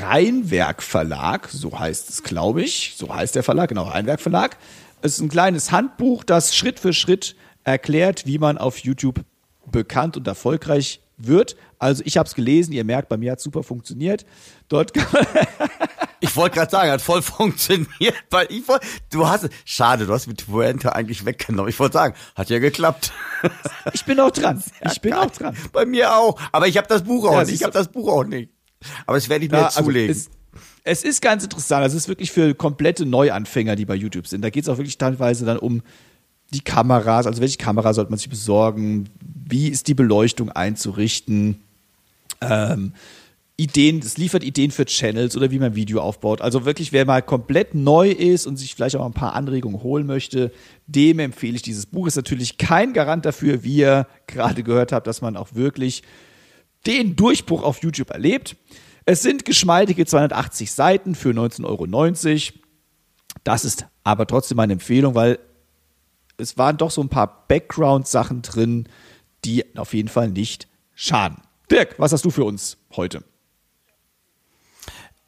Rheinwerk 0.00 0.82
Verlag, 0.82 1.48
so 1.50 1.78
heißt 1.78 2.08
es, 2.10 2.22
glaube 2.22 2.62
ich. 2.62 2.94
So 2.96 3.14
heißt 3.14 3.34
der 3.34 3.42
Verlag, 3.42 3.68
genau, 3.68 3.84
Rheinwerk 3.84 4.20
Verlag. 4.20 4.56
Es 5.02 5.12
ist 5.12 5.20
ein 5.20 5.28
kleines 5.28 5.70
Handbuch, 5.70 6.24
das 6.24 6.56
Schritt 6.56 6.80
für 6.80 6.92
Schritt 6.92 7.36
erklärt, 7.64 8.26
wie 8.26 8.38
man 8.38 8.58
auf 8.58 8.78
YouTube 8.78 9.20
bekannt 9.66 10.16
und 10.16 10.26
erfolgreich 10.26 11.00
wird. 11.18 11.56
Also 11.78 12.02
ich 12.06 12.16
habe 12.16 12.26
es 12.26 12.34
gelesen, 12.34 12.72
ihr 12.72 12.84
merkt, 12.84 13.08
bei 13.08 13.16
mir 13.16 13.32
hat 13.32 13.38
es 13.38 13.44
super 13.44 13.62
funktioniert. 13.62 14.24
Dort 14.68 14.94
kann 14.94 15.06
man 15.12 15.26
Ich 16.20 16.34
wollte 16.34 16.56
gerade 16.56 16.70
sagen, 16.70 16.90
hat 16.90 17.00
voll 17.00 17.22
funktioniert. 17.22 18.14
Weil 18.30 18.46
ich 18.50 18.66
wollt, 18.66 18.82
du 19.10 19.28
hast, 19.28 19.48
schade, 19.64 20.06
du 20.06 20.12
hast 20.12 20.26
mit 20.26 20.46
Puente 20.46 20.94
eigentlich 20.94 21.24
weggenommen. 21.24 21.68
Ich 21.68 21.78
wollte 21.78 21.92
sagen, 21.92 22.14
hat 22.34 22.50
ja 22.50 22.58
geklappt. 22.58 23.12
Ich 23.92 24.04
bin 24.04 24.18
auch 24.18 24.30
dran. 24.30 24.62
Ich 24.90 25.00
bin 25.00 25.12
auch 25.12 25.30
dran. 25.30 25.56
Bei 25.72 25.86
mir 25.86 26.16
auch. 26.16 26.40
Aber 26.50 26.66
ich 26.66 26.76
habe 26.76 26.88
das 26.88 27.04
Buch 27.04 27.28
auch 27.28 27.34
Ja, 27.34 27.44
nicht. 27.44 27.54
Ich 27.54 27.62
habe 27.62 27.72
das 27.72 27.88
Buch 27.88 28.08
auch 28.08 28.24
nicht. 28.24 28.50
Aber 29.06 29.16
das 29.16 29.28
werde 29.28 29.44
ich 29.44 29.50
mir 29.50 29.58
Ja, 29.58 29.66
also 29.66 29.82
zulegen. 29.82 30.10
es, 30.10 30.30
es 30.84 31.04
ist 31.04 31.22
ganz 31.22 31.44
interessant. 31.44 31.86
Es 31.86 31.94
ist 31.94 32.08
wirklich 32.08 32.30
für 32.30 32.54
komplette 32.54 33.06
Neuanfänger, 33.06 33.76
die 33.76 33.84
bei 33.84 33.94
YouTube 33.94 34.26
sind. 34.26 34.42
Da 34.42 34.50
geht 34.50 34.64
es 34.64 34.68
auch 34.68 34.78
wirklich 34.78 34.98
teilweise 34.98 35.44
dann 35.44 35.58
um 35.58 35.82
die 36.52 36.60
Kameras. 36.60 37.26
Also 37.26 37.40
welche 37.40 37.58
Kamera 37.58 37.92
sollte 37.92 38.10
man 38.10 38.18
sich 38.18 38.30
besorgen? 38.30 39.08
Wie 39.20 39.68
ist 39.68 39.88
die 39.88 39.94
Beleuchtung 39.94 40.50
einzurichten? 40.50 41.60
Ähm, 42.40 42.92
Ideen, 43.60 43.98
es 43.98 44.16
liefert 44.16 44.44
Ideen 44.44 44.70
für 44.70 44.84
Channels 44.84 45.36
oder 45.36 45.50
wie 45.50 45.58
man 45.58 45.74
Video 45.74 46.00
aufbaut. 46.00 46.40
Also 46.40 46.64
wirklich, 46.64 46.92
wer 46.92 47.04
mal 47.04 47.22
komplett 47.22 47.74
neu 47.74 48.08
ist 48.08 48.46
und 48.46 48.56
sich 48.56 48.76
vielleicht 48.76 48.94
auch 48.94 49.04
ein 49.04 49.12
paar 49.12 49.34
Anregungen 49.34 49.82
holen 49.82 50.06
möchte, 50.06 50.52
dem 50.86 51.18
empfehle 51.18 51.56
ich 51.56 51.62
dieses 51.62 51.86
Buch. 51.86 52.06
Ist 52.06 52.14
natürlich 52.14 52.56
kein 52.56 52.92
Garant 52.92 53.26
dafür, 53.26 53.64
wie 53.64 53.78
ihr 53.78 54.06
gerade 54.28 54.62
gehört 54.62 54.92
habt, 54.92 55.08
dass 55.08 55.22
man 55.22 55.36
auch 55.36 55.54
wirklich 55.54 56.04
den 56.86 57.16
Durchbruch 57.16 57.62
auf 57.62 57.82
YouTube 57.82 58.10
erlebt. 58.10 58.56
Es 59.04 59.22
sind 59.22 59.44
geschmeidige 59.44 60.06
280 60.06 60.72
Seiten 60.72 61.14
für 61.14 61.30
19,90 61.30 61.64
Euro. 61.64 61.86
Das 63.44 63.64
ist 63.64 63.86
aber 64.04 64.26
trotzdem 64.26 64.56
meine 64.56 64.74
Empfehlung, 64.74 65.14
weil 65.14 65.38
es 66.36 66.56
waren 66.56 66.76
doch 66.76 66.90
so 66.90 67.00
ein 67.00 67.08
paar 67.08 67.46
Background-Sachen 67.48 68.42
drin, 68.42 68.88
die 69.44 69.76
auf 69.76 69.94
jeden 69.94 70.08
Fall 70.08 70.30
nicht 70.30 70.68
schaden. 70.94 71.38
Dirk, 71.70 71.96
was 71.98 72.12
hast 72.12 72.24
du 72.24 72.30
für 72.30 72.44
uns 72.44 72.78
heute? 72.96 73.24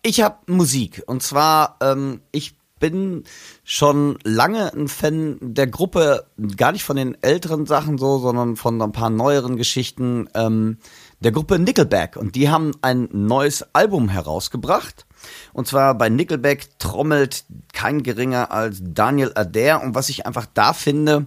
Ich 0.03 0.23
habe 0.23 0.39
Musik 0.47 1.03
und 1.07 1.23
zwar 1.23 1.77
ähm, 1.83 2.23
ich 2.33 2.55
bin 2.79 3.25
schon 3.63 4.19
lange 4.25 4.73
ein 4.73 4.89
Fan 4.89 5.37
der 5.41 5.67
Gruppe, 5.67 6.27
gar 6.57 6.73
nicht 6.73 6.85
von 6.85 6.97
den 6.97 7.23
älteren 7.23 7.67
Sachen 7.67 7.99
so, 7.99 8.19
sondern 8.19 8.57
von 8.57 8.81
ein 8.81 8.93
paar 8.93 9.11
neueren 9.11 9.57
Geschichten 9.57 10.29
ähm, 10.35 10.79
der 11.21 11.33
Gruppe 11.33 11.59
Nickelback 11.59 12.17
und 12.17 12.35
die 12.35 12.49
haben 12.49 12.73
ein 12.83 13.09
neues 13.13 13.75
Album 13.75 14.09
herausgebracht. 14.09 15.07
Und 15.53 15.69
zwar 15.69 15.95
bei 15.95 16.09
Nickelback 16.09 16.79
trommelt 16.79 17.45
kein 17.73 18.03
geringer 18.03 18.51
als 18.51 18.81
Daniel 18.83 19.33
Adair 19.35 19.83
und 19.83 19.95
was 19.95 20.09
ich 20.09 20.27
einfach 20.27 20.47
da 20.53 20.73
finde, 20.73 21.27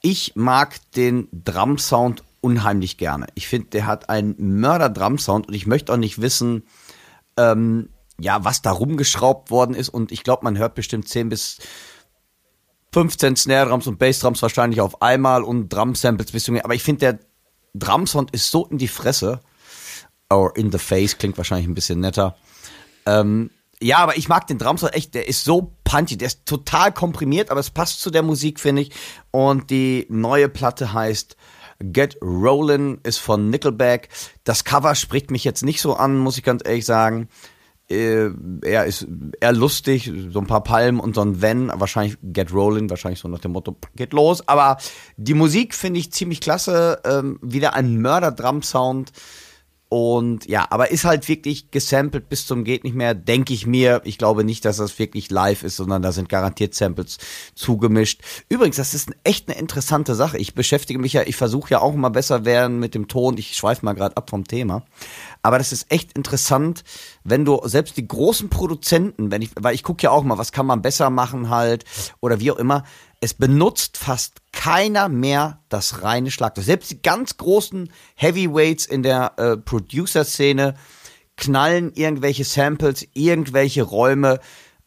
ich 0.00 0.36
mag 0.36 0.76
den 0.92 1.28
Drum-Sound 1.32 2.22
unheimlich 2.40 2.98
gerne. 2.98 3.26
Ich 3.34 3.48
finde, 3.48 3.70
der 3.70 3.86
hat 3.86 4.08
einen 4.08 4.60
Mörder-Drum-Sound 4.60 5.48
und 5.48 5.54
ich 5.54 5.66
möchte 5.66 5.92
auch 5.92 5.96
nicht 5.96 6.20
wissen, 6.20 6.64
ähm, 7.36 7.88
ja, 8.20 8.44
was 8.44 8.62
da 8.62 8.70
rumgeschraubt 8.70 9.50
worden 9.50 9.74
ist. 9.74 9.88
Und 9.88 10.12
ich 10.12 10.22
glaube, 10.22 10.44
man 10.44 10.58
hört 10.58 10.74
bestimmt 10.74 11.08
10 11.08 11.30
bis 11.30 11.58
15 12.92 13.34
Snare-Drums 13.34 13.86
und 13.86 13.98
Bass-Drums 13.98 14.42
wahrscheinlich 14.42 14.80
auf 14.80 15.02
einmal 15.02 15.42
und 15.42 15.70
Drum-Samples 15.70 16.30
bis 16.30 16.48
Aber 16.48 16.74
ich 16.74 16.82
finde, 16.82 16.98
der 17.00 17.18
Drum-Sound 17.74 18.30
ist 18.32 18.50
so 18.50 18.66
in 18.66 18.78
die 18.78 18.88
Fresse. 18.88 19.40
Or 20.30 20.56
in 20.56 20.72
the 20.72 20.78
face 20.78 21.18
klingt 21.18 21.36
wahrscheinlich 21.36 21.68
ein 21.68 21.74
bisschen 21.74 22.00
netter. 22.00 22.36
Ähm, 23.06 23.50
ja, 23.80 23.98
aber 23.98 24.16
ich 24.16 24.28
mag 24.28 24.46
den 24.46 24.58
Drumsound 24.58 24.94
echt, 24.94 25.14
der 25.14 25.28
ist 25.28 25.44
so 25.44 25.74
punchy, 25.84 26.16
der 26.16 26.28
ist 26.28 26.46
total 26.46 26.92
komprimiert, 26.92 27.50
aber 27.50 27.60
es 27.60 27.70
passt 27.70 28.00
zu 28.00 28.10
der 28.10 28.22
Musik, 28.22 28.58
finde 28.58 28.82
ich. 28.82 28.92
Und 29.30 29.70
die 29.70 30.06
neue 30.08 30.48
Platte 30.48 30.92
heißt 30.92 31.36
Get 31.80 32.16
Rollin', 32.22 32.98
ist 33.02 33.18
von 33.18 33.50
Nickelback. 33.50 34.08
Das 34.44 34.64
Cover 34.64 34.94
spricht 34.94 35.30
mich 35.30 35.44
jetzt 35.44 35.62
nicht 35.62 35.80
so 35.80 35.94
an, 35.94 36.16
muss 36.16 36.38
ich 36.38 36.44
ganz 36.44 36.62
ehrlich 36.64 36.86
sagen. 36.86 37.28
Äh, 37.90 38.30
er 38.62 38.86
ist 38.86 39.06
eher 39.40 39.52
lustig, 39.52 40.10
so 40.30 40.40
ein 40.40 40.46
paar 40.46 40.64
Palmen 40.64 41.00
und 41.00 41.14
so 41.14 41.20
ein 41.20 41.42
Wenn, 41.42 41.68
wahrscheinlich 41.68 42.16
Get 42.22 42.50
Rollin', 42.52 42.88
wahrscheinlich 42.88 43.20
so 43.20 43.28
nach 43.28 43.40
dem 43.40 43.52
Motto 43.52 43.76
Geht 43.94 44.12
los. 44.12 44.48
Aber 44.48 44.78
die 45.16 45.34
Musik 45.34 45.74
finde 45.74 46.00
ich 46.00 46.12
ziemlich 46.12 46.40
klasse, 46.40 47.00
ähm, 47.04 47.38
wieder 47.42 47.74
ein 47.74 48.00
Mörder-Drum-Sound. 48.00 49.12
Und 49.90 50.48
ja, 50.48 50.66
aber 50.70 50.90
ist 50.90 51.04
halt 51.04 51.28
wirklich 51.28 51.70
gesampelt 51.70 52.28
bis 52.28 52.46
zum 52.46 52.64
geht 52.64 52.82
nicht 52.82 52.96
mehr, 52.96 53.14
denke 53.14 53.52
ich 53.52 53.64
mir. 53.64 54.00
Ich 54.02 54.18
glaube 54.18 54.42
nicht, 54.42 54.64
dass 54.64 54.78
das 54.78 54.98
wirklich 54.98 55.30
live 55.30 55.62
ist, 55.62 55.76
sondern 55.76 56.02
da 56.02 56.10
sind 56.10 56.28
garantiert 56.28 56.74
Samples 56.74 57.18
zugemischt. 57.54 58.20
Übrigens, 58.48 58.74
das 58.74 58.94
ist 58.94 59.10
echt 59.22 59.48
eine 59.48 59.56
interessante 59.56 60.16
Sache. 60.16 60.36
Ich 60.38 60.54
beschäftige 60.54 60.98
mich 60.98 61.12
ja, 61.12 61.22
ich 61.22 61.36
versuche 61.36 61.70
ja 61.70 61.80
auch 61.80 61.94
immer 61.94 62.10
besser 62.10 62.44
werden 62.44 62.80
mit 62.80 62.96
dem 62.96 63.06
Ton. 63.06 63.38
Ich 63.38 63.54
schweife 63.54 63.84
mal 63.84 63.92
gerade 63.92 64.16
ab 64.16 64.30
vom 64.30 64.44
Thema. 64.44 64.84
Aber 65.44 65.58
das 65.58 65.72
ist 65.72 65.92
echt 65.92 66.14
interessant, 66.14 66.84
wenn 67.22 67.44
du 67.44 67.60
selbst 67.64 67.98
die 67.98 68.08
großen 68.08 68.48
Produzenten, 68.48 69.30
wenn 69.30 69.42
ich, 69.42 69.50
weil 69.60 69.74
ich 69.74 69.82
gucke 69.82 70.02
ja 70.04 70.10
auch 70.10 70.24
mal, 70.24 70.38
was 70.38 70.52
kann 70.52 70.64
man 70.64 70.80
besser 70.80 71.10
machen 71.10 71.50
halt 71.50 71.84
oder 72.20 72.40
wie 72.40 72.50
auch 72.50 72.56
immer. 72.56 72.84
Es 73.20 73.34
benutzt 73.34 73.98
fast 73.98 74.40
keiner 74.52 75.10
mehr 75.10 75.62
das 75.68 76.02
reine 76.02 76.30
Schlagzeug. 76.30 76.64
Selbst 76.64 76.90
die 76.90 77.02
ganz 77.02 77.36
großen 77.36 77.92
Heavyweights 78.14 78.86
in 78.86 79.02
der 79.02 79.34
äh, 79.36 79.58
Producer-Szene 79.58 80.76
knallen 81.36 81.92
irgendwelche 81.92 82.44
Samples, 82.44 83.06
irgendwelche 83.12 83.82
Räume 83.82 84.40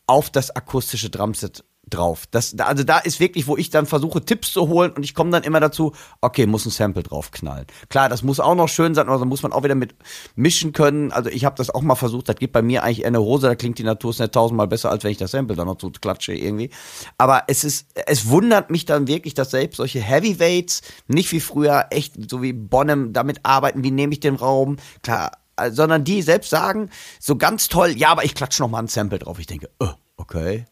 auf 0.08 0.32
das 0.32 0.50
akustische 0.50 1.12
Drumset 1.12 1.66
drauf. 1.90 2.26
Das, 2.32 2.56
da- 2.56 2.66
also 2.66 2.84
da 2.84 2.98
ist 3.00 3.20
wirklich, 3.20 3.48
wo 3.48 3.58
ich 3.58 3.70
dann 3.70 3.86
versuche, 3.86 4.24
Tipps 4.24 4.52
zu 4.52 4.68
holen 4.68 4.92
und 4.92 5.04
ich 5.04 5.14
komme 5.16 5.32
dann 5.32 5.44
immer 5.44 5.60
dazu, 5.60 5.94
okay, 6.22 6.46
muss 6.46 6.66
ein 6.66 6.72
Sample 6.72 7.04
drauf 7.04 7.32
knallen. 7.32 7.66
Klar, 7.90 8.10
das 8.10 8.24
muss 8.24 8.40
auch 8.40 8.56
noch 8.56 8.68
schön 8.70 8.94
sein, 8.96 9.08
aber 9.08 9.20
da 9.20 9.26
muss 9.26 9.44
man 9.44 9.52
auch 9.54 9.64
wieder 9.64 9.76
mit 9.76 9.96
mischen 10.36 10.74
können. 10.74 11.12
Also 11.12 11.30
ich 11.30 11.46
habe 11.46 11.56
das 11.56 11.70
auch 11.70 11.82
mal 11.82 11.96
versucht, 11.96 12.30
das 12.30 12.36
geht 12.36 12.52
bei 12.52 12.62
mir 12.62 12.84
eigentlich 12.84 13.02
eher 13.02 13.08
eine 13.08 13.22
Hose, 13.22 13.48
da 13.48 13.56
klingt 13.56 13.80
die 13.80 13.84
Natur 13.84 14.14
nicht 14.18 14.32
tausendmal 14.32 14.68
besser, 14.68 14.90
als 14.92 15.04
wenn 15.04 15.12
ich 15.12 15.18
das 15.18 15.32
Sample 15.32 15.56
dann 15.56 15.68
noch 15.68 15.80
so 15.80 15.90
klatsche 15.92 16.34
irgendwie. 16.34 16.70
Aber 17.18 17.44
es 17.48 17.64
ist, 17.64 17.88
es 18.06 18.30
wundert 18.30 18.70
mich 18.70 18.86
dann 18.86 19.08
wirklich, 19.08 19.34
dass 19.34 19.52
selbst 19.52 19.78
solche 19.78 20.00
Heavyweights 20.02 20.82
nicht 21.08 21.32
wie 21.32 21.40
früher 21.40 21.86
echt 21.92 22.30
so 22.30 22.42
wie 22.42 22.54
Bonham 22.54 23.14
damit 23.14 23.40
arbeiten, 23.44 23.84
wie 23.84 23.92
nehme 23.92 24.14
ich 24.14 24.20
den 24.20 24.36
Raum, 24.36 24.78
klar, 25.04 25.32
äh, 25.58 25.72
sondern 25.72 26.04
die 26.04 26.22
selbst 26.22 26.50
sagen, 26.50 26.90
so 27.20 27.36
ganz 27.38 27.68
toll, 27.68 27.92
ja, 27.98 28.10
aber 28.10 28.24
ich 28.26 28.36
klatsche 28.36 28.62
noch 28.62 28.70
mal 28.70 28.80
ein 28.80 28.88
Sample 28.88 29.20
drauf. 29.20 29.40
Ich 29.40 29.48
denke, 29.48 29.70
oh, 29.80 29.90
okay. 30.18 30.66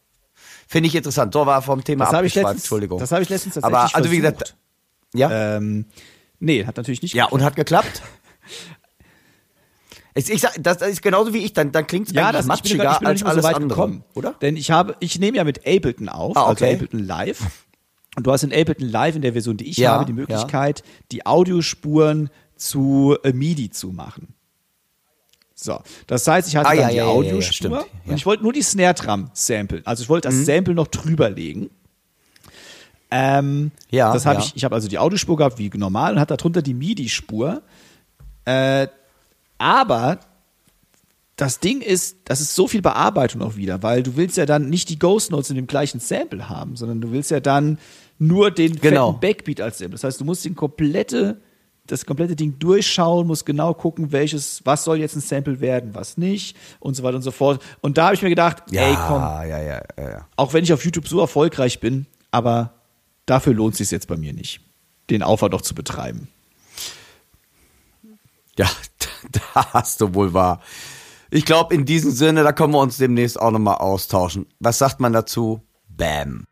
Finde 0.66 0.88
ich 0.88 0.94
interessant. 0.94 1.32
So 1.32 1.46
war 1.46 1.62
vom 1.62 1.82
Thema 1.84 2.04
Das 2.06 2.14
abgeschweift, 2.14 2.34
letztens, 2.44 2.62
Entschuldigung. 2.64 2.98
das 2.98 3.12
habe 3.12 3.22
ich 3.22 3.28
letztens 3.28 3.54
tatsächlich 3.54 3.76
Aber 3.78 3.94
also 3.96 4.10
wie 4.10 4.16
gesagt, 4.16 4.56
ja, 5.14 5.56
Ähm, 5.56 5.86
nee, 6.40 6.64
hat 6.66 6.76
natürlich 6.76 7.02
nicht 7.02 7.14
ja 7.14 7.24
geklappt. 7.24 7.32
und 7.40 7.44
hat 7.44 7.56
geklappt. 7.56 8.02
Ich, 10.14 10.30
ich 10.30 10.40
sag, 10.40 10.54
das, 10.62 10.78
ist 10.80 11.02
genauso 11.02 11.34
wie 11.34 11.44
ich, 11.44 11.52
dann, 11.52 11.72
dann 11.72 11.86
klingt 11.86 12.08
es 12.08 12.14
Ja, 12.14 12.32
das, 12.32 12.40
ich 12.40 12.46
bin, 12.46 12.48
matschiger 12.48 12.84
gar- 12.84 12.92
ich 12.94 12.98
bin 13.00 13.08
als 13.08 13.20
so 13.20 13.26
alles 13.26 13.44
weit 13.44 13.56
andere, 13.56 13.68
gekommen, 13.68 14.04
oder? 14.14 14.32
Denn 14.40 14.56
ich 14.56 14.70
habe, 14.70 14.96
ich 15.00 15.18
nehme 15.18 15.36
ja 15.36 15.44
mit 15.44 15.66
Ableton 15.66 16.08
auf, 16.08 16.36
Ah, 16.38 16.46
also 16.46 16.64
okay. 16.64 16.74
Ableton 16.74 17.00
Live. 17.00 17.40
Und 18.16 18.26
du 18.26 18.32
hast 18.32 18.42
in 18.42 18.50
Ableton 18.50 18.88
Live 18.88 19.14
in 19.16 19.20
der 19.20 19.32
Version, 19.34 19.58
die 19.58 19.68
ich 19.68 19.76
Ja, 19.76 19.90
habe, 19.92 20.06
die 20.06 20.14
Möglichkeit, 20.14 20.82
die 21.12 21.26
Audiospuren 21.26 22.30
zu 22.56 23.14
äh, 23.24 23.34
MIDI 23.34 23.68
zu 23.70 23.88
machen. 23.92 24.34
So, 25.58 25.80
das 26.06 26.28
heißt, 26.28 26.48
ich 26.48 26.56
hatte 26.56 26.68
Ah, 26.68 26.74
dann 26.74 26.82
ja, 26.82 26.90
die 26.90 26.96
ja, 26.96 27.06
Audiospur 27.06 27.70
ja. 27.70 27.78
Mhm. 28.04 28.10
und 28.10 28.16
ich 28.16 28.26
wollte 28.26 28.42
nur 28.42 28.52
die 28.52 28.60
Snare 28.62 28.92
Drum 28.92 29.30
samplen. 29.32 29.80
Also 29.86 30.02
ich 30.02 30.08
wollte 30.10 30.28
das 30.28 30.44
Sample 30.44 30.74
noch 30.74 30.86
drüber 30.86 31.30
legen. 31.30 31.70
Ähm, 33.10 33.70
Ja, 33.90 34.12
das 34.12 34.26
habe 34.26 34.40
ich. 34.42 34.54
Ich 34.54 34.64
habe 34.64 34.74
also 34.74 34.86
die 34.88 34.98
Audiospur 34.98 35.36
gehabt 35.36 35.58
wie 35.58 35.70
normal 35.74 36.12
und 36.14 36.20
hatte 36.20 36.36
darunter 36.36 36.60
die 36.60 36.74
MIDI-Spur. 36.74 37.62
Äh, 38.44 38.88
aber 39.58 40.20
das 41.36 41.60
Ding 41.60 41.80
ist, 41.80 42.16
das 42.24 42.40
ist 42.40 42.54
so 42.54 42.66
viel 42.68 42.82
Bearbeitung 42.82 43.40
auch 43.42 43.56
wieder, 43.56 43.82
weil 43.82 44.02
du 44.02 44.16
willst 44.16 44.36
ja 44.36 44.44
dann 44.46 44.68
nicht 44.68 44.88
die 44.90 44.98
Ghost 44.98 45.30
Notes 45.30 45.48
in 45.50 45.56
dem 45.56 45.66
gleichen 45.66 46.00
Sample 46.00 46.48
haben, 46.50 46.76
sondern 46.76 47.00
du 47.00 47.12
willst 47.12 47.30
ja 47.30 47.40
dann 47.40 47.78
nur 48.18 48.50
den 48.50 48.76
Genau. 48.80 49.12
fetten 49.12 49.20
Backbeat 49.20 49.60
als 49.62 49.78
Sample. 49.78 49.92
Das 49.94 50.04
heißt, 50.04 50.20
du 50.20 50.24
musst 50.24 50.44
den 50.44 50.54
komplette, 50.54 51.40
das 51.86 52.06
komplette 52.06 52.36
Ding 52.36 52.58
durchschauen, 52.58 53.26
musst 53.26 53.46
genau 53.46 53.74
gucken, 53.74 54.12
welches, 54.12 54.64
was 54.64 54.84
soll 54.84 54.98
jetzt 54.98 55.16
ein 55.16 55.20
Sample 55.20 55.60
werden, 55.60 55.94
was 55.94 56.16
nicht 56.16 56.56
und 56.80 56.94
so 56.94 57.02
weiter 57.02 57.16
und 57.16 57.22
so 57.22 57.30
fort. 57.30 57.62
Und 57.80 57.98
da 57.98 58.06
habe 58.06 58.14
ich 58.14 58.22
mir 58.22 58.28
gedacht, 58.28 58.62
Ja, 58.70 58.82
ey, 58.82 58.96
komm, 59.06 59.20
ja, 59.20 59.60
ja, 59.60 59.82
ja, 59.98 60.26
auch 60.36 60.52
wenn 60.52 60.64
ich 60.64 60.72
auf 60.72 60.84
YouTube 60.84 61.08
so 61.08 61.20
erfolgreich 61.20 61.80
bin, 61.80 62.06
aber 62.30 62.74
dafür 63.26 63.54
lohnt 63.54 63.74
es 63.74 63.78
sich 63.78 63.90
jetzt 63.90 64.08
bei 64.08 64.16
mir 64.16 64.32
nicht, 64.32 64.60
den 65.10 65.22
Aufwand 65.22 65.52
noch 65.52 65.62
zu 65.62 65.74
betreiben. 65.74 66.28
Ja, 68.58 68.68
da 69.32 69.72
hast 69.72 70.00
du 70.00 70.14
wohl 70.14 70.32
wahr. 70.32 70.60
Ich 71.30 71.44
glaube, 71.44 71.74
in 71.74 71.84
diesem 71.84 72.12
Sinne, 72.12 72.44
da 72.44 72.52
können 72.52 72.72
wir 72.72 72.80
uns 72.80 72.98
demnächst 72.98 73.40
auch 73.40 73.50
nochmal 73.50 73.76
austauschen. 73.76 74.46
Was 74.60 74.78
sagt 74.78 75.00
man 75.00 75.12
dazu? 75.12 75.60
Bam. 75.88 76.44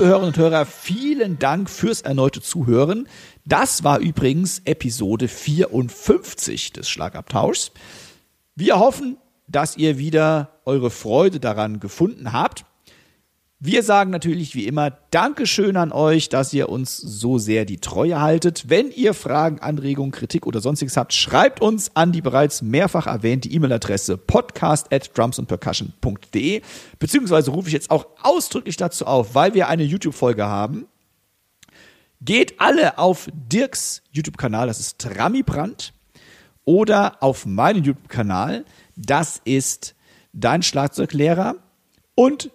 Liebe 0.00 0.12
Hörerinnen 0.12 0.32
und 0.32 0.38
Hörer, 0.38 0.64
vielen 0.64 1.38
Dank 1.38 1.68
fürs 1.68 2.00
erneute 2.00 2.40
Zuhören. 2.40 3.06
Das 3.44 3.84
war 3.84 3.98
übrigens 3.98 4.62
Episode 4.64 5.28
54 5.28 6.72
des 6.72 6.88
Schlagabtauschs. 6.88 7.70
Wir 8.54 8.78
hoffen, 8.78 9.18
dass 9.46 9.76
ihr 9.76 9.98
wieder 9.98 10.58
eure 10.64 10.88
Freude 10.88 11.38
daran 11.38 11.80
gefunden 11.80 12.32
habt. 12.32 12.64
Wir 13.62 13.82
sagen 13.82 14.10
natürlich 14.10 14.54
wie 14.54 14.66
immer 14.66 14.90
Dankeschön 15.10 15.76
an 15.76 15.92
euch, 15.92 16.30
dass 16.30 16.54
ihr 16.54 16.70
uns 16.70 16.96
so 16.96 17.36
sehr 17.36 17.66
die 17.66 17.76
Treue 17.76 18.18
haltet. 18.18 18.70
Wenn 18.70 18.90
ihr 18.90 19.12
Fragen, 19.12 19.58
Anregungen, 19.58 20.12
Kritik 20.12 20.46
oder 20.46 20.62
sonstiges 20.62 20.96
habt, 20.96 21.12
schreibt 21.12 21.60
uns 21.60 21.94
an 21.94 22.10
die 22.10 22.22
bereits 22.22 22.62
mehrfach 22.62 23.06
erwähnte 23.06 23.50
E-Mail-Adresse 23.50 24.16
podcast 24.16 24.90
at 24.94 25.10
drumsandpercussion.de 25.14 26.62
beziehungsweise 26.98 27.50
rufe 27.50 27.68
ich 27.68 27.74
jetzt 27.74 27.90
auch 27.90 28.06
ausdrücklich 28.22 28.78
dazu 28.78 29.04
auf, 29.04 29.34
weil 29.34 29.52
wir 29.52 29.68
eine 29.68 29.82
YouTube-Folge 29.82 30.46
haben. 30.46 30.86
Geht 32.22 32.62
alle 32.62 32.96
auf 32.96 33.28
Dirks 33.34 34.00
YouTube-Kanal, 34.12 34.68
das 34.68 34.80
ist 34.80 34.98
Tramibrand, 35.00 35.92
oder 36.64 37.22
auf 37.22 37.44
meinen 37.44 37.84
YouTube-Kanal, 37.84 38.64
das 38.96 39.38
ist 39.44 39.94
Dein 40.32 40.62
Schlagzeuglehrer 40.62 41.56
und 42.14 42.50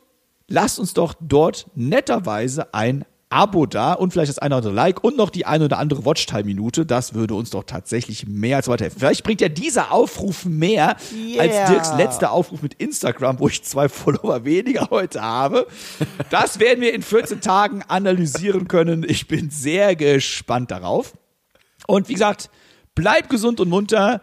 lasst 0.47 0.79
uns 0.79 0.93
doch 0.93 1.13
dort 1.19 1.67
netterweise 1.75 2.73
ein 2.73 3.05
Abo 3.29 3.65
da 3.65 3.93
und 3.93 4.11
vielleicht 4.13 4.29
das 4.29 4.37
eine 4.39 4.55
oder 4.55 4.67
andere 4.67 4.73
Like 4.75 5.03
und 5.03 5.17
noch 5.17 5.29
die 5.31 5.45
eine 5.45 5.65
oder 5.65 5.79
andere 5.79 6.05
Watchtime-Minute. 6.05 6.85
Das 6.85 7.15
würde 7.15 7.33
uns 7.33 7.49
doch 7.49 7.63
tatsächlich 7.63 8.27
mehr 8.27 8.57
als 8.57 8.67
weiterhelfen. 8.67 8.99
Vielleicht 8.99 9.23
bringt 9.23 9.41
ja 9.41 9.49
dieser 9.49 9.91
Aufruf 9.91 10.45
mehr 10.45 10.95
Yeah. 11.13 11.41
als 11.41 11.69
Dirks 11.69 11.97
letzter 11.97 12.31
Aufruf 12.31 12.61
mit 12.61 12.75
Instagram, 12.75 13.39
wo 13.39 13.47
ich 13.47 13.63
zwei 13.63 13.89
Follower 13.89 14.45
weniger 14.45 14.89
heute 14.91 15.21
habe. 15.21 15.67
Das 16.29 16.59
werden 16.59 16.81
wir 16.81 16.93
in 16.93 17.01
14 17.01 17.41
Tagen 17.41 17.81
analysieren 17.87 18.67
können. 18.67 19.03
Ich 19.07 19.27
bin 19.27 19.49
sehr 19.49 19.95
gespannt 19.95 20.71
darauf. 20.71 21.13
Und 21.87 22.07
wie 22.07 22.13
gesagt, 22.13 22.49
bleibt 22.93 23.29
gesund 23.29 23.59
und 23.59 23.69
munter. 23.69 24.21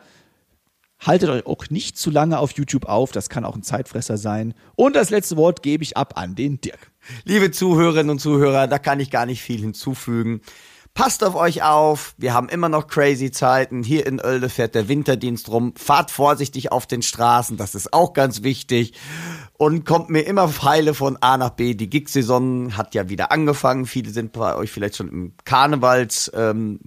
Haltet 1.05 1.31
euch 1.31 1.47
auch 1.47 1.69
nicht 1.69 1.99
zu 1.99 2.11
lange 2.11 2.39
auf 2.39 2.53
YouTube 2.53 2.87
auf, 2.87 3.11
das 3.11 3.29
kann 3.29 3.45
auch 3.45 3.57
ein 3.57 3.65
Zeitfresser 3.65 4.17
sein. 4.17 4.55
Und 4.77 4.95
das 4.95 5.11
letzte 5.11 5.37
Wort 5.37 5.63
gebe 5.63 5.83
ich 5.83 5.97
ab 5.97 6.15
an 6.17 6.37
den 6.37 6.61
Dirk. 6.61 6.93
Liebe 7.25 7.51
Zuhörerinnen 7.51 8.11
und 8.11 8.21
Zuhörer, 8.21 8.69
da 8.69 8.79
kann 8.79 9.01
ich 9.01 9.11
gar 9.11 9.27
nicht 9.27 9.43
viel 9.43 9.61
hinzufügen. 9.61 10.43
Passt 10.95 11.25
auf 11.25 11.35
euch 11.35 11.63
auf. 11.63 12.15
Wir 12.19 12.35
haben 12.35 12.51
immer 12.51 12.69
noch 12.69 12.87
crazy 12.87 13.31
Zeiten. 13.31 13.83
Hier 13.83 14.07
in 14.07 14.21
Oelde 14.21 14.51
fährt 14.51 14.75
der 14.75 14.89
Winterdienst 14.89 15.49
rum. 15.49 15.73
Fahrt 15.77 16.11
vorsichtig 16.11 16.71
auf 16.71 16.87
den 16.87 17.01
Straßen. 17.01 17.57
Das 17.57 17.75
ist 17.75 17.95
auch 17.95 18.13
ganz 18.13 18.43
wichtig. 18.43 18.93
Und 19.55 19.87
kommt 19.87 20.11
mir 20.11 20.21
immer 20.21 20.53
heile 20.63 20.93
von 20.93 21.17
A 21.17 21.39
nach 21.39 21.51
B. 21.51 21.75
Die 21.75 21.89
Gig-Saison 21.89 22.77
hat 22.77 22.95
ja 22.95 23.09
wieder 23.09 23.33
angefangen. 23.33 23.87
Viele 23.87 24.11
sind 24.11 24.33
bei 24.33 24.55
euch 24.55 24.71
vielleicht 24.71 24.97
schon 24.97 25.09
im 25.09 25.33
Karnevals, 25.45 26.31
ähm, 26.35 26.79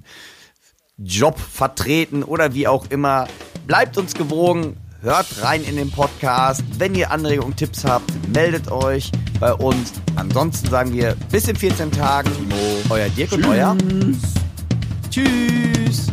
vertreten 1.03 2.23
oder 2.23 2.53
wie 2.53 2.67
auch 2.67 2.85
immer. 2.91 3.27
Bleibt 3.67 3.97
uns 3.97 4.13
gewogen, 4.13 4.77
hört 5.01 5.41
rein 5.41 5.63
in 5.63 5.75
den 5.75 5.89
Podcast. 5.89 6.63
Wenn 6.77 6.93
ihr 6.93 7.09
Anregungen 7.09 7.55
Tipps 7.55 7.83
habt, 7.83 8.11
meldet 8.27 8.71
euch 8.71 9.11
bei 9.39 9.53
uns. 9.53 9.93
Ansonsten 10.15 10.69
sagen 10.69 10.93
wir 10.93 11.15
bis 11.31 11.47
in 11.47 11.55
14 11.55 11.91
Tagen. 11.91 12.29
Euer 12.89 13.09
Dirk 13.09 13.31
und 13.31 13.45
euer. 13.47 13.75
Tschüss. 15.09 16.07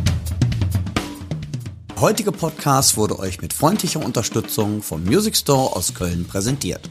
Der 1.90 2.00
heutige 2.00 2.32
Podcast 2.32 2.96
wurde 2.96 3.18
euch 3.18 3.42
mit 3.42 3.52
freundlicher 3.52 4.02
Unterstützung 4.02 4.82
vom 4.82 5.04
Music 5.04 5.36
Store 5.36 5.76
aus 5.76 5.92
Köln 5.92 6.24
präsentiert. 6.24 6.88